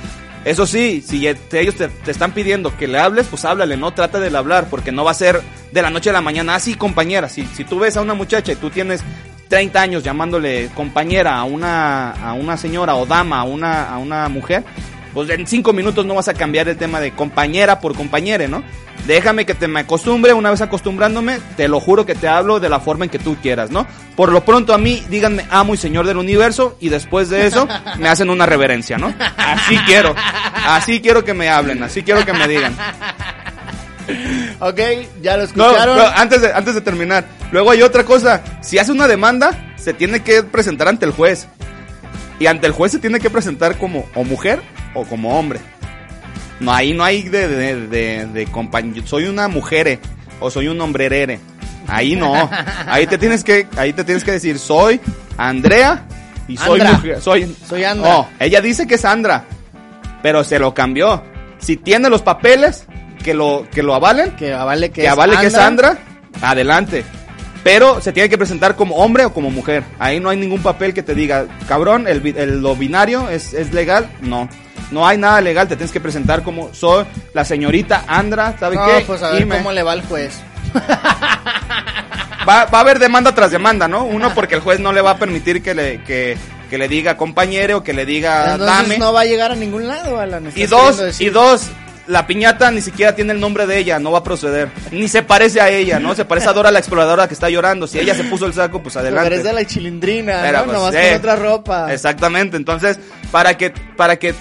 Eso 0.46 0.66
sí, 0.66 1.04
si 1.06 1.22
te- 1.50 1.60
ellos 1.62 1.76
te, 1.76 1.90
están 2.10 2.32
pidiendo 2.32 2.76
que 2.78 2.88
le 2.88 2.98
hables, 3.00 3.28
pues 3.28 3.44
háblale, 3.46 3.76
no 3.78 3.92
trata 3.94 4.20
de 4.20 4.36
hablar, 4.36 4.68
porque 4.70 4.92
no 4.92 5.04
va 5.04 5.12
a 5.12 5.16
ser 5.16 5.42
de 5.72 5.82
la 5.82 5.90
noche 5.90 6.10
a 6.10 6.14
la 6.14 6.22
mañana. 6.22 6.56
Así, 6.56 6.76
compañera, 6.76 7.28
si, 7.30 7.46
si 7.46 7.66
tú 7.66 7.80
ves 7.80 7.98
a 7.98 8.02
una 8.02 8.14
muchacha 8.14 8.54
y 8.54 8.56
tú 8.56 8.70
tienes 8.70 9.04
30 9.50 9.82
años 9.82 10.04
llamándole 10.04 10.70
compañera 10.76 11.38
a 11.38 11.44
una, 11.44 12.12
a 12.12 12.34
una 12.34 12.56
señora 12.56 12.96
o 12.96 13.06
dama, 13.06 13.40
a 13.40 13.44
una, 13.44 13.90
a 13.90 13.98
una 13.98 14.30
mujer, 14.30 14.64
pues 15.14 15.30
en 15.30 15.48
5 15.48 15.74
minutos 15.74 16.06
no 16.06 16.16
vas 16.16 16.28
a 16.28 16.34
cambiar 16.34 16.68
el 16.70 16.78
tema 16.78 17.00
de 17.00 17.12
compañera 17.12 17.80
por 17.80 17.96
compañere, 17.96 18.48
¿no? 18.48 18.64
Déjame 19.08 19.46
que 19.46 19.56
te 19.56 19.68
me 19.68 19.80
acostumbre, 19.80 20.34
una 20.34 20.52
vez 20.52 20.62
acostumbrándome, 20.62 21.40
te 21.58 21.68
lo 21.68 21.80
juro 21.80 22.06
que 22.06 22.16
te 22.16 22.28
hablo 22.28 22.60
de 22.60 22.70
la 22.70 22.80
forma 22.80 23.06
en 23.06 23.10
que 23.12 23.18
tú 23.18 23.38
quieras, 23.42 23.72
¿no? 23.72 23.88
Por 24.16 24.32
lo 24.32 24.44
pronto 24.46 24.74
a 24.74 24.78
mí, 24.78 25.04
díganme 25.10 25.46
amo 25.50 25.74
y 25.74 25.78
señor 25.78 26.06
del 26.06 26.18
universo, 26.18 26.78
y 26.80 26.90
después 26.90 27.30
de 27.30 27.48
eso, 27.48 27.68
me 27.98 28.10
hacen 28.10 28.30
una 28.30 28.46
reverencia, 28.46 28.98
¿no? 28.98 29.14
Así 29.38 29.78
quiero, 29.86 30.14
así 30.68 31.02
quiero 31.02 31.24
que 31.24 31.34
me 31.34 31.50
hablen, 31.50 31.82
así 31.82 32.04
quiero 32.04 32.24
que 32.26 32.34
me 32.34 32.48
digan. 32.48 32.76
Ok, 34.60 34.80
ya 35.22 35.38
lo 35.38 35.44
No, 35.56 35.70
escucharon. 35.70 35.98
no, 35.98 36.04
antes, 36.08 36.42
de, 36.42 36.52
antes 36.54 36.76
de 36.76 36.82
terminar, 36.82 37.26
luego 37.52 37.72
hay 37.72 37.82
otra 37.82 38.04
cosa, 38.04 38.42
si 38.62 38.78
hace 38.78 38.92
una 38.92 39.08
demanda, 39.08 39.74
se 39.78 39.94
tiene 39.94 40.22
que 40.22 40.44
presentar 40.44 40.88
ante 40.88 41.06
el 41.06 41.12
juez, 41.12 41.48
y 42.40 42.48
ante 42.48 42.68
el 42.68 42.74
juez 42.74 42.92
se 42.92 43.00
tiene 43.00 43.20
que 43.20 43.30
presentar 43.30 43.78
como 43.78 44.06
o 44.16 44.24
mujer 44.24 44.62
o 44.94 45.04
como 45.06 45.38
hombre. 45.38 45.60
No, 46.60 46.74
ahí 46.74 46.94
no 46.94 47.04
hay 47.04 47.24
de, 47.24 47.48
de, 47.48 47.88
de, 47.88 48.26
de 48.28 48.48
compañ- 48.48 49.06
soy 49.06 49.26
una 49.26 49.48
mujer 49.48 50.00
o 50.40 50.50
soy 50.52 50.68
un 50.68 50.80
hombrerere. 50.82 51.40
Ahí 51.88 52.16
no. 52.16 52.50
Ahí 52.88 53.08
te 53.08 53.18
tienes 53.18 53.44
que, 53.44 53.68
ahí 53.78 53.94
te 53.94 54.04
tienes 54.04 54.24
que 54.24 54.32
decir, 54.32 54.60
soy 54.60 55.00
Andrea 55.38 56.06
y 56.48 56.58
soy 56.58 56.82
Andra. 56.82 56.96
mujer. 56.98 57.22
Soy, 57.22 57.56
Soy 57.68 57.84
Andra. 57.84 58.10
No, 58.10 58.28
ella 58.40 58.62
dice 58.62 58.86
que 58.88 58.96
es 58.96 59.06
Andra, 59.06 59.46
pero 60.22 60.44
se 60.44 60.60
lo 60.60 60.74
cambió. 60.74 61.24
Si 61.60 61.78
tiene 61.78 62.10
los 62.10 62.22
papeles 62.22 62.86
que 63.24 63.34
lo, 63.34 63.66
que 63.72 63.82
lo 63.84 63.96
avalen, 63.96 64.32
que 64.36 64.54
avale 64.54 64.90
que, 64.90 65.02
que 65.02 65.08
es 65.08 65.12
avale 65.14 65.38
que 65.38 65.48
es 65.48 65.56
Andra. 65.56 65.98
Adelante. 66.42 67.04
Pero 67.64 68.00
se 68.02 68.14
tiene 68.14 68.30
que 68.30 68.38
presentar 68.38 68.76
como 68.76 68.96
hombre 68.98 69.26
o 69.26 69.34
como 69.34 69.50
mujer. 69.52 69.84
Ahí 70.00 70.20
no 70.20 70.30
hay 70.30 70.38
ningún 70.38 70.62
papel 70.62 70.94
que 70.94 71.04
te 71.04 71.14
diga, 71.16 71.46
cabrón, 71.68 72.08
el, 72.08 72.26
el- 72.38 72.62
lo 72.62 72.76
binario 72.76 73.30
es, 73.30 73.54
es 73.54 73.74
legal. 73.74 74.10
No. 74.22 74.48
No 74.92 75.08
hay 75.08 75.18
nada 75.18 75.40
legal, 75.42 75.68
te 75.68 75.76
tienes 75.76 75.92
que 75.92 76.00
presentar 76.00 76.42
como 76.44 76.74
soy 76.74 77.06
la 77.34 77.46
señorita 77.46 78.06
Andra, 78.08 78.56
¿sabe 78.60 78.76
No, 78.76 78.86
qué? 78.88 79.04
pues 79.06 79.22
a 79.22 79.32
ver 79.32 79.42
Y 79.42 79.46
me- 79.46 79.58
cómo 79.58 79.72
le 79.72 79.84
va 79.84 79.92
al 79.92 80.02
juez. 80.04 80.40
va, 82.48 82.66
va 82.66 82.78
a 82.78 82.82
haber 82.82 83.00
demanda 83.00 83.34
tras 83.34 83.52
demanda, 83.52 83.88
¿no? 83.88 84.04
Uno 84.06 84.34
porque 84.34 84.56
el 84.56 84.62
juez 84.62 84.80
no 84.80 84.92
le 84.92 85.02
va 85.02 85.12
a 85.12 85.18
permitir 85.18 85.62
que 85.62 85.74
le, 85.76 86.04
que, 86.04 86.38
que 86.70 86.78
le 86.78 86.88
diga 86.88 87.18
compañero 87.18 87.78
o 87.78 87.84
que 87.84 87.94
le 87.94 88.06
diga 88.06 88.54
Entonces 88.54 88.66
dame. 88.66 88.98
no 88.98 89.14
va 89.14 89.22
a 89.22 89.26
llegar 89.26 89.52
a 89.52 89.56
ningún 89.56 89.88
lado, 89.88 90.20
Alan. 90.20 90.52
Y 90.56 90.66
dos, 90.66 91.20
y 91.22 91.30
dos, 91.30 91.68
la 92.08 92.26
piñata 92.26 92.72
ni 92.72 92.82
siquiera 92.82 93.14
tiene 93.16 93.34
el 93.34 93.40
nombre 93.40 93.68
de 93.68 93.78
ella, 93.78 94.00
no 94.00 94.12
va 94.12 94.20
a 94.20 94.24
proceder. 94.24 94.70
Ni 94.92 95.08
se 95.08 95.22
parece 95.22 95.62
a 95.62 95.70
ella, 95.70 96.00
¿no? 96.00 96.16
Se 96.16 96.26
parece 96.26 96.50
a 96.50 96.54
Dora 96.54 96.72
la 96.72 96.80
exploradora 96.80 97.28
que 97.28 97.36
está 97.36 97.50
llorando. 97.50 97.86
Si 97.88 98.00
ella 98.00 98.16
se 98.16 98.24
puso 98.24 98.46
el 98.48 98.54
saco, 98.54 98.82
pues 98.82 98.98
adelante. 98.98 99.28
eres 99.28 99.44
de 99.44 99.54
la 99.54 99.66
chilindrina, 99.66 100.40
Pero, 100.42 100.60
¿no? 100.60 100.66
pues, 100.66 100.78
Nomás 100.78 100.96
eh, 100.96 101.08
con 101.10 101.18
otra 101.20 101.36
ropa. 101.36 101.94
Exactamente. 101.94 102.58
Entonces, 102.58 103.00
para 103.32 103.56
que, 103.58 103.70
para 103.96 104.16
que 104.18 104.34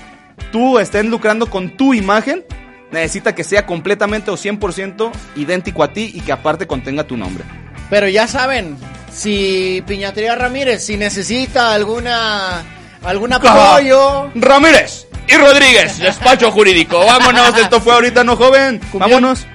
tú 0.52 0.78
estés 0.78 1.04
lucrando 1.04 1.46
con 1.50 1.70
tu 1.76 1.94
imagen, 1.94 2.44
necesita 2.90 3.34
que 3.34 3.44
sea 3.44 3.66
completamente 3.66 4.30
o 4.30 4.36
100% 4.36 5.10
idéntico 5.36 5.82
a 5.82 5.92
ti 5.92 6.10
y 6.14 6.20
que 6.20 6.32
aparte 6.32 6.66
contenga 6.66 7.04
tu 7.04 7.16
nombre. 7.16 7.44
Pero 7.90 8.08
ya 8.08 8.26
saben, 8.26 8.76
si 9.12 9.82
Piñatería 9.86 10.34
Ramírez, 10.34 10.84
si 10.84 10.96
necesita 10.96 11.72
alguna 11.72 12.62
algún 13.04 13.32
apoyo, 13.32 14.30
Ramírez 14.34 15.06
y 15.28 15.34
Rodríguez, 15.36 15.98
despacho 16.00 16.50
jurídico. 16.50 16.98
Vámonos, 17.04 17.56
esto 17.58 17.80
fue 17.80 17.94
ahorita, 17.94 18.24
¿no, 18.24 18.36
joven? 18.36 18.80
Vámonos. 18.92 19.46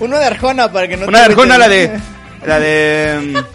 uno 0.00 0.18
de 0.18 0.26
Arjona 0.26 0.70
para 0.70 0.88
que 0.88 0.96
no 0.96 1.06
Una 1.06 1.18
te 1.22 1.28
de 1.28 1.32
Arjona, 1.32 1.58
la 1.58 1.68
de. 1.68 2.00
La 2.46 2.58
de. 2.60 3.42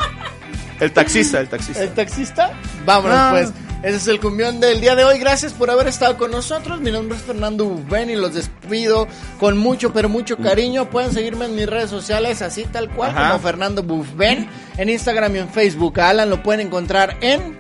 El 0.80 0.92
taxista, 0.92 1.40
el 1.40 1.48
taxista. 1.48 1.82
¿El 1.84 1.94
taxista? 1.94 2.52
Vámonos 2.86 3.18
Ah. 3.18 3.30
pues. 3.32 3.54
Ese 3.84 3.98
es 3.98 4.08
el 4.08 4.20
cumbión 4.22 4.62
del 4.62 4.80
día 4.80 4.96
de 4.96 5.04
hoy. 5.04 5.20
Gracias 5.20 5.52
por 5.52 5.70
haber 5.70 5.88
estado 5.88 6.16
con 6.18 6.32
nosotros. 6.32 6.80
Mi 6.80 6.90
nombre 6.90 7.18
es 7.18 7.24
Fernando 7.24 7.66
Bufén 7.66 8.10
y 8.10 8.16
los 8.16 8.34
despido 8.34 9.10
con 9.42 9.58
mucho, 9.58 9.92
pero 9.92 10.08
mucho 10.08 10.38
cariño. 10.38 10.90
Pueden 10.90 11.12
seguirme 11.12 11.46
en 11.46 11.56
mis 11.56 11.68
redes 11.68 11.90
sociales, 11.90 12.42
así 12.42 12.64
tal 12.64 12.90
cual, 12.90 13.12
Ajá. 13.12 13.28
como 13.32 13.40
Fernando 13.44 13.84
Bufén. 13.84 14.48
En 14.78 14.88
Instagram 14.90 15.36
y 15.36 15.40
en 15.40 15.50
Facebook. 15.50 16.00
A 16.00 16.10
Alan 16.10 16.30
lo 16.30 16.42
pueden 16.42 16.68
encontrar 16.68 17.18
en 17.20 17.60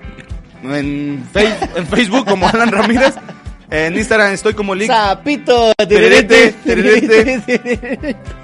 En, 0.64 1.26
Face- 1.34 1.70
en 1.76 1.86
Facebook 1.88 2.26
como 2.26 2.48
Alan 2.48 2.72
Ramírez. 2.72 3.16
En 3.70 3.98
Instagram 3.98 4.32
estoy 4.32 4.54
como 4.54 4.76
Lick. 4.76 4.88
Zapito. 4.88 5.74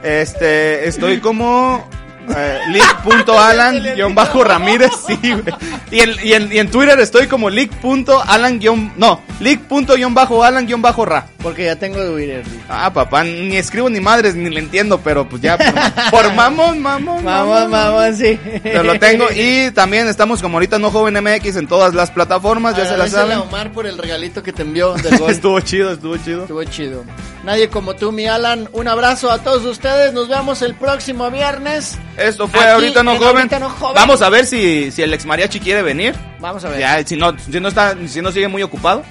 Este, 0.04 0.88
estoy 0.88 1.20
como 1.20 1.88
eh, 2.36 2.60
Lick.alan-ramírez. 2.70 4.92
Sí, 5.08 5.18
güey. 5.22 5.44
y, 5.92 6.00
en, 6.02 6.16
y, 6.24 6.34
en, 6.34 6.52
y 6.54 6.58
en 6.60 6.70
Twitter 6.72 7.00
estoy 7.00 7.28
como 7.28 7.50
Lick.alan- 7.50 8.92
No, 8.96 9.22
Lick.alan-ra. 9.40 11.26
Porque 11.42 11.66
ya 11.66 11.76
tengo 11.78 12.04
Twitter. 12.06 12.44
Ah, 12.68 12.92
papá, 12.94 13.24
ni 13.24 13.56
escribo 13.58 13.90
ni 13.90 14.00
madres, 14.02 14.36
ni 14.36 14.50
le 14.50 14.60
entiendo, 14.60 15.00
pero 15.00 15.28
pues 15.28 15.42
ya, 15.42 15.58
por, 15.58 15.68
por 16.26 16.34
mamón, 16.34 16.80
mamón, 16.80 17.24
Vamos, 17.24 17.70
vamos, 17.72 18.18
sí. 18.18 18.38
Pero 18.62 18.84
lo 18.84 19.00
tengo 19.00 19.26
y 19.34 19.72
también 19.72 20.08
estamos 20.10 20.42
como 20.42 20.58
ahorita 20.58 20.78
no 20.80 20.92
joven 20.92 21.18
MX 21.24 21.56
en 21.56 21.68
todas 21.68 21.94
las 21.94 22.12
plataformas, 22.12 22.76
ya 22.76 22.84
se 22.86 22.98
las 22.98 23.14
Agradecele 23.14 23.34
a 23.34 23.38
saben. 23.38 23.48
Omar 23.50 23.72
por 23.72 23.88
el 23.88 23.98
regalito 23.98 24.44
que 24.44 24.52
te 24.52 24.64
envió 24.64 24.94
del 24.96 25.18
gol. 25.20 25.32
estuvo 25.32 25.60
chido, 25.62 25.94
estuvo 25.94 26.18
chido. 26.18 26.42
Estuvo 26.42 26.64
chido. 26.66 27.06
Nadie 27.46 27.70
como 27.70 27.96
tú, 27.96 28.12
mi 28.12 28.28
Alan. 28.28 28.68
Un 28.74 28.88
abrazo 28.90 29.32
a 29.32 29.38
todos 29.40 29.64
ustedes. 29.66 30.12
Nos 30.14 30.28
vemos 30.28 30.62
el 30.62 30.76
próximo 30.76 31.32
viernes. 31.32 31.98
Esto 32.20 32.48
fue 32.48 32.60
Aquí 32.60 32.70
ahorita 32.70 33.04
no, 33.04 33.14
en 33.14 33.18
joven. 33.18 33.38
Ahorita 33.38 33.60
No 33.60 33.70
Joven. 33.70 33.96
Vamos 33.96 34.22
a 34.22 34.30
ver 34.30 34.46
si, 34.46 34.92
si 34.92 35.02
el 35.02 35.14
ex 35.14 35.26
mariachi 35.26 35.60
quiere 35.60 35.82
venir. 35.82 36.16
Vamos 36.40 36.64
a 36.66 36.70
ver. 36.70 36.80
Ya, 36.80 37.04
si 37.06 37.16
no, 37.16 37.38
si 37.40 37.60
no 37.60 37.70
está, 37.70 37.96
si 38.08 38.22
no 38.22 38.32
sigue 38.32 38.48
muy 38.48 38.64
ocupado. 38.64 39.04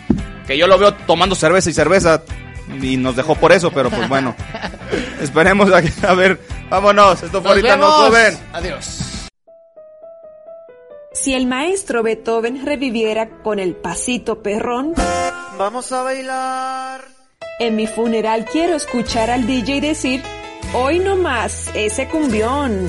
Que 0.47 0.57
yo 0.57 0.67
lo 0.67 0.79
veo 0.79 0.95
tomando 0.95 1.35
cerveza 1.35 1.71
y 1.71 1.73
cerveza. 1.73 2.23
Y 2.83 2.97
nos 2.97 3.17
dejó 3.17 3.35
por 3.35 3.53
eso, 3.53 3.71
pero 3.71 3.91
pues 3.91 4.09
bueno. 4.09 4.37
Esperemos 5.23 5.71
a, 5.73 6.15
ver. 6.15 6.41
Vámonos. 6.69 7.23
Esto 7.23 7.43
fue 7.43 7.51
Nos 7.51 7.51
ahorita 7.51 7.77
no 7.77 7.91
joven. 7.91 8.39
Adiós. 8.53 9.05
Si 11.13 11.35
el 11.35 11.47
maestro 11.47 12.03
Beethoven 12.03 12.65
reviviera 12.65 13.29
con 13.43 13.59
el 13.59 13.75
pasito 13.75 14.43
perrón, 14.43 14.95
Vamos 15.59 15.91
a 15.91 16.03
bailar. 16.03 17.01
en 17.59 17.75
mi 17.75 17.89
funeral 17.89 18.45
quiero 18.45 18.77
escuchar 18.77 19.29
al 19.31 19.47
DJ 19.47 19.81
decir, 19.81 20.23
hoy 20.75 20.99
no 20.99 21.17
más, 21.17 21.71
ese 21.75 22.09
cumbión. 22.09 22.89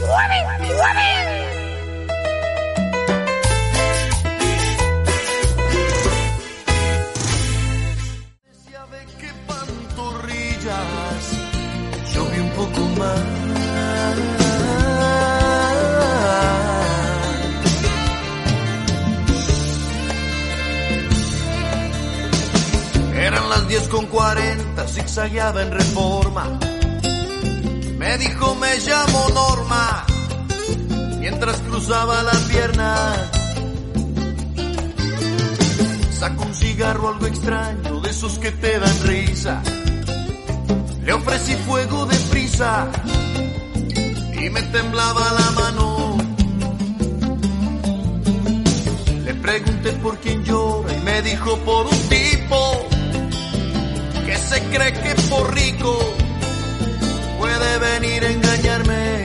yo 12.14 12.26
vi 12.26 12.40
un 12.40 12.50
poco 12.52 12.82
más. 12.98 13.20
Eran 23.16 23.50
las 23.50 23.68
10 23.68 23.88
con 23.90 24.06
40, 24.08 24.88
zigzagueaba 24.88 25.62
en 25.62 25.72
reforma. 25.72 26.69
Me 28.10 28.18
dijo 28.18 28.56
me 28.56 28.76
llamo 28.80 29.30
Norma, 29.36 30.04
mientras 31.20 31.58
cruzaba 31.58 32.24
la 32.24 32.32
pierna. 32.50 33.14
Sacó 36.10 36.44
un 36.46 36.56
cigarro 36.56 37.10
algo 37.10 37.28
extraño, 37.28 38.02
de 38.02 38.10
esos 38.10 38.40
que 38.40 38.52
te 38.52 38.80
dan 38.80 39.04
risa. 39.04 39.62
Le 41.04 41.14
ofrecí 41.14 41.54
fuego 41.68 42.08
de 42.08 42.16
prisa 42.32 42.90
y 44.42 44.50
me 44.50 44.64
temblaba 44.64 45.32
la 45.32 45.52
mano. 45.52 46.18
Le 49.24 49.36
pregunté 49.36 49.92
por 50.02 50.18
quién 50.18 50.44
llora 50.44 50.98
y 50.98 51.00
me 51.02 51.22
dijo 51.22 51.56
por 51.58 51.86
un 51.86 52.10
tipo 52.10 52.88
que 54.26 54.36
se 54.36 54.64
cree 54.72 54.94
que 54.94 55.14
por 55.30 55.54
rico 55.54 56.19
venir 57.78 58.24
a 58.24 58.32
engañarme. 58.32 59.24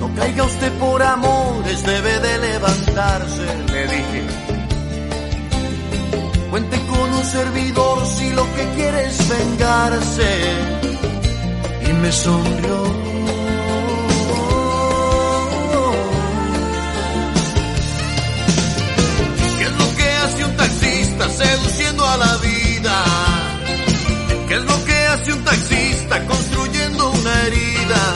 No 0.00 0.14
caiga 0.14 0.44
usted 0.44 0.72
por 0.78 1.02
amores, 1.02 1.82
debe 1.84 2.20
de 2.20 2.38
levantarse, 2.38 3.46
le 3.72 3.82
dije. 3.86 4.46
Cuente 6.50 6.80
con 6.86 7.12
un 7.12 7.24
servidor 7.24 8.06
si 8.06 8.32
lo 8.32 8.44
que 8.54 8.64
quiere 8.76 9.06
es 9.06 9.28
vengarse. 9.28 10.30
Y 11.88 11.92
me 11.92 12.12
sonrió. 12.12 12.78
¿Qué 19.58 19.64
es 19.64 19.72
lo 19.72 19.96
que 19.96 20.08
hace 20.24 20.44
un 20.44 20.56
taxista 20.56 21.28
seduciendo 21.28 22.06
a 22.06 22.16
la 22.16 22.36
vida? 22.38 23.25
¿Qué 24.56 24.62
es 24.62 24.68
lo 24.70 24.84
que 24.86 24.94
hace 24.94 25.32
un 25.34 25.44
taxista 25.44 26.24
construyendo 26.24 27.10
una 27.10 27.42
herida? 27.42 28.14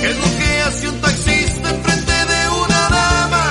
¿Qué 0.00 0.10
es 0.10 0.16
lo 0.16 0.36
que 0.36 0.62
hace 0.62 0.88
un 0.88 1.00
taxista 1.00 1.70
enfrente 1.70 2.12
de 2.12 2.48
una 2.64 2.88
dama? 2.88 3.50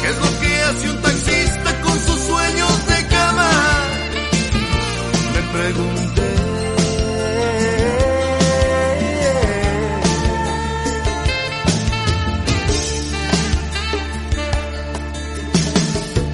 ¿Qué 0.00 0.08
es 0.08 0.16
lo 0.16 0.40
que 0.40 0.62
hace 0.62 0.90
un 0.90 1.02
taxista 1.02 1.80
con 1.82 2.00
sus 2.00 2.18
sueños 2.18 2.86
de 2.86 3.06
cama? 3.08 3.50
Me 5.34 5.42
pregunté. 5.58 6.34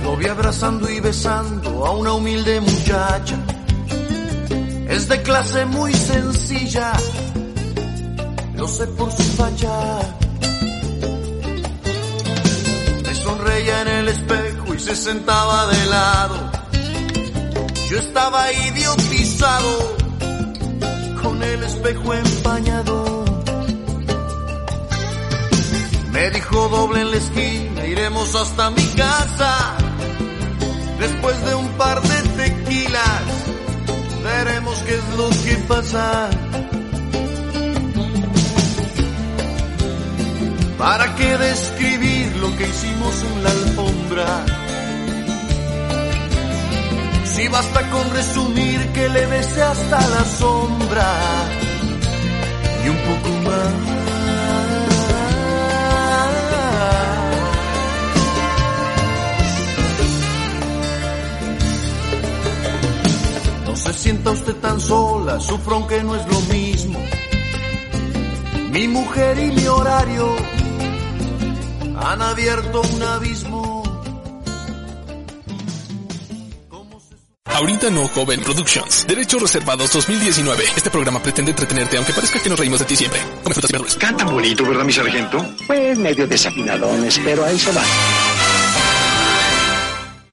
Lo 0.04 0.16
vi 0.16 0.26
abrazando 0.28 0.88
y 0.88 1.00
besando 1.00 1.84
a 1.84 1.90
una 1.90 2.12
humilde 2.12 2.60
muchacha. 2.60 3.47
De 5.08 5.22
clase 5.22 5.64
muy 5.64 5.94
sencilla, 5.94 6.92
lo 8.54 8.68
sé 8.68 8.86
por 8.88 9.10
su 9.10 9.22
facha. 9.22 9.98
Me 13.06 13.14
sonreía 13.14 13.82
en 13.82 13.88
el 13.88 14.08
espejo 14.08 14.74
y 14.74 14.78
se 14.78 14.94
sentaba 14.94 15.66
de 15.68 15.86
lado. 15.86 16.50
Yo 17.88 17.98
estaba 17.98 18.52
idiotizado 18.52 19.96
con 21.22 21.42
el 21.42 21.62
espejo 21.62 22.12
empañado. 22.12 23.24
Me 26.12 26.30
dijo 26.32 26.68
doble 26.68 27.00
en 27.00 27.10
la 27.12 27.16
esquina, 27.16 27.86
iremos 27.86 28.34
hasta 28.34 28.70
mi 28.72 28.84
casa. 28.88 29.74
Después 30.98 31.46
de 31.46 31.54
un 31.54 31.68
par 31.78 32.02
de 32.02 32.27
qué 34.86 34.94
es 34.94 35.08
lo 35.16 35.28
que 35.44 35.56
pasa. 35.68 36.30
¿Para 40.78 41.14
qué 41.16 41.36
describir 41.36 42.36
lo 42.36 42.56
que 42.56 42.68
hicimos 42.68 43.14
en 43.22 43.44
la 43.44 43.50
alfombra? 43.50 44.46
Si 47.24 47.48
basta 47.48 47.90
con 47.90 48.10
resumir 48.10 48.86
que 48.92 49.08
le 49.08 49.26
besé 49.26 49.62
hasta 49.62 50.00
la 50.08 50.24
sombra 50.24 51.14
y 52.84 52.88
un 52.88 52.96
poco 52.96 53.30
más. 53.48 53.87
Sienta 64.08 64.30
usted 64.30 64.54
tan 64.54 64.80
sola, 64.80 65.38
sufro 65.38 65.74
aunque 65.74 66.02
no 66.02 66.16
es 66.16 66.26
lo 66.26 66.40
mismo. 66.50 66.98
Mi 68.70 68.88
mujer 68.88 69.38
y 69.38 69.50
mi 69.50 69.66
horario 69.66 70.34
han 71.94 72.22
abierto 72.22 72.80
un 72.80 73.02
abismo. 73.02 73.82
Ahorita 77.44 77.90
no, 77.90 78.08
joven 78.08 78.40
Productions. 78.40 79.06
Derechos 79.06 79.42
reservados 79.42 79.92
2019. 79.92 80.64
Este 80.74 80.88
programa 80.88 81.22
pretende 81.22 81.50
entretenerte, 81.50 81.98
aunque 81.98 82.14
parezca 82.14 82.40
que 82.40 82.48
nos 82.48 82.58
reímos 82.58 82.78
de 82.78 82.86
ti 82.86 82.96
siempre. 82.96 83.20
Come 83.42 83.52
frutas 83.52 83.68
y 83.68 83.72
verduras. 83.74 83.96
Cantan 83.96 84.30
bonito, 84.30 84.64
¿verdad, 84.64 84.84
mi 84.84 84.92
sargento? 84.92 85.44
Pues 85.66 85.98
medio 85.98 86.26
desafinadones, 86.26 87.20
pero 87.22 87.44
ahí 87.44 87.58
se 87.58 87.72
va. 87.72 87.82